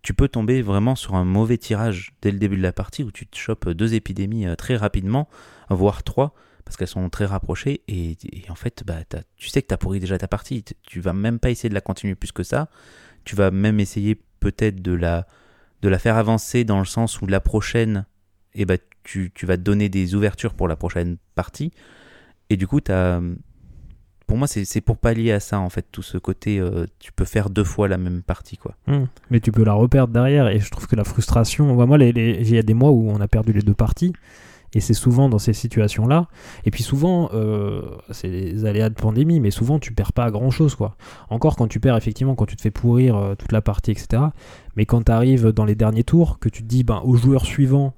Tu 0.03 0.15
peux 0.15 0.29
tomber 0.29 0.63
vraiment 0.63 0.95
sur 0.95 1.15
un 1.15 1.25
mauvais 1.25 1.59
tirage 1.59 2.13
dès 2.23 2.31
le 2.31 2.39
début 2.39 2.57
de 2.57 2.63
la 2.63 2.73
partie 2.73 3.05
où 3.05 3.11
tu 3.11 3.27
te 3.27 3.37
chopes 3.37 3.69
deux 3.69 3.95
épidémies 3.95 4.47
euh, 4.47 4.57
très 4.57 4.77
rapidement, 4.77 5.29
voire 5.71 6.03
trois, 6.03 6.35
parce 6.65 6.77
qu'elles 6.77 6.89
sont 6.89 7.09
très 7.11 7.27
rapprochées. 7.27 7.83
Et, 7.89 8.17
en 8.49 8.55
fait, 8.55 8.83
bah, 8.87 9.01
tu 9.37 9.49
sais 9.49 9.63
que 9.63 9.69
tu 9.69 9.75
as 9.75 9.79
pourri 9.79 10.01
déjà 10.01 10.19
ta 10.19 10.29
partie. 10.29 10.65
Tu 10.83 11.01
vas 11.01 11.13
même 11.13 11.39
pas 11.39 11.51
essayer 11.51 11.69
de 11.69 11.75
la 11.75 11.81
continuer 11.81 12.15
plus 12.15 12.33
que 12.33 12.43
ça. 12.43 12.69
Tu 13.25 13.37
vas 13.37 13.51
même 13.51 13.81
essayer 13.81 14.21
peut-être 14.41 14.83
de 14.83 14.93
la, 14.93 15.27
de 15.83 15.89
la 15.89 15.99
faire 15.99 16.17
avancer 16.17 16.65
dans 16.65 16.79
le 16.79 16.85
sens 16.85 17.21
où 17.21 17.27
la 17.27 17.41
prochaine, 17.41 18.07
eh 18.55 18.65
ben, 18.65 18.79
tu, 19.03 19.31
tu 19.35 19.47
vas 19.47 19.57
te 19.57 19.63
donner 19.63 19.89
des 19.89 20.15
ouvertures 20.15 20.55
pour 20.55 20.69
la 20.69 20.77
prochaine 20.77 21.17
partie. 21.35 21.73
Et 22.51 22.57
du 22.57 22.67
coup, 22.67 22.81
as, 22.89 23.21
pour 24.27 24.39
moi, 24.39 24.47
c'est 24.47 24.81
pour 24.81 24.97
pallier 24.97 25.33
à 25.33 25.41
ça, 25.41 25.59
en 25.59 25.69
fait, 25.69 25.87
tout 25.93 26.03
ce 26.03 26.17
côté, 26.17 26.59
euh, 26.59 26.87
tu 26.99 27.13
peux 27.13 27.25
faire 27.25 27.51
deux 27.51 27.65
fois 27.65 27.87
la 27.89 27.99
même 27.99 28.23
partie, 28.23 28.57
quoi. 28.57 28.77
Mmh. 28.87 29.05
mais 29.31 29.41
tu 29.41 29.53
peux 29.53 29.65
la 29.65 29.75
reperdre 29.75 30.13
derrière, 30.13 30.49
et 30.49 30.59
je 30.59 30.71
trouve 30.71 30.87
que 30.87 30.97
la 30.97 31.05
frustration, 31.05 31.75
moi, 31.75 31.99
il 31.99 32.51
y 32.51 32.59
a 32.59 32.63
des 32.63 32.75
mois 32.75 32.91
où 32.91 33.11
on 33.11 33.21
a 33.21 33.29
perdu 33.29 33.53
les 33.53 33.61
deux 33.61 33.75
parties, 33.75 34.15
et 34.75 34.81
c'est 34.81 34.95
souvent 34.95 35.29
dans 35.29 35.39
ces 35.39 35.53
situations-là. 35.53 36.29
Et 36.65 36.71
puis 36.71 36.83
souvent, 36.83 37.31
euh, 37.35 37.83
c'est 38.11 38.29
les 38.29 38.65
aléas 38.65 38.89
de 38.89 38.95
pandémie, 38.95 39.41
mais 39.41 39.51
souvent 39.51 39.79
tu 39.79 39.93
perds 39.93 40.13
pas 40.13 40.31
grand-chose. 40.31 40.75
quoi. 40.75 40.97
Encore 41.31 41.57
quand 41.57 41.69
tu 41.69 41.81
perds, 41.81 41.97
effectivement, 41.97 42.35
quand 42.35 42.47
tu 42.47 42.57
te 42.57 42.63
fais 42.63 42.71
pourrir 42.71 43.17
euh, 43.17 43.35
toute 43.35 43.53
la 43.53 43.61
partie, 43.61 43.91
etc. 43.91 44.23
Mais 44.77 44.87
quand 44.87 45.05
tu 45.05 45.13
arrives 45.13 45.49
dans 45.49 45.65
les 45.65 45.75
derniers 45.75 46.05
tours, 46.05 46.39
que 46.39 46.49
tu 46.49 46.63
te 46.63 46.69
dis, 46.69 46.85
ben, 46.85 47.03
au 47.05 47.17
joueur 47.17 47.45
suivant, 47.45 47.95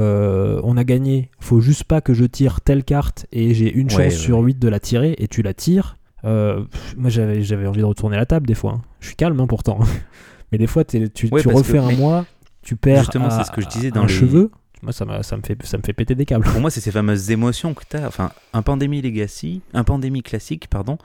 euh, 0.00 0.60
on 0.64 0.76
a 0.76 0.84
gagné, 0.84 1.30
faut 1.40 1.60
juste 1.60 1.84
pas 1.84 2.00
que 2.00 2.14
je 2.14 2.24
tire 2.24 2.60
telle 2.60 2.84
carte 2.84 3.26
et 3.32 3.54
j'ai 3.54 3.72
une 3.72 3.90
chance 3.90 4.14
sur 4.14 4.38
8 4.40 4.58
de 4.58 4.68
la 4.68 4.80
tirer, 4.80 5.14
et 5.18 5.28
tu 5.28 5.42
la 5.42 5.54
tires. 5.54 5.96
moi 6.24 6.66
j'avais, 7.08 7.42
j'avais 7.42 7.66
envie 7.66 7.80
de 7.80 7.86
retourner 7.86 8.16
la 8.16 8.26
table 8.26 8.46
des 8.46 8.54
fois. 8.54 8.72
Hein. 8.72 8.82
Je 9.00 9.08
suis 9.08 9.16
calme 9.16 9.38
hein, 9.40 9.46
pourtant. 9.46 9.80
mais 10.52 10.58
des 10.58 10.66
fois 10.66 10.84
tu, 10.84 11.10
tu 11.10 11.28
refais 11.28 11.78
un 11.78 11.92
mois, 11.92 12.26
tu 12.62 12.76
perds 12.76 13.00
Justement, 13.00 13.30
c'est 13.30 13.44
ce 13.44 13.50
que 13.50 13.60
je 13.60 13.68
disais 13.68 13.90
dans 13.90 14.02
un 14.02 14.06
les... 14.06 14.12
cheveu 14.12 14.50
moi, 14.82 14.92
ça, 14.92 15.22
ça, 15.22 15.36
me 15.36 15.42
fait, 15.42 15.56
ça 15.64 15.78
me 15.78 15.82
fait 15.82 15.92
péter 15.92 16.14
des 16.14 16.24
câbles. 16.26 16.44
Pour 16.44 16.60
moi, 16.60 16.70
c'est 16.70 16.80
ces 16.80 16.90
fameuses 16.90 17.30
émotions 17.30 17.72
que 17.74 17.84
tu 17.88 17.96
as. 17.96 18.06
Enfin, 18.06 18.32
un 18.52 18.62
Pandémie 18.62 19.00
Legacy, 19.00 19.62
un 19.74 19.84
Pandémie 19.84 20.22
classique, 20.22 20.68
pardon, 20.68 20.98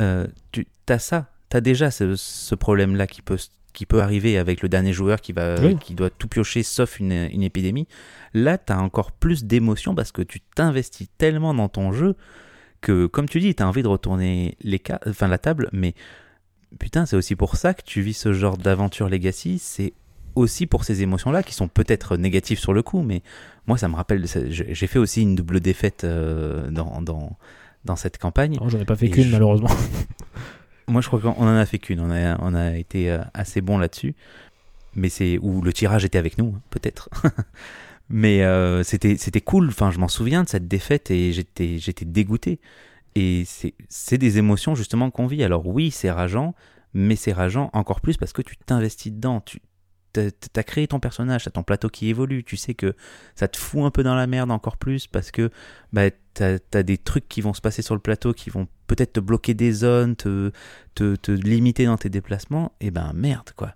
euh, 0.00 0.26
tu 0.52 0.66
as 0.88 0.98
ça. 0.98 1.30
as 1.52 1.60
déjà 1.60 1.90
ce, 1.90 2.14
ce 2.16 2.54
problème-là 2.54 3.06
qui 3.06 3.22
peut, 3.22 3.38
qui 3.72 3.86
peut 3.86 4.02
arriver 4.02 4.36
avec 4.38 4.60
le 4.62 4.68
dernier 4.68 4.92
joueur 4.92 5.20
qui, 5.20 5.32
va, 5.32 5.54
Oui. 5.62 5.76
qui 5.78 5.94
doit 5.94 6.10
tout 6.10 6.28
piocher 6.28 6.62
sauf 6.62 7.00
une, 7.00 7.12
une 7.32 7.42
épidémie. 7.42 7.88
Là, 8.34 8.58
tu 8.58 8.72
as 8.72 8.78
encore 8.80 9.12
plus 9.12 9.44
d'émotion 9.44 9.94
parce 9.94 10.12
que 10.12 10.22
tu 10.22 10.40
t'investis 10.40 11.08
tellement 11.18 11.54
dans 11.54 11.68
ton 11.70 11.92
jeu 11.92 12.16
que, 12.82 13.06
comme 13.06 13.28
tu 13.28 13.40
dis, 13.40 13.54
tu 13.54 13.62
as 13.62 13.68
envie 13.68 13.82
de 13.82 13.88
retourner 13.88 14.56
les 14.62 14.80
ca- 14.86 15.00
enfin, 15.06 15.28
la 15.28 15.38
table, 15.38 15.68
mais 15.72 15.94
putain, 16.78 17.06
c'est 17.06 17.16
aussi 17.16 17.36
pour 17.36 17.56
ça 17.56 17.74
que 17.74 17.82
tu 17.84 18.00
vis 18.02 18.14
ce 18.14 18.32
genre 18.32 18.56
d'aventure 18.58 19.08
Legacy. 19.08 19.58
C'est 19.58 19.92
aussi 20.34 20.66
pour 20.66 20.84
ces 20.84 21.02
émotions-là 21.02 21.42
qui 21.42 21.54
sont 21.54 21.68
peut-être 21.68 22.16
négatives 22.16 22.58
sur 22.58 22.72
le 22.72 22.82
coup, 22.82 23.02
mais 23.02 23.22
moi, 23.66 23.78
ça 23.78 23.88
me 23.88 23.94
rappelle. 23.96 24.26
J'ai 24.48 24.86
fait 24.86 24.98
aussi 24.98 25.22
une 25.22 25.34
double 25.34 25.60
défaite 25.60 26.04
euh, 26.04 26.70
dans, 26.70 27.00
dans, 27.02 27.36
dans 27.84 27.96
cette 27.96 28.18
campagne. 28.18 28.56
Non, 28.60 28.68
j'en 28.68 28.78
ai 28.80 28.84
pas 28.84 28.96
fait 28.96 29.08
qu'une 29.10 29.24
je- 29.24 29.32
malheureusement. 29.32 29.70
Moi, 30.88 31.00
je 31.00 31.06
crois 31.06 31.20
qu'on 31.20 31.30
en 31.30 31.56
a 31.56 31.64
fait 31.66 31.78
qu'une. 31.78 32.00
On 32.00 32.10
a, 32.10 32.36
on 32.42 32.54
a 32.54 32.76
été 32.76 33.10
euh, 33.10 33.18
assez 33.34 33.60
bon 33.60 33.78
là-dessus. 33.78 34.14
Mais 34.94 35.08
c'est 35.08 35.38
où 35.40 35.62
le 35.62 35.72
tirage 35.72 36.04
était 36.04 36.18
avec 36.18 36.36
nous, 36.38 36.54
hein, 36.56 36.60
peut-être. 36.70 37.08
Mais 38.10 38.42
euh, 38.42 38.82
c'était 38.82 39.16
c'était 39.16 39.40
cool. 39.40 39.68
Enfin, 39.68 39.90
je 39.90 39.98
m'en 39.98 40.08
souviens 40.08 40.42
de 40.42 40.48
cette 40.48 40.68
défaite 40.68 41.10
et 41.10 41.32
j'étais 41.32 41.78
j'étais 41.78 42.04
dégoûté. 42.04 42.60
Et 43.14 43.44
c'est 43.46 43.74
c'est 43.88 44.18
des 44.18 44.38
émotions 44.38 44.74
justement 44.74 45.10
qu'on 45.10 45.26
vit. 45.26 45.44
Alors 45.44 45.66
oui, 45.66 45.90
c'est 45.90 46.10
rageant, 46.10 46.54
mais 46.92 47.16
c'est 47.16 47.32
rageant 47.32 47.70
encore 47.72 48.00
plus 48.02 48.16
parce 48.18 48.32
que 48.34 48.42
tu 48.42 48.56
t'investis 48.58 49.12
dedans. 49.12 49.40
Tu 49.40 49.60
t'as 50.12 50.28
as 50.56 50.62
créé 50.62 50.86
ton 50.86 51.00
personnage, 51.00 51.44
t'as 51.44 51.50
ton 51.50 51.62
plateau 51.62 51.88
qui 51.88 52.08
évolue. 52.08 52.44
Tu 52.44 52.56
sais 52.56 52.74
que 52.74 52.94
ça 53.34 53.48
te 53.48 53.56
fout 53.56 53.82
un 53.84 53.90
peu 53.90 54.02
dans 54.02 54.14
la 54.14 54.26
merde 54.26 54.50
encore 54.50 54.76
plus 54.76 55.06
parce 55.06 55.30
que 55.30 55.50
bah, 55.92 56.10
t'as 56.34 56.58
as 56.74 56.82
des 56.82 56.98
trucs 56.98 57.28
qui 57.28 57.40
vont 57.40 57.54
se 57.54 57.60
passer 57.60 57.82
sur 57.82 57.94
le 57.94 58.00
plateau 58.00 58.32
qui 58.32 58.50
vont 58.50 58.66
peut-être 58.86 59.14
te 59.14 59.20
bloquer 59.20 59.54
des 59.54 59.72
zones, 59.72 60.16
te, 60.16 60.50
te, 60.94 61.16
te 61.16 61.32
limiter 61.32 61.86
dans 61.86 61.96
tes 61.96 62.10
déplacements. 62.10 62.72
Et 62.80 62.90
ben 62.90 63.12
merde 63.14 63.50
quoi. 63.56 63.74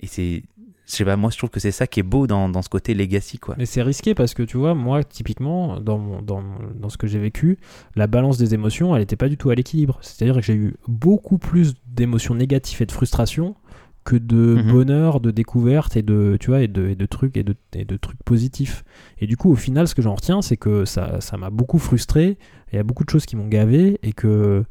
Et 0.00 0.06
c'est 0.06 0.42
je 0.86 0.96
sais 0.96 1.04
pas, 1.06 1.16
moi 1.16 1.30
je 1.30 1.38
trouve 1.38 1.48
que 1.48 1.60
c'est 1.60 1.70
ça 1.70 1.86
qui 1.86 2.00
est 2.00 2.02
beau 2.04 2.26
dans, 2.26 2.50
dans 2.50 2.60
ce 2.60 2.68
côté 2.68 2.92
legacy 2.92 3.38
quoi. 3.38 3.54
Mais 3.56 3.64
c'est 3.64 3.80
risqué 3.80 4.14
parce 4.14 4.34
que 4.34 4.42
tu 4.42 4.58
vois, 4.58 4.74
moi, 4.74 5.02
typiquement, 5.02 5.80
dans, 5.80 5.96
mon- 5.96 6.20
dans, 6.20 6.42
dans 6.74 6.90
ce 6.90 6.98
que 6.98 7.06
j'ai 7.06 7.18
vécu, 7.18 7.58
la 7.96 8.06
balance 8.06 8.36
des 8.36 8.52
émotions, 8.52 8.94
elle 8.94 9.00
n'était 9.00 9.16
pas 9.16 9.30
du 9.30 9.38
tout 9.38 9.48
à 9.48 9.54
l'équilibre. 9.54 9.98
C'est-à-dire 10.02 10.34
que 10.34 10.42
j'ai 10.42 10.54
eu 10.54 10.74
beaucoup 10.86 11.38
plus 11.38 11.72
d'émotions 11.86 12.34
négatives 12.34 12.82
et 12.82 12.86
de 12.86 12.92
frustration 12.92 13.56
que 14.04 14.16
de 14.16 14.36
Mhm. 14.62 14.70
bonheur, 14.72 15.20
de 15.20 15.30
découverte 15.30 15.96
et 15.96 16.02
de, 16.02 16.36
tu 16.38 16.50
vois, 16.50 16.60
et 16.60 16.68
de, 16.68 16.88
et 16.88 16.94
de 16.94 17.06
trucs 17.06 17.36
et 17.36 17.42
de, 17.42 17.54
et 17.74 17.84
de 17.86 17.96
trucs 17.96 18.22
positifs. 18.24 18.84
Et 19.20 19.26
du 19.26 19.36
coup, 19.36 19.50
au 19.50 19.56
final, 19.56 19.88
ce 19.88 19.94
que 19.94 20.02
j'en 20.02 20.14
retiens, 20.14 20.42
c'est 20.42 20.56
que 20.58 20.84
ça 20.84 21.20
ça 21.20 21.36
m'a 21.38 21.50
beaucoup 21.50 21.78
frustré. 21.78 22.36
Il 22.72 22.76
y 22.76 22.78
a 22.78 22.82
beaucoup 22.82 23.04
de 23.04 23.10
choses 23.10 23.24
qui 23.24 23.34
m'ont 23.36 23.48
gavé 23.48 23.98
et 24.02 24.12
que 24.12 24.64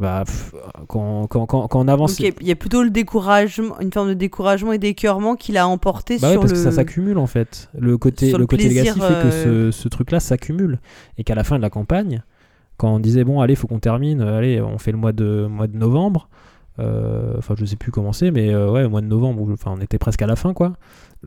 bah, 0.00 0.22
pff, 0.24 0.54
quand, 0.86 1.26
quand, 1.26 1.44
quand, 1.46 1.66
quand 1.68 1.80
on 1.80 1.88
avance. 1.88 2.18
Il 2.20 2.24
y 2.26 2.28
a- 2.28 2.32
il 2.40 2.46
y, 2.46 2.52
a 2.52 2.56
plutôt 2.56 2.84
le 2.84 2.90
découragement, 2.90 3.78
une 3.80 3.92
forme 3.92 4.08
de 4.10 4.14
découragement 4.14 4.72
et 4.72 4.78
d'écœurement 4.78 5.34
qu'il 5.34 5.56
a 5.58 5.66
emporté 5.66 6.18
Bah 6.18 6.28
ouais, 6.28 6.32
sur 6.34 6.40
parce 6.42 6.52
le. 6.52 6.56
que 6.58 6.62
ça 6.62 6.70
s'accumule 6.70 7.18
en 7.18 7.26
fait. 7.26 7.68
Le 7.76 7.98
côté, 7.98 8.30
le 8.32 8.38
le 8.38 8.46
côté 8.46 8.66
plaisir, 8.68 8.94
legacy 8.94 9.00
fait 9.00 9.22
que 9.22 9.26
euh, 9.48 9.70
ce, 9.72 9.78
ce 9.82 9.88
truc-là 9.88 10.20
s'accumule. 10.20 10.78
Et 11.18 11.24
qu'à 11.24 11.34
la 11.34 11.42
fin 11.44 11.56
de 11.56 11.62
la 11.62 11.68
campagne, 11.70 12.22
quand 12.76 12.94
on 12.94 13.00
disait 13.00 13.24
bon, 13.24 13.40
allez, 13.40 13.56
faut 13.56 13.66
qu'on 13.66 13.80
termine, 13.80 14.20
euh, 14.20 14.38
allez, 14.38 14.60
on 14.60 14.78
fait 14.78 14.92
le 14.92 14.98
mois 14.98 15.12
de, 15.12 15.46
mois 15.50 15.66
de 15.66 15.76
novembre. 15.76 16.28
Euh, 16.78 17.34
Enfin, 17.38 17.54
je 17.58 17.64
sais 17.64 17.76
plus 17.76 17.90
comment 17.90 18.12
c'est, 18.12 18.30
mais 18.30 18.52
euh, 18.52 18.70
ouais, 18.70 18.88
mois 18.88 19.00
de 19.00 19.06
novembre, 19.06 19.54
on 19.66 19.80
était 19.80 19.98
presque 19.98 20.22
à 20.22 20.26
la 20.26 20.36
fin 20.36 20.52
quoi. 20.52 20.74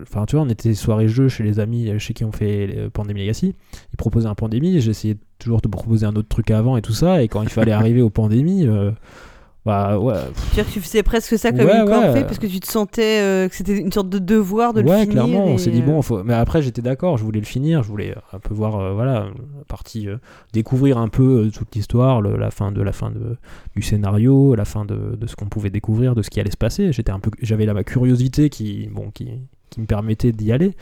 Enfin, 0.00 0.24
tu 0.26 0.36
vois, 0.36 0.44
on 0.44 0.48
était 0.48 0.74
soirée 0.74 1.08
jeu 1.08 1.28
chez 1.28 1.42
les 1.42 1.60
amis 1.60 1.90
euh, 1.90 1.98
chez 1.98 2.14
qui 2.14 2.24
on 2.24 2.32
fait 2.32 2.88
Pandémie 2.92 3.20
Legacy. 3.20 3.54
Ils 3.92 3.96
proposaient 3.96 4.28
un 4.28 4.34
Pandémie, 4.34 4.80
j'essayais 4.80 5.16
toujours 5.38 5.60
de 5.60 5.68
proposer 5.68 6.06
un 6.06 6.14
autre 6.14 6.28
truc 6.28 6.50
avant 6.50 6.76
et 6.76 6.82
tout 6.82 6.94
ça. 6.94 7.22
Et 7.22 7.28
quand 7.28 7.42
il 7.42 7.48
fallait 7.48 7.72
arriver 7.72 8.02
au 8.02 8.10
Pandémie, 8.10 8.66
bah 9.64 9.96
ouais, 9.96 10.14
C'est-à-dire 10.34 10.66
que 10.66 10.72
tu 10.72 10.80
faisais 10.80 11.02
presque 11.04 11.38
ça 11.38 11.52
comme 11.52 11.66
Ouais, 11.66 11.76
une 11.76 11.82
ouais. 11.82 11.88
corvée 11.88 12.24
parce 12.24 12.38
que 12.40 12.48
tu 12.48 12.58
te 12.58 12.66
sentais 12.66 13.20
euh, 13.22 13.48
que 13.48 13.54
c'était 13.54 13.78
une 13.78 13.92
sorte 13.92 14.08
de 14.08 14.18
devoir 14.18 14.72
de 14.72 14.80
le 14.80 14.88
ouais, 14.88 15.02
finir. 15.02 15.12
clairement, 15.12 15.44
on 15.44 15.56
s'est 15.56 15.70
dit 15.70 15.82
euh, 15.82 15.86
bon, 15.86 16.02
faut... 16.02 16.24
mais 16.24 16.34
après 16.34 16.62
j'étais 16.62 16.82
d'accord, 16.82 17.16
je 17.16 17.22
voulais 17.24 17.38
le 17.38 17.46
finir, 17.46 17.84
je 17.84 17.88
voulais 17.88 18.12
un 18.32 18.38
peu 18.40 18.54
voir, 18.54 18.74
euh, 18.80 18.92
voilà, 18.92 19.26
la 19.58 19.64
partie 19.68 20.08
euh, 20.08 20.16
découvrir 20.52 20.98
un 20.98 21.06
peu 21.06 21.44
euh, 21.46 21.50
toute 21.50 21.74
l'histoire, 21.76 22.20
le- 22.20 22.36
la 22.36 22.50
fin 22.50 22.72
de 22.72 22.82
la 22.82 22.92
fin 22.92 23.12
de, 23.12 23.36
du 23.76 23.82
scénario, 23.82 24.56
la 24.56 24.64
fin 24.64 24.84
de, 24.84 25.14
de 25.16 25.26
ce 25.28 25.36
qu'on 25.36 25.46
pouvait 25.46 25.70
découvrir, 25.70 26.16
de 26.16 26.22
ce 26.22 26.30
qui 26.30 26.40
allait 26.40 26.50
se 26.50 26.56
passer. 26.56 26.92
J'étais 26.92 27.12
un 27.12 27.20
peu, 27.20 27.30
j'avais 27.40 27.64
là 27.64 27.72
ma 27.74 27.84
curiosité 27.84 28.50
qui, 28.50 28.88
bon, 28.90 29.10
qui, 29.12 29.28
qui 29.70 29.80
me 29.80 29.86
permettait 29.86 30.32
d'y 30.32 30.50
aller, 30.50 30.72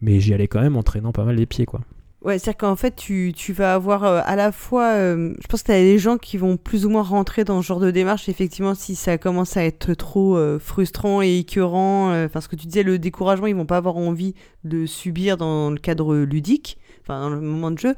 mais 0.00 0.18
j'y 0.18 0.34
allais 0.34 0.48
quand 0.48 0.60
même 0.60 0.76
en 0.76 0.82
traînant 0.82 1.12
pas 1.12 1.24
mal 1.24 1.36
les 1.36 1.46
pieds, 1.46 1.66
quoi. 1.66 1.80
Ouais, 2.24 2.38
c'est-à-dire 2.38 2.56
qu'en 2.56 2.76
fait, 2.76 2.96
tu, 2.96 3.32
tu 3.36 3.52
vas 3.52 3.74
avoir 3.74 4.04
euh, 4.04 4.20
à 4.24 4.34
la 4.34 4.50
fois. 4.50 4.92
euh, 4.94 5.34
je 5.40 5.46
pense 5.46 5.60
que 5.62 5.66
tu 5.66 5.72
as 5.72 5.80
des 5.80 5.98
gens 5.98 6.16
qui 6.16 6.38
vont 6.38 6.56
plus 6.56 6.86
ou 6.86 6.88
moins 6.90 7.02
rentrer 7.02 7.44
dans 7.44 7.60
ce 7.60 7.66
genre 7.66 7.80
de 7.80 7.90
démarche. 7.90 8.30
Effectivement, 8.30 8.74
si 8.74 8.94
ça 8.96 9.18
commence 9.18 9.58
à 9.58 9.64
être 9.64 9.92
trop 9.92 10.36
euh, 10.38 10.58
frustrant 10.58 11.20
et 11.20 11.38
écœurant, 11.40 12.12
euh, 12.12 12.24
enfin, 12.24 12.40
ce 12.40 12.48
que 12.48 12.56
tu 12.56 12.66
disais, 12.66 12.82
le 12.82 12.98
découragement, 12.98 13.46
ils 13.46 13.54
vont 13.54 13.66
pas 13.66 13.76
avoir 13.76 13.98
envie 13.98 14.34
de 14.64 14.86
subir 14.86 15.36
dans 15.36 15.70
le 15.70 15.76
cadre 15.76 16.16
ludique, 16.16 16.78
enfin, 17.02 17.20
dans 17.20 17.28
le 17.28 17.40
moment 17.42 17.70
de 17.70 17.78
jeu. 17.78 17.94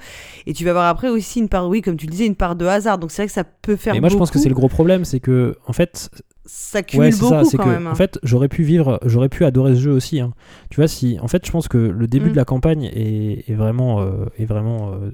Et 0.47 0.55
tu 0.55 0.65
vas 0.65 0.71
avoir 0.71 0.87
après 0.89 1.09
aussi 1.09 1.39
une 1.39 1.49
part, 1.49 1.69
oui, 1.69 1.81
comme 1.81 1.97
tu 1.97 2.07
le 2.07 2.11
disais, 2.11 2.27
une 2.27 2.35
part 2.35 2.57
de 2.57 2.67
hasard. 2.67 2.99
Donc 2.99 3.13
c'est 3.13 3.23
vrai 3.23 3.29
que 3.29 3.33
ça 3.33 3.45
peut 3.45 3.77
faire. 3.77 3.95
Et 3.95 4.01
moi 4.01 4.09
je 4.09 4.17
pense 4.17 4.33
que 4.33 4.41
c'est 4.41 4.49
le 4.49 4.55
gros 4.57 4.69
problème, 4.69 5.05
c'est 5.05 5.21
que 5.21 5.57
en 5.69 5.73
fait 5.73 6.11
Ça 6.47 6.83
cumule 6.83 7.07
Ouais, 7.07 7.11
beaucoup 7.19 7.45
ça, 7.45 7.57
quand 7.57 7.65
que 7.65 7.69
même. 7.69 7.87
hein. 7.87 7.91
en 7.91 7.95
fait, 7.95 8.19
j'aurais 8.23 8.49
pu 8.49 8.63
vivre, 8.63 8.99
j'aurais 9.05 9.29
pu 9.29 9.45
adorer 9.45 9.75
ce 9.75 9.81
jeu 9.81 9.93
aussi. 9.93 10.21
hein. 10.21 10.33
Tu 10.71 10.77
vois, 10.77 10.89
si 10.89 11.19
en 11.21 11.29
fait, 11.29 11.45
je 11.45 11.51
pense 11.51 11.69
que 11.69 11.79
le 11.79 12.07
début 12.07 12.29
Mm. 12.29 12.33
de 12.33 12.37
la 12.37 12.45
campagne 12.45 12.85
est, 12.85 13.51
est 13.51 13.55
vraiment, 13.55 14.01
euh, 14.01 14.27
est 14.39 14.45
vraiment 14.47 14.93
euh, 14.93 15.11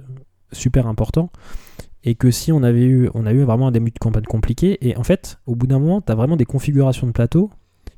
super 0.53 0.87
important. 0.87 1.30
Et 2.05 2.14
que 2.16 2.30
si 2.30 2.51
on 2.53 2.62
avait 2.64 2.85
eu, 2.85 3.09
on 3.14 3.26
a 3.26 3.33
eu 3.33 3.43
vraiment 3.45 3.68
un 3.68 3.70
début 3.70 3.91
de 3.93 3.99
campagne 3.99 4.24
compliqué. 4.24 4.76
Et 4.89 4.97
en 4.97 5.05
fait, 5.05 5.39
au 5.47 5.55
bout 5.55 5.66
d'un 5.68 5.78
moment, 5.78 6.01
tu 6.01 6.11
as 6.11 6.14
vraiment 6.16 6.37
des 6.37 6.45
configurations 6.45 7.07
de 7.07 7.12
plateau 7.12 7.51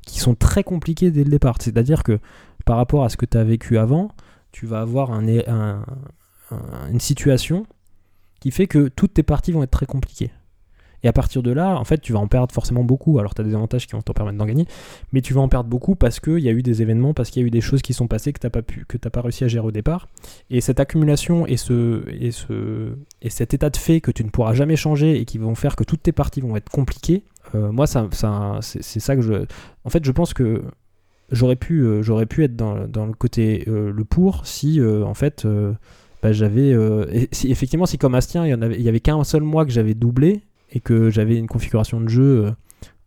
qui 0.05 0.19
sont 0.19 0.35
très 0.35 0.63
compliquées 0.63 1.09
dès 1.09 1.23
le 1.23 1.31
départ. 1.31 1.55
C'est-à-dire 1.59 2.03
que 2.03 2.19
par 2.65 2.77
rapport 2.77 3.03
à 3.03 3.09
ce 3.09 3.17
que 3.17 3.25
tu 3.25 3.35
as 3.37 3.43
vécu 3.43 3.77
avant, 3.79 4.09
tu 4.51 4.67
vas 4.67 4.81
avoir 4.81 5.11
un, 5.11 5.25
é- 5.27 5.49
un- 5.49 5.83
un- 6.51 6.91
une 6.91 6.99
situation 6.99 7.65
qui 8.39 8.51
fait 8.51 8.67
que 8.67 8.87
toutes 8.89 9.15
tes 9.15 9.23
parties 9.23 9.51
vont 9.51 9.63
être 9.63 9.71
très 9.71 9.87
compliquées. 9.87 10.29
Et 11.03 11.07
à 11.07 11.13
partir 11.13 11.43
de 11.43 11.51
là, 11.51 11.77
en 11.77 11.83
fait, 11.83 11.99
tu 11.99 12.13
vas 12.13 12.19
en 12.19 12.27
perdre 12.27 12.53
forcément 12.53 12.83
beaucoup. 12.83 13.19
Alors, 13.19 13.35
tu 13.35 13.41
as 13.41 13.45
des 13.45 13.55
avantages 13.55 13.87
qui 13.87 13.93
vont 13.93 14.01
t'en 14.01 14.13
permettre 14.13 14.37
d'en 14.37 14.45
gagner, 14.45 14.65
mais 15.11 15.21
tu 15.21 15.33
vas 15.33 15.41
en 15.41 15.49
perdre 15.49 15.69
beaucoup 15.69 15.95
parce 15.95 16.19
qu'il 16.19 16.39
y 16.39 16.49
a 16.49 16.51
eu 16.51 16.63
des 16.63 16.81
événements, 16.81 17.13
parce 17.13 17.29
qu'il 17.29 17.41
y 17.41 17.45
a 17.45 17.47
eu 17.47 17.51
des 17.51 17.61
choses 17.61 17.81
qui 17.81 17.93
sont 17.93 18.07
passées 18.07 18.33
que 18.33 18.39
tu 18.39 18.47
n'as 18.47 18.51
pas, 18.51 19.09
pas 19.09 19.21
réussi 19.21 19.43
à 19.43 19.47
gérer 19.47 19.65
au 19.65 19.71
départ. 19.71 20.07
Et 20.49 20.61
cette 20.61 20.79
accumulation 20.79 21.45
et, 21.47 21.57
ce, 21.57 22.03
et, 22.19 22.31
ce, 22.31 22.95
et 23.21 23.29
cet 23.29 23.53
état 23.53 23.69
de 23.69 23.77
fait 23.77 24.01
que 24.01 24.11
tu 24.11 24.23
ne 24.23 24.29
pourras 24.29 24.53
jamais 24.53 24.75
changer 24.75 25.19
et 25.19 25.25
qui 25.25 25.37
vont 25.37 25.55
faire 25.55 25.75
que 25.75 25.83
toutes 25.83 26.03
tes 26.03 26.11
parties 26.11 26.41
vont 26.41 26.55
être 26.55 26.69
compliquées, 26.69 27.23
euh, 27.53 27.71
moi, 27.71 27.87
ça, 27.87 28.07
ça, 28.11 28.59
c'est 28.61 28.99
ça 28.99 29.15
que 29.15 29.21
je. 29.21 29.45
En 29.83 29.89
fait, 29.89 30.03
je 30.03 30.11
pense 30.11 30.33
que 30.33 30.63
j'aurais 31.31 31.55
pu, 31.55 31.81
euh, 31.81 32.25
pu 32.25 32.43
être 32.43 32.55
dans, 32.55 32.87
dans 32.87 33.05
le 33.05 33.13
côté 33.13 33.65
euh, 33.67 33.91
le 33.91 34.05
pour 34.05 34.45
si, 34.47 34.81
en 34.81 35.13
fait, 35.13 35.47
bah, 36.23 36.31
j'avais. 36.31 36.75
effectivement, 37.43 37.85
si 37.85 37.97
comme 37.97 38.15
Astien, 38.15 38.45
il 38.45 38.49
y, 38.49 38.53
en 38.53 38.61
avait, 38.61 38.75
il 38.75 38.81
y 38.81 38.89
avait 38.89 38.99
qu'un 38.99 39.23
seul 39.23 39.43
mois 39.43 39.65
que 39.65 39.71
j'avais 39.71 39.93
doublé 39.93 40.41
et 40.71 40.79
que 40.79 41.09
j'avais 41.09 41.37
une 41.37 41.47
configuration 41.47 42.01
de 42.01 42.07
jeu 42.09 42.45
euh, 42.45 42.51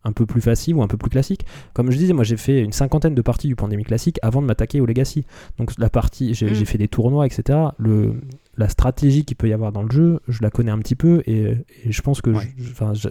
un 0.05 0.11
peu 0.13 0.25
plus 0.25 0.39
facile 0.41 0.75
ou 0.75 0.81
un 0.81 0.87
peu 0.87 0.97
plus 0.97 1.09
classique. 1.09 1.45
Comme 1.73 1.91
je 1.91 1.97
disais, 1.97 2.13
moi 2.13 2.23
j'ai 2.23 2.37
fait 2.37 2.61
une 2.61 2.71
cinquantaine 2.71 3.15
de 3.15 3.21
parties 3.21 3.47
du 3.49 3.55
Pandémie 3.55 3.83
classique 3.83 4.17
avant 4.21 4.41
de 4.41 4.47
m'attaquer 4.47 4.79
au 4.79 4.85
Legacy. 4.85 5.25
Donc 5.57 5.71
la 5.77 5.89
partie, 5.89 6.33
j'ai 6.33 6.49
Mm. 6.49 6.65
fait 6.65 6.77
des 6.77 6.87
tournois, 6.87 7.25
etc. 7.25 7.59
Le, 7.77 8.13
la 8.57 8.69
stratégie 8.69 9.25
qu'il 9.25 9.35
peut 9.37 9.49
y 9.49 9.53
avoir 9.53 9.71
dans 9.73 9.83
le 9.83 9.91
jeu, 9.91 10.19
je 10.29 10.41
la 10.41 10.49
connais 10.49 10.71
un 10.71 10.79
petit 10.79 10.95
peu 10.95 11.21
et, 11.27 11.55
et 11.85 11.91
je 11.91 12.01
pense 12.01 12.21
que 12.21 12.29
Ouais. 12.29 12.53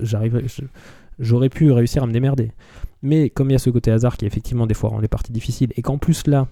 j'arriverai, 0.03 0.46
j'aurais 1.18 1.49
pu 1.51 1.70
réussir 1.72 2.03
à 2.03 2.07
me 2.07 2.12
démerder. 2.12 2.53
Mais 3.03 3.28
comme 3.30 3.51
il 3.51 3.53
y 3.53 3.57
a 3.57 3.61
ce 3.61 3.70
côté 3.70 3.90
hasard 3.90 4.16
qui 4.16 4.26
effectivement 4.26 4.66
des 4.66 4.74
fois 4.74 4.90
rend 4.90 4.99
les 5.01 5.09
parties 5.09 5.32
difficiles 5.32 5.72
et 5.76 5.82
qu'en 5.82 5.99
plus 5.99 6.26
là, 6.26 6.49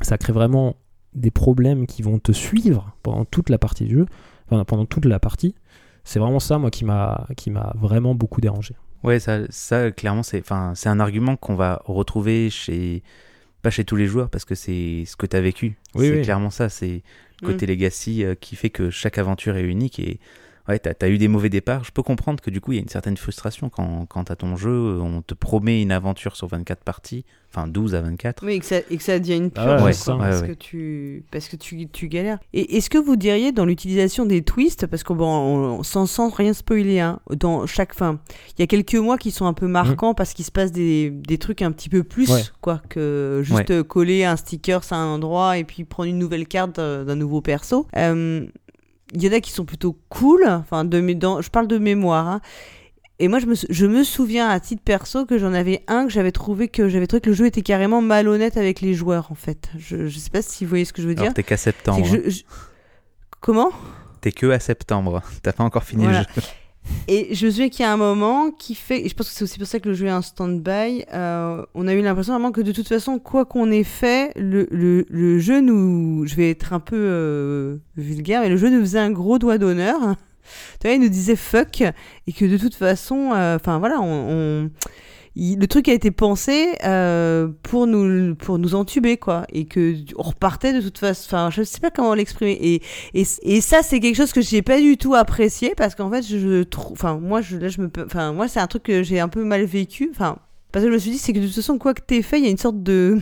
ça 0.00 0.16
crée 0.18 0.32
vraiment 0.32 0.76
des 1.14 1.30
problèmes 1.30 1.86
qui 1.86 2.02
vont 2.02 2.18
te 2.18 2.32
suivre 2.32 2.96
pendant 3.02 3.24
toute 3.24 3.50
la 3.50 3.58
partie 3.58 3.84
du 3.84 3.94
jeu, 3.98 4.06
enfin, 4.48 4.64
pendant 4.64 4.86
toute 4.86 5.04
la 5.04 5.18
partie. 5.18 5.54
C'est 6.04 6.18
vraiment 6.18 6.40
ça, 6.40 6.58
moi, 6.58 6.70
qui 6.70 6.84
m'a 6.84 7.26
qui 7.36 7.50
m'a 7.50 7.72
vraiment 7.76 8.14
beaucoup 8.14 8.40
dérangé. 8.40 8.74
Ouais, 9.02 9.18
ça, 9.20 9.40
ça 9.50 9.90
clairement, 9.90 10.22
c'est, 10.22 10.40
enfin, 10.40 10.72
c'est 10.74 10.88
un 10.88 11.00
argument 11.00 11.36
qu'on 11.36 11.54
va 11.54 11.80
retrouver 11.86 12.50
chez, 12.50 13.02
pas 13.62 13.70
chez 13.70 13.84
tous 13.84 13.96
les 13.96 14.06
joueurs 14.06 14.28
parce 14.28 14.44
que 14.44 14.54
c'est 14.54 15.04
ce 15.06 15.16
que 15.16 15.26
tu 15.26 15.36
as 15.36 15.40
vécu. 15.40 15.78
Oui, 15.94 16.06
c'est 16.06 16.14
oui. 16.16 16.22
clairement 16.22 16.50
ça. 16.50 16.68
C'est 16.68 17.02
le 17.42 17.48
Mm. 17.48 17.52
côté 17.52 17.64
legacy 17.66 18.22
euh, 18.24 18.34
qui 18.34 18.54
fait 18.56 18.68
que 18.68 18.90
chaque 18.90 19.16
aventure 19.16 19.56
est 19.56 19.62
unique 19.64 19.98
et 19.98 20.20
ouais, 20.70 20.78
t'as 20.78 20.92
as 21.06 21.08
eu 21.08 21.18
des 21.18 21.28
mauvais 21.28 21.48
départs. 21.50 21.84
Je 21.84 21.92
peux 21.92 22.02
comprendre 22.02 22.40
que 22.42 22.50
du 22.50 22.60
coup, 22.60 22.72
il 22.72 22.76
y 22.76 22.78
a 22.78 22.82
une 22.82 22.88
certaine 22.88 23.16
frustration 23.16 23.68
quand, 23.68 24.06
quand 24.08 24.24
t'as 24.24 24.36
ton 24.36 24.56
jeu, 24.56 24.98
on 25.00 25.22
te 25.22 25.34
promet 25.34 25.82
une 25.82 25.92
aventure 25.92 26.36
sur 26.36 26.46
24 26.48 26.82
parties, 26.82 27.24
enfin 27.52 27.66
12 27.68 27.94
à 27.94 28.00
24. 28.00 28.44
Oui, 28.46 28.54
et 28.54 28.60
que 28.60 28.64
ça, 28.66 28.76
et 28.90 28.96
que 28.96 29.02
ça 29.02 29.18
devient 29.18 29.36
une 29.36 29.50
Ah 29.56 29.64
purge, 29.64 29.74
ouais, 29.76 29.80
quoi, 29.82 29.92
ça. 29.92 30.16
parce, 30.16 30.40
Ouais, 30.42 30.48
que 30.48 30.52
tu, 30.54 31.24
parce 31.30 31.48
que 31.48 31.56
tu, 31.56 31.88
tu 31.88 32.08
galères. 32.08 32.38
Et 32.52 32.76
est-ce 32.76 32.88
que 32.90 32.98
vous 32.98 33.16
diriez 33.16 33.52
dans 33.52 33.64
l'utilisation 33.66 34.24
des 34.26 34.42
twists, 34.42 34.86
parce 34.86 35.02
qu'on 35.02 35.14
bon, 35.16 35.26
on- 35.78 35.82
sans, 35.82 36.06
sans 36.06 36.30
rien 36.30 36.52
spoiler, 36.52 37.00
hein, 37.00 37.20
dans 37.30 37.66
chaque 37.66 37.94
fin, 37.94 38.18
il 38.56 38.60
y 38.60 38.62
a 38.62 38.66
quelques 38.66 38.94
mois 38.94 39.18
qui 39.18 39.30
sont 39.30 39.46
un 39.46 39.54
peu 39.54 39.66
marquants 39.66 40.14
parce 40.14 40.32
qu'il 40.34 40.44
se 40.44 40.50
passe 40.52 40.72
des, 40.72 41.10
des 41.10 41.38
trucs 41.38 41.62
un 41.62 41.72
petit 41.72 41.88
peu 41.88 42.02
plus, 42.04 42.30
Ouais. 42.30 42.42
quoi, 42.60 42.80
que 42.88 43.40
juste 43.44 43.82
coller 43.84 44.24
un 44.24 44.36
sticker 44.36 44.80
à 44.90 44.96
un 44.96 45.06
endroit 45.14 45.58
et 45.58 45.64
puis 45.64 45.84
prendre 45.84 46.08
une 46.08 46.18
nouvelle 46.18 46.46
carte 46.46 46.78
euh, 46.78 47.04
d'un 47.04 47.16
nouveau 47.16 47.40
perso. 47.40 47.86
Euh, 47.96 48.46
Il 49.14 49.22
y 49.22 49.28
en 49.28 49.32
a 49.32 49.40
qui 49.40 49.50
sont 49.50 49.64
plutôt 49.64 49.96
cool, 50.08 50.44
enfin, 50.48 50.84
de, 50.84 51.00
mé- 51.00 51.18
dans, 51.18 51.42
je 51.42 51.50
parle 51.50 51.66
de 51.68 51.78
mémoire, 51.78 52.28
hein. 52.28 52.40
Et 53.22 53.28
moi, 53.28 53.38
je 53.38 53.44
me, 53.46 53.54
je 53.68 53.86
me 53.86 54.02
souviens 54.02 54.48
à 54.48 54.58
titre 54.60 54.82
perso 54.82 55.26
que 55.26 55.36
j'en 55.38 55.52
avais 55.52 55.82
un 55.88 56.04
que 56.06 56.10
j'avais 56.10 56.32
trouvé 56.32 56.68
que 56.68 56.88
j'avais 56.88 57.06
trouvé 57.06 57.20
que 57.20 57.28
le 57.28 57.34
jeu 57.36 57.44
était 57.44 57.60
carrément 57.60 58.00
malhonnête 58.00 58.56
avec 58.56 58.80
les 58.80 58.94
joueurs 58.94 59.30
en 59.30 59.34
fait. 59.34 59.68
Je, 59.78 60.06
je 60.06 60.18
sais 60.18 60.30
pas 60.30 60.40
si 60.40 60.64
vous 60.64 60.70
voyez 60.70 60.86
ce 60.86 60.94
que 60.94 61.02
je 61.02 61.06
veux 61.08 61.14
dire. 61.14 61.24
Alors 61.24 61.34
t'es 61.34 61.42
qu'à 61.42 61.58
septembre. 61.58 62.00
Que 62.02 62.16
hein. 62.16 62.20
je- 62.24 62.30
je- 62.30 62.42
Comment? 63.40 63.70
T'es 64.22 64.32
que 64.32 64.46
à 64.50 64.58
septembre. 64.58 65.22
T'as 65.42 65.52
pas 65.52 65.64
encore 65.64 65.84
fini 65.84 66.04
Voilà. 66.04 66.20
le 66.34 66.40
jeu. 66.42 66.48
Et 67.08 67.34
qu'il 67.34 67.80
y 67.80 67.82
a 67.82 67.92
un 67.92 67.96
moment 67.96 68.50
qui 68.50 68.74
fait, 68.74 69.04
et 69.04 69.08
je 69.08 69.14
pense 69.14 69.28
que 69.28 69.34
c'est 69.34 69.42
aussi 69.44 69.58
pour 69.58 69.66
ça 69.66 69.80
que 69.80 69.88
le 69.88 69.94
jeu 69.94 70.06
est 70.06 70.12
en 70.12 70.22
stand-by, 70.22 71.04
euh, 71.12 71.64
on 71.74 71.88
a 71.88 71.92
eu 71.94 72.02
l'impression 72.02 72.32
vraiment 72.34 72.52
que 72.52 72.60
de 72.60 72.72
toute 72.72 72.88
façon, 72.88 73.18
quoi 73.18 73.44
qu'on 73.44 73.70
ait 73.70 73.84
fait, 73.84 74.32
le, 74.36 74.68
le, 74.70 75.04
le 75.10 75.38
jeu 75.38 75.60
nous, 75.60 76.24
je 76.26 76.34
vais 76.36 76.50
être 76.50 76.72
un 76.72 76.80
peu 76.80 76.96
euh, 76.96 77.76
vulgaire, 77.96 78.42
mais 78.42 78.48
le 78.48 78.56
jeu 78.56 78.70
nous 78.70 78.80
faisait 78.80 78.98
un 79.00 79.10
gros 79.10 79.38
doigt 79.38 79.58
d'honneur. 79.58 79.98
Tu 80.80 80.88
vois, 80.88 80.96
il 80.96 81.00
nous 81.00 81.08
disait 81.08 81.36
fuck, 81.36 81.80
et 82.26 82.32
que 82.32 82.44
de 82.44 82.56
toute 82.56 82.74
façon, 82.74 83.30
euh, 83.34 83.54
enfin 83.54 83.78
voilà, 83.78 84.00
on- 84.00 84.70
il- 85.36 85.58
le 85.58 85.66
truc 85.66 85.88
a 85.88 85.92
été 85.92 86.10
pensé 86.10 86.74
euh, 86.84 87.48
pour 87.62 87.86
nous 87.86 88.34
pour 88.34 88.58
nous 88.58 88.74
entuber 88.74 89.16
quoi 89.16 89.44
et 89.52 89.64
que 89.66 89.94
on 90.16 90.22
repartait 90.22 90.72
de 90.72 90.80
toute 90.80 90.98
façon 90.98 91.26
enfin 91.28 91.50
je 91.50 91.62
sais 91.62 91.80
pas 91.80 91.90
comment 91.90 92.14
l'exprimer 92.14 92.58
et 92.60 92.82
et, 93.14 93.24
et 93.42 93.60
ça, 93.60 93.82
c'est 93.82 94.00
quelque 94.00 94.16
chose 94.16 94.32
que 94.32 94.40
j'ai 94.40 94.62
pas 94.62 94.80
du 94.80 94.96
tout 94.96 95.14
apprécié 95.14 95.74
parce 95.76 95.94
qu'en 95.94 96.10
fait, 96.10 96.22
je 96.22 96.62
trouve. 96.62 96.92
Enfin, 96.92 97.18
moi, 97.18 97.40
je, 97.40 97.56
là, 97.56 97.68
je 97.68 97.80
me. 97.80 97.90
Enfin, 98.04 98.32
moi, 98.32 98.48
c'est 98.48 98.60
un 98.60 98.66
truc 98.66 98.84
que 98.84 99.02
j'ai 99.02 99.20
un 99.20 99.28
peu 99.28 99.44
mal 99.44 99.64
vécu. 99.64 100.08
Enfin. 100.12 100.38
Parce 100.72 100.84
que 100.84 100.88
je 100.90 100.94
me 100.94 100.98
suis 101.00 101.10
dit, 101.10 101.18
c'est 101.18 101.32
que 101.32 101.40
de 101.40 101.46
toute 101.46 101.54
façon, 101.56 101.78
quoi 101.78 101.94
que 101.94 102.00
t'aies 102.00 102.22
fait, 102.22 102.38
il 102.38 102.44
y 102.44 102.46
a 102.46 102.50
une 102.50 102.56
sorte 102.56 102.80
de. 102.82 103.18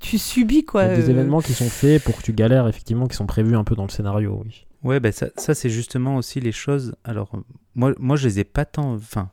tu 0.00 0.18
subis, 0.18 0.64
quoi. 0.64 0.84
Il 0.84 0.90
y 0.90 0.92
a 0.92 0.96
des 0.96 1.08
euh, 1.08 1.10
événements 1.10 1.40
qui 1.40 1.52
sont 1.52 1.68
faits 1.68 2.02
pour 2.04 2.16
que 2.16 2.22
tu 2.22 2.32
galères, 2.32 2.68
effectivement, 2.68 3.06
qui 3.08 3.16
sont 3.16 3.26
prévus 3.26 3.56
un 3.56 3.64
peu 3.64 3.74
dans 3.74 3.82
le 3.84 3.90
scénario, 3.90 4.40
oui. 4.44 4.64
Ouais, 4.84 5.00
bah 5.00 5.10
ça, 5.12 5.26
ça 5.36 5.54
c'est 5.54 5.70
justement 5.70 6.16
aussi 6.16 6.40
les 6.40 6.52
choses. 6.52 6.94
Alors, 7.04 7.30
euh, 7.34 7.38
moi, 7.74 7.94
moi 7.98 8.16
je 8.16 8.28
les 8.28 8.38
ai 8.40 8.44
pas 8.44 8.64
tant. 8.64 8.92
Enfin, 8.94 9.30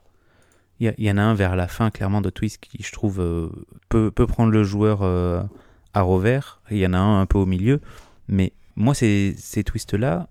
il 0.82 1.05
y, 1.05 1.11
en 1.11 1.17
a 1.17 1.21
un 1.21 1.36
vers 1.36 1.55
la 1.55 1.67
fin, 1.67 1.91
clairement, 1.91 2.21
de 2.21 2.32
Twist 2.32 2.57
qui, 2.59 2.82
je 2.82 2.91
trouve, 2.91 3.21
euh, 3.21 3.49
peut, 3.89 4.09
peut 4.09 4.25
prendre 4.25 4.51
le 4.51 4.63
joueur 4.63 5.03
euh, 5.03 5.43
à 5.93 6.01
revers. 6.01 6.59
Il 6.71 6.77
y 6.77 6.88
en 6.88 6.93
a 6.93 6.97
un 6.97 7.21
un 7.21 7.25
peu 7.27 7.38
au 7.38 7.45
milieu. 7.45 7.82
Mais 8.27 8.51
moi, 8.75 8.95
ces, 8.95 9.36
ces 9.38 9.63
twists-là, 9.63 10.27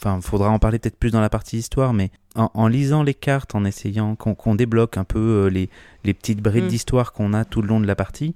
enfin, 0.00 0.20
faudra 0.20 0.50
en 0.50 0.58
parler 0.58 0.80
peut-être 0.80 0.98
plus 0.98 1.12
dans 1.12 1.20
la 1.20 1.30
partie 1.30 1.58
histoire, 1.58 1.92
mais 1.92 2.10
en, 2.34 2.50
en 2.52 2.66
lisant 2.66 3.04
les 3.04 3.14
cartes, 3.14 3.54
en 3.54 3.64
essayant 3.64 4.16
qu'on 4.16 4.56
débloque 4.56 4.96
un 4.96 5.04
peu 5.04 5.20
euh, 5.20 5.50
les, 5.50 5.70
les 6.02 6.14
petites 6.14 6.42
brides 6.42 6.64
Mm. 6.64 6.68
d'histoire 6.68 7.12
qu'on 7.12 7.32
a 7.32 7.44
tout 7.44 7.62
le 7.62 7.68
long 7.68 7.78
de 7.78 7.86
la 7.86 7.94
partie, 7.94 8.34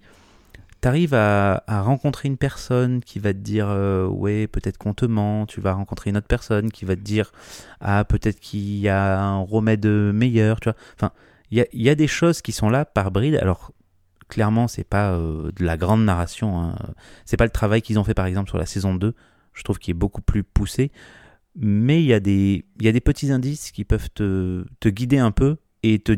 t'arrives 0.81 1.15
à, 1.15 1.65
à 1.67 1.83
rencontrer 1.83 2.29
une 2.29 2.37
personne 2.37 3.01
qui 3.01 3.19
va 3.19 3.33
te 3.33 3.39
dire 3.39 3.67
euh, 3.69 4.07
ouais 4.07 4.47
peut-être 4.47 4.79
qu'on 4.79 4.95
te 4.95 5.05
ment, 5.05 5.47
tu 5.47 5.61
vas 5.61 5.75
rencontrer 5.75 6.11
une 6.11 6.17
autre 6.17 6.27
personne 6.27 6.71
qui 6.71 6.85
va 6.87 6.97
te 6.97 7.03
dire 7.03 7.33
ah 7.81 8.05
peut-être 8.05 8.41
qu'il 8.41 8.79
y 8.79 8.89
a 8.89 9.21
un 9.21 9.41
remède 9.41 9.85
meilleur, 9.87 10.61
tu 10.61 10.69
vois. 10.71 10.77
Enfin, 10.97 11.13
il 11.51 11.67
y 11.73 11.89
a, 11.89 11.95
des 11.95 12.07
choses 12.07 12.43
qui 12.43 12.53
sont 12.53 12.69
là 12.71 12.85
par 12.85 13.11
bride. 13.11 13.37
Alors 13.37 13.73
clairement 14.29 14.69
c'est 14.69 14.85
pas 14.85 15.13
euh, 15.13 15.51
de 15.57 15.65
la 15.65 15.77
grande 15.77 16.05
narration, 16.05 16.63
hein. 16.63 16.77
c'est 17.25 17.37
pas 17.37 17.45
le 17.45 17.51
travail 17.51 17.83
qu'ils 17.83 17.99
ont 17.99 18.05
fait 18.05 18.15
par 18.15 18.27
exemple 18.27 18.49
sur 18.49 18.59
la 18.59 18.67
saison 18.67 18.95
2, 18.95 19.15
je 19.53 19.63
trouve 19.65 19.79
qu'il 19.79 19.93
est 19.93 19.99
beaucoup 19.99 20.23
plus 20.23 20.45
poussé. 20.45 20.93
Mais 21.57 22.01
il 22.01 22.07
y, 22.07 22.15
a 22.15 22.21
des, 22.21 22.65
y 22.81 22.87
a 22.87 22.93
des 22.93 23.01
petits 23.01 23.33
indices 23.33 23.73
qui 23.73 23.85
peuvent 23.85 24.09
te, 24.15 24.65
te 24.79 24.89
guider 24.89 25.19
un 25.19 25.33
peu 25.33 25.57
et 25.83 25.99
te 25.99 26.17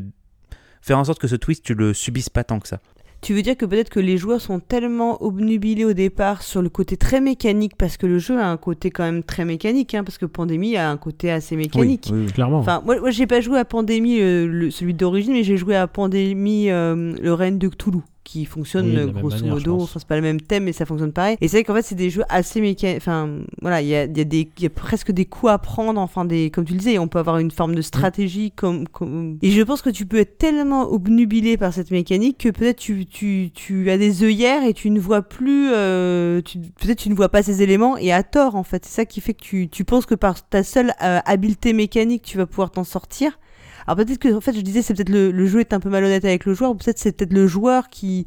faire 0.82 0.98
en 0.98 1.04
sorte 1.04 1.18
que 1.18 1.26
ce 1.26 1.36
twist, 1.36 1.64
tu 1.64 1.74
le 1.74 1.94
subisses 1.94 2.28
pas 2.28 2.44
tant 2.44 2.60
que 2.60 2.68
ça. 2.68 2.80
Tu 3.22 3.34
veux 3.34 3.42
dire 3.42 3.56
que 3.56 3.64
peut-être 3.64 3.88
que 3.88 4.00
les 4.00 4.18
joueurs 4.18 4.40
sont 4.40 4.58
tellement 4.58 5.22
obnubilés 5.22 5.84
au 5.84 5.92
départ 5.92 6.42
sur 6.42 6.60
le 6.60 6.68
côté 6.68 6.96
très 6.96 7.20
mécanique, 7.20 7.74
parce 7.78 7.96
que 7.96 8.06
le 8.06 8.18
jeu 8.18 8.36
a 8.36 8.48
un 8.48 8.56
côté 8.56 8.90
quand 8.90 9.04
même 9.04 9.22
très 9.22 9.44
mécanique, 9.44 9.94
hein, 9.94 10.02
parce 10.02 10.18
que 10.18 10.26
Pandémie 10.26 10.76
a 10.76 10.90
un 10.90 10.96
côté 10.96 11.30
assez 11.30 11.54
mécanique. 11.54 12.08
Oui, 12.12 12.24
oui. 12.26 12.32
Clairement. 12.32 12.58
Enfin, 12.58 12.82
moi, 12.84 12.98
moi 12.98 13.10
j'ai 13.10 13.28
pas 13.28 13.40
joué 13.40 13.58
à 13.60 13.64
Pandémie, 13.64 14.20
euh, 14.20 14.48
le- 14.48 14.70
celui 14.72 14.92
d'origine, 14.92 15.34
mais 15.34 15.44
j'ai 15.44 15.56
joué 15.56 15.76
à 15.76 15.86
Pandémie, 15.86 16.68
euh, 16.70 17.14
le 17.22 17.32
règne 17.32 17.58
de 17.58 17.68
Cthulhu, 17.68 17.98
qui 18.24 18.44
fonctionne 18.44 18.96
Oui, 19.06 19.12
grosso 19.12 19.36
manière, 19.36 19.54
modo. 19.54 19.82
Enfin, 19.82 19.98
c'est 19.98 20.06
pas 20.08 20.16
le 20.16 20.22
même 20.22 20.40
thème, 20.40 20.64
mais 20.64 20.72
ça 20.72 20.86
fonctionne 20.86 21.12
pareil. 21.12 21.36
Et 21.40 21.48
c'est 21.48 21.56
vrai 21.58 21.64
qu'en 21.64 21.74
fait, 21.74 21.82
c'est 21.82 21.94
des 21.94 22.08
jeux 22.10 22.22
assez 22.28 22.60
mécaniques. 22.60 22.96
Enfin, 22.98 23.40
voilà, 23.60 23.82
il 23.82 23.88
y 23.88 23.94
a, 23.94 24.04
y, 24.04 24.20
a 24.20 24.24
des- 24.24 24.48
il 24.56 24.62
y 24.62 24.66
a 24.66 24.70
presque 24.70 25.10
des 25.12 25.24
coups 25.24 25.50
à 25.52 25.58
prendre. 25.58 26.00
Enfin, 26.00 26.24
des, 26.24 26.50
comme 26.50 26.64
tu 26.64 26.72
le 26.72 26.78
disais, 26.78 26.98
on 26.98 27.08
peut 27.08 27.18
avoir 27.18 27.38
une 27.38 27.50
forme 27.50 27.74
de 27.74 27.82
stratégie. 27.82 28.50
Comme, 28.52 28.86
comme... 28.88 29.38
Et 29.42 29.50
je 29.50 29.62
pense 29.62 29.82
que 29.82 29.90
tu 29.90 30.06
peux 30.06 30.18
être 30.18 30.38
tellement 30.38 30.82
obnubilé 30.90 31.56
par 31.56 31.72
cette 31.72 31.90
mécanique 31.90 32.38
que 32.38 32.48
peut-être 32.50 32.78
tu, 32.78 33.06
tu, 33.06 33.50
tu 33.52 33.90
as 33.90 33.98
des 33.98 34.22
œillères 34.22 34.64
et 34.64 34.72
tu 34.74 34.90
ne 34.90 35.00
vois 35.00 35.22
plus. 35.22 35.70
euh, 35.72 36.40
peut-être 36.80 36.98
tu 36.98 37.08
ne 37.10 37.14
vois 37.14 37.28
pas 37.28 37.42
ces 37.42 37.62
éléments 37.62 37.96
et 37.96 38.12
à 38.12 38.22
tort, 38.22 38.54
en 38.54 38.62
fait. 38.62 38.84
C'est 38.84 38.94
ça 38.94 39.04
qui 39.04 39.20
fait 39.20 39.34
que 39.34 39.42
tu, 39.42 39.68
tu 39.68 39.84
penses 39.84 40.06
que 40.06 40.14
par 40.14 40.48
ta 40.48 40.62
seule 40.62 40.92
euh, 41.02 41.18
habileté 41.24 41.72
mécanique, 41.72 42.22
tu 42.22 42.38
vas 42.38 42.46
pouvoir 42.46 42.70
t'en 42.70 42.84
sortir. 42.84 43.38
Alors 43.86 43.96
peut-être 43.96 44.18
que 44.18 44.32
en 44.34 44.40
fait 44.40 44.52
je 44.54 44.60
disais 44.60 44.82
c'est 44.82 44.94
peut-être 44.94 45.08
le, 45.08 45.30
le 45.30 45.46
jeu 45.46 45.60
est 45.60 45.72
un 45.72 45.80
peu 45.80 45.88
malhonnête 45.90 46.24
avec 46.24 46.44
le 46.44 46.54
joueur 46.54 46.70
ou 46.70 46.74
peut-être 46.74 46.98
c'est 46.98 47.16
peut-être 47.16 47.32
le 47.32 47.46
joueur 47.46 47.88
qui 47.88 48.26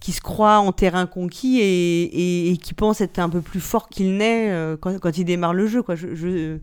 qui 0.00 0.12
se 0.12 0.20
croit 0.20 0.58
en 0.58 0.72
terrain 0.72 1.06
conquis 1.06 1.58
et, 1.60 2.02
et, 2.04 2.50
et 2.52 2.56
qui 2.58 2.74
pense 2.74 3.00
être 3.00 3.18
un 3.18 3.28
peu 3.28 3.40
plus 3.40 3.60
fort 3.60 3.88
qu'il 3.88 4.16
n'est 4.16 4.50
euh, 4.50 4.76
quand, 4.78 4.98
quand 5.00 5.16
il 5.16 5.24
démarre 5.24 5.54
le 5.54 5.66
jeu 5.66 5.82
quoi. 5.82 5.94
Je, 5.94 6.14
je- 6.14 6.58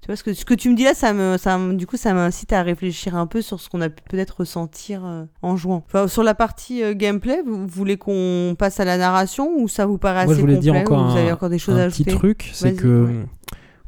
tu 0.00 0.06
vois 0.06 0.14
ce 0.14 0.22
que 0.22 0.32
ce 0.32 0.44
que 0.44 0.54
tu 0.54 0.70
me 0.70 0.76
dis 0.76 0.84
là 0.84 0.94
ça 0.94 1.12
me 1.12 1.36
ça 1.38 1.58
du 1.72 1.84
coup 1.84 1.96
ça 1.96 2.14
m'incite 2.14 2.52
à 2.52 2.62
réfléchir 2.62 3.16
un 3.16 3.26
peu 3.26 3.42
sur 3.42 3.58
ce 3.60 3.68
qu'on 3.68 3.80
a 3.80 3.88
pu 3.88 4.00
peut-être 4.08 4.38
ressentir 4.38 5.04
euh, 5.04 5.24
en 5.42 5.56
jouant. 5.56 5.82
Enfin 5.88 6.06
sur 6.06 6.22
la 6.22 6.34
partie 6.34 6.84
euh, 6.84 6.94
gameplay 6.94 7.42
vous, 7.44 7.56
vous 7.62 7.66
voulez 7.66 7.96
qu'on 7.96 8.54
passe 8.56 8.78
à 8.78 8.84
la 8.84 8.96
narration 8.96 9.50
ou 9.58 9.66
ça 9.66 9.86
vous 9.86 9.98
paraît 9.98 10.24
Moi, 10.24 10.34
assez 10.34 10.36
je 10.36 10.40
voulais 10.40 10.54
complet 10.54 10.70
dire 10.72 10.80
encore 10.80 10.98
ou 11.06 11.10
vous 11.10 11.16
avez 11.16 11.32
encore 11.32 11.50
des 11.50 11.58
choses 11.58 11.76
à 11.76 11.82
un 11.82 11.88
petit 11.88 12.04
ajouter 12.04 12.16
truc, 12.16 12.50
c'est 12.52 12.74
que 12.76 13.04
ouais. 13.06 13.26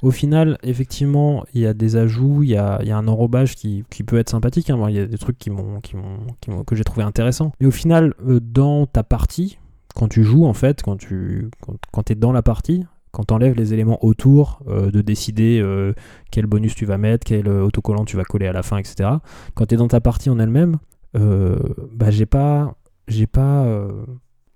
Au 0.02 0.10
final, 0.10 0.58
effectivement, 0.62 1.44
il 1.52 1.60
y 1.60 1.66
a 1.66 1.74
des 1.74 1.96
ajouts, 1.96 2.42
il 2.42 2.50
y 2.50 2.56
a, 2.56 2.78
un 2.78 3.08
enrobage 3.08 3.54
qui, 3.54 3.84
peut 4.06 4.18
être 4.18 4.30
sympathique. 4.30 4.70
hein. 4.70 4.78
Il 4.88 4.94
y 4.94 4.98
a 4.98 5.06
des 5.06 5.18
trucs 5.18 5.38
qui 5.38 5.50
m'ont, 5.50 5.80
que 5.80 6.74
j'ai 6.74 6.84
trouvé 6.84 7.02
intéressants. 7.02 7.52
Mais 7.60 7.66
au 7.66 7.70
final, 7.70 8.14
euh, 8.26 8.40
dans 8.40 8.86
ta 8.86 9.02
partie, 9.02 9.58
quand 9.94 10.08
tu 10.08 10.24
joues, 10.24 10.46
en 10.46 10.54
fait, 10.54 10.82
quand 10.82 10.96
tu 10.96 11.50
quand, 11.60 11.74
quand 11.92 12.10
es 12.10 12.14
dans 12.14 12.32
la 12.32 12.42
partie, 12.42 12.84
quand 13.10 13.24
tu 13.24 13.34
enlèves 13.34 13.56
les 13.56 13.74
éléments 13.74 14.02
autour 14.04 14.62
euh, 14.68 14.90
de 14.90 15.02
décider 15.02 15.60
euh, 15.60 15.92
quel 16.30 16.46
bonus 16.46 16.74
tu 16.74 16.86
vas 16.86 16.96
mettre, 16.96 17.24
quel 17.24 17.48
autocollant 17.48 18.04
tu 18.04 18.16
vas 18.16 18.24
coller 18.24 18.46
à 18.46 18.52
la 18.52 18.62
fin, 18.62 18.78
etc. 18.78 19.10
Quand 19.54 19.66
tu 19.66 19.74
es 19.74 19.78
dans 19.78 19.88
ta 19.88 20.00
partie 20.00 20.30
en 20.30 20.38
elle-même, 20.38 20.78
bah, 21.12 22.10
j'ai 22.10 22.26
pas, 22.26 22.74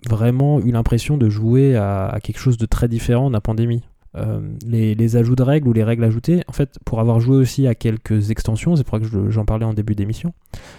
vraiment 0.08 0.60
eu 0.60 0.70
l'impression 0.70 1.16
de 1.16 1.28
jouer 1.28 1.76
à, 1.76 2.06
à 2.06 2.20
quelque 2.20 2.38
chose 2.38 2.56
de 2.56 2.66
très 2.66 2.88
différent 2.88 3.30
d'un 3.30 3.40
pandémie. 3.40 3.82
Euh, 4.16 4.40
les, 4.64 5.16
ajouts 5.16 5.34
de 5.34 5.42
règles 5.42 5.66
ou 5.68 5.72
les 5.72 5.82
règles 5.82 6.04
ajoutées, 6.04 6.42
en 6.46 6.52
fait, 6.52 6.78
pour 6.84 7.00
avoir 7.00 7.18
joué 7.18 7.36
aussi 7.36 7.66
à 7.66 7.74
quelques 7.74 8.30
extensions, 8.30 8.76
c'est 8.76 8.84
pour 8.84 8.98
ça 8.98 9.00
que 9.00 9.06
je- 9.06 9.30
j'en 9.30 9.44
parlais 9.44 9.64
en 9.64 9.74
début 9.74 9.96
d'émission, 9.96 10.32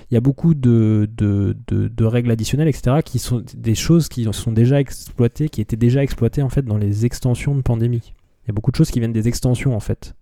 il 0.09 0.13
y 0.13 0.17
a 0.17 0.21
beaucoup 0.21 0.53
de, 0.53 1.09
règles 1.99 2.31
additionnelles, 2.31 2.69
etc., 2.69 2.97
qui 3.03 3.19
sont 3.19 3.43
des 3.55 3.75
choses 3.75 4.07
qui 4.07 4.25
sont 4.31 4.51
déjà 4.53 4.79
exploitées, 4.79 5.49
qui 5.49 5.59
étaient 5.59 5.75
déjà 5.75 6.01
exploitées 6.01 6.41
en 6.41 6.49
fait 6.49 6.63
dans 6.63 6.77
les 6.77 7.05
extensions 7.05 7.55
de 7.55 7.61
pandémie. 7.61 8.13
Il 8.43 8.47
y 8.47 8.51
a 8.51 8.53
beaucoup 8.53 8.71
de 8.71 8.75
choses 8.77 8.91
qui 8.91 8.99
viennent 8.99 9.11
des 9.11 9.27
extensions 9.27 9.75
en 9.75 9.79
fait. 9.81 10.15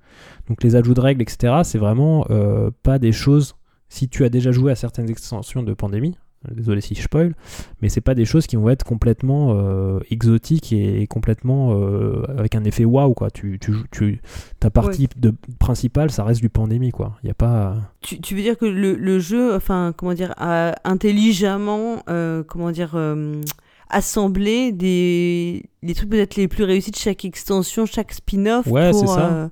Donc 0.47 0.63
les 0.63 0.75
ajouts 0.75 0.93
de 0.93 1.01
règles, 1.01 1.21
etc., 1.21 1.61
c'est 1.63 1.77
vraiment 1.77 2.25
euh, 2.31 2.71
pas 2.81 2.97
des 2.97 3.11
choses. 3.11 3.55
Si 3.89 4.09
tu 4.09 4.23
as 4.25 4.29
déjà 4.29 4.51
joué 4.51 4.71
à 4.71 4.75
certaines 4.75 5.09
extensions 5.09 5.61
de 5.61 5.73
pandémie, 5.73 6.15
désolé 6.51 6.81
si 6.81 6.95
je 6.95 7.01
spoil, 7.01 7.33
mais 7.81 7.89
c'est 7.89 8.01
pas 8.01 8.15
des 8.15 8.25
choses 8.25 8.47
qui 8.47 8.55
vont 8.55 8.69
être 8.69 8.83
complètement 8.83 9.55
euh, 9.55 9.99
exotiques 10.11 10.73
et, 10.73 11.07
complètement 11.07 11.79
euh, 11.79 12.23
avec 12.37 12.55
un 12.55 12.63
effet 12.63 12.85
waouh 12.85 13.13
quoi. 13.13 13.31
Tu, 13.31 13.59
tu, 13.59 13.73
tu, 13.91 14.21
ta 14.59 14.69
partie 14.69 15.07
de, 15.15 15.33
principale, 15.59 16.11
ça 16.11 16.23
reste 16.23 16.41
du 16.41 16.49
pandémie 16.49 16.91
quoi. 16.91 17.17
Il 17.23 17.27
y 17.27 17.31
a 17.31 17.35
pas. 17.35 17.77
Tu, 18.01 18.19
tu 18.19 18.35
veux 18.35 18.41
dire 18.41 18.57
que 18.57 18.65
le, 18.65 18.95
le 18.95 19.19
jeu, 19.19 19.55
enfin, 19.55 19.93
comment 19.95 20.13
dire, 20.13 20.33
a 20.37 20.75
intelligemment, 20.83 22.03
euh, 22.09 22.43
comment 22.43 22.71
dire, 22.71 22.91
euh, 22.95 23.41
assemblé 23.89 24.71
des, 24.71 25.63
les 25.81 25.93
trucs 25.93 26.09
peut-être 26.09 26.35
les 26.35 26.47
plus 26.47 26.63
réussis 26.63 26.91
de 26.91 26.97
chaque 26.97 27.25
extension, 27.25 27.85
chaque 27.85 28.13
spin-off 28.13 28.67
Ouais, 28.67 28.91
c'est 28.93 29.07
ça. 29.07 29.49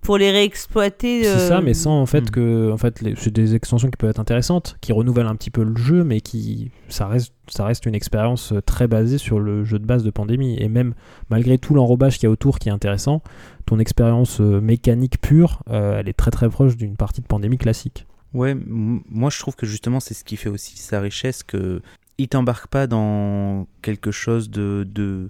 Euh, 0.00 0.06
pour 0.06 0.18
les 0.18 0.30
réexploiter. 0.30 1.24
C'est 1.24 1.30
euh, 1.30 1.48
ça, 1.48 1.60
mais 1.60 1.74
sans 1.74 2.00
en 2.00 2.06
fait 2.06 2.22
Hmm. 2.22 2.30
que, 2.30 2.72
en 2.72 2.76
fait, 2.76 3.02
c'est 3.16 3.30
des 3.32 3.54
extensions 3.54 3.88
qui 3.90 3.96
peuvent 3.96 4.10
être 4.10 4.20
intéressantes, 4.20 4.76
qui 4.80 4.92
renouvellent 4.92 5.26
un 5.26 5.36
petit 5.36 5.50
peu 5.50 5.62
le 5.64 5.76
jeu, 5.76 6.04
mais 6.04 6.20
qui, 6.20 6.70
ça 6.88 7.06
reste, 7.06 7.32
ça 7.48 7.64
reste 7.64 7.86
une 7.86 7.94
expérience 7.94 8.52
euh, 8.52 8.60
très 8.62 8.88
basée 8.88 9.18
sur 9.18 9.38
le 9.40 9.64
jeu 9.64 9.78
de 9.78 9.86
base 9.86 10.02
de 10.04 10.10
Pandémie. 10.10 10.56
Et 10.60 10.68
même 10.68 10.94
malgré 11.30 11.58
tout 11.58 11.74
l'enrobage 11.74 12.14
qu'il 12.18 12.24
y 12.24 12.26
a 12.26 12.30
autour, 12.30 12.58
qui 12.58 12.68
est 12.68 12.72
intéressant, 12.72 13.22
ton 13.66 13.78
expérience 13.78 14.40
euh, 14.40 14.60
mécanique 14.60 15.20
pure, 15.20 15.62
euh, 15.70 15.98
elle 16.00 16.08
est 16.08 16.14
très 16.16 16.30
très 16.30 16.48
proche 16.48 16.76
d'une 16.76 16.96
partie 16.96 17.20
de 17.20 17.26
Pandémie 17.26 17.58
classique. 17.58 18.06
Ouais, 18.34 18.50
m- 18.52 19.00
moi 19.08 19.30
je 19.30 19.38
trouve 19.38 19.56
que 19.56 19.66
justement 19.66 20.00
c'est 20.00 20.14
ce 20.14 20.24
qui 20.24 20.36
fait 20.36 20.48
aussi 20.50 20.76
sa 20.78 21.00
richesse, 21.00 21.42
que 21.42 21.80
il 22.18 22.28
t'embarque 22.28 22.66
pas 22.66 22.86
dans 22.86 23.66
quelque 23.80 24.10
chose 24.10 24.50
de, 24.50 24.86
de 24.92 25.28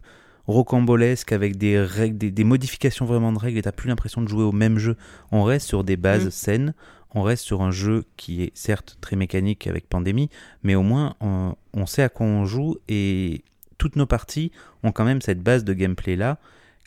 rocambolesque 0.48 1.30
avec 1.32 1.56
des 1.56 1.80
règles, 1.80 2.18
des, 2.18 2.30
des 2.30 2.44
modifications 2.44 3.04
vraiment 3.04 3.32
de 3.32 3.38
règles 3.38 3.58
et 3.58 3.62
t'as 3.62 3.72
plus 3.72 3.88
l'impression 3.88 4.22
de 4.22 4.28
jouer 4.28 4.42
au 4.42 4.52
même 4.52 4.78
jeu. 4.78 4.96
On 5.30 5.44
reste 5.44 5.68
sur 5.68 5.84
des 5.84 5.96
bases 5.96 6.26
Mm. 6.26 6.30
saines, 6.30 6.74
on 7.14 7.22
reste 7.22 7.44
sur 7.44 7.62
un 7.62 7.70
jeu 7.70 8.04
qui 8.16 8.42
est 8.42 8.50
certes 8.56 8.98
très 9.00 9.14
mécanique 9.14 9.66
avec 9.66 9.88
Pandémie, 9.88 10.30
mais 10.62 10.74
au 10.74 10.82
moins 10.82 11.14
on, 11.20 11.54
on 11.74 11.86
sait 11.86 12.02
à 12.02 12.08
quoi 12.08 12.26
on 12.26 12.44
joue 12.44 12.76
et 12.88 13.44
toutes 13.76 13.94
nos 13.96 14.06
parties 14.06 14.50
ont 14.82 14.90
quand 14.90 15.04
même 15.04 15.20
cette 15.20 15.42
base 15.42 15.64
de 15.64 15.72
gameplay 15.74 16.16
là 16.16 16.38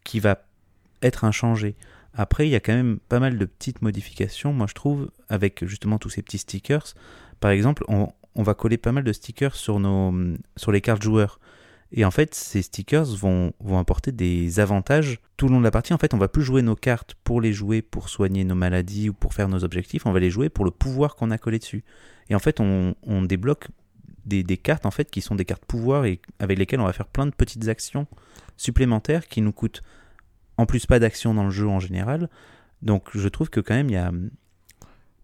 qui 0.03 0.19
va 0.19 0.43
être 1.01 1.23
inchangée. 1.23 1.75
Après, 2.13 2.47
il 2.47 2.51
y 2.51 2.55
a 2.55 2.59
quand 2.59 2.73
même 2.73 2.99
pas 3.07 3.19
mal 3.19 3.37
de 3.37 3.45
petites 3.45 3.81
modifications, 3.81 4.51
moi 4.51 4.67
je 4.67 4.73
trouve, 4.73 5.09
avec 5.29 5.65
justement 5.65 5.97
tous 5.97 6.09
ces 6.09 6.21
petits 6.21 6.39
stickers. 6.39 6.93
Par 7.39 7.51
exemple, 7.51 7.85
on, 7.87 8.09
on 8.35 8.43
va 8.43 8.53
coller 8.53 8.77
pas 8.77 8.91
mal 8.91 9.03
de 9.05 9.13
stickers 9.13 9.55
sur, 9.55 9.79
nos, 9.79 10.13
sur 10.57 10.71
les 10.73 10.81
cartes 10.81 11.01
joueurs. 11.01 11.39
Et 11.93 12.05
en 12.05 12.11
fait, 12.11 12.33
ces 12.33 12.61
stickers 12.61 13.05
vont, 13.05 13.53
apporter 13.77 14.11
des 14.11 14.59
avantages 14.59 15.19
tout 15.35 15.47
le 15.47 15.53
long 15.53 15.59
de 15.59 15.65
la 15.65 15.71
partie. 15.71 15.93
En 15.93 15.97
fait, 15.97 16.13
on 16.13 16.17
va 16.17 16.29
plus 16.29 16.43
jouer 16.43 16.61
nos 16.61 16.75
cartes 16.75 17.15
pour 17.23 17.41
les 17.41 17.51
jouer 17.51 17.81
pour 17.81 18.09
soigner 18.09 18.43
nos 18.45 18.55
maladies 18.55 19.09
ou 19.09 19.13
pour 19.13 19.33
faire 19.33 19.49
nos 19.49 19.63
objectifs. 19.63 20.05
On 20.05 20.13
va 20.13 20.19
les 20.19 20.29
jouer 20.29 20.49
pour 20.49 20.63
le 20.63 20.71
pouvoir 20.71 21.15
qu'on 21.15 21.31
a 21.31 21.37
collé 21.37 21.59
dessus. 21.59 21.83
Et 22.29 22.35
en 22.35 22.39
fait, 22.39 22.59
on, 22.61 22.95
débloque 23.23 23.67
des, 24.25 24.43
des, 24.43 24.57
cartes 24.57 24.85
en 24.85 24.91
fait 24.91 25.11
qui 25.11 25.19
sont 25.19 25.35
des 25.35 25.45
cartes 25.45 25.65
pouvoir 25.65 26.05
et 26.05 26.21
avec 26.39 26.57
lesquelles 26.57 26.79
on 26.79 26.85
va 26.85 26.93
faire 26.93 27.07
plein 27.07 27.25
de 27.25 27.31
petites 27.31 27.67
actions 27.67 28.07
supplémentaires 28.55 29.27
qui 29.27 29.41
nous 29.41 29.51
coûtent 29.51 29.81
en 30.57 30.65
plus 30.65 30.85
pas 30.85 30.99
d'action 30.99 31.33
dans 31.33 31.43
le 31.43 31.49
jeu 31.49 31.67
en 31.67 31.79
général. 31.79 32.29
Donc, 32.81 33.09
je 33.13 33.27
trouve 33.27 33.49
que 33.49 33.59
quand 33.59 33.75
même 33.75 33.89
il 33.89 33.93
y 33.93 33.97
a 33.97 34.11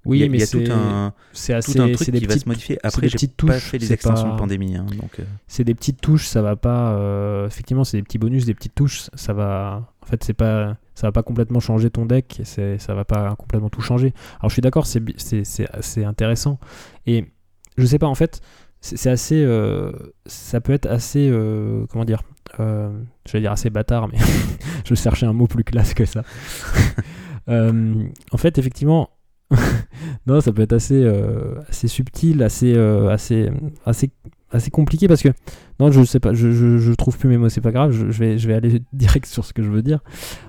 oui, 0.07 0.23
a, 0.23 0.29
mais 0.29 0.39
c'est 0.39 0.63
tout 0.63 0.71
un, 0.71 1.13
c'est 1.33 1.53
tout 1.53 1.57
assez 1.57 1.79
un 1.79 1.91
truc 1.91 2.11
qui 2.11 2.11
va 2.11 2.27
petites 2.27 2.43
se 2.43 2.49
modifier. 2.49 2.79
Après, 2.83 3.07
j'ai 3.09 3.17
pas 3.17 3.33
touches, 3.35 3.63
fait 3.63 3.77
les 3.77 3.93
extensions 3.93 4.27
pas- 4.29 4.33
de 4.33 4.39
pandémie, 4.39 4.75
hein, 4.75 4.85
donc 4.99 5.19
euh, 5.19 5.23
c'est 5.47 5.63
des 5.63 5.75
petites 5.75 6.01
touches, 6.01 6.25
ça 6.25 6.41
va 6.41 6.55
pas. 6.55 6.91
euh, 6.93 7.47
effectivement, 7.47 7.83
c'est 7.83 7.97
des 7.97 8.03
petits 8.03 8.17
bonus, 8.17 8.45
des 8.45 8.53
petites 8.53 8.75
touches. 8.75 9.09
Ça 9.13 9.33
va. 9.33 9.91
En 10.01 10.05
fait, 10.05 10.23
c'est 10.23 10.33
pas. 10.33 10.77
Ça 10.95 11.07
va 11.07 11.11
pas 11.11 11.21
complètement 11.23 11.59
changer 11.59 11.89
ton 11.89 12.05
deck. 12.05 12.41
C'est. 12.43 12.77
Ça 12.79 12.93
va 12.93 13.05
pas 13.05 13.35
complètement 13.35 13.69
tout 13.69 13.81
changer. 13.81 14.13
Alors, 14.39 14.49
je 14.49 14.53
suis 14.55 14.61
d'accord, 14.61 14.87
c'est 14.87 16.05
intéressant. 16.05 16.59
Et 17.05 17.25
je 17.77 17.85
sais 17.85 17.99
pas. 17.99 18.07
En 18.07 18.15
fait, 18.15 18.41
c'est 18.81 19.09
assez. 19.09 19.43
euh, 19.43 19.91
ça 20.25 20.61
peut 20.61 20.73
être 20.73 20.87
assez. 20.87 21.29
euh, 21.29 21.85
comment 21.91 22.05
dire. 22.05 22.21
Je 22.57 23.31
vais 23.33 23.41
dire 23.41 23.51
assez 23.51 23.69
bâtard, 23.69 24.07
mais 24.07 24.17
je 24.85 24.95
cherchais 24.95 25.25
un 25.25 25.33
mot 25.33 25.47
plus 25.47 25.63
classe 25.65 25.93
que 25.93 26.05
ça. 26.05 26.23
En 27.49 28.37
fait, 28.37 28.57
effectivement. 28.57 29.09
non, 30.27 30.41
ça 30.41 30.51
peut 30.51 30.61
être 30.61 30.73
assez, 30.73 31.01
euh, 31.03 31.55
assez 31.69 31.87
subtil, 31.87 32.43
assez, 32.43 32.73
euh, 32.75 33.09
assez, 33.09 33.49
assez, 33.85 34.11
assez 34.51 34.71
compliqué 34.71 35.07
parce 35.07 35.21
que 35.21 35.29
non, 35.79 35.91
je 35.91 36.03
sais 36.03 36.19
pas, 36.19 36.33
je, 36.33 36.51
je, 36.51 36.93
trouve 36.93 37.17
plus 37.17 37.29
mes 37.29 37.37
mots, 37.37 37.49
c'est 37.49 37.61
pas 37.61 37.71
grave, 37.71 37.91
je, 37.91 38.05
vais, 38.05 38.37
je 38.37 38.47
vais 38.47 38.55
aller 38.55 38.81
direct 38.93 39.25
sur 39.25 39.45
ce 39.45 39.53
que 39.53 39.63
je 39.63 39.69
veux 39.69 39.81
dire. 39.81 39.99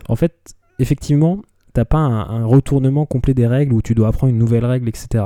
En 0.08 0.16
fait, 0.16 0.54
effectivement, 0.78 1.42
t'as 1.74 1.84
pas 1.84 1.98
un, 1.98 2.44
retournement 2.44 3.06
complet 3.06 3.34
des 3.34 3.46
règles 3.46 3.74
où 3.74 3.82
tu 3.82 3.94
dois 3.94 4.08
apprendre 4.08 4.32
une 4.32 4.38
nouvelle 4.38 4.64
règle, 4.64 4.88
etc. 4.88 5.24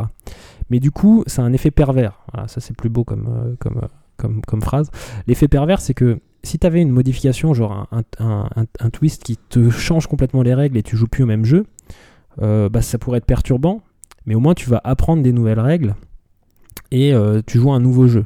Mais 0.70 0.80
du 0.80 0.90
coup, 0.90 1.24
ça 1.26 1.42
a 1.42 1.44
un 1.44 1.52
effet 1.52 1.70
pervers. 1.70 2.24
Ça 2.46 2.60
c'est 2.60 2.76
plus 2.76 2.90
beau 2.90 3.04
comme, 3.04 3.28
euh, 3.28 3.54
comme, 3.58 3.80
comme, 4.16 4.42
comme 4.42 4.62
phrase. 4.62 4.90
L'effet 5.26 5.48
pervers, 5.48 5.80
c'est 5.80 5.94
que 5.94 6.20
si 6.42 6.58
tu 6.58 6.66
avais 6.66 6.82
une 6.82 6.90
modification, 6.90 7.54
genre 7.54 7.86
un, 7.92 8.02
un, 8.18 8.48
un 8.80 8.90
twist 8.90 9.22
qui 9.22 9.36
te 9.36 9.70
change 9.70 10.08
complètement 10.08 10.42
les 10.42 10.54
règles 10.54 10.76
et 10.76 10.82
tu 10.82 10.96
joues 10.96 11.06
plus 11.06 11.22
au 11.22 11.26
même 11.26 11.44
jeu, 11.44 11.66
euh, 12.40 12.68
bah, 12.68 12.82
ça 12.82 12.98
pourrait 12.98 13.18
être 13.18 13.26
perturbant, 13.26 13.82
mais 14.26 14.34
au 14.34 14.40
moins 14.40 14.54
tu 14.54 14.70
vas 14.70 14.80
apprendre 14.84 15.22
des 15.22 15.32
nouvelles 15.32 15.60
règles 15.60 15.94
et 16.90 17.12
euh, 17.12 17.40
tu 17.44 17.58
joues 17.58 17.72
un 17.72 17.80
nouveau 17.80 18.06
jeu. 18.06 18.24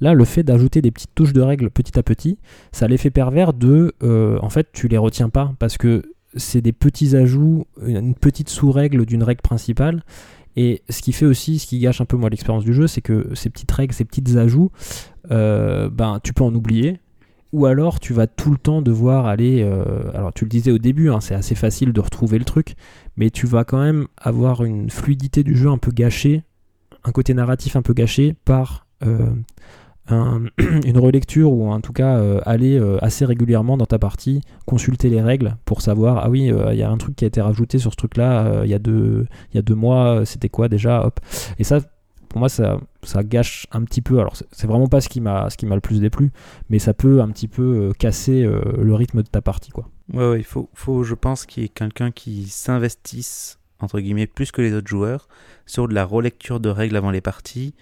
Là, 0.00 0.14
le 0.14 0.24
fait 0.24 0.42
d'ajouter 0.42 0.82
des 0.82 0.90
petites 0.90 1.14
touches 1.14 1.32
de 1.32 1.40
règles 1.40 1.70
petit 1.70 1.98
à 1.98 2.02
petit, 2.02 2.38
ça 2.72 2.84
a 2.84 2.88
l'effet 2.88 3.10
pervers 3.10 3.52
de, 3.52 3.94
euh, 4.02 4.38
en 4.42 4.50
fait, 4.50 4.68
tu 4.72 4.88
les 4.88 4.98
retiens 4.98 5.28
pas 5.28 5.54
parce 5.58 5.78
que 5.78 6.02
c'est 6.36 6.60
des 6.60 6.72
petits 6.72 7.16
ajouts, 7.16 7.66
une 7.86 8.14
petite 8.14 8.48
sous-règle 8.48 9.06
d'une 9.06 9.22
règle 9.22 9.42
principale. 9.42 10.02
Et 10.54 10.82
ce 10.90 11.00
qui 11.00 11.12
fait 11.12 11.24
aussi, 11.24 11.58
ce 11.58 11.66
qui 11.66 11.78
gâche 11.78 12.00
un 12.00 12.04
peu 12.04 12.16
moi 12.16 12.28
l'expérience 12.28 12.64
du 12.64 12.74
jeu, 12.74 12.86
c'est 12.86 13.00
que 13.00 13.28
ces 13.34 13.48
petites 13.48 13.70
règles, 13.70 13.94
ces 13.94 14.04
petits 14.04 14.36
ajouts, 14.36 14.70
ben 15.28 16.18
tu 16.22 16.32
peux 16.34 16.44
en 16.44 16.54
oublier. 16.54 17.00
Ou 17.52 17.66
alors 17.66 18.00
tu 18.00 18.12
vas 18.14 18.26
tout 18.26 18.50
le 18.50 18.58
temps 18.58 18.82
devoir 18.82 19.26
aller. 19.26 19.62
alors 20.14 20.32
tu 20.32 20.44
le 20.44 20.50
disais 20.50 20.70
au 20.70 20.78
début, 20.78 21.10
hein, 21.10 21.20
c'est 21.20 21.34
assez 21.34 21.54
facile 21.54 21.92
de 21.92 22.00
retrouver 22.00 22.38
le 22.38 22.44
truc, 22.44 22.76
mais 23.16 23.30
tu 23.30 23.46
vas 23.46 23.64
quand 23.64 23.80
même 23.82 24.06
avoir 24.16 24.64
une 24.64 24.90
fluidité 24.90 25.42
du 25.44 25.56
jeu 25.56 25.68
un 25.70 25.78
peu 25.78 25.90
gâchée, 25.92 26.42
un 27.04 27.12
côté 27.12 27.34
narratif 27.34 27.76
un 27.76 27.82
peu 27.82 27.92
gâché 27.94 28.34
par 28.44 28.86
euh, 29.04 29.30
un- 30.08 30.44
une 30.84 30.98
relecture 30.98 31.52
ou 31.52 31.70
en 31.70 31.80
tout 31.80 31.92
cas 31.92 32.16
euh, 32.18 32.40
aller 32.44 32.78
euh, 32.78 32.98
assez 33.02 33.24
régulièrement 33.24 33.76
dans 33.76 33.86
ta 33.86 33.98
partie, 33.98 34.40
consulter 34.66 35.08
les 35.10 35.20
règles 35.20 35.56
pour 35.64 35.80
savoir 35.82 36.18
ah 36.24 36.30
oui 36.30 36.50
il 36.70 36.76
y 36.78 36.82
a 36.82 36.90
un 36.90 36.96
truc 36.98 37.16
qui 37.16 37.24
a 37.24 37.28
été 37.28 37.40
rajouté 37.40 37.78
sur 37.78 37.92
ce 37.92 37.96
truc 37.96 38.16
là 38.16 38.62
il 38.64 38.70
y 38.70 38.74
a 38.74 38.78
deux 38.78 39.26
y 39.54 39.58
a 39.58 39.62
deux 39.62 39.74
mois 39.74 40.24
c'était 40.24 40.48
quoi 40.48 40.68
déjà 40.68 41.04
hop. 41.06 41.20
Et 41.58 41.64
ça 41.64 41.80
pour 42.28 42.38
moi 42.38 42.48
ça, 42.48 42.78
ça 43.02 43.22
gâche 43.22 43.66
un 43.72 43.82
petit 43.84 44.00
peu. 44.00 44.18
Alors 44.18 44.34
c'est- 44.36 44.66
vraiment 44.66 44.86
pas 44.86 45.00
ce 45.02 45.08
qui 45.10 45.20
m'a 45.20 45.48
le 45.62 45.80
plus 45.80 46.00
déplu 46.00 46.30
mais 46.70 46.78
ça 46.78 46.94
peut 46.94 47.20
un 47.20 47.28
petit 47.28 47.48
peu 47.48 47.92
casser 47.98 48.42
le 48.44 48.94
rythme 48.94 49.22
de 49.22 49.28
ta 49.28 49.40
partie 49.42 49.70
quoi 49.70 49.88
Ouais, 50.12 50.30
ouais, 50.30 50.38
il 50.38 50.44
faut, 50.44 50.68
faut, 50.74 51.04
je 51.04 51.14
pense, 51.14 51.46
qu'il 51.46 51.62
y 51.62 51.66
ait 51.66 51.68
quelqu'un 51.68 52.10
qui 52.10 52.48
s'investisse, 52.48 53.58
entre 53.80 54.00
guillemets, 54.00 54.26
plus 54.26 54.52
que 54.52 54.62
les 54.62 54.72
autres 54.74 54.88
joueurs, 54.88 55.28
sur 55.66 55.88
de 55.88 55.94
la 55.94 56.04
relecture 56.04 56.60
de 56.60 56.68
règles 56.68 56.96
avant 56.96 57.10
les 57.10 57.20
parties. 57.20 57.74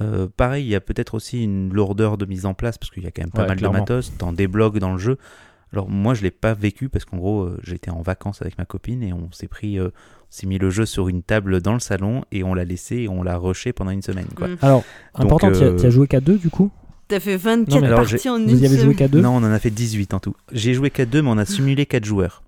Euh, 0.00 0.28
pareil, 0.36 0.64
il 0.64 0.68
y 0.70 0.74
a 0.74 0.80
peut-être 0.80 1.14
aussi 1.14 1.42
une 1.42 1.72
lourdeur 1.72 2.18
de 2.18 2.26
mise 2.26 2.46
en 2.46 2.54
place, 2.54 2.78
parce 2.78 2.90
qu'il 2.90 3.04
y 3.04 3.06
a 3.06 3.10
quand 3.10 3.22
même 3.22 3.30
pas 3.30 3.42
Ouais, 3.42 3.48
mal 3.48 3.58
clairement. 3.58 3.76
de 3.76 3.80
matos, 3.80 4.12
t'en 4.18 4.32
débloques 4.32 4.78
dans 4.78 4.92
le 4.92 4.98
jeu. 4.98 5.18
Alors 5.72 5.88
moi, 5.88 6.14
je 6.14 6.22
l'ai 6.22 6.30
pas 6.30 6.54
vécu, 6.54 6.88
parce 6.88 7.04
qu'en 7.04 7.16
gros, 7.16 7.42
euh, 7.42 7.58
j'étais 7.62 7.90
en 7.90 8.02
vacances 8.02 8.42
avec 8.42 8.58
ma 8.58 8.64
copine, 8.64 9.02
et 9.02 9.12
on 9.12 9.30
s'est 9.32 9.48
pris... 9.48 9.78
euh, 9.78 9.88
on 9.88 10.36
s'est 10.36 10.46
mis 10.46 10.58
le 10.58 10.68
jeu 10.70 10.84
sur 10.84 11.08
une 11.08 11.22
table 11.22 11.60
dans 11.60 11.74
le 11.74 11.80
salon, 11.80 12.24
et 12.32 12.42
on 12.42 12.54
l'a 12.54 12.64
laissé, 12.64 12.96
et 13.02 13.08
on 13.08 13.22
l'a 13.22 13.36
rushé 13.36 13.72
pendant 13.72 13.92
une 13.92 14.02
semaine, 14.02 14.26
quoi. 14.34 14.48
Mm. 14.48 14.56
alors 14.62 14.84
Donc, 15.16 15.26
important 15.26 15.52
tu 15.52 15.62
euh, 15.62 15.78
as, 15.78 15.90
joué 15.90 16.08
qu'à 16.08 16.20
deux 16.20 16.38
du 16.38 16.50
coup? 16.50 16.70
T'as 17.08 17.20
fait 17.20 17.36
24 17.36 17.68
Non, 17.74 17.80
mais 17.80 17.86
alors, 17.88 18.00
parties 18.00 18.28
en 18.28 18.36
une 18.38 18.46
vous 18.48 18.62
y 18.62 18.66
avez 18.66 18.78
joué 18.78 18.94
qu'à 18.94 19.08
deux 19.08 19.20
Non, 19.20 19.30
on 19.32 19.38
en 19.38 19.44
a 19.52 19.58
fait 19.58 19.70
18 19.70 20.14
en 20.14 20.20
tout. 20.20 20.34
J'ai 20.52 20.74
joué 20.74 20.90
qu'à 20.90 21.04
deux, 21.06 21.20
mais 21.22 21.28
on 21.30 21.38
a 21.38 21.44
simulé 21.44 21.86
quatre 21.86 22.04
joueurs. 22.04 22.42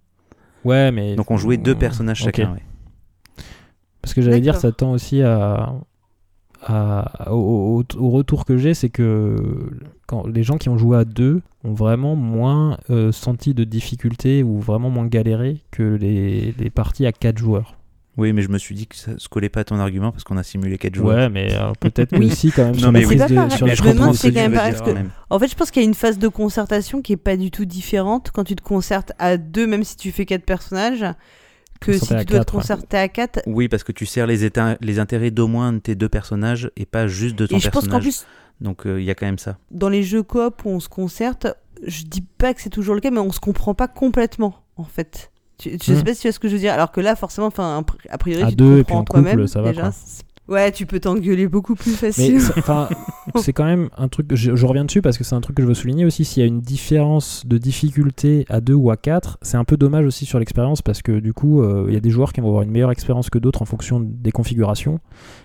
ouais 0.65 0.91
mais 0.93 1.15
Donc 1.15 1.31
on 1.31 1.37
jouait 1.37 1.57
deux 1.59 1.75
personnages 1.75 2.19
chacun, 2.21 2.53
ouais. 2.53 2.63
Parce 4.03 4.15
que 4.15 4.23
j'allais 4.23 4.41
dire, 4.41 4.57
ça 4.57 4.71
tend 4.73 4.93
aussi 4.93 5.21
à, 5.23 5.75
à- 6.63 7.33
au, 7.33 7.83
retour 7.99 8.45
que 8.45 8.57
j'ai, 8.57 8.73
c'est 8.73 8.89
que 8.89 9.37
quand 10.07 10.27
les 10.27 10.43
gens 10.43 10.59
qui 10.59 10.69
ont 10.69 10.79
joué 10.79 10.97
à 10.97 11.05
deux 11.05 11.43
ont 11.65 11.75
vraiment 11.75 12.15
moins 12.15 12.79
euh, 12.91 13.11
senti 13.13 13.53
de 13.53 13.65
difficulté 13.65 14.43
ou 14.43 14.61
vraiment 14.61 14.89
moins 14.91 15.07
galéré 15.07 15.61
que 15.73 15.83
les, 15.83 16.55
les 16.59 16.71
parties 16.71 17.05
à 17.07 17.13
quatre 17.13 17.39
joueurs. 17.39 17.77
Oui, 18.17 18.33
mais 18.33 18.41
je 18.43 18.49
me 18.49 18.57
suis 18.57 18.75
dit 18.75 18.87
que 18.87 18.97
ça 18.97 19.12
se 19.19 19.29
collait 19.29 19.51
pas 19.51 19.61
à 19.61 19.64
ton 19.64 19.79
argument 19.79 20.11
parce 20.11 20.25
qu'on 20.25 20.39
a 20.39 20.43
simulé 20.43 20.79
4 20.79 20.95
joueurs. 20.95 21.17
Ouais, 21.17 21.29
mais 21.29 21.53
euh, 21.55 21.73
peut-être 21.79 22.11
que 22.14 22.17
Oui. 22.17 22.35
si 22.35 22.51
quand 22.51 22.64
même. 22.64 22.77
Non, 22.81 22.91
mais 22.91 23.01
oui. 23.01 23.17
prise 23.17 23.25
C'est 23.29 23.35
pas 23.35 23.45
de- 23.47 23.53
sur 23.53 23.67
Mais 23.67 23.71
la 23.73 23.75
je 23.77 23.83
si 24.12 24.19
c'est 24.19 24.31
de 24.31 24.35
quand 24.35 24.41
même 24.41 24.53
pas- 24.55 24.71
dire, 24.71 24.83
que-. 24.83 24.95
En 25.31 25.39
fait, 25.39 25.49
je 25.49 25.55
pense 25.55 25.71
qu'il 25.71 25.83
y 25.83 25.85
a 25.85 25.89
une 25.89 25.95
phase 25.95 26.19
de 26.19 26.29
concertation 26.29 27.03
qui 27.03 27.12
est 27.12 27.17
pas 27.19 27.37
du 27.37 27.51
tout 27.51 27.67
différente 27.67 28.31
quand 28.33 28.45
tu 28.45 28.57
te 28.57 28.62
concertes 28.62 29.12
à 29.19 29.37
deux, 29.37 29.67
même 29.67 29.85
si 29.85 29.97
tu 29.97 30.12
fais 30.12 30.25
quatre 30.25 30.45
personnages, 30.47 31.05
que 31.81 31.93
si 31.93 32.01
tu 32.01 32.07
dois 32.14 32.25
quatre, 32.25 32.29
te 32.53 32.57
ouais. 32.57 32.61
concerter 32.62 32.97
à 32.97 33.09
quatre. 33.09 33.41
Oui, 33.47 33.69
parce 33.69 33.85
que 33.85 33.93
tu 33.93 34.07
sers 34.07 34.27
les, 34.27 34.49
éta- 34.49 34.79
les 34.81 34.99
intérêts 34.99 35.31
d'au 35.31 35.47
moins 35.47 35.75
de 35.75 35.79
tes 35.79 35.95
deux 35.95 36.09
personnages 36.09 36.71
et 36.77 36.87
pas 36.87 37.07
juste 37.09 37.37
de 37.37 37.47
ton 37.47 37.57
Et 37.57 37.61
je 37.61 37.69
pense 37.69 37.85
qu'en 37.85 37.99
personnage. 38.01 38.03
plus, 38.03 38.27
Donc 38.62 38.87
euh, 38.87 38.99
il 38.99 39.05
y 39.05 39.11
a 39.11 39.14
quand 39.14 39.27
même 39.27 39.39
ça. 39.39 39.59
dans 39.71 39.91
les 39.91 40.03
jeux 40.03 40.23
coop 40.23 40.62
où 40.64 40.71
on 40.71 40.81
se 40.81 40.89
concerte, 40.89 41.49
je 41.87 42.05
dis 42.05 42.23
pas 42.23 42.55
que 42.55 42.62
c'est 42.62 42.71
toujours 42.71 42.95
le 42.95 43.03
cas, 43.03 43.11
mais 43.11 43.19
on 43.21 43.31
se 43.31 43.41
comprend 43.41 43.75
pas 43.75 43.89
complètement, 43.89 44.62
en 44.79 44.85
fait. 44.85 45.31
Tu- 45.59 45.71
je 45.83 45.93
Hmm. 45.93 45.97
sais 45.97 46.05
pas 46.05 46.15
si 46.15 46.21
tu 46.21 46.29
vois 46.29 46.33
ce 46.33 46.39
que 46.39 46.49
je 46.49 46.53
veux 46.55 46.59
dire. 46.61 46.73
Alors 46.75 46.93
que 46.93 47.01
là, 47.01 47.17
forcément, 47.17 47.47
enfin, 47.47 47.83
a 48.11 48.19
priori, 48.19 48.43
À 48.43 48.49
tu 48.51 48.57
deux, 48.57 48.83
te 48.85 48.89
comprends 48.93 49.05
toi-même. 49.05 49.37
déjà. 49.45 49.91
Ouais, 50.49 50.70
tu 50.70 50.86
peux 50.86 51.01
t'engueuler 51.01 51.49
beaucoup 51.49 51.74
plus 51.74 51.92
facilement. 51.92 52.40
c'est- 53.36 53.53
quand 53.53 53.64
même 53.64 53.88
un 53.97 54.09
truc. 54.09 54.26
je 54.34 54.66
reviens 54.66 54.84
dessus 54.84 55.03
parce 55.03 55.18
que 55.18 55.24
c'est 55.24 55.34
un 55.34 55.40
truc 55.40 55.57
que 55.57 55.62
je 55.62 55.66
veux 55.66 55.74
souligner 55.74 56.05
aussi. 56.05 56.24
S'il 56.24 56.40
y 56.40 56.44
a 56.44 56.47
une 56.47 56.61
différence 56.61 57.44
de 57.47 57.59
difficulté 57.59 58.44
à 58.49 58.61
2 58.61 58.74
ou 58.74 58.90
à 58.90 58.97
4, 58.97 59.38
c'est 59.42 59.57
un 59.57 59.64
peu 59.64 59.76
dommage 59.76 60.07
aussi 60.07 60.24
sur 60.24 60.38
l'expérience 60.38 60.82
parce 60.82 61.03
que 61.03 61.18
du 61.18 61.32
coup, 61.32 61.62
euh, 61.62 61.86
il 61.88 61.94
y 61.94 61.97
a 61.97 62.01
des 62.01 62.11
joueurs 62.11 62.32
qui 62.32 62.40
vont 62.40 62.49
avoir 62.49 62.62
une 62.62 62.70
meilleure 62.70 62.92
expérience 62.92 63.28
que 63.30 63.38
d'autres 63.38 63.62
en 63.62 63.64
fonction 63.64 64.01
des 64.01 64.30
configurations. 64.32 65.01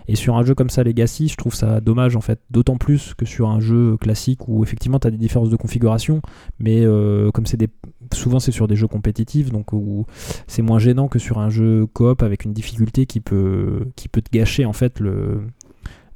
Et 0.08 0.14
sur 0.14 0.36
un 0.36 0.44
jeu 0.44 0.54
comme 0.54 0.70
ça, 0.70 0.84
Legacy, 0.84 1.28
je 1.28 1.36
trouve 1.36 1.54
ça 1.54 1.80
dommage 1.80 2.14
en 2.16 2.20
fait. 2.20 2.40
D'autant 2.50 2.76
plus 2.76 3.14
que 3.14 3.24
sur 3.26 3.48
un 3.48 3.60
jeu 3.60 3.96
classique 3.96 4.46
où 4.48 4.62
effectivement 4.62 4.98
tu 4.98 5.08
as 5.08 5.10
des 5.10 5.16
différences 5.18 5.50
de 5.50 5.56
configuration, 5.56 6.22
mais 6.60 6.80
euh, 6.84 7.30
comme 7.32 7.46
c'est 7.46 7.56
des. 7.56 7.68
Souvent, 8.12 8.40
c'est 8.40 8.52
sur 8.52 8.68
des 8.68 8.76
jeux 8.76 8.88
compétitifs, 8.88 9.50
donc 9.50 9.72
où 9.72 10.04
c'est 10.46 10.60
moins 10.60 10.78
gênant 10.78 11.08
que 11.08 11.18
sur 11.18 11.38
un 11.38 11.48
jeu 11.48 11.86
coop 11.94 12.22
avec 12.22 12.44
une 12.44 12.52
difficulté 12.52 13.06
qui 13.06 13.20
peut, 13.20 13.86
qui 13.96 14.08
peut 14.08 14.20
te 14.20 14.30
gâcher 14.30 14.66
en 14.66 14.72
fait 14.74 14.91
le, 15.00 15.42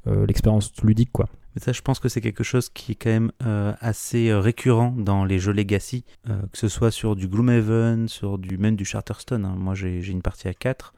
euh, 0.07 0.25
l'expérience 0.25 0.71
ludique 0.83 1.11
quoi. 1.11 1.27
Mais 1.55 1.61
ça, 1.61 1.71
je 1.71 1.81
pense 1.81 1.99
que 1.99 2.07
c'est 2.07 2.21
quelque 2.21 2.43
chose 2.43 2.69
qui 2.69 2.91
est 2.91 2.95
quand 2.95 3.09
même 3.09 3.31
euh, 3.43 3.73
assez 3.79 4.29
euh, 4.29 4.39
récurrent 4.39 4.91
dans 4.91 5.25
les 5.25 5.39
jeux 5.39 5.53
Legacy, 5.53 6.05
euh, 6.29 6.39
que 6.51 6.57
ce 6.57 6.67
soit 6.67 6.91
sur 6.91 7.15
du 7.15 7.27
Gloomhaven, 7.27 8.07
sur 8.07 8.37
du 8.37 8.57
même 8.59 8.75
du 8.75 8.85
Charterstone. 8.85 9.43
hein. 9.43 9.55
Moi, 9.57 9.73
j'ai 9.73 10.05
une 10.07 10.21
partie 10.21 10.47
à 10.47 10.53
4. 10.53 10.93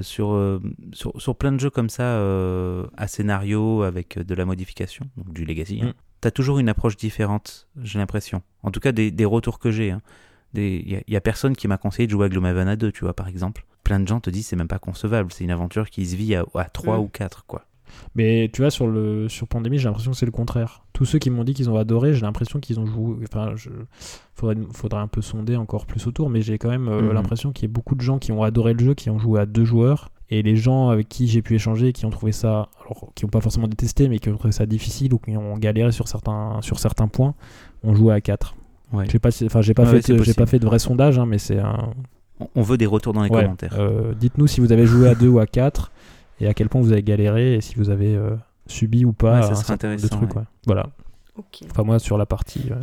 sur, 0.00 0.30
euh, 0.32 0.60
sur, 0.92 1.20
sur 1.20 1.36
plein 1.36 1.52
de 1.52 1.60
jeux 1.60 1.68
comme 1.70 1.90
ça, 1.90 2.16
à 2.96 3.06
scénario, 3.08 3.82
avec 3.82 4.18
de 4.18 4.34
la 4.34 4.44
modification, 4.46 5.06
donc 5.16 5.32
du 5.34 5.44
Legacy. 5.44 5.80
hein. 5.82 5.88
Mm. 5.88 5.92
T'as 6.22 6.30
toujours 6.30 6.58
une 6.58 6.70
approche 6.70 6.96
différente, 6.96 7.68
j'ai 7.82 7.98
l'impression. 7.98 8.42
En 8.62 8.70
tout 8.70 8.80
cas, 8.80 8.92
des, 8.92 9.10
des 9.10 9.24
retours 9.26 9.58
que 9.58 9.70
j'ai. 9.70 9.90
hein. 9.90 10.00
Il 10.56 11.02
n'y 11.08 11.16
a, 11.16 11.20
personne 11.20 11.54
qui 11.56 11.68
m'a 11.68 11.78
conseillé 11.78 12.06
de 12.06 12.10
jouer 12.12 12.26
à 12.26 12.28
Gloomhaven 12.28 12.68
à 12.68 12.76
2, 12.76 12.92
tu 12.92 13.04
vois, 13.04 13.14
par 13.14 13.28
exemple. 13.28 13.64
Plein 13.84 14.00
de 14.00 14.08
gens 14.08 14.20
te 14.20 14.30
disent 14.30 14.46
c'est 14.48 14.56
même 14.56 14.68
pas 14.68 14.78
concevable, 14.78 15.30
c'est 15.32 15.44
une 15.44 15.50
aventure 15.50 15.90
qui 15.90 16.04
se 16.06 16.16
vit 16.16 16.34
à, 16.34 16.44
à 16.54 16.64
3 16.64 16.96
Mm. 16.98 17.00
ou 17.00 17.08
4, 17.08 17.44
quoi. 17.46 17.64
Mais 18.14 18.50
tu 18.52 18.62
vois, 18.62 18.70
sur, 18.70 18.88
le, 18.88 19.28
sur 19.28 19.46
Pandémie, 19.46 19.78
j'ai 19.78 19.84
l'impression 19.84 20.10
que 20.10 20.16
c'est 20.16 20.26
le 20.26 20.32
contraire. 20.32 20.82
Tous 20.92 21.04
ceux 21.04 21.18
qui 21.18 21.30
m'ont 21.30 21.44
dit 21.44 21.54
qu'ils 21.54 21.70
ont 21.70 21.76
adoré, 21.76 22.12
j'ai 22.14 22.22
l'impression 22.22 22.58
qu'ils 22.60 22.80
ont 22.80 22.86
joué. 22.86 23.16
Enfin, 23.22 23.52
je... 23.54 23.70
faudrait, 24.34 24.56
faudrait 24.72 25.00
un 25.00 25.06
peu 25.08 25.22
sonder 25.22 25.56
encore 25.56 25.86
plus 25.86 26.06
autour, 26.06 26.28
mais 26.28 26.42
j'ai 26.42 26.58
quand 26.58 26.68
même 26.68 26.88
euh, 26.88 27.00
Mhm. 27.02 27.12
l'impression 27.12 27.52
qu'il 27.52 27.68
y 27.68 27.70
a 27.70 27.72
beaucoup 27.72 27.94
de 27.94 28.00
gens 28.00 28.18
qui 28.18 28.32
ont 28.32 28.42
adoré 28.42 28.72
le 28.74 28.84
jeu, 28.84 28.94
qui 28.94 29.08
ont 29.08 29.18
joué 29.18 29.40
à 29.40 29.46
deux 29.46 29.64
joueurs. 29.64 30.10
Et 30.28 30.42
les 30.42 30.56
gens 30.56 30.88
avec 30.88 31.08
qui 31.08 31.28
j'ai 31.28 31.40
pu 31.40 31.54
échanger, 31.54 31.92
qui 31.92 32.04
ont 32.04 32.10
trouvé 32.10 32.32
ça, 32.32 32.68
alors 32.84 33.12
qui 33.14 33.24
n'ont 33.24 33.30
pas 33.30 33.40
forcément 33.40 33.68
détesté, 33.68 34.08
mais 34.08 34.18
qui 34.18 34.28
ont 34.28 34.36
trouvé 34.36 34.50
ça 34.52 34.66
difficile 34.66 35.14
ou 35.14 35.18
qui 35.18 35.36
ont 35.36 35.56
galéré 35.56 35.92
sur 35.92 36.08
certains, 36.08 36.58
sur 36.62 36.80
certains 36.80 37.06
points, 37.06 37.34
ont 37.84 37.94
joué 37.94 38.12
à 38.12 38.20
4. 38.20 38.56
Ouais. 38.96 39.04
J'ai 39.10 39.18
pas, 39.18 39.28
enfin, 39.44 39.60
j'ai 39.62 39.74
pas, 39.74 39.84
Ouais, 39.84 40.00
fait, 40.00 40.22
j'ai 40.24 40.34
pas 40.34 40.46
fait 40.46 40.58
de 40.58 40.66
vrai 40.66 40.78
sondage, 40.78 41.18
hein, 41.18 41.26
mais 41.26 41.38
c'est 41.38 41.58
un. 41.58 41.90
On- 42.54 42.62
veut 42.62 42.76
des 42.76 42.86
retours 42.86 43.12
dans 43.14 43.22
les 43.22 43.30
Ouais, 43.30 43.42
commentaires. 43.44 43.74
euh, 43.78 44.12
Dites-nous 44.14 44.46
si 44.46 44.60
vous 44.60 44.70
avez 44.72 44.86
joué 44.86 45.08
à 45.08 45.14
2 45.14 45.28
ou 45.28 45.38
à 45.38 45.46
4 45.46 45.90
et 46.40 46.46
à 46.46 46.52
quel 46.54 46.68
point 46.68 46.80
vous 46.82 46.92
avez 46.92 47.02
galéré 47.02 47.54
et 47.54 47.60
si 47.62 47.76
vous 47.76 47.88
avez 47.88 48.14
euh, 48.14 48.36
subi 48.66 49.04
ou 49.06 49.12
pas 49.14 49.36
Ouais, 49.36 49.42
ça 49.42 49.52
un 49.52 49.54
serait 49.54 49.68
de 49.78 49.86
intéressant, 49.86 50.08
trucs. 50.18 50.32
Voilà. 50.66 50.88
Enfin, 51.70 51.82
moi, 51.84 51.98
sur 51.98 52.18
la 52.18 52.26
partie, 52.26 52.66
euh, 52.70 52.74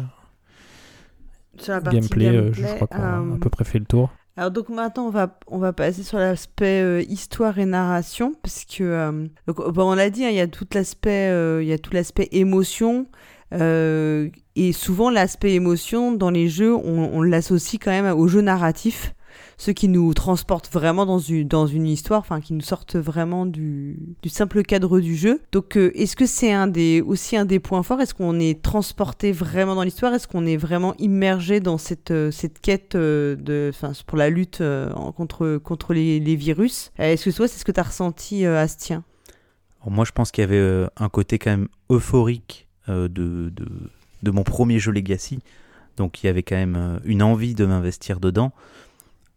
Sur 1.57 1.73
la 1.73 1.81
partie 1.81 1.99
gameplay, 1.99 2.27
euh, 2.35 2.51
je 2.53 2.63
crois 2.65 2.87
qu'on 2.87 3.01
a 3.01 3.17
à 3.35 3.37
peu 3.39 3.49
près 3.49 3.63
fait 3.63 3.79
le 3.79 3.85
tour. 3.85 4.09
Alors 4.35 4.49
donc 4.49 4.69
maintenant 4.69 5.05
on 5.05 5.09
va 5.11 5.37
on 5.45 5.59
va 5.59 5.73
passer 5.73 6.01
sur 6.01 6.17
l'aspect 6.17 6.81
euh, 6.81 7.03
histoire 7.07 7.59
et 7.59 7.65
narration 7.67 8.33
parce 8.41 8.65
que 8.65 8.83
euh, 8.83 9.27
donc, 9.45 9.57
bon, 9.71 9.91
on 9.91 9.93
l'a 9.93 10.09
dit 10.09 10.25
hein, 10.25 10.29
il 10.29 10.35
y 10.35 10.39
a 10.41 10.47
tout 10.47 10.65
l'aspect 10.73 11.29
euh, 11.29 11.61
il 11.61 11.67
y 11.69 11.71
a 11.71 11.77
tout 11.77 11.93
l'aspect 11.93 12.29
émotion 12.31 13.05
euh, 13.53 14.29
et 14.55 14.73
souvent 14.73 15.09
l'aspect 15.09 15.53
émotion 15.53 16.11
dans 16.11 16.29
les 16.29 16.49
jeux 16.49 16.73
on, 16.75 17.21
l'associe 17.21 17.79
quand 17.83 17.91
même 17.91 18.07
au 18.17 18.27
jeu 18.27 18.41
narratif 18.41 19.13
ceux 19.57 19.73
qui 19.73 19.87
nous 19.87 20.13
transportent 20.13 20.71
vraiment 20.71 21.05
dans 21.05 21.67
une 21.67 21.87
histoire 21.87 22.19
enfin 22.19 22.41
qui 22.41 22.53
nous 22.53 22.61
sortent 22.61 22.95
vraiment 22.95 23.45
du, 23.45 24.15
simple 24.27 24.63
cadre 24.63 24.99
du 24.99 25.15
jeu. 25.15 25.41
Donc 25.51 25.77
euh, 25.77 25.91
est-ce 25.95 26.15
que 26.15 26.25
c'est 26.25 26.53
aussi 27.01 27.35
un 27.35 27.45
des 27.45 27.59
points 27.59 27.81
forts? 27.81 28.01
Est-ce 28.01 28.13
qu'on 28.13 28.39
est 28.39 28.61
transporté 28.61 29.31
vraiment 29.31 29.75
dans 29.75 29.83
l'histoire? 29.83 30.13
Est-ce 30.13 30.27
qu'on 30.27 30.45
est 30.45 30.57
vraiment 30.57 30.93
immergé 30.97 31.59
dans 31.59 31.77
cette 31.77 32.11
euh, 32.11 32.31
quête 32.61 32.97
pour 34.05 34.17
la 34.17 34.29
lutte 34.29 34.61
contre 35.63 35.93
les, 35.93 36.35
virus? 36.35 36.91
Est-ce 36.97 37.25
que 37.25 37.35
toi 37.35 37.47
c'est 37.47 37.59
ce 37.59 37.65
que 37.65 37.71
tu 37.71 37.79
as 37.79 37.83
ressenti 37.83 38.45
Astien? 38.45 39.03
Moi, 39.85 40.05
je 40.05 40.11
pense 40.11 40.31
qu'il 40.31 40.43
y 40.43 40.45
avait 40.45 40.87
un 40.95 41.09
côté 41.09 41.37
quand 41.37 41.51
même 41.51 41.67
euphorique 41.89 42.67
de, 42.87 43.07
de, 43.07 43.65
de 44.23 44.31
mon 44.31 44.43
premier 44.43 44.79
jeu 44.79 44.91
Legacy. 44.91 45.39
Donc, 45.97 46.23
il 46.23 46.27
y 46.27 46.29
avait 46.29 46.43
quand 46.43 46.55
même 46.55 46.75
euh, 46.75 46.99
une 47.05 47.21
envie 47.21 47.53
de 47.55 47.65
m'investir 47.65 48.19
dedans. 48.19 48.51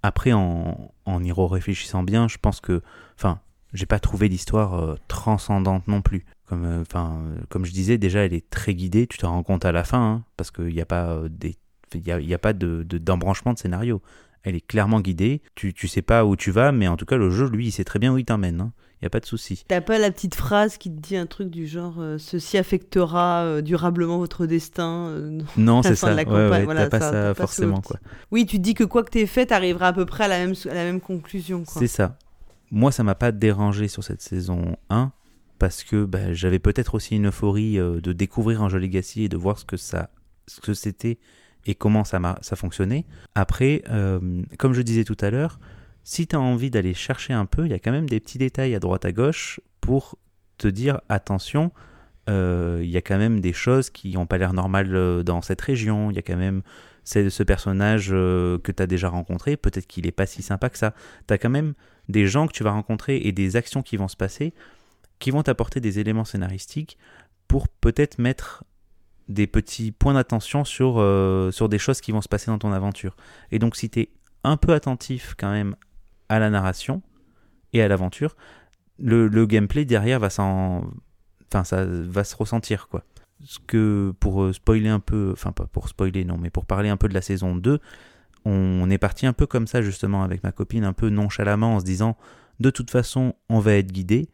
Après, 0.03 0.33
en, 0.33 0.93
en 1.05 1.23
y 1.25 1.33
réfléchissant 1.33 2.03
bien, 2.03 2.29
je 2.29 2.39
pense 2.39 2.61
que. 2.61 2.83
Enfin, 3.17 3.41
j'ai 3.73 3.87
pas 3.87 3.99
trouvé 3.99 4.29
l'histoire 4.29 4.75
euh, 4.75 4.95
transcendante 5.09 5.87
non 5.89 6.01
plus. 6.01 6.25
Comme, 6.47 6.65
euh, 6.65 6.85
euh, 6.95 7.37
comme 7.49 7.65
je 7.65 7.73
disais, 7.73 7.99
déjà, 7.99 8.21
elle 8.25 8.33
est 8.33 8.49
très 8.49 8.75
guidée. 8.75 9.07
Tu 9.07 9.19
te 9.19 9.27
rends 9.27 9.43
compte 9.43 9.65
à 9.65 9.73
la 9.73 9.85
fin, 9.85 10.01
hein, 10.01 10.25
parce 10.37 10.51
qu'il 10.51 10.73
n'y 10.73 10.81
a 10.81 10.87
pas, 10.87 11.11
euh, 11.11 11.29
y 11.95 12.11
a, 12.11 12.21
y 12.21 12.35
a 12.35 12.39
pas 12.39 12.53
de, 12.53 12.85
de- 12.85 12.99
d'embranchement 12.99 13.53
de 13.53 13.59
scénario. 13.59 14.01
Elle 14.45 14.55
est 14.55 14.67
clairement 14.67 15.01
guidée. 15.01 15.43
Tu, 15.57 15.75
tu 15.75 15.89
sais 15.89 16.03
pas 16.03 16.25
où 16.25 16.37
tu 16.37 16.53
vas, 16.53 16.71
mais 16.73 16.87
en 16.89 16.97
tout 16.97 17.05
cas, 17.05 17.17
le 17.17 17.31
jeu, 17.31 17.49
lui, 17.49 17.67
il 17.67 17.73
sait 17.73 17.85
très 17.85 17.99
bien 17.99 18.13
où 18.15 18.19
il 18.19 18.25
t'emmène. 18.25 18.61
hein. 18.61 18.73
Il 19.01 19.05
n'y 19.05 19.07
a 19.07 19.11
pas 19.11 19.21
de 19.21 19.27
souci. 19.27 19.63
T'as 19.69 19.83
pas 19.83 19.99
la 19.99 20.11
petite 20.11 20.35
phrase 20.35 20.79
qui 20.79 20.91
te 20.91 20.99
dit 20.99 21.17
un 21.17 21.27
truc 21.27 21.51
du 21.51 21.67
genre 21.67 21.97
euh, 21.99 22.17
ceci 22.19 22.57
affectera 22.57 23.43
euh, 23.45 23.61
durablement 23.61 24.17
votre 24.19 24.47
destin 24.47 25.09
euh, 25.09 25.41
Non, 25.59 25.83
c'est 25.83 25.91
de 25.91 25.95
ça. 25.97 26.09
la 26.11 26.17
Ouais, 26.17 26.25
campagne, 26.25 26.51
ouais, 26.51 26.65
voilà, 26.65 26.89
t'as 26.89 26.99
pas 26.99 27.01
ça, 27.01 27.07
ça, 27.07 27.13
t'as 27.13 27.29
pas 27.29 27.35
ce 27.35 27.41
forcément, 27.43 27.81
quoi. 27.83 27.99
Oui, 28.31 28.47
tu 28.47 28.57
te 28.57 28.63
dis 28.63 28.73
que 28.75 28.85
quoi 28.85 29.05
que 29.05 29.11
t'aies 29.11 29.27
fait, 29.27 29.47
t'arriveras 29.47 29.89
à 29.89 29.93
peu 29.93 30.07
près 30.07 30.25
à 30.25 30.29
la 30.29 30.39
même, 30.39 30.55
à 30.71 30.75
la 30.75 30.85
même 30.85 31.01
conclusion. 31.03 31.65
Quoi. 31.65 31.81
C'est 31.81 31.89
ça. 31.89 32.17
Moi, 32.71 32.91
ça 32.91 33.03
m'a 33.05 33.15
pas 33.15 33.33
dérangé 33.33 33.87
sur 33.89 34.03
cette 34.03 34.23
saison 34.23 34.77
1 34.89 35.13
parce 35.59 35.85
que 35.85 36.05
bah, 36.07 36.33
j'avais 36.33 36.59
peut-être 36.59 36.95
aussi 36.95 37.17
une 37.17 37.27
euphorie 37.29 37.77
de 37.77 38.13
découvrir 38.13 38.67
jeu 38.71 38.79
Legacy 38.79 39.25
et 39.25 39.29
de 39.29 39.37
voir 39.37 39.59
ce 39.59 39.65
que 39.67 39.77
ça, 39.77 40.09
ce 40.47 40.61
que 40.61 40.73
c'était 40.75 41.19
et 41.67 41.75
comment 41.75 42.05
ça, 42.05 42.19
m'a- 42.19 42.39
ça 42.43 42.57
fonctionnait. 42.57 43.05
Après, 43.35 43.83
comme 44.59 44.73
je 44.73 44.83
disais 44.83 45.05
tout 45.05 45.17
à 45.21 45.31
l'heure, 45.31 45.59
si 46.09 46.29
tu 46.29 46.37
as 46.37 46.41
envie 46.41 46.71
d'aller 46.71 46.95
chercher 46.95 47.33
un 47.33 47.47
peu, 47.47 47.65
il 47.65 47.73
y 47.73 47.75
a 47.75 47.81
quand 47.81 47.91
même 47.91 48.09
des 48.09 48.21
petits 48.21 48.39
détails 48.39 48.77
à 48.77 48.79
droite 48.79 49.05
à 49.05 49.11
gauche 49.11 49.61
pour 49.81 50.17
te 50.57 50.69
dire 50.69 51.01
attention, 51.09 51.73
euh, 52.31 52.79
il 52.81 52.89
y 52.89 52.97
a 52.97 53.03
quand 53.03 53.19
même 53.19 53.41
des 53.41 53.53
choses 53.53 53.91
qui 53.91 54.13
n'ont 54.13 54.25
pas 54.25 54.39
l'air 54.39 54.53
normales 54.53 54.95
euh, 54.95 55.25
dans 55.25 55.43
cette 55.43 55.61
région. 55.61 56.13
Il 56.13 56.15
y 56.15 56.21
a 56.21 56.23
quand 56.23 56.37
même 56.37 56.63
ce 57.03 57.43
personnage 57.43 58.11
euh, 58.13 58.57
que 58.59 58.71
tu 58.71 58.81
as 58.81 58.87
déjà 58.87 59.09
rencontré, 59.09 59.57
peut-être 59.57 59.89
qu'il 59.89 60.07
est 60.07 60.13
pas 60.13 60.27
si 60.27 60.43
sympa 60.43 60.71
que 60.71 60.79
ça. 60.79 60.95
Tu 61.27 61.35
as 61.35 61.39
quand 61.39 61.51
même 61.51 61.75
des 62.09 62.29
gens 62.29 62.47
que 62.47 62.53
tu 62.53 62.63
vas 62.63 62.71
rencontrer 62.71 63.17
et 63.17 63.33
des 63.33 63.57
actions 63.57 63.83
qui 63.83 63.97
vont 63.97 64.09
se 64.09 64.17
passer 64.17 64.55
qui 65.19 65.33
vont 65.33 65.43
t'apporter 65.43 65.81
des 65.81 65.99
éléments 65.99 66.27
scénaristiques 66.27 66.99
pour 67.49 67.67
peut-être 67.67 68.19
mettre 68.19 68.63
des 69.29 69.49
petits 69.49 69.91
points 69.91 70.15
d'attention 70.15 70.65
sur, 70.65 71.03
sur 71.53 71.69
des 71.69 71.79
choses 71.79 72.01
qui 72.03 72.13
vont 72.13 72.21
se 72.21 72.29
passer 72.29 72.51
dans 72.51 72.59
ton 72.59 72.71
aventure. 72.71 73.17
Et 73.51 73.59
donc 73.59 73.77
si 73.77 73.89
tu 73.89 74.01
es 74.01 74.09
un 74.45 74.59
peu 74.59 74.75
attentif 74.75 75.35
quand 75.39 75.51
même 75.51 75.75
à 76.29 76.39
la 76.39 76.51
narration 76.51 77.03
et 77.73 77.83
à 77.83 77.89
l'aventure, 77.89 78.37
le, 78.99 79.47
gameplay 79.47 79.85
derrière 79.85 80.21
va 80.21 80.31
s'en... 80.31 80.85
Enfin, 81.49 81.65
ça 81.65 81.85
va 81.85 82.25
se 82.25 82.35
ressentir, 82.37 82.89
quoi. 82.89 83.05
Ce 83.45 83.59
que, 83.65 84.15
pour 84.19 84.43
euh, 84.43 84.53
spoiler 84.53 84.89
un 84.89 84.99
peu, 84.99 85.31
enfin 85.33 85.53
pas 85.53 85.67
pour 85.67 85.89
spoiler, 85.89 86.25
non, 86.25 86.39
mais 86.39 86.51
pour 86.51 86.65
parler 86.65 86.89
un 86.89 86.97
peu 86.97 87.07
de 87.07 87.15
la 87.15 87.21
saison 87.21 87.55
2, 87.55 87.79
on 88.47 88.89
est 88.91 88.99
parti 88.99 89.27
un 89.27 89.33
peu 89.33 89.47
comme 89.47 89.67
ça, 89.67 89.83
justement, 89.83 90.23
avec 90.23 90.43
ma 90.43 90.53
copine, 90.53 90.85
un 90.85 90.93
peu 90.93 91.09
nonchalamment, 91.09 91.77
en 91.77 91.81
se 91.81 91.85
disant, 91.85 92.17
de 92.61 92.71
toute 92.71 92.91
façon, 92.91 93.35
on 93.49 93.59
va 93.59 93.75
être 93.75 93.93
guidé. 93.93 94.29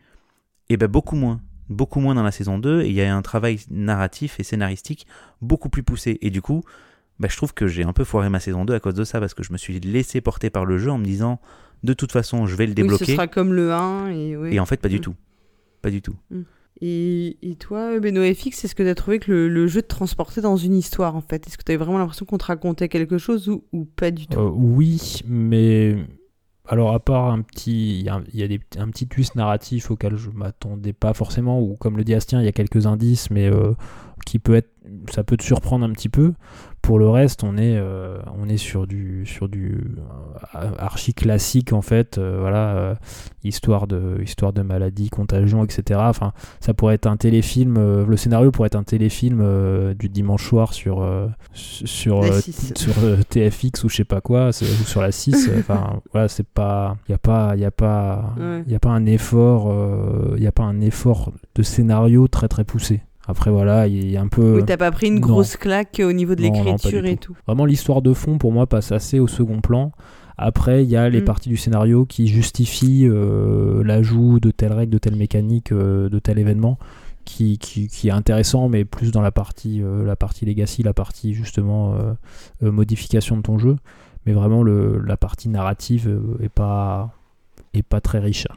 Et 0.68 0.76
ben 0.76 0.88
beaucoup 0.88 1.16
moins. 1.16 1.40
Beaucoup 1.68 2.00
moins 2.00 2.14
dans 2.14 2.22
la 2.22 2.30
saison 2.30 2.58
2, 2.58 2.82
et 2.82 2.88
il 2.88 2.94
y 2.94 3.02
a 3.02 3.14
un 3.14 3.22
travail 3.22 3.60
narratif 3.70 4.38
et 4.38 4.42
scénaristique 4.42 5.06
beaucoup 5.40 5.70
plus 5.70 5.82
poussé. 5.82 6.18
Et 6.20 6.30
du 6.30 6.42
coup, 6.42 6.62
bah, 7.18 7.28
je 7.30 7.36
trouve 7.36 7.54
que 7.54 7.66
j'ai 7.66 7.84
un 7.84 7.92
peu 7.92 8.04
foiré 8.04 8.28
ma 8.28 8.40
saison 8.40 8.64
2 8.64 8.74
à 8.74 8.80
cause 8.80 8.94
de 8.94 9.04
ça, 9.04 9.18
parce 9.18 9.32
que 9.32 9.42
je 9.42 9.52
me 9.52 9.58
suis 9.58 9.80
laissé 9.80 10.20
porter 10.20 10.50
par 10.50 10.66
le 10.66 10.76
jeu 10.76 10.90
en 10.90 10.98
me 10.98 11.04
disant, 11.04 11.40
de 11.82 11.92
toute 11.94 12.12
façon, 12.12 12.46
je 12.46 12.54
vais 12.56 12.66
le 12.66 12.70
Oui, 12.72 12.76
ce 12.76 12.82
débloquer. 12.82 13.12
sera 13.12 13.26
comme 13.26 13.52
le 13.52 13.72
1. 13.72 14.10
Et, 14.10 14.36
ouais. 14.36 14.54
Et 14.54 14.60
en 14.60 14.66
fait, 14.66 14.80
pas 14.80 14.88
du 14.88 14.98
Mm. 14.98 15.00
tout. 15.00 15.14
Pas 15.82 15.90
du 15.90 16.00
tout. 16.02 16.14
Et, 16.80 17.36
et 17.42 17.54
toi, 17.56 17.98
Beno 18.00 18.22
FX, 18.22 18.64
est-ce 18.64 18.74
que 18.74 18.82
tu 18.82 18.88
as 18.88 18.94
trouvé 18.94 19.18
que 19.18 19.30
le, 19.30 19.48
le 19.48 19.66
jeu 19.66 19.82
te 19.82 19.88
transportait 19.88 20.40
dans 20.40 20.56
une 20.56 20.74
histoire 20.74 21.14
en 21.16 21.20
fait? 21.20 21.46
Est-ce 21.46 21.56
que 21.58 21.62
tu 21.64 21.70
avais 21.72 21.76
vraiment 21.84 21.98
l'impression 21.98 22.24
qu'on 22.26 22.38
te 22.38 22.44
racontait 22.46 22.88
quelque 22.88 23.18
chose 23.18 23.48
ou, 23.48 23.64
ou 23.72 23.84
pas 23.84 24.10
du 24.10 24.26
tout? 24.26 24.38
Euh, 24.40 24.50
oui, 24.52 25.20
mais 25.26 25.96
alors 26.66 26.92
à 26.94 27.00
part 27.00 27.30
un 27.30 27.42
petit, 27.42 27.98
il 28.00 28.04
y 28.04 28.08
a, 28.08 28.20
il 28.32 28.40
y 28.40 28.42
a 28.42 28.48
des, 28.48 28.60
un 28.78 28.88
petit 28.88 29.06
twist 29.06 29.34
narratif 29.36 29.90
auquel 29.90 30.16
je 30.16 30.30
m'attendais 30.30 30.92
pas 30.92 31.14
forcément, 31.14 31.60
ou 31.60 31.76
comme 31.76 31.96
le 31.96 32.04
dit 32.04 32.14
Astien, 32.14 32.40
il 32.40 32.44
y 32.46 32.48
a 32.48 32.52
quelques 32.52 32.86
indices, 32.86 33.30
mais 33.30 33.46
euh, 33.48 33.72
qui 34.26 34.38
peut 34.38 34.54
être, 34.54 34.71
ça 35.10 35.22
peut 35.24 35.36
te 35.36 35.42
surprendre 35.44 35.84
un 35.84 35.90
petit 35.92 36.08
peu. 36.08 36.32
Pour 36.82 36.98
le 36.98 37.08
reste, 37.08 37.44
on 37.44 37.56
est, 37.56 37.76
euh, 37.76 38.18
on 38.36 38.48
est 38.48 38.56
sur 38.56 38.88
du, 38.88 39.24
sur 39.24 39.48
du 39.48 39.94
euh, 40.56 40.70
archi 40.80 41.14
classique 41.14 41.72
en 41.72 41.80
fait, 41.82 42.18
euh, 42.18 42.38
voilà, 42.40 42.74
euh, 42.74 42.94
histoire 43.44 43.86
de, 43.86 44.20
histoire 44.20 44.52
de 44.52 44.62
maladie, 44.62 45.08
contagion, 45.08 45.62
etc. 45.62 46.00
Enfin, 46.02 46.32
ça 46.58 46.74
pourrait 46.74 46.96
être 46.96 47.06
un 47.06 47.16
téléfilm, 47.16 47.76
euh, 47.78 48.04
le 48.04 48.16
scénario 48.16 48.50
pourrait 48.50 48.66
être 48.66 48.74
un 48.74 48.82
téléfilm 48.82 49.40
euh, 49.40 49.94
du 49.94 50.08
dimanche 50.08 50.44
soir 50.48 50.74
sur, 50.74 51.08
sur, 51.54 52.22
La 52.22 52.32
6. 52.40 52.72
sur 52.76 52.92
TFX 53.28 53.84
ou 53.84 53.88
je 53.88 53.96
sais 53.96 54.04
pas 54.04 54.20
quoi, 54.20 54.48
ou 54.48 54.52
sur 54.52 55.02
la 55.02 55.12
6. 55.12 55.48
euh, 55.50 55.60
Enfin, 55.60 56.00
voilà, 56.12 56.26
c'est 56.26 56.46
pas, 56.46 56.96
il 57.08 57.12
y 57.12 57.14
a 57.14 57.18
pas, 57.18 57.52
il 57.54 57.60
y 57.60 57.64
a 57.64 57.70
pas, 57.70 58.34
Ouais. 58.36 58.64
y 58.66 58.74
a 58.74 58.80
pas 58.80 58.90
un 58.90 59.06
effort, 59.06 59.72
il 60.36 60.42
y 60.42 60.48
a 60.48 60.52
pas 60.52 60.64
un 60.64 60.80
effort 60.80 61.32
de 61.54 61.62
scénario 61.62 62.26
très 62.26 62.48
très 62.48 62.64
poussé. 62.64 63.02
Après 63.28 63.50
voilà, 63.50 63.86
il 63.86 64.10
y 64.10 64.16
a 64.16 64.20
un 64.20 64.28
peu. 64.28 64.56
Oui, 64.56 64.64
t'as 64.66 64.76
pas 64.76 64.90
pris 64.90 65.06
une 65.06 65.14
non. 65.14 65.20
grosse 65.20 65.56
claque 65.56 66.00
au 66.04 66.12
niveau 66.12 66.34
de 66.34 66.42
l'écriture 66.42 67.04
et 67.06 67.16
tout. 67.16 67.34
tout. 67.34 67.40
Vraiment, 67.46 67.64
l'histoire 67.64 68.02
de 68.02 68.12
fond, 68.12 68.38
pour 68.38 68.52
moi, 68.52 68.66
passe 68.66 68.90
assez 68.92 69.20
au 69.20 69.28
second 69.28 69.60
plan. 69.60 69.92
Après, 70.38 70.82
il 70.82 70.90
y 70.90 70.96
a 70.96 71.08
les 71.08 71.20
Mm. 71.20 71.24
parties 71.24 71.48
du 71.50 71.56
scénario 71.56 72.04
qui 72.04 72.26
justifient 72.26 73.06
euh, 73.06 73.84
l'ajout 73.84 74.40
de 74.40 74.50
telle 74.50 74.72
règle, 74.72 74.92
de 74.92 74.98
telle 74.98 75.14
mécanique, 75.14 75.70
euh, 75.70 76.08
de 76.08 76.18
tel 76.18 76.38
événement, 76.38 76.78
qui, 77.24 77.58
qui, 77.58 77.86
qui 77.86 78.08
est 78.08 78.12
intéressant, 78.12 78.68
mais 78.68 78.84
plus 78.84 79.12
dans 79.12 79.20
la 79.20 79.30
partie, 79.30 79.80
euh, 79.82 80.04
la 80.04 80.16
partie 80.16 80.44
legacy, 80.44 80.82
la 80.82 80.94
partie 80.94 81.34
justement 81.34 81.94
euh, 81.94 82.12
euh, 82.64 82.72
modification 82.72 83.36
de 83.36 83.42
ton 83.42 83.58
jeu. 83.58 83.76
Mais 84.26 84.32
vraiment, 84.32 84.64
le, 84.64 84.98
la 84.98 85.16
partie 85.16 85.48
narrative 85.48 86.20
est, 86.42 86.48
pas, 86.48 87.10
est 87.74 87.82
pas 87.82 88.00
très 88.00 88.18
riche. 88.18 88.48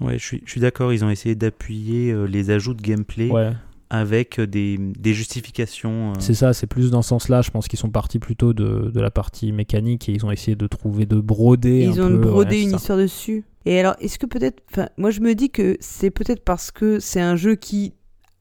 Ouais, 0.00 0.18
je 0.18 0.38
suis, 0.44 0.60
d'accord, 0.60 0.92
ils 0.92 1.04
ont 1.04 1.10
essayé 1.10 1.34
d'appuyer 1.34 2.14
les 2.26 2.50
ajouts 2.50 2.74
de 2.74 2.82
gameplay 2.82 3.30
Ouais, 3.30 3.52
avec 3.90 4.40
des, 4.40 4.78
des 4.78 5.14
justifications. 5.14 6.10
euh, 6.10 6.14
c'est 6.18 6.34
ça, 6.34 6.52
c'est 6.52 6.66
plus 6.66 6.90
dans 6.90 7.02
ce 7.02 7.10
sens-là. 7.10 7.42
Je 7.42 7.50
pense 7.50 7.68
qu'ils 7.68 7.78
sont 7.78 7.90
partis 7.90 8.18
plutôt 8.18 8.52
de, 8.52 8.90
de 8.92 9.00
la 9.00 9.10
partie 9.10 9.52
mécanique 9.52 10.08
et 10.08 10.12
ils 10.12 10.24
ont 10.26 10.30
essayé 10.30 10.56
de 10.56 10.66
trouver, 10.66 11.06
de 11.06 11.20
broder. 11.20 11.82
Ils 11.92 12.00
un 12.00 12.06
ont 12.06 12.08
peu, 12.08 12.28
brodé 12.28 12.56
ouais, 12.56 12.62
une 12.62 12.70
ça. 12.70 12.76
histoire 12.76 12.98
dessus. 12.98 13.44
Et 13.64 13.78
alors, 13.80 13.96
est-ce 14.00 14.18
que 14.18 14.26
peut-être. 14.26 14.62
Moi, 14.96 15.10
je 15.10 15.20
me 15.20 15.34
dis 15.34 15.50
que 15.50 15.76
c'est 15.80 16.10
peut-être 16.10 16.44
parce 16.44 16.70
que 16.70 17.00
c'est 17.00 17.20
un 17.20 17.36
jeu 17.36 17.54
qui 17.56 17.94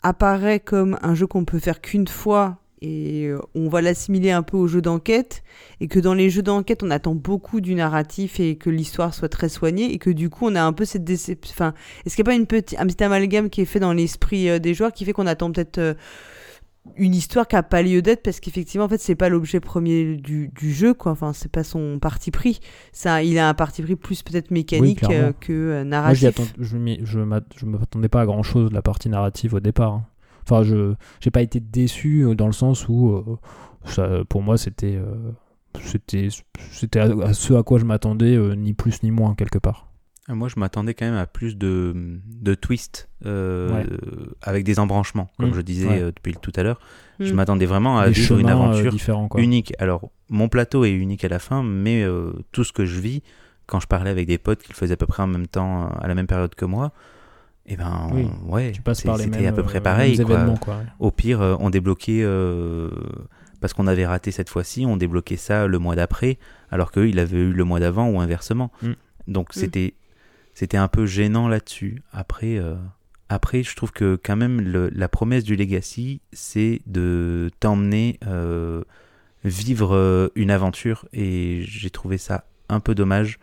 apparaît 0.03 0.59
comme 0.59 0.97
un 1.01 1.15
jeu 1.15 1.25
qu'on 1.25 1.45
peut 1.45 1.59
faire 1.59 1.81
qu'une 1.81 2.07
fois 2.07 2.59
et 2.81 3.25
euh, 3.27 3.39
on 3.53 3.69
va 3.69 3.81
l'assimiler 3.81 4.31
un 4.31 4.43
peu 4.43 4.57
aux 4.57 4.67
jeux 4.67 4.81
d'enquête 4.81 5.43
et 5.79 5.87
que 5.87 5.99
dans 5.99 6.13
les 6.13 6.29
jeux 6.29 6.41
d'enquête 6.41 6.83
on 6.83 6.91
attend 6.91 7.15
beaucoup 7.15 7.61
du 7.61 7.73
narratif 7.73 8.39
et 8.39 8.57
que 8.57 8.69
l'histoire 8.69 9.13
soit 9.13 9.29
très 9.29 9.49
soignée 9.49 9.93
et 9.93 9.97
que 9.97 10.09
du 10.09 10.29
coup 10.29 10.47
on 10.47 10.55
a 10.55 10.61
un 10.61 10.73
peu 10.73 10.85
cette 10.85 11.03
déception 11.03 11.53
enfin 11.53 11.73
est-ce 12.05 12.15
qu'il 12.15 12.23
n'y 12.23 12.29
a 12.29 12.31
pas 12.31 12.37
une 12.37 12.47
petite 12.47 12.77
un 12.79 12.85
petit 12.85 13.03
amalgame 13.03 13.49
qui 13.49 13.61
est 13.61 13.65
fait 13.65 13.79
dans 13.79 13.93
l'esprit 13.93 14.49
euh, 14.49 14.59
des 14.59 14.73
joueurs 14.73 14.91
qui 14.91 15.05
fait 15.05 15.13
qu'on 15.13 15.27
attend 15.27 15.51
peut-être 15.51 15.77
euh, 15.77 15.93
une 16.97 17.15
histoire 17.15 17.47
qui 17.47 17.55
a 17.55 17.63
pas 17.63 17.81
lieu 17.81 18.01
d'être 18.01 18.21
parce 18.21 18.39
qu'effectivement 18.39 18.85
en 18.85 18.89
fait 18.89 18.99
c'est 18.99 19.15
pas 19.15 19.29
l'objet 19.29 19.59
premier 19.59 20.17
du, 20.17 20.49
du, 20.49 20.71
jeu 20.71 20.93
quoi. 20.93 21.13
Enfin 21.13 21.33
c'est 21.33 21.51
pas 21.51 21.63
son 21.63 21.97
parti 21.97 22.29
pris. 22.29 22.59
Ça 22.91 23.23
il 23.23 23.39
a 23.39 23.49
un 23.49 23.53
parti 23.55 23.81
pris 23.81 23.95
plus 23.95 24.21
peut-être 24.21 24.51
mécanique 24.51 25.01
que 25.39 25.81
narratif. 25.83 26.37
Moi, 26.37 26.47
je 26.59 26.77
je 27.55 27.65
m'attendais 27.65 28.09
pas 28.09 28.21
à 28.21 28.25
grand 28.25 28.43
chose 28.43 28.69
de 28.69 28.75
la 28.75 28.83
partie 28.83 29.09
narrative 29.09 29.55
au 29.55 29.59
départ 29.59 29.93
hein. 29.93 30.05
Enfin, 30.47 30.63
je 30.63 30.93
n'ai 31.25 31.31
pas 31.31 31.41
été 31.41 31.59
déçu 31.59 32.21
euh, 32.21 32.35
dans 32.35 32.47
le 32.47 32.53
sens 32.53 32.87
où, 32.87 33.09
euh, 33.09 33.37
ça, 33.85 34.23
pour 34.29 34.41
moi, 34.41 34.57
c'était 34.57 34.95
euh, 34.95 35.31
c'était 35.81 36.29
c'était 36.71 36.99
à, 36.99 37.33
ce 37.33 37.53
à 37.53 37.63
quoi 37.63 37.79
je 37.79 37.85
m'attendais, 37.85 38.37
ni 38.55 38.73
plus 38.73 39.03
ni 39.03 39.11
moins, 39.11 39.35
quelque 39.35 39.59
part. 39.59 39.89
Moi, 40.27 40.47
je 40.47 40.59
m'attendais 40.59 40.95
quand 40.95 41.05
même 41.05 41.15
à 41.15 41.27
plus 41.27 41.55
de, 41.55 41.93
de 42.25 42.55
twists 42.55 43.09
avec 44.41 44.63
des 44.63 44.79
embranchements, 44.79 45.29
comme 45.37 45.51
mmh. 45.51 45.55
je 45.55 45.61
disais 45.61 46.01
depuis 46.05 46.33
tout 46.33 46.53
à 46.55 46.63
l'heure. 46.63 46.79
Je 47.19 47.31
mmh. 47.31 47.35
m'attendais 47.35 47.65
vraiment 47.67 47.99
à 47.99 48.09
vivre 48.09 48.39
une 48.39 48.49
aventure 48.49 48.95
unique. 49.37 49.73
Alors, 49.77 50.09
mon 50.29 50.49
plateau 50.49 50.83
est 50.83 50.93
unique 50.93 51.23
à 51.25 51.27
la 51.27 51.37
fin, 51.37 51.61
mais 51.61 52.03
tout 52.53 52.63
ce 52.63 52.73
que 52.73 52.85
je 52.85 52.99
vis, 52.99 53.21
quand 53.67 53.79
je 53.79 53.87
parlais 53.87 54.09
avec 54.09 54.25
des 54.25 54.39
potes 54.39 54.63
qui 54.63 54.69
le 54.69 54.75
faisaient 54.75 54.93
à 54.93 54.97
peu 54.97 55.05
près 55.05 55.21
en 55.21 55.27
même 55.27 55.47
temps, 55.47 55.89
à 55.89 56.07
la 56.07 56.15
même 56.15 56.27
période 56.27 56.55
que 56.55 56.65
moi, 56.65 56.91
eh 57.67 57.77
ben 57.77 58.09
ouais, 58.45 58.71
tu 58.71 58.81
passes 58.81 59.01
par 59.01 59.17
C'était 59.17 59.47
à 59.47 59.51
peu 59.51 59.63
près 59.63 59.79
euh, 59.79 59.81
pareil. 59.81 60.19
Quoi. 60.61 60.83
Au 60.99 61.11
pire, 61.11 61.41
euh, 61.41 61.55
on 61.59 61.69
débloquait 61.69 62.21
euh, 62.21 62.89
parce 63.59 63.73
qu'on 63.73 63.87
avait 63.87 64.05
raté 64.05 64.31
cette 64.31 64.49
fois-ci, 64.49 64.85
on 64.85 64.97
débloquait 64.97 65.37
ça 65.37 65.65
le 65.65 65.79
mois 65.79 65.95
d'après, 65.95 66.37
alors 66.69 66.91
qu'eux, 66.91 67.09
il 67.09 67.17
avait 67.17 67.37
eu 67.37 67.51
le 67.51 67.63
mois 67.63 67.79
d'avant 67.79 68.07
ou 68.09 68.19
inversement. 68.19 68.71
Mm. 68.83 68.91
Donc 69.27 69.49
mm. 69.49 69.59
c'était 69.59 69.93
c'était 70.53 70.77
un 70.77 70.87
peu 70.87 71.05
gênant 71.05 71.47
là-dessus. 71.47 72.03
Après, 72.11 72.61
après, 73.27 73.63
je 73.63 73.75
trouve 73.75 73.91
que 73.91 74.17
quand 74.23 74.37
même 74.37 74.61
la 74.93 75.09
promesse 75.09 75.43
du 75.43 75.55
Legacy, 75.55 76.21
c'est 76.31 76.81
de 76.85 77.49
t'emmener 77.59 78.19
vivre 79.43 80.31
une 80.35 80.51
aventure, 80.51 81.05
et 81.11 81.63
j'ai 81.63 81.89
trouvé 81.89 82.17
ça 82.17 82.45
un 82.69 82.79
peu 82.79 82.95
dommage 82.95 83.37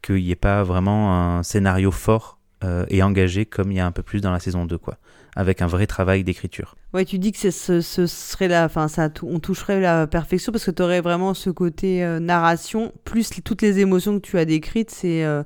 qu'il 0.00 0.16
n'y 0.16 0.30
ait 0.30 0.36
pas 0.36 0.62
vraiment 0.62 1.36
un 1.36 1.42
scénario 1.42 1.90
fort 1.90 2.35
euh, 2.66 2.84
et 2.88 3.02
engagé 3.02 3.46
comme 3.46 3.70
il 3.70 3.76
y 3.76 3.80
a 3.80 3.86
un 3.86 3.92
peu 3.92 4.02
plus 4.02 4.20
dans 4.20 4.32
la 4.32 4.40
saison 4.40 4.64
2, 4.64 4.76
quoi, 4.76 4.98
avec 5.36 5.62
un 5.62 5.68
vrai 5.68 5.86
travail 5.86 6.24
d'écriture. 6.24 6.74
Ouais, 6.92 7.04
tu 7.04 7.18
dis 7.18 7.30
que 7.30 7.50
ce, 7.50 7.80
ce, 7.80 8.06
serait 8.06 8.48
là, 8.48 8.64
enfin, 8.64 8.88
ça, 8.88 9.08
on 9.22 9.38
toucherait 9.38 9.80
la 9.80 10.06
perfection 10.08 10.50
parce 10.50 10.64
que 10.64 10.72
tu 10.72 10.82
aurais 10.82 11.00
vraiment 11.00 11.32
ce 11.32 11.50
côté 11.50 12.02
euh, 12.02 12.18
narration, 12.18 12.92
plus 13.04 13.30
toutes 13.44 13.62
les 13.62 13.78
émotions 13.78 14.18
que 14.18 14.26
tu 14.26 14.38
as 14.38 14.44
décrites, 14.44 14.90
c'est 14.90 15.24
euh, 15.24 15.44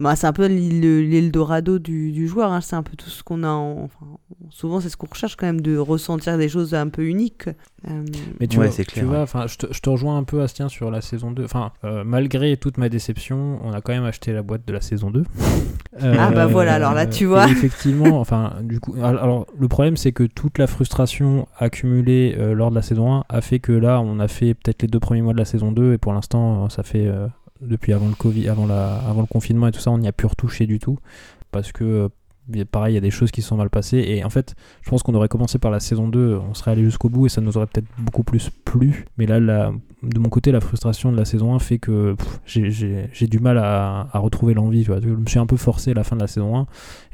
bah, 0.00 0.16
c'est 0.16 0.26
un 0.26 0.32
peu 0.32 0.46
l'Eldorado 0.46 1.78
du, 1.78 2.10
du 2.10 2.26
joueur, 2.26 2.50
hein. 2.52 2.62
c'est 2.62 2.74
un 2.74 2.82
peu 2.82 2.96
tout 2.96 3.10
ce 3.10 3.22
qu'on 3.22 3.42
a. 3.42 3.48
Enfin, 3.48 4.06
souvent, 4.48 4.80
c'est 4.80 4.88
ce 4.88 4.96
qu'on 4.96 5.06
recherche 5.06 5.36
quand 5.36 5.44
même, 5.44 5.60
de 5.60 5.76
ressentir 5.76 6.38
des 6.38 6.48
choses 6.48 6.72
un 6.72 6.88
peu 6.88 7.04
uniques. 7.04 7.48
Euh, 7.86 8.04
Mais 8.40 8.46
tu 8.46 8.56
vois, 8.56 8.68
clair, 8.68 8.86
tu 8.86 9.04
vois 9.04 9.26
je, 9.46 9.56
te, 9.56 9.66
je, 9.70 9.80
te, 9.80 9.90
rejoins 9.90 10.16
un 10.16 10.24
peu, 10.24 10.40
Astien, 10.40 10.70
sur 10.70 10.90
la 10.90 11.02
saison 11.02 11.32
2. 11.32 11.44
Enfin, 11.44 11.72
euh, 11.84 12.02
malgré 12.02 12.56
toute 12.56 12.78
ma 12.78 12.88
déception, 12.88 13.60
on 13.62 13.74
a 13.74 13.82
quand 13.82 13.92
même 13.92 14.04
acheté 14.04 14.32
la 14.32 14.42
boîte 14.42 14.66
de 14.66 14.72
la 14.72 14.80
saison 14.80 15.10
2. 15.10 15.22
ah 16.02 16.30
bah 16.30 16.46
voilà, 16.46 16.74
alors 16.74 16.94
là, 16.94 17.06
tu 17.06 17.26
vois. 17.26 17.46
Effectivement, 17.50 18.20
enfin, 18.20 18.54
du 18.62 18.80
coup, 18.80 18.94
alors 19.02 19.46
le 19.58 19.68
problème, 19.68 19.98
c'est 19.98 20.12
que 20.12 20.24
toute 20.24 20.56
la 20.56 20.66
frustration 20.66 21.46
accumulée 21.58 22.36
euh, 22.38 22.54
lors 22.54 22.70
de 22.70 22.74
la 22.74 22.82
saison 22.82 23.16
1 23.16 23.24
a 23.28 23.40
fait 23.42 23.58
que 23.58 23.72
là, 23.72 24.00
on 24.00 24.18
a 24.18 24.28
fait 24.28 24.54
peut-être 24.54 24.80
les 24.80 24.88
deux 24.88 25.00
premiers 25.00 25.20
mois 25.20 25.34
de 25.34 25.38
la 25.38 25.44
saison 25.44 25.72
2 25.72 25.92
et 25.92 25.98
pour 25.98 26.14
l'instant, 26.14 26.70
ça 26.70 26.82
fait 26.82 27.06
depuis 27.60 27.92
avant 27.92 28.08
le 28.08 28.14
Covid, 28.14 28.48
avant, 28.48 28.66
la, 28.66 28.96
avant 28.96 29.20
le 29.20 29.26
confinement 29.26 29.66
et 29.68 29.72
tout 29.72 29.80
ça, 29.80 29.90
on 29.90 29.98
n'y 29.98 30.08
a 30.08 30.12
pu 30.12 30.26
retoucher 30.26 30.66
du 30.66 30.78
tout. 30.78 30.98
Parce 31.50 31.72
que, 31.72 31.84
euh, 31.84 32.08
pareil, 32.70 32.92
il 32.92 32.94
y 32.94 32.98
a 32.98 33.02
des 33.02 33.10
choses 33.10 33.30
qui 33.30 33.42
sont 33.42 33.56
mal 33.56 33.70
passées. 33.70 33.98
Et 33.98 34.24
en 34.24 34.30
fait, 34.30 34.54
je 34.82 34.90
pense 34.90 35.02
qu'on 35.02 35.14
aurait 35.14 35.28
commencé 35.28 35.58
par 35.58 35.70
la 35.70 35.80
saison 35.80 36.08
2, 36.08 36.38
on 36.48 36.54
serait 36.54 36.72
allé 36.72 36.82
jusqu'au 36.82 37.08
bout 37.08 37.26
et 37.26 37.28
ça 37.28 37.40
nous 37.40 37.56
aurait 37.56 37.66
peut-être 37.66 37.88
beaucoup 37.98 38.22
plus 38.22 38.50
plu. 38.50 39.04
Mais 39.18 39.26
là, 39.26 39.40
de 40.02 40.18
mon 40.18 40.28
côté, 40.28 40.52
la 40.52 40.60
frustration 40.60 41.12
de 41.12 41.16
la 41.16 41.24
saison 41.24 41.54
1 41.54 41.58
fait 41.58 41.78
que 41.78 42.16
j'ai 42.46 43.26
du 43.26 43.38
mal 43.38 43.58
à, 43.58 44.08
retrouver 44.14 44.54
l'envie. 44.54 44.84
Je 44.84 44.92
me 44.92 45.26
suis 45.26 45.38
un 45.38 45.46
peu 45.46 45.56
forcé 45.56 45.92
à 45.92 45.94
la 45.94 46.04
fin 46.04 46.16
de 46.16 46.20
la 46.20 46.26
saison 46.26 46.56
1. 46.56 46.66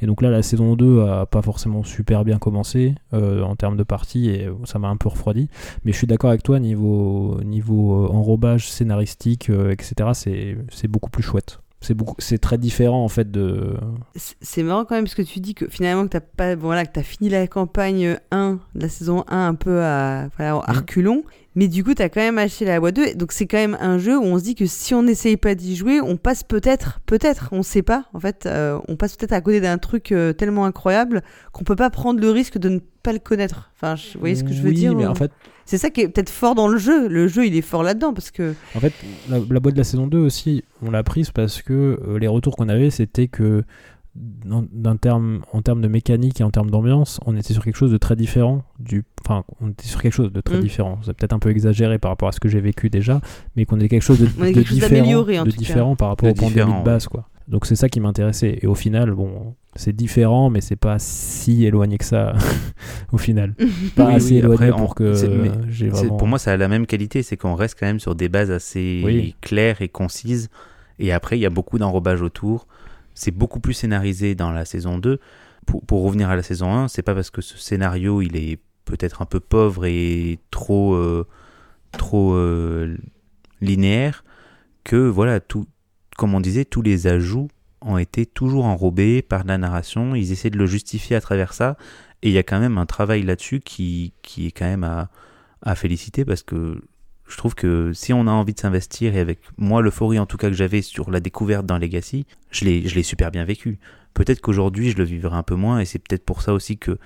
Et 0.03 0.07
donc 0.07 0.23
là, 0.23 0.31
la 0.31 0.43
saison 0.43 0.77
2 0.77 1.03
a 1.03 1.27
pas 1.27 1.43
forcément 1.43 1.83
super 1.85 2.25
bien 2.25 2.39
commencé 2.39 2.95
euh, 3.13 3.43
en 3.43 3.57
termes 3.57 3.77
de 3.77 3.83
partie 3.83 4.29
et 4.29 4.49
ça 4.65 4.79
m'a 4.79 4.89
un 4.89 4.97
peu 4.97 5.09
refroidi. 5.09 5.49
Mais 5.85 5.93
je 5.93 5.99
suis 5.99 6.07
d'accord 6.07 6.31
avec 6.31 6.43
toi, 6.43 6.61
niveau, 6.61 7.41
niveau 7.45 8.05
euh, 8.05 8.09
enrobage 8.09 8.69
scénaristique, 8.69 9.51
euh, 9.51 9.73
etc., 9.73 10.11
c'est 10.71 10.89
beaucoup 10.89 11.11
plus 11.11 11.23
chouette 11.23 11.61
c'est 11.81 11.95
beaucoup 11.95 12.17
c'est 12.19 12.39
très 12.39 12.59
différent 12.59 13.05
en 13.05 13.09
fait 13.09 13.31
de 13.31 13.75
c'est 14.17 14.63
marrant 14.63 14.85
quand 14.85 14.95
même 14.95 15.05
parce 15.05 15.15
que 15.15 15.23
tu 15.23 15.41
dis 15.41 15.55
que 15.55 15.69
finalement 15.69 16.05
que 16.05 16.11
t'as 16.11 16.21
pas 16.21 16.57
voilà 16.57 16.87
que 16.87 16.99
as 16.99 17.03
fini 17.03 17.29
la 17.29 17.47
campagne 17.47 18.19
1 18.31 18.59
la 18.75 18.89
saison 18.89 19.25
1 19.29 19.47
un 19.49 19.55
peu 19.55 19.83
à 19.83 20.29
voilà, 20.37 20.55
mmh. 20.59 21.23
Mais 21.57 21.69
du 21.69 21.83
coup, 21.83 21.95
tu 21.95 22.03
as 22.03 22.11
quand 22.11 22.21
même 22.21 22.37
acheté 22.37 22.67
la 22.67 22.79
boîte 22.79 22.97
2. 22.97 23.15
Donc, 23.15 23.33
c'est 23.33 23.47
quand 23.47 23.57
même 23.57 23.79
un 23.81 23.97
jeu 23.97 24.17
où 24.19 24.23
on 24.23 24.39
se 24.39 24.45
dit 24.45 24.55
que 24.55 24.67
si 24.67 24.95
on 24.95 25.03
n'essaye 25.03 25.39
pas 25.39 25.55
d'y 25.55 25.75
jouer, 25.75 26.03
on 26.03 26.19
passe 26.19 26.43
peut-être, 26.43 27.01
peut-être, 27.07 27.49
on 27.51 27.63
sait 27.63 27.83
pas, 27.83 28.05
en 28.13 28.21
fait, 28.21 28.45
euh, 28.45 28.79
on 28.89 28.97
passe 28.97 29.17
peut-être 29.17 29.33
à 29.33 29.41
côté 29.41 29.63
d'un 29.63 29.79
truc 29.79 30.13
euh, 30.13 30.35
tellement 30.35 30.67
incroyable 30.67 31.23
qu'on 31.53 31.65
peut 31.65 31.75
pas 31.75 31.89
prendre 31.89 32.21
le 32.21 32.31
risque 32.31 32.59
de 32.59 32.69
ne 32.69 32.79
pas 33.03 33.15
le 33.15 33.19
connaître. 33.19 33.71
Enfin, 33.75 33.95
vous 33.95 34.21
voyez 34.21 34.35
ce 34.35 34.45
que 34.45 34.53
je 34.53 34.61
veux 34.61 34.73
dire 34.73 34.95
mais 34.95 35.07
en 35.07 35.15
fait. 35.15 35.33
C'est 35.67 35.79
ça 35.79 35.91
qui 35.91 36.01
est 36.01 36.09
peut-être 36.09 36.31
fort 36.31 36.55
dans 36.55 36.69
le 36.69 36.79
jeu. 36.79 37.09
Le 37.09 37.27
jeu, 37.27 37.47
il 37.47 37.57
est 37.57 37.63
fort 37.63 37.83
là-dedans 37.83 38.15
parce 38.15 38.31
que. 38.31 38.55
En 38.77 38.81
fait, 38.81 38.93
la, 39.29 39.41
boîte 39.61 39.75
de 39.75 39.79
la 39.79 39.85
saison 39.85 40.07
2 40.07 40.19
aussi, 40.19 40.65
on 40.81 40.91
l'a 40.91 41.03
prise 41.03 41.33
parce 41.33 41.61
que 41.61 42.01
euh, 42.07 42.19
les 42.19 42.29
retours 42.29 42.57
qu'on 42.57 42.69
avait, 42.69 42.91
c'était 42.91 43.27
que 43.27 43.65
en, 44.51 44.97
terme, 44.97 45.43
en 45.53 45.63
termes 45.63 45.83
de 45.83 45.89
mécanique 45.89 46.41
et 46.41 46.45
en 46.45 46.51
termes 46.51 46.71
d'ambiance, 46.71 47.21
on 47.27 47.37
était 47.37 47.53
sur 47.53 47.65
quelque 47.65 47.77
chose 47.77 47.91
de 47.91 47.99
très 47.99 48.17
différent. 48.17 48.63
Du, 48.79 49.05
enfin, 49.25 49.45
on 49.61 49.71
était 49.71 49.87
sur 49.87 50.01
quelque 50.01 50.15
chose 50.15 50.33
de 50.33 50.41
très 50.41 50.59
mm. 50.59 50.63
différent. 50.63 50.99
C'est 51.05 51.13
peut-être 51.15 51.33
un 51.33 51.41
peu 51.41 51.51
exagéré 51.51 51.99
par 51.99 52.13
rapport 52.13 52.29
à 52.29 52.33
ce 52.33 52.41
que 52.41 52.49
j'ai 52.49 52.61
vécu 52.61 52.89
déjà, 52.89 53.21
mais 53.57 53.67
qu'on 53.67 53.81
est 53.81 53.89
quelque 53.89 54.03
chose 54.03 54.21
de, 54.21 54.27
de 54.27 54.63
différent, 54.63 55.45
de 55.45 55.51
différent 55.51 55.97
par 55.97 56.09
rapport 56.09 56.31
au 56.31 56.35
pandémie 56.35 56.79
de 56.79 56.85
base, 56.85 57.09
quoi. 57.09 57.29
Donc 57.49 57.67
c'est 57.67 57.77
ça 57.77 57.89
qui 57.89 58.01
m'intéressait. 58.01 58.59
Et 58.61 58.67
au 58.67 58.75
final, 58.75 59.13
bon, 59.13 59.55
c'est 59.77 59.95
différent, 59.95 60.51
mais 60.51 60.61
c'est 60.61 60.77
pas 60.77 60.99
si 60.99 61.65
éloigné 61.65 61.99
que 61.99 62.05
ça 62.05 62.35
au 63.13 63.19
final. 63.19 63.55
Pas 63.97 64.11
assez 64.11 64.37
éloigné 64.37 64.71
pour 64.71 64.95
que 64.95 65.15
j'ai 65.69 65.89
vraiment... 65.89 66.17
Pour 66.17 66.27
moi, 66.27 66.39
ça 66.39 66.53
a 66.53 66.57
la 66.57 66.69
même 66.69 66.87
qualité, 66.87 67.23
c'est 67.23 67.37
qu'on 67.37 67.55
reste 67.55 67.79
quand 67.79 67.87
même 67.87 68.01
sur 68.01 68.15
des 68.15 68.29
bases 68.29 68.51
assez 68.51 69.35
claires 69.41 69.81
et 69.83 69.89
concises. 69.89 70.49
Et 70.99 71.13
après, 71.13 71.39
il 71.39 71.41
y 71.41 71.47
a 71.47 71.51
beaucoup 71.51 71.79
d'enrobage 71.79 72.23
autour 72.23 72.67
c'est 73.17 73.33
beaucoup 73.33 73.59
plus 73.59 73.73
scénarisé 73.73 74.37
dans 74.37 74.53
la 74.53 74.65
saison 74.65 74.99
2. 74.99 75.19
Pour, 75.65 75.85
pour 75.85 76.05
revenir 76.05 76.31
à 76.31 76.37
la 76.37 76.45
saison 76.45 76.73
1, 76.73 76.89
c'est 76.89 77.03
pas 77.03 77.15
parce 77.15 77.31
que 77.31 77.41
ce 77.41 77.59
scénario 77.59 78.23
il 78.23 78.37
est 78.37 78.61
peut-être 78.85 79.21
un 79.21 79.25
peu 79.25 79.41
pauvre 79.41 79.85
et 79.85 80.39
trop 80.53 80.95
euh, 80.95 81.27
trop 81.91 82.35
euh, 82.35 82.97
linéaire 83.61 84.23
que 84.85 85.09
voilà 85.09 85.41
tout 85.41 85.67
comme 86.17 86.35
on 86.35 86.41
disait 86.41 86.65
tous 86.65 86.83
les 86.83 87.07
ajouts 87.07 87.49
ont 87.83 87.99
été 87.99 88.27
toujours 88.27 88.65
enrobés 88.65 89.23
par 89.23 89.45
la 89.45 89.59
narration 89.59 90.15
ils 90.15 90.33
essaient 90.33 90.51
de 90.51 90.59
le 90.59 90.67
justifier 90.67 91.17
à 91.17 91.21
travers 91.21 91.53
ça 91.53 91.77
et 92.23 92.29
il 92.29 92.33
y 92.33 92.39
a 92.39 92.43
quand 92.43 92.59
même 92.59 92.79
un 92.79 92.87
travail 92.87 93.23
là-dessus 93.23 93.61
qui, 93.61 94.13
qui 94.23 94.47
est 94.47 94.51
quand 94.51 94.65
même 94.65 94.85
à, 94.85 95.11
à 95.63 95.75
féliciter 95.75 96.25
parce 96.25 96.43
que 96.43 96.81
je 97.29 97.37
trouve 97.37 97.55
que 97.55 97.93
si 97.93 98.13
on 98.13 98.27
a 98.27 98.31
envie 98.31 98.55
de 98.55 98.61
s'investir, 98.61 99.17
et 99.17 99.21
avec 99.21 99.41
moi 99.59 99.83
l'euphorie 99.83 100.19
en 100.19 100.27
tout 100.27 100.37
cas 100.37 100.49
que 100.49 100.55
j'avais 100.55 100.83
sur 100.83 101.11
la 101.11 101.21
découverte 101.21 101.67
d'un 101.67 101.79
Legacy, 101.79 102.27
je 102.51 102.65
l'ai, 102.65 103.03
super 103.03 103.31
bien 103.31 103.45
vécu. 103.45 103.79
Peut-être 104.15 104.41
qu'aujourd'hui 104.41 104.91
je 104.91 104.97
le 104.97 105.05
vivrai 105.05 105.37
un 105.37 105.43
peu 105.43 105.57
moins, 105.57 105.81
et 105.81 105.85
c'est 105.85 105.99
peut-être 105.99 106.25
pour 106.25 106.43
ça 106.43 106.53
aussi 106.53 106.79
que 106.79 106.99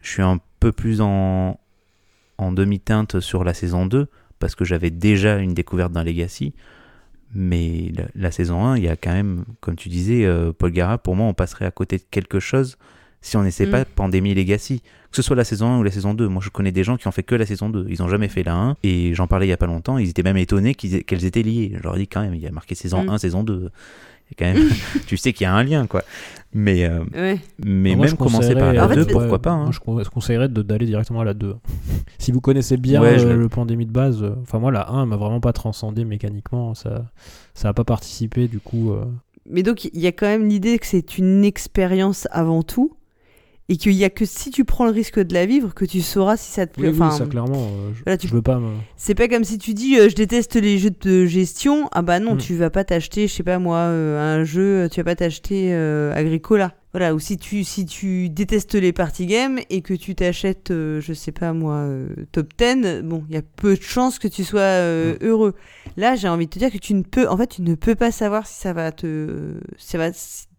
je 0.00 0.10
suis 0.10 0.22
un 0.22 0.40
peu 0.60 0.72
plus 0.72 1.00
en, 1.00 1.58
en 2.38 2.52
demi-teinte 2.52 3.20
sur 3.20 3.44
la 3.44 3.54
saison 3.54 3.86
2, 3.86 4.08
parce 4.38 4.54
que 4.54 4.64
j'avais 4.64 4.90
déjà 4.90 5.38
une 5.38 5.54
découverte 5.54 5.92
d'un 5.92 6.04
Legacy. 6.04 6.54
Mais 7.34 7.92
la, 8.14 8.30
saison 8.30 8.64
1, 8.64 8.76
il 8.76 8.84
y 8.84 8.88
a 8.88 8.96
quand 8.96 9.12
même, 9.12 9.44
comme 9.60 9.76
tu 9.76 9.88
disais, 9.88 10.24
euh, 10.26 10.52
Paul 10.52 10.70
Gara, 10.70 10.98
pour 10.98 11.16
moi 11.16 11.26
on 11.26 11.34
passerait 11.34 11.64
à 11.64 11.70
côté 11.70 11.96
de 11.96 12.04
quelque 12.10 12.40
chose 12.40 12.76
si 13.22 13.36
on 13.36 13.42
n'essaie 13.42 13.66
mm. 13.66 13.70
pas 13.70 13.84
Pandémie 13.84 14.34
Legacy. 14.34 14.82
Que 15.10 15.16
ce 15.16 15.22
soit 15.22 15.36
la 15.36 15.44
saison 15.44 15.68
1 15.68 15.78
ou 15.78 15.82
la 15.82 15.90
saison 15.90 16.14
2. 16.14 16.26
Moi, 16.26 16.42
je 16.42 16.48
connais 16.48 16.72
des 16.72 16.84
gens 16.84 16.96
qui 16.96 17.06
ont 17.06 17.12
fait 17.12 17.22
que 17.22 17.34
la 17.34 17.44
saison 17.44 17.68
2. 17.68 17.86
Ils 17.88 18.02
ont 18.02 18.08
jamais 18.08 18.28
fait 18.28 18.42
la 18.42 18.54
1. 18.54 18.76
Et 18.82 19.14
j'en 19.14 19.26
parlais 19.26 19.46
il 19.46 19.50
y 19.50 19.52
a 19.52 19.58
pas 19.58 19.66
longtemps. 19.66 19.98
Ils 19.98 20.08
étaient 20.08 20.22
même 20.22 20.38
étonnés 20.38 20.74
qu'elles 20.74 21.24
étaient 21.24 21.42
liées. 21.42 21.74
Je 21.76 21.82
leur 21.82 21.96
dis 21.96 22.08
quand 22.08 22.22
même, 22.22 22.34
il 22.34 22.40
y 22.40 22.46
a 22.46 22.50
marqué 22.50 22.74
saison 22.74 23.06
1, 23.08 23.14
mm. 23.14 23.18
saison 23.18 23.44
2. 23.44 23.70
Et 24.32 24.34
quand 24.34 24.46
même, 24.46 24.70
tu 25.06 25.18
sais 25.18 25.34
qu'il 25.34 25.44
y 25.44 25.46
a 25.46 25.54
un 25.54 25.62
lien, 25.62 25.86
quoi. 25.86 26.02
Mais, 26.54 26.84
euh, 26.84 27.04
mais 27.64 27.94
même 27.96 28.16
commencer 28.16 28.54
par 28.54 28.72
la 28.72 28.88
2, 28.88 29.06
pourquoi 29.06 29.40
pas. 29.40 29.50
Hein. 29.50 29.70
Moi, 29.86 30.02
je 30.02 30.08
conseillerais 30.08 30.48
d'aller 30.48 30.86
directement 30.86 31.20
à 31.20 31.24
la 31.24 31.34
2. 31.34 31.54
si 32.18 32.32
vous 32.32 32.40
connaissez 32.40 32.78
bien 32.78 33.02
euh, 33.02 33.36
le 33.36 33.48
pandémie 33.50 33.84
de 33.84 33.92
base, 33.92 34.22
euh, 34.22 34.34
enfin, 34.42 34.58
moi, 34.58 34.70
la 34.70 34.90
1 34.90 35.06
m'a 35.06 35.16
vraiment 35.16 35.40
pas 35.40 35.52
transcendé 35.52 36.04
mécaniquement. 36.04 36.74
Ça 36.74 37.04
ça 37.54 37.68
a 37.68 37.72
pas 37.74 37.84
participé, 37.84 38.48
du 38.48 38.58
coup. 38.58 38.94
Mais 39.48 39.62
donc, 39.62 39.84
il 39.84 40.00
y 40.00 40.06
a 40.06 40.12
quand 40.12 40.26
même 40.26 40.48
l'idée 40.48 40.78
que 40.78 40.86
c'est 40.86 41.18
une 41.18 41.44
expérience 41.44 42.26
avant 42.30 42.62
tout 42.62 42.96
et 43.68 43.76
qu'il 43.76 43.92
y 43.92 44.04
a 44.04 44.10
que 44.10 44.24
si 44.24 44.50
tu 44.50 44.64
prends 44.64 44.84
le 44.84 44.90
risque 44.90 45.18
de 45.20 45.32
la 45.32 45.46
vivre 45.46 45.72
que 45.72 45.84
tu 45.84 46.00
sauras 46.02 46.36
si 46.36 46.50
ça 46.50 46.66
te 46.66 46.74
plaît. 46.74 46.88
Oui, 46.88 46.94
oui, 46.94 47.00
enfin, 47.06 47.16
ça 47.16 47.26
clairement. 47.26 47.54
euh, 47.68 47.92
je, 47.94 48.02
voilà, 48.04 48.16
tu- 48.18 48.26
je 48.28 48.34
veux 48.34 48.42
pas. 48.42 48.58
me- 48.58 48.74
c'est 48.96 49.14
pas 49.14 49.28
comme 49.28 49.44
si 49.44 49.56
tu 49.58 49.72
dis 49.74 49.98
euh, 49.98 50.08
je 50.08 50.14
déteste 50.16 50.56
les 50.56 50.78
jeux 50.78 50.90
de 51.00 51.24
gestion. 51.26 51.88
Ah 51.92 52.02
bah 52.02 52.18
non, 52.20 52.34
Mm. 52.34 52.38
tu 52.38 52.54
vas 52.56 52.70
pas 52.70 52.84
t'acheter, 52.84 53.28
je 53.28 53.32
sais 53.34 53.42
pas 53.44 53.58
moi, 53.58 53.76
euh, 53.78 54.40
un 54.40 54.44
jeu, 54.44 54.88
tu 54.90 55.00
vas 55.00 55.04
pas 55.04 55.16
t'acheter 55.16 55.72
Agricola. 56.14 56.74
Voilà, 56.94 57.14
ou 57.14 57.18
si 57.18 57.38
tu, 57.38 57.64
si 57.64 57.86
tu 57.86 58.28
détestes 58.28 58.74
les 58.74 58.92
party 58.92 59.24
games 59.24 59.58
et 59.70 59.80
que 59.80 59.94
tu 59.94 60.14
t'achètes, 60.14 60.68
je 60.70 61.12
sais 61.14 61.32
pas 61.32 61.54
moi, 61.54 61.88
top 62.32 62.48
10, 62.58 63.00
bon, 63.02 63.24
il 63.30 63.34
y 63.34 63.38
a 63.38 63.42
peu 63.42 63.76
de 63.76 63.80
chances 63.80 64.18
que 64.18 64.28
tu 64.28 64.44
sois 64.44 64.60
euh, 64.60 65.16
heureux. 65.22 65.54
Là, 65.96 66.16
j'ai 66.16 66.28
envie 66.28 66.44
de 66.44 66.50
te 66.50 66.58
dire 66.58 66.70
que 66.70 66.76
tu 66.76 66.92
ne 66.92 67.00
peux, 67.02 67.26
en 67.28 67.36
fait, 67.38 67.46
tu 67.46 67.62
ne 67.62 67.76
peux 67.76 67.94
pas 67.94 68.10
savoir 68.12 68.46
si 68.46 68.60
ça 68.60 68.74
va 68.74 68.92
te, 68.92 69.54
si 69.78 69.86
ça 69.88 69.96
va, 69.96 70.10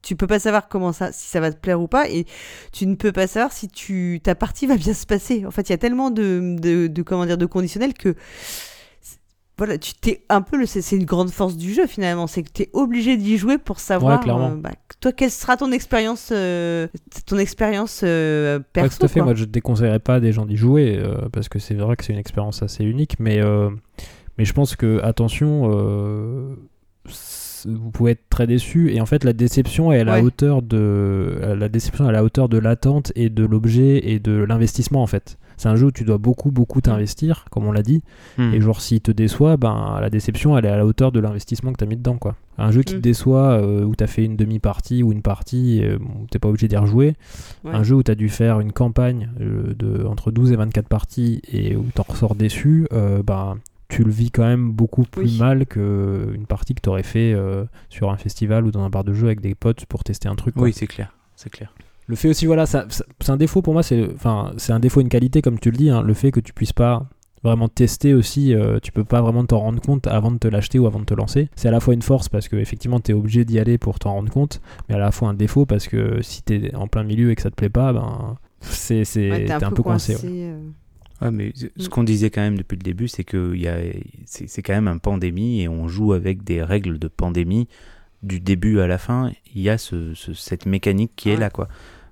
tu 0.03 0.15
peux 0.15 0.27
pas 0.27 0.37
savoir 0.39 0.67
comment 0.67 0.91
ça, 0.93 1.11
si 1.11 1.27
ça 1.29 1.39
va 1.39 1.51
te 1.51 1.57
plaire 1.59 1.81
ou 1.81 1.87
pas, 1.87 2.07
et 2.09 2.25
tu 2.71 2.85
ne 2.85 2.95
peux 2.95 3.11
pas 3.11 3.25
savoir 3.25 3.51
si 3.51 3.67
tu, 3.69 4.19
ta 4.21 4.35
partie 4.35 4.67
va 4.67 4.75
bien 4.77 4.93
se 4.93 5.05
passer. 5.07 5.45
En 5.45 5.51
fait, 5.51 5.69
il 5.69 5.71
y 5.71 5.73
a 5.73 5.77
tellement 5.79 6.11
de, 6.11 6.55
de, 6.59 6.87
de 6.87 7.01
comment 7.01 7.25
dire, 7.25 7.37
de 7.37 7.45
conditionnels 7.47 7.93
que 7.95 8.15
voilà, 9.57 9.77
tu 9.77 9.93
t'es 9.93 10.23
un 10.29 10.41
peu 10.41 10.57
le 10.57 10.65
c'est 10.65 10.95
une 10.95 11.05
grande 11.05 11.29
force 11.29 11.55
du 11.55 11.73
jeu 11.73 11.85
finalement, 11.85 12.25
c'est 12.25 12.41
que 12.41 12.49
tu 12.51 12.63
es 12.63 12.69
obligé 12.73 13.17
d'y 13.17 13.37
jouer 13.37 13.59
pour 13.59 13.79
savoir 13.79 14.17
Ouais, 14.17 14.23
clairement. 14.23 14.51
euh, 14.51 14.55
bah, 14.55 14.71
toi 14.99 15.11
quelle 15.11 15.29
sera 15.29 15.57
ton 15.57 15.71
expérience 15.71 16.29
euh, 16.31 16.87
ton 17.27 17.37
expérience 17.37 18.01
euh, 18.03 18.57
Ouais, 18.57 18.63
perso 18.73 18.97
tout 18.97 19.05
à 19.05 19.07
fait. 19.09 19.19
quoi. 19.19 19.25
Moi, 19.25 19.35
je 19.35 19.45
déconseillerais 19.45 19.99
pas 19.99 20.19
des 20.19 20.31
gens 20.31 20.47
d'y 20.47 20.57
jouer 20.57 20.97
euh, 20.97 21.29
parce 21.31 21.49
que 21.49 21.59
c'est 21.59 21.75
vrai 21.75 21.95
que 21.95 22.03
c'est 22.03 22.13
une 22.13 22.19
expérience 22.19 22.63
assez 22.63 22.83
unique, 22.83 23.19
mais 23.19 23.41
mais 24.39 24.45
je 24.45 24.53
pense 24.53 24.75
que 24.75 24.99
attention, 25.03 25.69
vous 27.65 27.91
pouvez 27.91 28.11
être 28.11 28.23
très 28.29 28.47
déçu 28.47 28.91
et 28.93 29.01
en 29.01 29.05
fait 29.05 29.23
la 29.23 29.33
déception 29.33 29.91
est 29.91 29.99
à 29.99 30.03
la 30.03 30.13
Ouais. 30.15 30.21
hauteur 30.21 30.61
de 30.61 31.39
la 31.57 31.69
déception 31.69 32.05
est 32.05 32.09
à 32.09 32.11
la 32.11 32.23
hauteur 32.23 32.49
de 32.49 32.57
l'attente 32.57 33.11
et 33.15 33.29
de 33.29 33.45
l'objet 33.45 34.09
et 34.09 34.19
de 34.19 34.33
l'investissement 34.33 35.01
en 35.03 35.07
fait. 35.07 35.37
C'est 35.55 35.69
un 35.69 35.75
jeu 35.75 35.85
où 35.87 35.91
tu 35.91 36.03
dois 36.03 36.17
beaucoup 36.17 36.49
beaucoup 36.51 36.81
t'investir, 36.81 37.45
comme 37.51 37.65
on 37.65 37.71
l'a 37.71 37.83
dit. 37.83 38.01
Hmm. 38.39 38.53
Et 38.53 38.59
genre, 38.59 38.81
s'il 38.81 38.99
te 39.01 39.11
déçoit, 39.11 39.55
ben, 39.55 39.97
la 40.01 40.09
déception, 40.09 40.57
elle 40.57 40.65
est 40.65 40.69
à 40.69 40.77
la 40.77 40.85
hauteur 40.85 41.11
de 41.11 41.19
l'investissement 41.19 41.71
que 41.71 41.77
tu 41.77 41.83
as 41.83 41.87
mis 41.87 41.95
dedans, 41.95 42.17
quoi. 42.17 42.35
Un 42.57 42.71
jeu 42.71 42.81
qui 42.81 42.95
Mm. 42.95 42.97
te 42.97 43.01
déçoit, 43.03 43.51
euh, 43.61 43.83
où 43.83 43.95
tu 43.95 44.03
as 44.03 44.07
fait 44.07 44.25
une 44.25 44.35
demi-partie 44.35 45.03
ou 45.03 45.11
une 45.11 45.21
partie, 45.21 45.81
euh, 45.83 45.99
bon, 45.99 46.25
t'es 46.31 46.39
pas 46.39 46.49
obligé 46.49 46.67
d'y 46.67 46.75
rejouer. 46.75 47.13
Ouais. 47.63 47.71
Un 47.71 47.83
jeu 47.83 47.95
où 47.95 48.03
tu 48.03 48.09
as 48.11 48.15
dû 48.15 48.29
faire 48.29 48.59
une 48.61 48.71
campagne 48.73 49.29
euh, 49.41 49.73
de 49.77 50.03
entre 50.05 50.31
12 50.31 50.51
et 50.51 50.55
24 50.55 50.87
parties 50.87 51.39
et 51.51 51.75
où 51.75 51.85
t'en 51.93 52.03
ressors 52.07 52.33
déçu, 52.35 52.87
euh, 52.91 53.21
ben, 53.21 53.57
tu 53.93 54.03
le 54.03 54.11
vis 54.11 54.31
quand 54.31 54.43
même 54.43 54.71
beaucoup 54.71 55.03
plus 55.03 55.23
Oui. 55.33 55.37
mal 55.39 55.65
qu'une 55.65 56.45
partie 56.47 56.73
que 56.75 56.81
tu 56.81 56.89
aurais 56.89 57.03
fait 57.03 57.33
euh, 57.33 57.65
sur 57.89 58.11
un 58.11 58.17
festival 58.17 58.65
ou 58.65 58.71
dans 58.71 58.81
un 58.83 58.89
bar 58.89 59.03
de 59.03 59.13
jeu 59.13 59.27
avec 59.27 59.41
des 59.41 59.55
potes 59.55 59.85
pour 59.85 60.03
tester 60.03 60.27
un 60.29 60.35
truc. 60.35 60.53
quoi. 60.55 60.63
Oui, 60.63 60.73
c'est 60.73 60.87
clair. 60.87 61.15
C'est 61.35 61.49
clair. 61.49 61.73
Le 62.07 62.15
fait 62.15 62.27
aussi, 62.29 62.45
voilà, 62.45 62.65
ça, 62.65 62.85
ça- 62.89 63.05
c'est 63.21 63.31
un 63.31 63.37
défaut 63.37 63.61
pour 63.61 63.73
moi, 63.73 63.81
c'est 63.83 64.09
enfin, 64.13 64.51
c'est 64.57 64.73
un 64.73 64.79
défaut, 64.79 64.99
une 65.01 65.09
qualité, 65.09 65.41
comme 65.41 65.57
tu 65.59 65.71
le 65.71 65.77
dis, 65.77 65.89
hein, 65.89 66.01
le 66.01 66.13
fait 66.13 66.31
que 66.31 66.39
tu 66.41 66.51
puisses 66.53 66.73
pas 66.73 67.07
vraiment 67.43 67.67
tester 67.67 68.13
aussi, 68.13 68.53
euh, 68.53 68.79
tu 68.81 68.91
peux 68.91 69.03
pas 69.03 69.21
vraiment 69.21 69.43
t'en 69.45 69.59
rendre 69.59 69.81
compte 69.81 70.07
avant 70.07 70.31
de 70.31 70.37
te 70.37 70.47
l'acheter 70.47 70.79
ou 70.79 70.85
avant 70.87 70.99
de 70.99 71.05
te 71.05 71.13
lancer. 71.13 71.49
C'est 71.55 71.67
à 71.67 71.71
la 71.71 71.79
fois 71.81 71.93
une 71.93 72.01
force 72.01 72.29
parce 72.29 72.47
que 72.47 72.55
effectivement 72.55 72.99
tu 73.01 73.11
es 73.11 73.13
obligé 73.13 73.43
d'y 73.45 73.59
aller 73.59 73.77
pour 73.77 73.99
t'en 73.99 74.13
rendre 74.13 74.31
compte, 74.31 74.61
mais 74.87 74.95
à 74.95 74.97
la 74.97 75.11
fois 75.11 75.29
un 75.29 75.33
défaut 75.33 75.65
parce 75.65 75.87
que 75.89 76.21
si 76.21 76.41
tu 76.43 76.55
es 76.55 76.75
en 76.75 76.87
plein 76.87 77.03
milieu 77.03 77.31
et 77.31 77.35
que 77.35 77.41
ça 77.41 77.49
te 77.49 77.55
plaît 77.55 77.69
pas, 77.69 77.91
ben 77.93 78.37
c'est 78.61 79.03
c'est 79.03 79.29
Ouais, 79.29 79.45
t'es 79.45 79.51
un, 79.51 79.71
peu 79.71 79.83
coincé. 79.83 80.15
ouais. 80.15 80.21
euh. 80.25 80.69
Ouais, 81.23 81.31
mais 81.31 81.51
ce- 81.55 81.65
Mm. 81.65 81.87
qu'on 81.89 82.03
disait 82.03 82.29
quand 82.29 82.41
même 82.41 82.57
depuis 82.57 82.75
le 82.75 82.83
début, 82.83 83.07
c'est 83.07 83.23
que 83.23 83.53
il 83.55 83.61
y 83.61 83.67
a- 83.67 83.79
c'est 84.25 84.47
c'est 84.47 84.61
quand 84.61 84.73
même 84.73 84.87
un 84.87 84.97
pandémie 84.97 85.61
et 85.61 85.67
on 85.69 85.87
joue 85.87 86.13
avec 86.13 86.43
des 86.43 86.61
règles 86.63 86.99
de 86.99 87.07
pandémie 87.07 87.67
du 88.21 88.39
début 88.39 88.79
à 88.79 88.87
la 88.87 88.97
fin. 88.97 89.31
Il 89.53 89.61
y 89.61 89.69
a 89.69 89.77
ce, 89.77 90.13
ce- 90.13 90.33
cette 90.33 90.65
mécanique 90.65 91.11
qui 91.15 91.29
est 91.29 91.35
là, 91.37 91.49
quoi. 91.49 91.67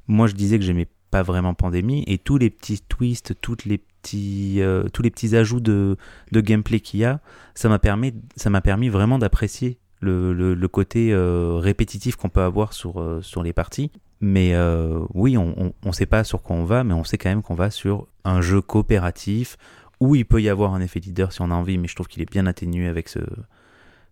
Moi, 0.07 0.27
je 0.27 0.33
disais 0.33 0.57
que 0.59 0.65
j'aimais 0.65 0.87
pas 1.09 1.23
vraiment 1.23 1.53
pandémie 1.53 2.03
et 2.07 2.17
tous 2.17 2.37
les 2.37 2.49
petits 2.49 2.81
twists, 2.87 3.35
toutes 3.41 3.65
les 3.65 3.77
petits, 3.79 4.61
euh, 4.61 4.83
tous 4.93 5.01
les 5.01 5.09
petits 5.11 5.35
ajouts 5.35 5.59
de, 5.59 5.97
de 6.31 6.41
gameplay 6.41 6.79
qu'il 6.79 7.01
y 7.01 7.05
a, 7.05 7.19
ça 7.53 7.69
m'a 7.69 7.79
permis, 7.79 8.13
ça 8.35 8.49
m'a 8.49 8.61
permis 8.61 8.89
vraiment 8.89 9.19
d'apprécier 9.19 9.77
le, 9.99 10.33
le- 10.33 10.53
le 10.55 10.67
côté 10.67 11.11
euh, 11.13 11.57
répétitif 11.57 12.15
qu'on 12.15 12.29
peut 12.29 12.41
avoir 12.41 12.73
sur, 12.73 12.99
euh, 13.01 13.21
sur 13.21 13.43
les 13.43 13.53
parties. 13.53 13.91
Mais 14.21 14.53
euh, 14.53 14.99
oui, 15.13 15.35
on, 15.37 15.73
on 15.83 15.91
sait 15.91 16.05
pas 16.05 16.23
sur 16.23 16.43
quoi 16.43 16.55
on 16.55 16.63
va, 16.63 16.83
mais 16.83 16.93
on 16.93 17.03
sait 17.03 17.17
quand 17.17 17.29
même 17.29 17.41
qu'on 17.41 17.55
va 17.55 17.71
sur 17.71 18.07
un 18.23 18.39
jeu 18.41 18.61
coopératif 18.61 19.57
où 19.99 20.15
il 20.15 20.25
peut 20.25 20.41
y 20.41 20.49
avoir 20.49 20.73
un 20.75 20.81
effet 20.81 20.99
leader 20.99 21.31
si 21.33 21.41
on 21.41 21.49
a 21.51 21.55
envie, 21.55 21.77
mais 21.79 21.87
je 21.87 21.95
trouve 21.95 22.07
qu'il 22.07 22.21
est 22.21 22.29
bien 22.31 22.45
atténué 22.45 22.87
avec 22.87 23.09
ce, 23.09 23.19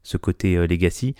ce 0.04 0.18
côté 0.18 0.56
euh, 0.58 0.66
legacy 0.68 1.16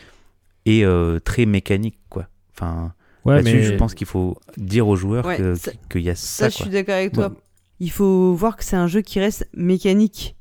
et 0.66 0.84
euh, 0.86 1.20
très 1.20 1.46
mécanique, 1.46 1.98
quoi. 2.10 2.28
Enfin, 2.54 2.94
Ouais, 3.26 3.36
là-dessus, 3.36 3.58
mais 3.58 3.64
je 3.64 3.76
pense 3.76 3.94
qu'il 3.94 4.08
faut 4.08 4.38
dire 4.58 4.88
aux 4.88 4.96
joueurs 4.96 5.26
Ouais, 5.26 5.38
que- 5.38 5.56
ça- 5.56 5.72
qu'il 5.90 6.02
y 6.02 6.10
a 6.10 6.16
Ça, 6.16 6.46
ça, 6.46 6.50
je 6.50 6.56
suis 6.64 6.70
d'accord 6.70 6.96
avec 6.96 7.12
toi. 7.14 7.30
Bon. 7.30 7.36
Il 7.82 7.92
faut 7.92 8.34
voir 8.34 8.58
que 8.58 8.64
c'est 8.64 8.76
un 8.76 8.88
jeu 8.88 9.02
qui 9.02 9.20
reste 9.20 9.48
mécanique 9.54 10.36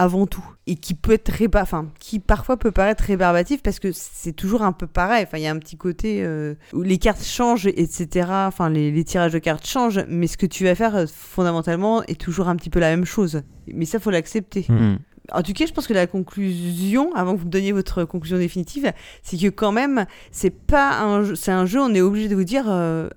avant 0.00 0.26
tout 0.26 0.44
et 0.66 0.76
qui 0.76 0.94
peut 0.94 1.12
être 1.12 1.30
réba- 1.30 1.60
enfin 1.60 1.88
qui 1.98 2.20
parfois 2.20 2.56
peut 2.56 2.70
paraître 2.70 3.04
rébarbatif 3.04 3.62
parce 3.62 3.78
que 3.78 3.88
c'est 3.92 4.32
toujours 4.32 4.62
un 4.62 4.72
peu 4.72 4.86
pareil. 4.86 5.24
Enfin 5.26 5.36
il 5.36 5.42
y 5.42 5.46
a 5.46 5.50
un 5.50 5.58
petit 5.58 5.76
côté 5.76 6.22
euh, 6.24 6.54
où 6.72 6.80
les 6.80 6.96
cartes 6.96 7.22
changent 7.22 7.66
etc 7.66 8.28
enfin 8.30 8.70
les, 8.70 8.90
les 8.90 9.04
tirages 9.04 9.32
de 9.34 9.38
cartes 9.38 9.66
changent 9.66 10.00
mais 10.08 10.26
ce 10.26 10.38
que 10.38 10.46
tu 10.46 10.64
vas 10.64 10.74
faire 10.74 10.96
euh, 10.96 11.04
fondamentalement 11.06 12.02
est 12.04 12.18
toujours 12.18 12.48
un 12.48 12.56
petit 12.56 12.70
peu 12.70 12.80
la 12.80 12.88
même 12.88 13.04
chose. 13.04 13.42
Mais 13.74 13.84
ça 13.84 14.00
faut 14.00 14.10
l'accepter. 14.10 14.64
Mm. 14.68 14.96
en 15.32 15.42
tout 15.42 15.52
cas, 15.52 15.66
je 15.66 15.72
pense 15.72 15.86
que 15.86 15.92
la 15.92 16.06
conclusion, 16.06 17.14
avant 17.14 17.34
que 17.34 17.40
vous 17.40 17.46
me 17.46 17.50
donniez 17.50 17.72
votre 17.72 18.04
conclusion 18.04 18.38
définitive, 18.38 18.92
c'est 19.22 19.36
que 19.36 19.48
quand 19.48 19.70
même, 19.70 20.06
c'est 20.32 20.50
pas 20.50 20.98
un 21.00 21.22
jeu, 21.22 21.34
c'est 21.34 21.52
un 21.52 21.66
jeu, 21.66 21.78
on 21.80 21.94
est 21.94 22.00
obligé 22.00 22.28
de 22.28 22.34
vous 22.34 22.44
dire, 22.44 22.64
euh, 22.68 23.08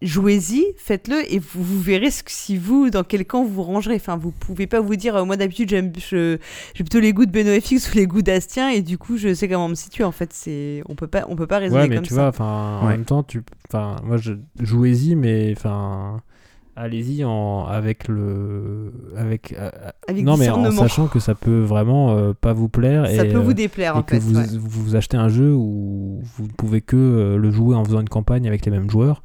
jouez-y, 0.00 0.64
faites-le, 0.76 1.32
et 1.32 1.38
vous, 1.38 1.62
vous 1.62 1.80
verrez 1.80 2.10
ce 2.10 2.22
que, 2.22 2.30
si 2.30 2.56
vous, 2.56 2.88
dans 2.90 3.02
quel 3.02 3.24
camp 3.26 3.42
vous 3.44 3.52
vous 3.54 3.62
rangerez. 3.64 3.96
Enfin, 3.96 4.16
vous 4.16 4.30
pouvez 4.30 4.66
pas 4.66 4.80
vous 4.80 4.94
dire, 4.96 5.16
euh, 5.16 5.24
moi 5.24 5.36
d'habitude, 5.36 5.68
j'aime, 5.70 5.92
je- 5.96 6.38
j'ai 6.74 6.84
plutôt 6.84 7.00
les 7.00 7.12
goûts 7.12 7.26
de 7.26 7.32
Beno 7.32 7.50
FX 7.60 7.90
ou 7.92 7.96
les 7.96 8.06
goûts 8.06 8.22
d'Astien, 8.22 8.68
et 8.70 8.80
du 8.82 8.96
coup, 8.98 9.16
je 9.16 9.34
sais 9.34 9.48
comment 9.48 9.68
me 9.68 9.74
situer. 9.74 10.04
En 10.04 10.12
fait, 10.12 10.30
c'est, 10.32 10.82
on 10.88 10.94
peut 10.94 11.08
pas, 11.08 11.24
on 11.28 11.34
peut 11.36 11.46
pas 11.48 11.58
raisonner 11.58 11.82
Ouais, 11.82 11.88
mais 11.88 11.96
comme 11.96 12.04
tu 12.04 12.14
ça. 12.14 12.20
vois, 12.20 12.28
enfin, 12.28 12.78
en 12.82 12.86
même 12.88 13.04
temps, 13.04 13.22
tu, 13.22 13.42
enfin, 13.68 13.96
moi, 14.04 14.16
je 14.18 14.34
jouez-y, 14.60 15.16
mais 15.16 15.52
enfin, 15.56 16.20
allez-y 16.76 17.24
en 17.24 17.66
avec 17.66 18.06
le, 18.06 18.92
avec, 19.16 19.52
euh, 19.58 19.68
Avec 20.06 20.24
non, 20.24 20.36
mais 20.36 20.48
en 20.48 20.70
sachant 20.70 21.08
que 21.08 21.18
ça 21.18 21.34
peut 21.34 21.60
vraiment 21.62 22.16
euh, 22.16 22.34
pas 22.40 22.52
vous 22.52 22.68
plaire 22.68 23.04
ça 23.08 23.24
et, 23.24 23.28
peut 23.32 23.38
vous 23.38 23.50
euh, 23.50 23.54
déplaire, 23.54 23.96
et 23.96 23.98
en 23.98 24.02
que 24.04 24.14
fait. 24.14 24.20
vous, 24.20 24.36
ouais. 24.36 24.46
vous 24.56 24.94
achetez 24.94 25.16
un 25.16 25.28
jeu 25.28 25.52
où 25.52 26.20
vous 26.36 26.44
ne 26.44 26.52
pouvez 26.52 26.80
que 26.80 26.94
euh, 26.96 27.36
le 27.36 27.50
jouer 27.50 27.74
en 27.74 27.84
faisant 27.84 28.00
une 28.00 28.08
campagne 28.08 28.46
avec 28.46 28.64
les 28.64 28.70
mêmes 28.70 28.88
joueurs 28.88 29.24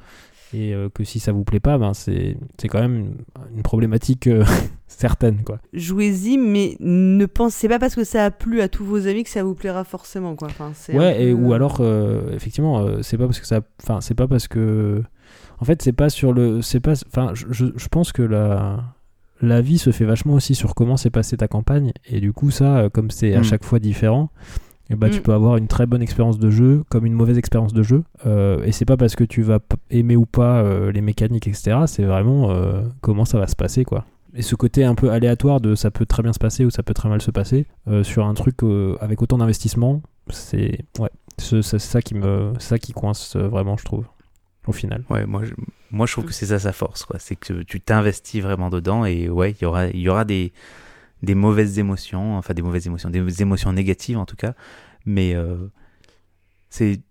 et 0.54 0.74
euh, 0.74 0.90
que 0.90 1.04
si 1.04 1.20
ça 1.20 1.32
vous 1.32 1.44
plaît 1.44 1.60
pas, 1.60 1.78
ben 1.78 1.94
c'est 1.94 2.38
c'est 2.60 2.68
quand 2.68 2.80
même 2.80 2.96
une, 2.96 3.16
une 3.58 3.64
problématique 3.64 4.28
euh, 4.28 4.46
certaine, 4.88 5.44
quoi. 5.44 5.60
Jouez-y, 5.74 6.38
mais 6.38 6.78
ne 6.80 7.26
pensez 7.26 7.68
pas 7.68 7.80
parce 7.80 7.96
que 7.96 8.04
ça 8.04 8.26
a 8.26 8.32
plu 8.32 8.62
à 8.62 8.68
tous 8.68 8.86
vos 8.86 9.08
amis 9.08 9.24
que 9.24 9.30
ça 9.30 9.44
vous 9.44 9.56
plaira 9.56 9.84
forcément, 9.84 10.36
quoi. 10.36 10.50
Enfin, 10.50 10.72
et, 10.90 11.34
ou 11.34 11.52
euh, 11.52 11.56
alors, 11.56 11.78
euh, 11.80 12.34
effectivement, 12.36 12.80
euh, 12.80 13.02
c'est 13.02 13.18
pas 13.18 13.26
parce 13.26 13.40
que 13.40 13.48
ça. 13.48 13.62
Enfin, 13.82 14.02
c'est 14.02 14.16
pas 14.16 14.28
parce 14.28 14.48
que. 14.48 15.04
En 15.60 15.66
fait, 15.66 15.82
c'est 15.82 15.94
pas 15.94 16.10
sur 16.10 16.34
le. 16.34 16.62
C'est 16.62 16.80
pas. 16.80 16.94
Enfin, 17.08 17.32
je, 17.34 17.46
je, 17.52 17.66
je 17.76 17.88
pense 17.88 18.12
que 18.12 18.22
la. 18.22 18.84
La 19.42 19.60
vie 19.60 19.78
se 19.78 19.92
fait 19.92 20.06
vachement 20.06 20.36
aussi 20.36 20.56
sur 20.56 20.74
comment 20.74 20.96
s'est 20.96 21.10
passée 21.10 21.36
ta 21.36 21.50
campagne. 21.50 21.92
Et 22.06 22.22
du 22.22 22.32
coup, 22.32 22.50
ça, 22.50 22.88
comme 22.94 23.12
c'est 23.12 23.34
à 23.34 23.42
Mm. 23.42 23.44
chaque 23.44 23.64
fois 23.66 23.80
différent, 23.80 24.30
ben, 24.96 25.10
tu 25.10 25.20
Mm. 25.20 25.24
peux 25.24 25.34
avoir 25.34 25.58
une 25.58 25.68
très 25.68 25.86
bonne 25.86 26.02
expérience 26.02 26.40
de 26.40 26.50
jeu 26.50 26.84
comme 26.90 27.06
une 27.06 27.14
mauvaise 27.14 27.38
expérience 27.38 27.74
de 27.74 27.84
jeu. 27.84 28.04
Euh, 28.26 28.64
et 28.64 28.72
c'est 28.72 28.86
pas 28.86 28.98
parce 28.98 29.16
que 29.16 29.24
tu 29.24 29.42
vas 29.42 29.60
aimer 29.92 30.16
ou 30.16 30.26
pas 30.26 30.62
euh, 30.62 30.92
les 30.92 31.02
mécaniques, 31.02 31.48
etc. 31.48 31.82
C'est 31.88 32.04
vraiment 32.06 32.52
euh, 32.52 32.84
comment 33.02 33.26
ça 33.26 33.38
va 33.40 33.48
se 33.48 33.56
passer, 33.56 33.84
quoi. 33.86 34.06
Et 34.36 34.42
ce 34.42 34.56
côté 34.56 34.84
un 34.84 34.96
peu 34.96 35.12
aléatoire 35.12 35.62
de 35.62 35.76
ça 35.76 35.92
peut 35.92 36.06
très 36.08 36.24
bien 36.24 36.34
se 36.34 36.40
passer 36.40 36.66
ou 36.66 36.72
ça 36.72 36.82
peut 36.82 36.96
très 36.96 37.08
mal 37.08 37.22
se 37.22 37.30
passer 37.32 37.68
euh, 37.88 38.04
sur 38.04 38.26
un 38.26 38.34
truc 38.34 38.64
euh, 38.64 38.98
avec 39.00 39.22
autant 39.22 39.38
d'investissement, 39.38 40.02
c'est 40.30 40.80
ouais, 41.00 41.10
c'est 41.38 41.62
c'est 41.62 41.78
ça 41.80 42.02
qui 42.02 42.16
me, 42.16 42.54
ça 42.58 42.80
qui 42.80 42.94
coince 42.94 43.36
vraiment, 43.36 43.78
je 43.78 43.86
trouve, 43.86 44.06
au 44.66 44.72
final. 44.72 45.04
Ouais, 45.12 45.28
moi 45.28 45.44
je, 45.44 45.54
moi 45.92 46.08
je 46.08 46.14
trouve 46.14 46.26
que 46.26 46.34
c'est 46.34 46.48
ça 46.48 46.58
sa 46.58 46.72
force, 46.74 47.06
quoi. 47.06 47.18
C'est 47.20 47.36
que 47.36 47.62
tu 47.62 47.80
t'investis 47.80 48.42
vraiment 48.42 48.72
dedans 48.72 49.06
et 49.06 49.30
ouais, 49.30 49.52
il 49.52 49.62
y 49.62 49.66
aura, 49.66 49.86
il 49.88 50.00
y 50.00 50.10
aura 50.10 50.26
des, 50.26 50.52
des 51.24 51.36
mauvaises 51.36 51.80
émotions, 51.80 52.38
enfin 52.38 52.54
des 52.54 52.62
mauvaises 52.62 52.86
émotions, 52.86 53.10
des 53.10 53.42
émotions 53.42 53.74
négatives 53.74 54.20
en 54.20 54.26
tout 54.26 54.36
cas, 54.36 54.54
mais 55.06 55.34
euh, 55.34 55.56
c'est 56.70 57.02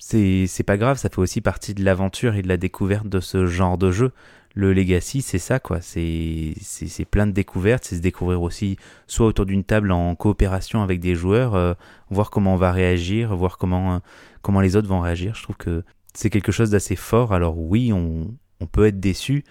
c'est 0.00 0.62
pas 0.64 0.76
grave, 0.76 0.96
ça 0.96 1.08
fait 1.08 1.18
aussi 1.18 1.40
partie 1.40 1.74
de 1.74 1.84
l'aventure 1.84 2.34
et 2.34 2.42
de 2.42 2.48
la 2.48 2.56
découverte 2.56 3.08
de 3.08 3.20
ce 3.20 3.46
genre 3.46 3.78
de 3.78 3.90
jeu. 3.90 4.12
Le 4.54 4.72
Legacy, 4.72 5.22
c'est 5.22 5.38
ça, 5.38 5.58
quoi. 5.60 5.80
C'est 5.80 6.54
plein 7.10 7.26
de 7.26 7.32
découvertes, 7.32 7.84
c'est 7.84 7.96
se 7.96 8.00
découvrir 8.00 8.42
aussi, 8.42 8.76
soit 9.06 9.26
autour 9.26 9.44
d'une 9.44 9.64
table 9.64 9.92
en 9.92 10.14
coopération 10.14 10.82
avec 10.82 11.00
des 11.00 11.14
joueurs, 11.14 11.54
euh, 11.54 11.74
voir 12.10 12.30
comment 12.30 12.54
on 12.54 12.56
va 12.56 12.72
réagir, 12.72 13.36
voir 13.36 13.58
comment 13.58 13.96
euh, 13.96 13.98
comment 14.42 14.60
les 14.60 14.76
autres 14.76 14.88
vont 14.88 15.00
réagir. 15.00 15.34
Je 15.34 15.42
trouve 15.42 15.56
que 15.56 15.84
c'est 16.14 16.30
quelque 16.30 16.52
chose 16.52 16.70
d'assez 16.70 16.96
fort. 16.96 17.32
Alors 17.32 17.58
oui, 17.58 17.92
on, 17.92 18.34
on 18.60 18.66
peut 18.66 18.86
être 18.86 19.00
déçu, 19.00 19.44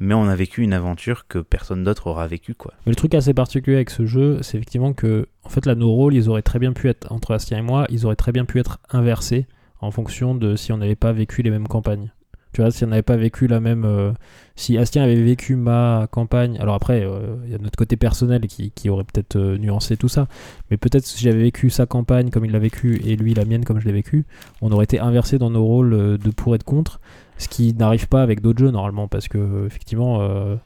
mais 0.00 0.14
on 0.14 0.28
a 0.28 0.36
vécu 0.36 0.62
une 0.62 0.72
aventure 0.72 1.26
que 1.28 1.38
personne 1.38 1.84
d'autre 1.84 2.06
aura 2.06 2.26
vécu, 2.26 2.54
quoi. 2.54 2.72
Mais 2.86 2.92
le 2.92 2.96
truc 2.96 3.14
assez 3.14 3.34
particulier 3.34 3.76
avec 3.76 3.90
ce 3.90 4.06
jeu, 4.06 4.38
c'est 4.42 4.56
effectivement 4.56 4.92
que, 4.92 5.26
en 5.44 5.48
fait, 5.48 5.66
là, 5.66 5.74
nos 5.74 5.90
rôles, 5.90 6.14
ils 6.14 6.28
auraient 6.28 6.42
très 6.42 6.58
bien 6.58 6.72
pu 6.72 6.88
être, 6.88 7.10
entre 7.12 7.32
Astien 7.34 7.58
et 7.58 7.62
moi, 7.62 7.86
ils 7.90 8.06
auraient 8.06 8.16
très 8.16 8.32
bien 8.32 8.44
pu 8.44 8.58
être 8.60 8.78
inversés 8.90 9.46
en 9.80 9.90
fonction 9.90 10.34
de 10.34 10.56
si 10.56 10.72
on 10.72 10.78
n'avait 10.78 10.96
pas 10.96 11.12
vécu 11.12 11.42
les 11.42 11.50
mêmes 11.50 11.68
campagnes. 11.68 12.12
Tu 12.52 12.62
vois, 12.62 12.70
si 12.70 12.82
on 12.84 12.88
n'avait 12.88 13.02
pas 13.02 13.16
vécu 13.16 13.46
la 13.46 13.60
même. 13.60 13.84
euh, 13.84 14.12
si 14.56 14.78
Astien 14.78 15.02
avait 15.02 15.22
vécu 15.22 15.54
ma 15.54 16.08
campagne. 16.10 16.56
Alors 16.58 16.74
après, 16.74 17.04
euh, 17.04 17.36
il 17.44 17.52
y 17.52 17.54
a 17.54 17.58
notre 17.58 17.76
côté 17.76 17.96
personnel 17.96 18.40
qui, 18.48 18.70
qui 18.70 18.88
aurait 18.88 19.04
peut-être 19.04 19.36
euh, 19.36 19.58
nuancé 19.58 19.96
tout 19.96 20.08
ça. 20.08 20.28
Mais 20.70 20.78
peut-être 20.78 21.04
si 21.04 21.22
j'avais 21.22 21.42
vécu 21.42 21.68
sa 21.70 21.84
campagne 21.86 22.30
comme 22.30 22.44
il 22.46 22.50
l'a 22.52 22.58
vécu 22.58 23.00
et 23.04 23.16
lui 23.16 23.34
la 23.34 23.44
mienne 23.44 23.64
comme 23.64 23.80
je 23.80 23.86
l'ai 23.86 23.92
vécu, 23.92 24.24
on 24.62 24.72
aurait 24.72 24.84
été 24.84 24.98
inversé 24.98 25.38
dans 25.38 25.50
nos 25.50 25.64
rôles 25.64 26.18
de 26.18 26.30
pour 26.30 26.54
et 26.54 26.58
de 26.58 26.64
contre. 26.64 27.00
Ce 27.38 27.48
qui 27.48 27.72
n'arrive 27.74 28.08
pas 28.08 28.22
avec 28.22 28.40
d'autres 28.40 28.58
jeux 28.58 28.70
normalement. 28.70 29.08
Parce 29.08 29.28
que, 29.28 29.64
effectivement. 29.66 30.18
euh, 30.20 30.56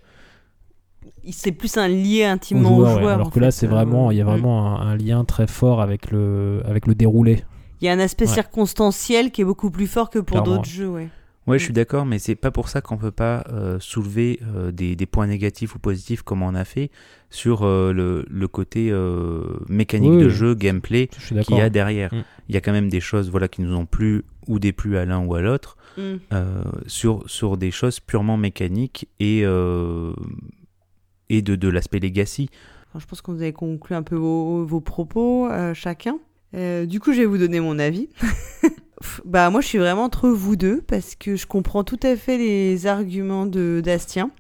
C'est 1.30 1.52
plus 1.52 1.76
un 1.76 1.88
lien 1.88 2.30
au 2.30 2.34
intimement 2.34 2.68
joueur, 2.76 2.78
au 2.92 2.94
ouais. 2.94 3.00
joueur. 3.02 3.14
Alors 3.14 3.26
en 3.28 3.30
que 3.30 3.40
là, 3.40 3.50
c'est 3.50 3.66
euh, 3.66 3.70
vraiment, 3.70 4.10
il 4.10 4.16
y 4.18 4.20
a 4.20 4.24
mm. 4.24 4.28
vraiment 4.28 4.80
un, 4.80 4.88
un 4.88 4.96
lien 4.96 5.24
très 5.24 5.46
fort 5.46 5.80
avec 5.80 6.10
le, 6.10 6.62
avec 6.64 6.86
le 6.86 6.94
déroulé. 6.94 7.44
Il 7.80 7.86
y 7.86 7.88
a 7.88 7.92
un 7.92 7.98
aspect 7.98 8.26
Ouais. 8.26 8.32
circonstanciel 8.34 9.30
qui 9.32 9.40
est 9.42 9.44
beaucoup 9.44 9.70
plus 9.70 9.86
fort 9.86 10.08
que 10.10 10.18
pour 10.18 10.42
d'autres 10.42 10.64
jeux, 10.68 10.88
ouais. 10.88 11.08
Ouais, 11.48 11.56
Mm. 11.56 11.58
je 11.58 11.64
suis 11.64 11.72
d'accord, 11.72 12.06
mais 12.06 12.20
c'est 12.20 12.36
pas 12.36 12.52
pour 12.52 12.68
ça 12.68 12.80
qu'on 12.80 12.96
peut 12.96 13.10
pas 13.10 13.42
euh, 13.52 13.78
soulever 13.80 14.38
euh, 14.54 14.70
des, 14.70 14.94
des 14.94 15.06
points 15.06 15.26
négatifs 15.26 15.74
ou 15.74 15.80
positifs 15.80 16.22
comme 16.22 16.40
on 16.42 16.54
a 16.54 16.64
fait 16.64 16.90
sur 17.30 17.62
euh, 17.64 17.92
le, 17.92 18.24
le 18.30 18.46
côté 18.48 18.90
euh, 18.92 19.42
mécanique 19.68 20.12
Oui, 20.12 20.22
de 20.22 20.28
jeu, 20.28 20.54
gameplay 20.54 21.08
qu'il 21.08 21.56
y 21.56 21.60
a 21.60 21.68
derrière. 21.68 22.14
Mm. 22.14 22.22
Il 22.48 22.54
y 22.54 22.58
a 22.58 22.60
quand 22.60 22.70
même 22.72 22.88
des 22.88 23.00
choses 23.00 23.28
voilà, 23.28 23.48
qui 23.48 23.60
nous 23.62 23.74
ont 23.74 23.86
plu 23.86 24.22
ou 24.46 24.58
déplu 24.58 24.96
à 24.96 25.04
l'un 25.04 25.24
ou 25.24 25.34
à 25.34 25.40
l'autre 25.40 25.76
Mm. 25.96 26.14
euh, 26.32 26.62
sur, 26.86 27.22
sur 27.26 27.56
des 27.56 27.70
choses 27.70 28.00
purement 28.00 28.36
mécaniques 28.36 29.08
et, 29.20 29.42
euh, 29.44 30.12
et 31.28 31.42
de, 31.42 31.54
de 31.54 31.68
l'aspect 31.68 31.98
legacy. 31.98 32.48
Alors, 32.92 33.00
je 33.00 33.06
pense 33.06 33.20
qu'on 33.20 33.32
vous 33.32 33.42
avez 33.42 33.52
conclu 33.52 33.94
un 33.94 34.02
peu 34.02 34.16
vos, 34.16 34.64
vos 34.64 34.80
propos 34.80 35.48
euh, 35.50 35.74
chacun. 35.74 36.18
Euh, 36.54 36.86
du 36.86 37.00
coup, 37.00 37.12
je 37.12 37.20
vais 37.20 37.26
vous 37.26 37.38
donner 37.38 37.60
mon 37.60 37.78
avis. 37.78 38.08
bah 39.24 39.48
moi, 39.50 39.60
je 39.60 39.66
suis 39.66 39.78
vraiment 39.78 40.04
entre 40.04 40.28
vous 40.28 40.56
deux 40.56 40.82
parce 40.82 41.14
que 41.14 41.36
je 41.36 41.46
comprends 41.46 41.84
tout 41.84 42.00
à 42.02 42.16
fait 42.16 42.36
les 42.36 42.86
arguments 42.86 43.46
de 43.46 43.80
d'Astien. 43.82 44.30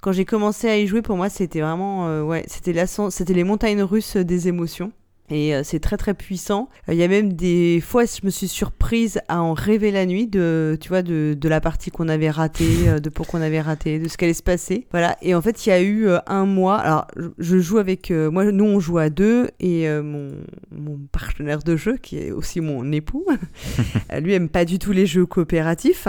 Quand 0.00 0.12
j'ai 0.12 0.24
commencé 0.24 0.68
à 0.68 0.78
y 0.78 0.86
jouer, 0.86 1.02
pour 1.02 1.16
moi, 1.16 1.28
c'était 1.28 1.60
vraiment 1.60 2.08
euh, 2.08 2.22
ouais, 2.22 2.44
c'était 2.48 3.34
les 3.34 3.44
montagnes 3.44 3.82
russes 3.82 4.16
des 4.16 4.48
émotions. 4.48 4.92
Et 5.30 5.54
euh, 5.54 5.62
c'est 5.64 5.80
très 5.80 5.96
très 5.96 6.14
puissant. 6.14 6.68
Euh, 6.88 6.94
Il 6.94 6.98
y 6.98 7.02
a 7.02 7.08
même 7.08 7.32
des 7.32 7.80
fois, 7.80 8.04
je 8.04 8.24
me 8.24 8.30
suis 8.30 8.48
surprise 8.48 9.20
à 9.28 9.40
en 9.42 9.54
rêver 9.54 9.90
la 9.90 10.06
nuit 10.06 10.26
de, 10.26 10.76
tu 10.80 10.88
vois, 10.88 11.02
de, 11.02 11.36
de 11.38 11.48
la 11.48 11.60
partie 11.60 11.90
qu'on 11.90 12.08
avait 12.08 12.30
ratée, 12.30 12.88
euh, 12.88 12.98
de 12.98 13.08
pourquoi 13.08 13.40
on 13.40 13.42
avait 13.42 13.60
raté, 13.60 13.98
de 13.98 14.08
ce 14.08 14.16
qui 14.16 14.24
allait 14.24 14.34
se 14.34 14.42
passer. 14.42 14.86
Voilà. 14.90 15.16
Et 15.22 15.34
en 15.34 15.42
fait, 15.42 15.66
il 15.66 15.68
y 15.68 15.72
a 15.72 15.82
eu 15.82 16.08
un 16.26 16.46
mois. 16.46 16.76
Alors, 16.76 17.06
je, 17.38 17.58
joue 17.58 17.78
avec 17.78 18.10
euh, 18.10 18.30
moi. 18.30 18.44
Nous, 18.50 18.64
on 18.64 18.80
joue 18.80 18.98
à 18.98 19.10
deux 19.10 19.50
et 19.60 19.88
euh, 19.88 20.02
mon, 20.02 20.32
mon 20.72 20.98
partenaire 21.12 21.62
de 21.62 21.76
jeu, 21.76 21.96
qui 21.96 22.18
est 22.18 22.32
aussi 22.32 22.60
mon 22.60 22.90
époux, 22.92 23.26
lui 24.20 24.34
aime 24.34 24.48
pas 24.48 24.64
du 24.64 24.78
tout 24.78 24.92
les 24.92 25.06
jeux 25.06 25.26
coopératifs 25.26 26.08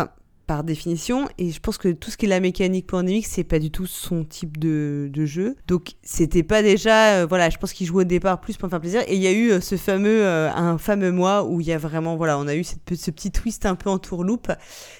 par 0.51 0.65
définition. 0.65 1.29
Et 1.37 1.49
je 1.49 1.61
pense 1.61 1.77
que 1.77 1.87
tout 1.87 2.11
ce 2.11 2.17
qui 2.17 2.25
est 2.25 2.27
la 2.27 2.41
mécanique 2.41 2.85
pandémique 2.85 3.25
c'est 3.25 3.45
pas 3.45 3.57
du 3.57 3.71
tout 3.71 3.85
son 3.85 4.25
type 4.25 4.57
de, 4.59 5.09
jeu. 5.23 5.55
Donc 5.65 5.93
c'était 6.03 6.43
pas 6.43 6.61
déjà 6.61 7.21
euh, 7.21 7.25
voilà 7.25 7.49
je 7.49 7.57
pense 7.57 7.71
qu'il 7.71 7.87
jouait 7.87 8.01
au 8.01 8.05
départ 8.05 8.41
plus 8.41 8.57
pour 8.57 8.67
me 8.67 8.69
faire 8.69 8.81
plaisir. 8.81 9.01
Et 9.07 9.15
il 9.15 9.21
y 9.21 9.27
a 9.27 9.31
eu 9.31 9.51
euh, 9.51 9.61
ce 9.61 9.77
fameux 9.77 10.25
euh, 10.25 10.51
un 10.53 10.77
fameux 10.77 11.13
mois 11.13 11.45
où 11.45 11.61
il 11.61 11.67
y 11.67 11.71
a 11.71 11.77
vraiment 11.77 12.17
voilà 12.17 12.37
on 12.37 12.49
a 12.49 12.55
eu 12.55 12.65
ce 12.65 12.75
petit 13.11 13.31
twist 13.31 13.65
un 13.65 13.75
peu 13.75 13.89
en 13.89 13.97
tourloupe 13.97 14.51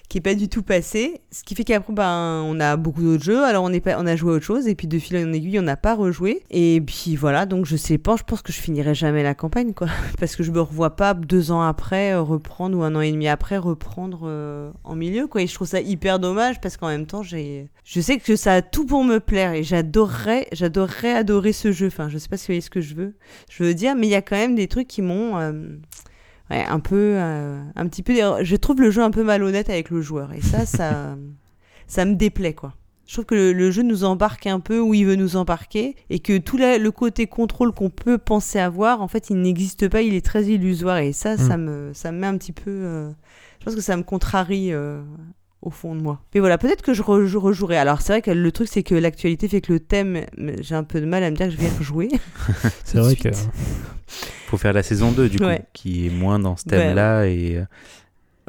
qui 0.08 0.20
est 0.20 0.22
pas 0.22 0.36
du 0.36 0.48
tout 0.48 0.64
passé. 0.64 1.20
Ce 1.32 1.44
qui 1.44 1.54
fait 1.54 1.66
qu'après 1.66 1.92
ben 1.92 2.44
on 2.46 2.58
a 2.62 2.78
beaucoup 2.78 3.02
d'autres 3.02 3.24
jeux. 3.24 3.44
Alors 3.44 3.66
on 3.66 3.74
est 3.74 3.82
pas 3.82 3.98
on 4.00 4.08
a 4.08 4.16
joué 4.16 4.32
à 4.32 4.36
autre 4.36 4.46
chose. 4.46 4.70
Et 4.70 4.76
puis 4.76 4.88
de 4.88 5.00
fil 5.00 5.18
en 5.18 5.34
aiguille 5.34 5.60
on 5.60 5.64
n'a 5.64 5.76
pas 5.76 5.96
rejoué. 5.96 6.44
Et 6.50 6.80
puis 6.80 7.18
voilà. 7.18 7.46
Donc 7.46 7.66
je 7.66 7.76
sais 7.76 7.98
pas 7.98 8.16
je 8.16 8.24
pense 8.24 8.42
que 8.42 8.54
je 8.54 8.62
finirai 8.62 8.96
jamais 8.96 9.22
la 9.22 9.36
campagne 9.36 9.74
quoi. 9.74 9.88
Parce 10.18 10.38
que 10.38 10.44
je 10.44 10.52
me 10.52 10.62
revois 10.62 10.96
pas 10.96 11.14
deux 11.14 11.52
ans 11.52 11.62
après 11.62 12.16
reprendre 12.16 12.78
ou 12.78 12.84
un 12.84 12.96
an 12.96 13.02
et 13.02 13.12
demi 13.12 13.28
après 13.28 13.58
reprendre 13.58 14.72
en 14.86 14.96
milieu 14.96 15.28
quoi 15.28 15.41
et 15.42 15.48
je 15.48 15.54
trouve 15.54 15.68
ça 15.68 15.82
hyper 15.82 16.20
dommage 16.20 16.62
parce 16.62 16.78
qu'en 16.78 16.88
même 16.88 17.06
temps 17.06 17.24
j'ai 17.24 17.70
je 17.84 18.00
sais 18.02 18.18
que 18.18 18.36
ça 18.36 18.54
a 18.54 18.62
tout 18.62 18.86
pour 18.86 19.04
me 19.04 19.20
plaire 19.20 19.54
et 19.54 19.64
j'adorerais 19.64 20.48
j'adorerais 20.52 21.14
adorer 21.14 21.54
ce 21.54 21.72
jeu 21.72 21.88
enfin 21.88 22.10
je 22.10 22.18
sais 22.18 22.30
pas 22.30 22.38
si 22.38 22.44
vous 22.44 22.52
voyez 22.54 22.62
ce 22.62 22.70
que 22.70 22.82
je 22.82 22.96
veux 22.96 23.14
je 23.50 23.64
veux 23.64 23.74
dire 23.74 23.96
mais 23.96 24.08
il 24.08 24.12
y 24.12 24.16
a 24.16 24.22
quand 24.22 24.36
même 24.38 24.56
des 24.56 24.68
trucs 24.68 24.88
qui 24.88 25.02
m'ont 25.02 25.38
euh, 25.38 25.52
ouais, 26.50 26.64
un 26.66 26.80
peu 26.80 26.96
euh, 27.18 27.62
un 27.76 27.88
petit 27.88 28.04
peu 28.04 28.14
je 28.44 28.56
trouve 28.56 28.82
le 28.82 28.92
jeu 28.92 29.02
un 29.04 29.12
peu 29.12 29.24
malhonnête 29.24 29.70
avec 29.70 29.90
le 29.90 30.02
joueur 30.02 30.34
et 30.34 30.42
ça 30.42 30.66
ça 30.66 31.16
ça 31.88 32.06
me 32.06 32.16
déplaît 32.16 32.54
quoi 32.54 32.74
je 33.08 33.16
trouve 33.18 33.26
que 33.26 33.36
le, 33.36 33.52
le 33.52 33.72
jeu 33.72 33.82
nous 33.84 34.06
embarque 34.06 34.48
un 34.48 34.62
peu 34.62 34.80
où 34.80 34.94
il 34.94 35.06
veut 35.06 35.18
nous 35.18 35.36
embarquer 35.36 35.98
et 36.10 36.20
que 36.20 36.38
tout 36.38 36.56
la- 36.56 36.78
le 36.78 36.92
côté 36.92 37.28
contrôle 37.28 37.74
qu'on 37.74 37.90
peut 37.90 38.18
penser 38.18 38.58
avoir, 38.58 39.02
en 39.02 39.10
fait, 39.10 39.30
il 39.30 39.42
n'existe 39.42 39.90
pas, 39.90 40.02
il 40.02 40.14
est 40.14 40.26
très 40.26 40.46
illusoire 40.46 41.00
et 41.00 41.12
ça, 41.12 41.36
ça, 41.36 41.58
me, 41.58 41.92
ça 41.94 42.14
me 42.14 42.20
met 42.20 42.28
un 42.28 42.38
petit 42.38 42.54
peu. 42.54 42.70
euh, 42.72 43.12
je 43.62 43.66
pense 43.66 43.76
que 43.76 43.82
ça 43.82 43.96
me 43.96 44.04
contrarie 44.04 44.74
euh, 44.74 45.02
au 45.62 45.70
fond 45.70 45.96
de 45.96 46.02
moi. 46.02 46.20
Mais 46.34 46.40
voilà, 46.42 46.58
peut-être 46.58 46.82
que 46.82 46.94
je, 46.94 47.02
re- 47.04 47.26
je 47.26 47.38
rejouerai. 47.38 47.78
Alors, 47.78 48.02
c'est 48.02 48.12
vrai 48.14 48.22
que 48.22 48.32
le 48.32 48.52
truc, 48.52 48.68
c'est 48.68 48.84
que 48.84 48.96
l'actualité 48.96 49.48
fait 49.48 49.62
que 49.62 49.72
le 49.72 49.80
thème, 49.80 50.26
j'ai 50.60 50.76
un 50.76 50.84
peu 50.84 51.00
de 51.00 51.06
mal 51.06 51.24
à 51.24 51.30
me 51.32 51.36
dire 51.36 51.46
que 51.48 51.54
je 51.54 51.58
vais 51.58 51.70
rejouer. 51.70 52.10
C'est 52.84 52.98
vrai 52.98 53.12
suite. 53.14 53.24
que. 53.24 53.30
faut 54.48 54.58
faire 54.58 54.74
la 54.74 54.84
saison 54.84 55.12
2 55.12 55.30
du 55.30 55.38
coup, 55.38 55.46
Ouais. 55.46 55.64
qui 55.74 56.08
est 56.08 56.10
moins 56.10 56.40
dans 56.40 56.58
ce 56.58 56.64
Ouais, 56.66 56.72
thème-là 56.78 57.26
et 57.28 57.58
euh, 57.58 57.66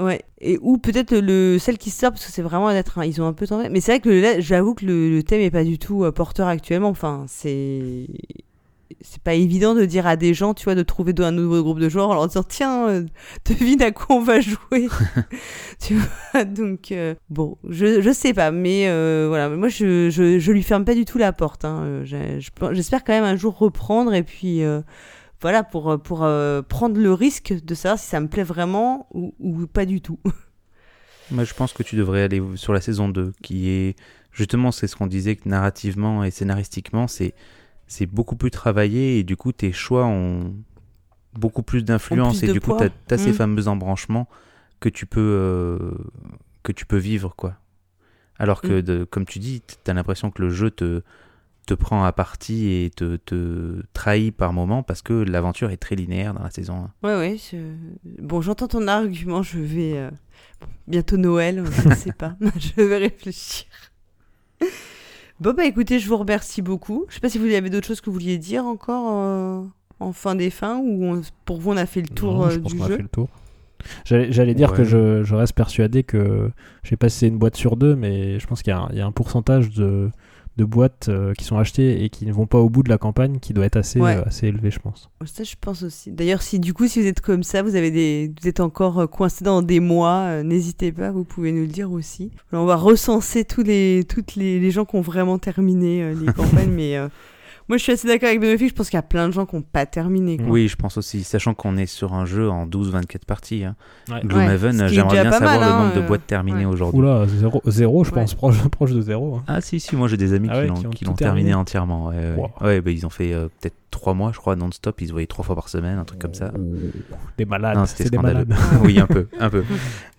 Ouais, 0.03 0.23
et 0.41 0.59
ou 0.63 0.79
peut-être 0.79 1.15
le 1.15 1.59
celle 1.61 1.77
qui 1.77 1.91
sort 1.91 2.11
parce 2.13 2.25
que 2.25 2.33
c'est 2.33 2.41
vraiment 2.43 2.73
d'être 2.73 2.99
un- 2.99 3.05
ils 3.05 3.21
ont 3.21 3.27
un 3.27 3.35
peu 3.35 3.47
tenté. 3.47 3.69
Mais 3.69 3.81
c'est 3.83 3.93
vrai 3.93 4.01
que 4.01 4.09
là, 4.09 4.41
j'avoue 4.41 4.75
que 4.75 4.87
le, 4.87 5.11
le 5.11 5.23
thème 5.23 5.43
est 5.43 5.51
pas 5.51 5.65
du 5.65 5.79
tout 5.79 6.03
euh, 6.05 6.11
porteur 6.13 6.49
actuellement. 6.49 6.89
Enfin, 6.89 7.27
c'est 7.29 8.07
c'est 9.01 9.23
pas 9.23 9.35
évident 9.35 9.75
de 9.75 9.85
dire 9.85 10.07
à 10.07 10.17
des 10.17 10.35
gens, 10.35 10.55
tu 10.55 10.65
vois, 10.65 10.75
de 10.75 10.83
trouver 10.83 11.15
un 11.19 11.33
nouveau 11.33 11.63
groupe 11.63 11.79
de 11.81 11.89
joueurs 11.89 12.11
en 12.11 12.15
leur 12.15 12.27
disant 12.29 12.43
tiens, 12.43 12.89
euh, 12.89 13.05
devine 13.45 13.83
à 13.83 13.91
quoi 13.93 14.17
on 14.17 14.23
va 14.23 14.41
jouer. 14.41 14.59
tu 15.81 15.95
vois, 15.97 16.45
donc 16.45 16.93
euh, 16.93 17.15
bon, 17.31 17.57
je, 17.69 18.01
je 18.03 18.11
sais 18.13 18.33
pas, 18.35 18.51
mais 18.51 18.89
euh, 18.89 19.27
voilà, 19.29 19.49
moi 19.49 19.69
je, 19.69 20.11
je, 20.11 20.39
je 20.39 20.53
lui 20.53 20.63
ferme 20.63 20.85
pas 20.85 20.95
du 20.95 21.05
tout 21.05 21.19
la 21.19 21.33
porte. 21.33 21.65
hein. 21.65 21.83
Euh, 21.85 22.41
J'espère 22.73 23.05
quand 23.05 23.13
même 23.13 23.25
un 23.25 23.37
jour 23.37 23.57
reprendre 23.59 24.13
et 24.15 24.23
puis. 24.23 24.63
voilà, 25.41 25.65
pour, 25.65 26.01
pour 26.01 26.19
prendre 26.69 27.01
le 27.01 27.13
risque 27.13 27.53
de 27.65 27.75
savoir 27.75 27.99
si 27.99 28.07
ça 28.09 28.21
me 28.21 28.29
plaît 28.29 28.45
vraiment 28.45 29.09
ou, 29.13 29.35
ou 29.41 29.67
pas 29.67 29.85
du 29.87 30.01
tout. 30.01 30.21
moi 31.31 31.45
je 31.45 31.55
pense 31.55 31.73
que 31.73 31.83
tu 31.83 31.97
devrais 31.97 32.23
aller 32.23 32.41
sur 32.57 32.73
la 32.73 32.81
saison 32.81 33.09
2 33.09 33.33
qui 33.43 33.69
est 33.71 33.97
justement 34.33 34.71
c'est 34.71 34.87
ce 34.87 34.95
qu'on 34.97 35.07
disait 35.09 35.35
que 35.37 35.49
narrativement 35.49 36.23
et 36.25 36.31
scénaristiquement 36.31 37.09
c'est 37.09 37.35
c'est 37.93 38.07
beaucoup 38.07 38.37
plus 38.37 38.51
travaillé 38.51 39.19
et 39.19 39.23
du 39.25 39.37
coup 39.37 39.53
tes 39.53 39.73
choix 39.73 40.07
ont 40.07 40.55
beaucoup 41.35 41.63
plus 41.63 41.83
d'influence 41.85 42.43
et 42.43 42.53
du 42.53 42.61
coup 42.61 42.73
tu 42.79 43.15
as, 43.15 43.19
ces 43.19 43.31
Mm. 43.31 43.35
fameux 43.35 43.69
embranchements 43.69 44.29
que 44.81 44.89
tu 44.89 45.07
peux 45.07 45.21
euh, 45.21 45.93
que 46.63 46.73
tu 46.73 46.87
peux 46.87 46.97
vivre 46.99 47.35
quoi. 47.37 47.55
Alors 48.39 48.61
que 48.63 48.79
Mm. 48.79 48.83
de- 48.83 49.05
comme 49.05 49.25
tu 49.27 49.39
dis, 49.39 49.63
tu 49.67 49.91
as 49.91 49.95
l'impression 49.95 50.31
que 50.31 50.43
le 50.43 50.51
jeu 50.51 50.71
te 50.71 51.03
te 51.67 51.75
prend 51.75 52.03
à 52.03 52.13
partie 52.13 52.69
et 52.73 52.91
te, 52.91 53.17
te 53.17 53.83
trahit 53.93 54.35
par 54.35 54.53
moment 54.53 54.83
parce 54.83 55.01
que 55.01 55.13
l'aventure 55.13 55.71
est 55.71 55.77
très 55.77 55.95
linéaire 55.95 56.35
dans 56.35 56.43
la 56.43 56.51
saison 56.51 56.89
1. 57.03 57.09
Ouais, 57.09 57.17
ouais. 57.17 57.37
je- 57.39 57.77
Bon, 58.21 58.41
j'entends 58.41 58.67
ton 58.67 58.89
argument. 58.89 59.43
Je 59.45 59.61
vais. 59.61 59.93
euh, 59.97 60.11
bon, 60.61 60.67
bientôt 60.89 61.17
Noël, 61.19 61.63
je 61.71 61.89
ne 61.89 61.95
sais 61.95 62.13
pas. 62.13 62.35
je 62.59 62.83
vais 62.83 62.97
réfléchir. 62.99 63.67
Bon, 65.43 65.55
bah 65.57 65.65
écoutez, 65.65 65.99
je 65.99 66.09
vous 66.09 66.17
remercie 66.17 66.63
beaucoup. 66.63 67.05
Je 67.09 67.15
sais 67.15 67.21
pas 67.21 67.29
si 67.29 67.39
vous 67.39 67.47
avez 67.47 67.69
d'autres 67.69 67.87
choses 67.89 68.01
que 68.01 68.07
vous 68.07 68.13
vouliez 68.15 68.39
dire 68.39 68.65
encore 68.65 69.11
euh, 69.13 69.63
en 69.99 70.13
fin 70.13 70.37
des 70.37 70.51
fins 70.51 70.79
ou 70.79 71.05
on- 71.05 71.23
pour 71.45 71.59
vous 71.61 71.73
on 71.73 71.77
a 71.77 71.87
fait 71.87 72.01
le 72.01 72.07
tour 72.09 72.35
Non, 72.35 72.45
euh, 72.47 72.51
je 72.51 72.59
pense 72.61 72.73
du 72.73 72.79
qu'on 72.79 72.85
a 72.85 72.89
jeu. 72.89 72.97
fait 72.97 73.03
le 73.03 73.09
tour. 73.09 73.29
J'allais 74.05 74.55
dire 74.55 74.73
que 74.73 74.85
je, 74.85 75.25
je 75.25 75.35
reste 75.35 75.55
persuadé 75.55 76.05
que 76.05 76.51
j'ai 76.85 76.95
passé 76.97 77.27
une 77.27 77.39
boîte 77.39 77.57
sur 77.57 77.77
deux, 77.77 77.97
mais 77.97 78.39
je 78.39 78.47
pense 78.47 78.63
qu'il 78.63 78.73
y 78.73 79.01
a 79.01 79.07
un 79.07 79.11
pourcentage 79.11 79.71
de, 79.71 80.11
de 80.59 80.65
boîtes 80.65 81.09
euh, 81.09 81.33
qui 81.33 81.45
sont 81.45 81.57
achetées 81.57 82.05
et 82.05 82.11
qui 82.11 82.27
ne 82.27 82.33
vont 82.33 82.47
pas 82.47 82.59
au 82.59 82.69
bout 82.69 82.83
de 82.83 82.89
la 82.91 82.99
campagne 82.99 83.39
qui 83.39 83.55
doit 83.55 83.65
être 83.65 83.77
assez, 83.77 83.99
Ouais. 84.01 84.17
euh, 84.17 84.23
assez 84.27 84.49
élevé, 84.49 84.71
je 84.71 84.79
pense. 84.81 85.09
Ça, 85.25 85.45
je 85.45 85.55
pense 85.61 85.83
aussi. 85.83 86.13
D'ailleurs, 86.13 86.43
si 86.43 86.61
du 86.61 86.75
coup, 86.75 86.87
si 86.89 87.01
vous 87.01 87.07
êtes 87.07 87.21
comme 87.23 87.43
ça, 87.43 87.63
vous 87.63 87.75
avez 87.75 87.91
des, 87.91 88.31
vous 88.43 88.49
êtes 88.49 88.61
encore 88.61 88.99
euh, 89.01 89.07
coincé 89.07 89.45
dans 89.45 89.63
des 89.63 89.81
mois, 89.81 90.25
euh, 90.27 90.43
n'hésitez 90.43 90.93
pas, 90.93 91.11
vous 91.11 91.25
pouvez 91.25 91.53
nous 91.53 91.63
le 91.63 91.69
dire 91.69 91.91
aussi. 91.91 92.31
Alors, 92.53 92.65
on 92.65 92.67
va 92.67 92.77
recenser 92.77 93.45
tous 93.45 93.63
les, 93.63 94.05
toutes 94.09 94.35
les, 94.37 94.61
les 94.61 94.71
gens 94.71 94.85
qui 94.85 94.97
ont 94.97 95.01
vraiment 95.01 95.39
terminé 95.39 96.03
euh, 96.03 96.15
les 96.15 96.27
campagnes, 96.35 96.71
mais 96.71 96.97
euh, 96.99 97.09
moi, 97.69 97.79
je 97.79 97.83
suis 97.83 97.93
assez 97.93 98.07
d'accord 98.09 98.29
avec 98.29 98.41
Benoît. 98.41 98.57
Je 98.57 98.73
pense 98.73 98.91
qu'il 98.91 98.97
y 98.97 98.99
a 98.99 99.03
plein 99.03 99.29
de 99.29 99.33
gens 99.33 99.47
qui 99.47 99.57
n'ont 99.57 99.63
pas 99.63 99.87
terminé. 99.87 100.37
quoi. 100.37 100.47
Oui, 100.49 100.69
je 100.69 100.77
pense 100.77 100.97
aussi, 100.99 101.23
sachant 101.25 101.55
qu'on 101.55 101.77
est 101.77 101.87
sur 101.87 102.13
un 102.15 102.25
jeu 102.27 102.49
en 102.51 102.67
12-24 102.67 103.25
parties. 103.27 103.65
Hein. 103.65 103.77
Ouais. 104.11 104.21
Gloomhaven, 104.25 104.89
j'aimerais 104.89 105.23
bien 105.23 105.31
savoir 105.33 105.59
mal, 105.59 105.61
le 105.61 105.67
hein, 105.75 105.83
nombre 105.85 105.95
de 105.95 106.01
euh, 106.01 106.07
boîtes 106.07 106.27
terminées 106.27 106.61
ouais. 106.67 106.73
aujourd'hui. 106.73 107.01
Oula, 107.01 107.27
zéro, 107.27 107.63
zéro 107.67 108.05
je 108.05 108.11
Ouais. 108.11 108.15
pense, 108.21 108.35
proche, 108.35 108.57
proche 108.69 108.93
de 108.93 109.01
zéro. 109.01 109.37
hein. 109.37 109.45
Ah 109.47 109.61
si, 109.61 109.81
si, 109.81 109.97
moi 109.97 110.09
j'ai 110.09 110.17
des 110.17 110.33
amis 110.35 110.49
Ah 110.51 110.55
qui 110.55 110.61
ouais, 110.61 110.67
l'ont 110.69 110.75
qui 110.75 110.87
ont 110.87 110.91
qui 110.91 111.05
tout 111.05 111.11
l'ont 111.11 111.17
terminé 111.17 111.45
terminé. 111.51 111.55
entièrement. 111.55 112.07
Ouais, 112.09 112.17
ouais. 112.17 112.35
Wow. 112.37 112.51
Ouais, 112.67 112.81
bah, 112.81 112.91
ils 112.91 113.07
ont 113.07 113.11
fait 113.11 113.33
euh, 113.33 113.49
peut-être 113.61 113.77
trois 113.91 114.15
mois, 114.15 114.33
je 114.33 114.39
crois, 114.39 114.57
non-stop. 114.57 115.01
Ils 115.01 115.07
se 115.09 115.13
voyaient 115.13 115.27
trois 115.27 115.45
fois 115.45 115.55
par 115.55 115.69
semaine, 115.69 115.99
un 115.99 116.05
truc 116.05 116.21
comme 116.21 116.35
ça. 116.35 116.51
Des 117.39 117.45
malades, 117.45 117.77
Non, 117.77 117.87
c'était 117.87 118.05
c'est 118.05 118.11
des 118.11 118.17
scandaleux. 118.17 118.45
malades. 118.47 118.65
oui, 118.85 118.99
un 118.99 119.07
peu, 119.07 119.29
un 119.39 119.51
peu. 119.51 119.65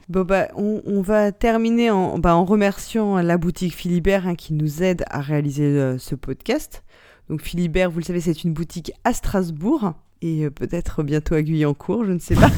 Bon, 0.10 0.24
bah, 0.26 0.50
on, 0.58 0.82
on 0.86 1.02
va 1.02 1.32
terminer 1.32 1.90
en, 1.90 2.20
bah, 2.20 2.36
en 2.36 2.44
remerciant 2.44 3.20
la 3.22 3.38
boutique 3.38 3.74
Philibert 3.74 4.28
hein, 4.28 4.36
qui 4.36 4.54
nous 4.54 4.84
aide 4.84 5.06
à 5.10 5.22
réaliser 5.22 5.64
euh, 5.64 5.98
ce 5.98 6.14
podcast. 6.14 6.84
Donc 7.34 7.42
Philibert, 7.42 7.90
vous 7.90 7.98
le 7.98 8.06
savez, 8.06 8.22
c'est 8.22 8.44
une 8.44 8.54
boutique 8.54 8.92
à 9.04 9.12
Strasbourg 9.12 9.96
et 10.22 10.46
euh, 10.46 10.52
peut-être 10.52 11.02
bientôt 11.02 11.34
à 11.34 11.42
Guyancourt, 11.42 12.06
je 12.06 12.12
ne 12.12 12.20
sais 12.20 12.36
pas. 12.36 12.52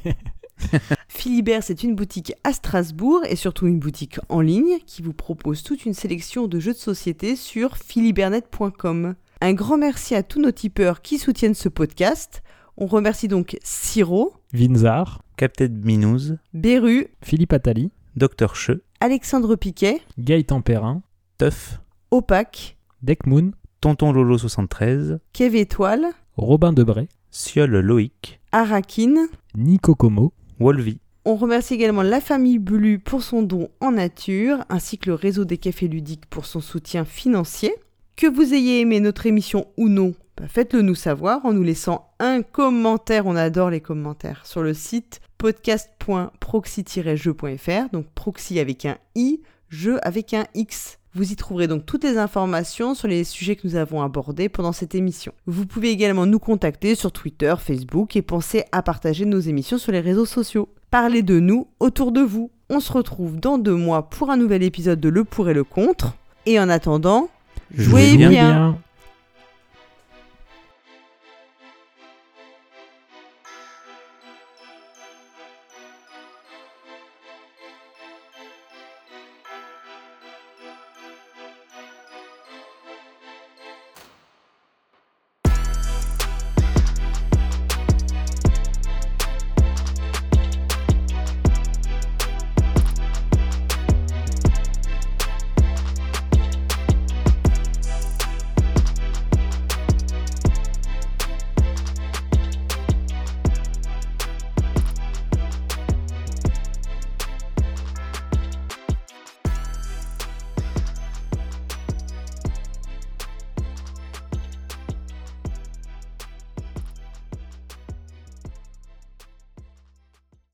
Philibert, 1.08 1.62
c'est 1.62 1.82
une 1.82 1.94
boutique 1.94 2.32
à 2.42 2.54
Strasbourg 2.54 3.20
et 3.28 3.36
surtout 3.36 3.66
une 3.66 3.78
boutique 3.78 4.18
en 4.30 4.40
ligne 4.40 4.78
qui 4.86 5.02
vous 5.02 5.12
propose 5.12 5.62
toute 5.62 5.84
une 5.84 5.92
sélection 5.92 6.46
de 6.46 6.58
jeux 6.58 6.72
de 6.72 6.78
société 6.78 7.36
sur 7.36 7.76
philibernet.com. 7.76 9.14
Un 9.42 9.52
grand 9.52 9.76
merci 9.76 10.14
à 10.14 10.22
tous 10.22 10.40
nos 10.40 10.52
tipeurs 10.52 11.02
qui 11.02 11.18
soutiennent 11.18 11.52
ce 11.52 11.68
podcast. 11.68 12.42
On 12.78 12.86
remercie 12.86 13.28
donc 13.28 13.58
Siro, 13.62 14.32
Vinzar, 14.54 15.20
Captain 15.36 15.68
Minous, 15.68 16.38
Beru, 16.54 17.08
Philippe 17.20 17.52
Attali, 17.52 17.90
Dr. 18.16 18.56
Che, 18.56 18.80
Alexandre 19.00 19.54
Piquet, 19.56 20.00
Gaëtan 20.18 20.62
Perrin, 20.62 21.02
Tuff, 21.36 21.82
Opac, 22.10 22.78
Deckmoon, 23.02 23.52
Tonton 23.80 24.12
Lolo 24.12 24.38
73, 24.38 25.20
Kev 25.32 25.54
Étoile, 25.54 26.08
Robin 26.36 26.72
Debray, 26.72 27.06
Siol 27.30 27.78
Loïc, 27.78 28.40
Arakin. 28.50 29.28
Nico 29.56 29.94
Como, 29.94 30.32
Wolvie, 30.58 30.98
On 31.24 31.36
remercie 31.36 31.74
également 31.74 32.02
la 32.02 32.20
famille 32.20 32.58
Bulu 32.58 32.98
pour 32.98 33.22
son 33.22 33.42
don 33.42 33.68
en 33.80 33.92
nature, 33.92 34.64
ainsi 34.68 34.98
que 34.98 35.10
le 35.10 35.14
réseau 35.14 35.44
des 35.44 35.58
cafés 35.58 35.86
ludiques 35.86 36.26
pour 36.26 36.44
son 36.46 36.60
soutien 36.60 37.04
financier. 37.04 37.72
Que 38.16 38.26
vous 38.26 38.52
ayez 38.52 38.80
aimé 38.80 38.98
notre 38.98 39.26
émission 39.26 39.68
ou 39.76 39.88
non, 39.88 40.12
bah, 40.36 40.48
faites-le 40.48 40.82
nous 40.82 40.96
savoir 40.96 41.46
en 41.46 41.52
nous 41.52 41.62
laissant 41.62 42.10
un 42.18 42.42
commentaire, 42.42 43.26
on 43.26 43.36
adore 43.36 43.70
les 43.70 43.80
commentaires, 43.80 44.44
sur 44.44 44.62
le 44.62 44.74
site 44.74 45.20
podcast.proxy-jeu.fr, 45.38 47.90
donc 47.92 48.06
proxy 48.14 48.58
avec 48.58 48.86
un 48.86 48.98
i, 49.14 49.40
jeu 49.68 50.00
avec 50.02 50.34
un 50.34 50.46
x. 50.54 50.97
Vous 51.14 51.32
y 51.32 51.36
trouverez 51.36 51.66
donc 51.66 51.86
toutes 51.86 52.04
les 52.04 52.18
informations 52.18 52.94
sur 52.94 53.08
les 53.08 53.24
sujets 53.24 53.56
que 53.56 53.66
nous 53.66 53.76
avons 53.76 54.02
abordés 54.02 54.48
pendant 54.48 54.72
cette 54.72 54.94
émission. 54.94 55.32
Vous 55.46 55.66
pouvez 55.66 55.90
également 55.90 56.26
nous 56.26 56.38
contacter 56.38 56.94
sur 56.94 57.12
Twitter, 57.12 57.54
Facebook 57.58 58.14
et 58.14 58.22
pensez 58.22 58.64
à 58.72 58.82
partager 58.82 59.24
nos 59.24 59.40
émissions 59.40 59.78
sur 59.78 59.92
les 59.92 60.00
réseaux 60.00 60.26
sociaux. 60.26 60.68
Parlez 60.90 61.22
de 61.22 61.40
nous 61.40 61.66
autour 61.80 62.12
de 62.12 62.20
vous. 62.20 62.50
On 62.68 62.80
se 62.80 62.92
retrouve 62.92 63.40
dans 63.40 63.56
deux 63.58 63.74
mois 63.74 64.10
pour 64.10 64.30
un 64.30 64.36
nouvel 64.36 64.62
épisode 64.62 65.00
de 65.00 65.08
Le 65.08 65.24
pour 65.24 65.48
et 65.48 65.54
le 65.54 65.64
contre. 65.64 66.14
Et 66.44 66.60
en 66.60 66.68
attendant, 66.68 67.28
jouez, 67.74 68.10
Jouez 68.10 68.16
bien. 68.16 68.28
bien. 68.28 68.78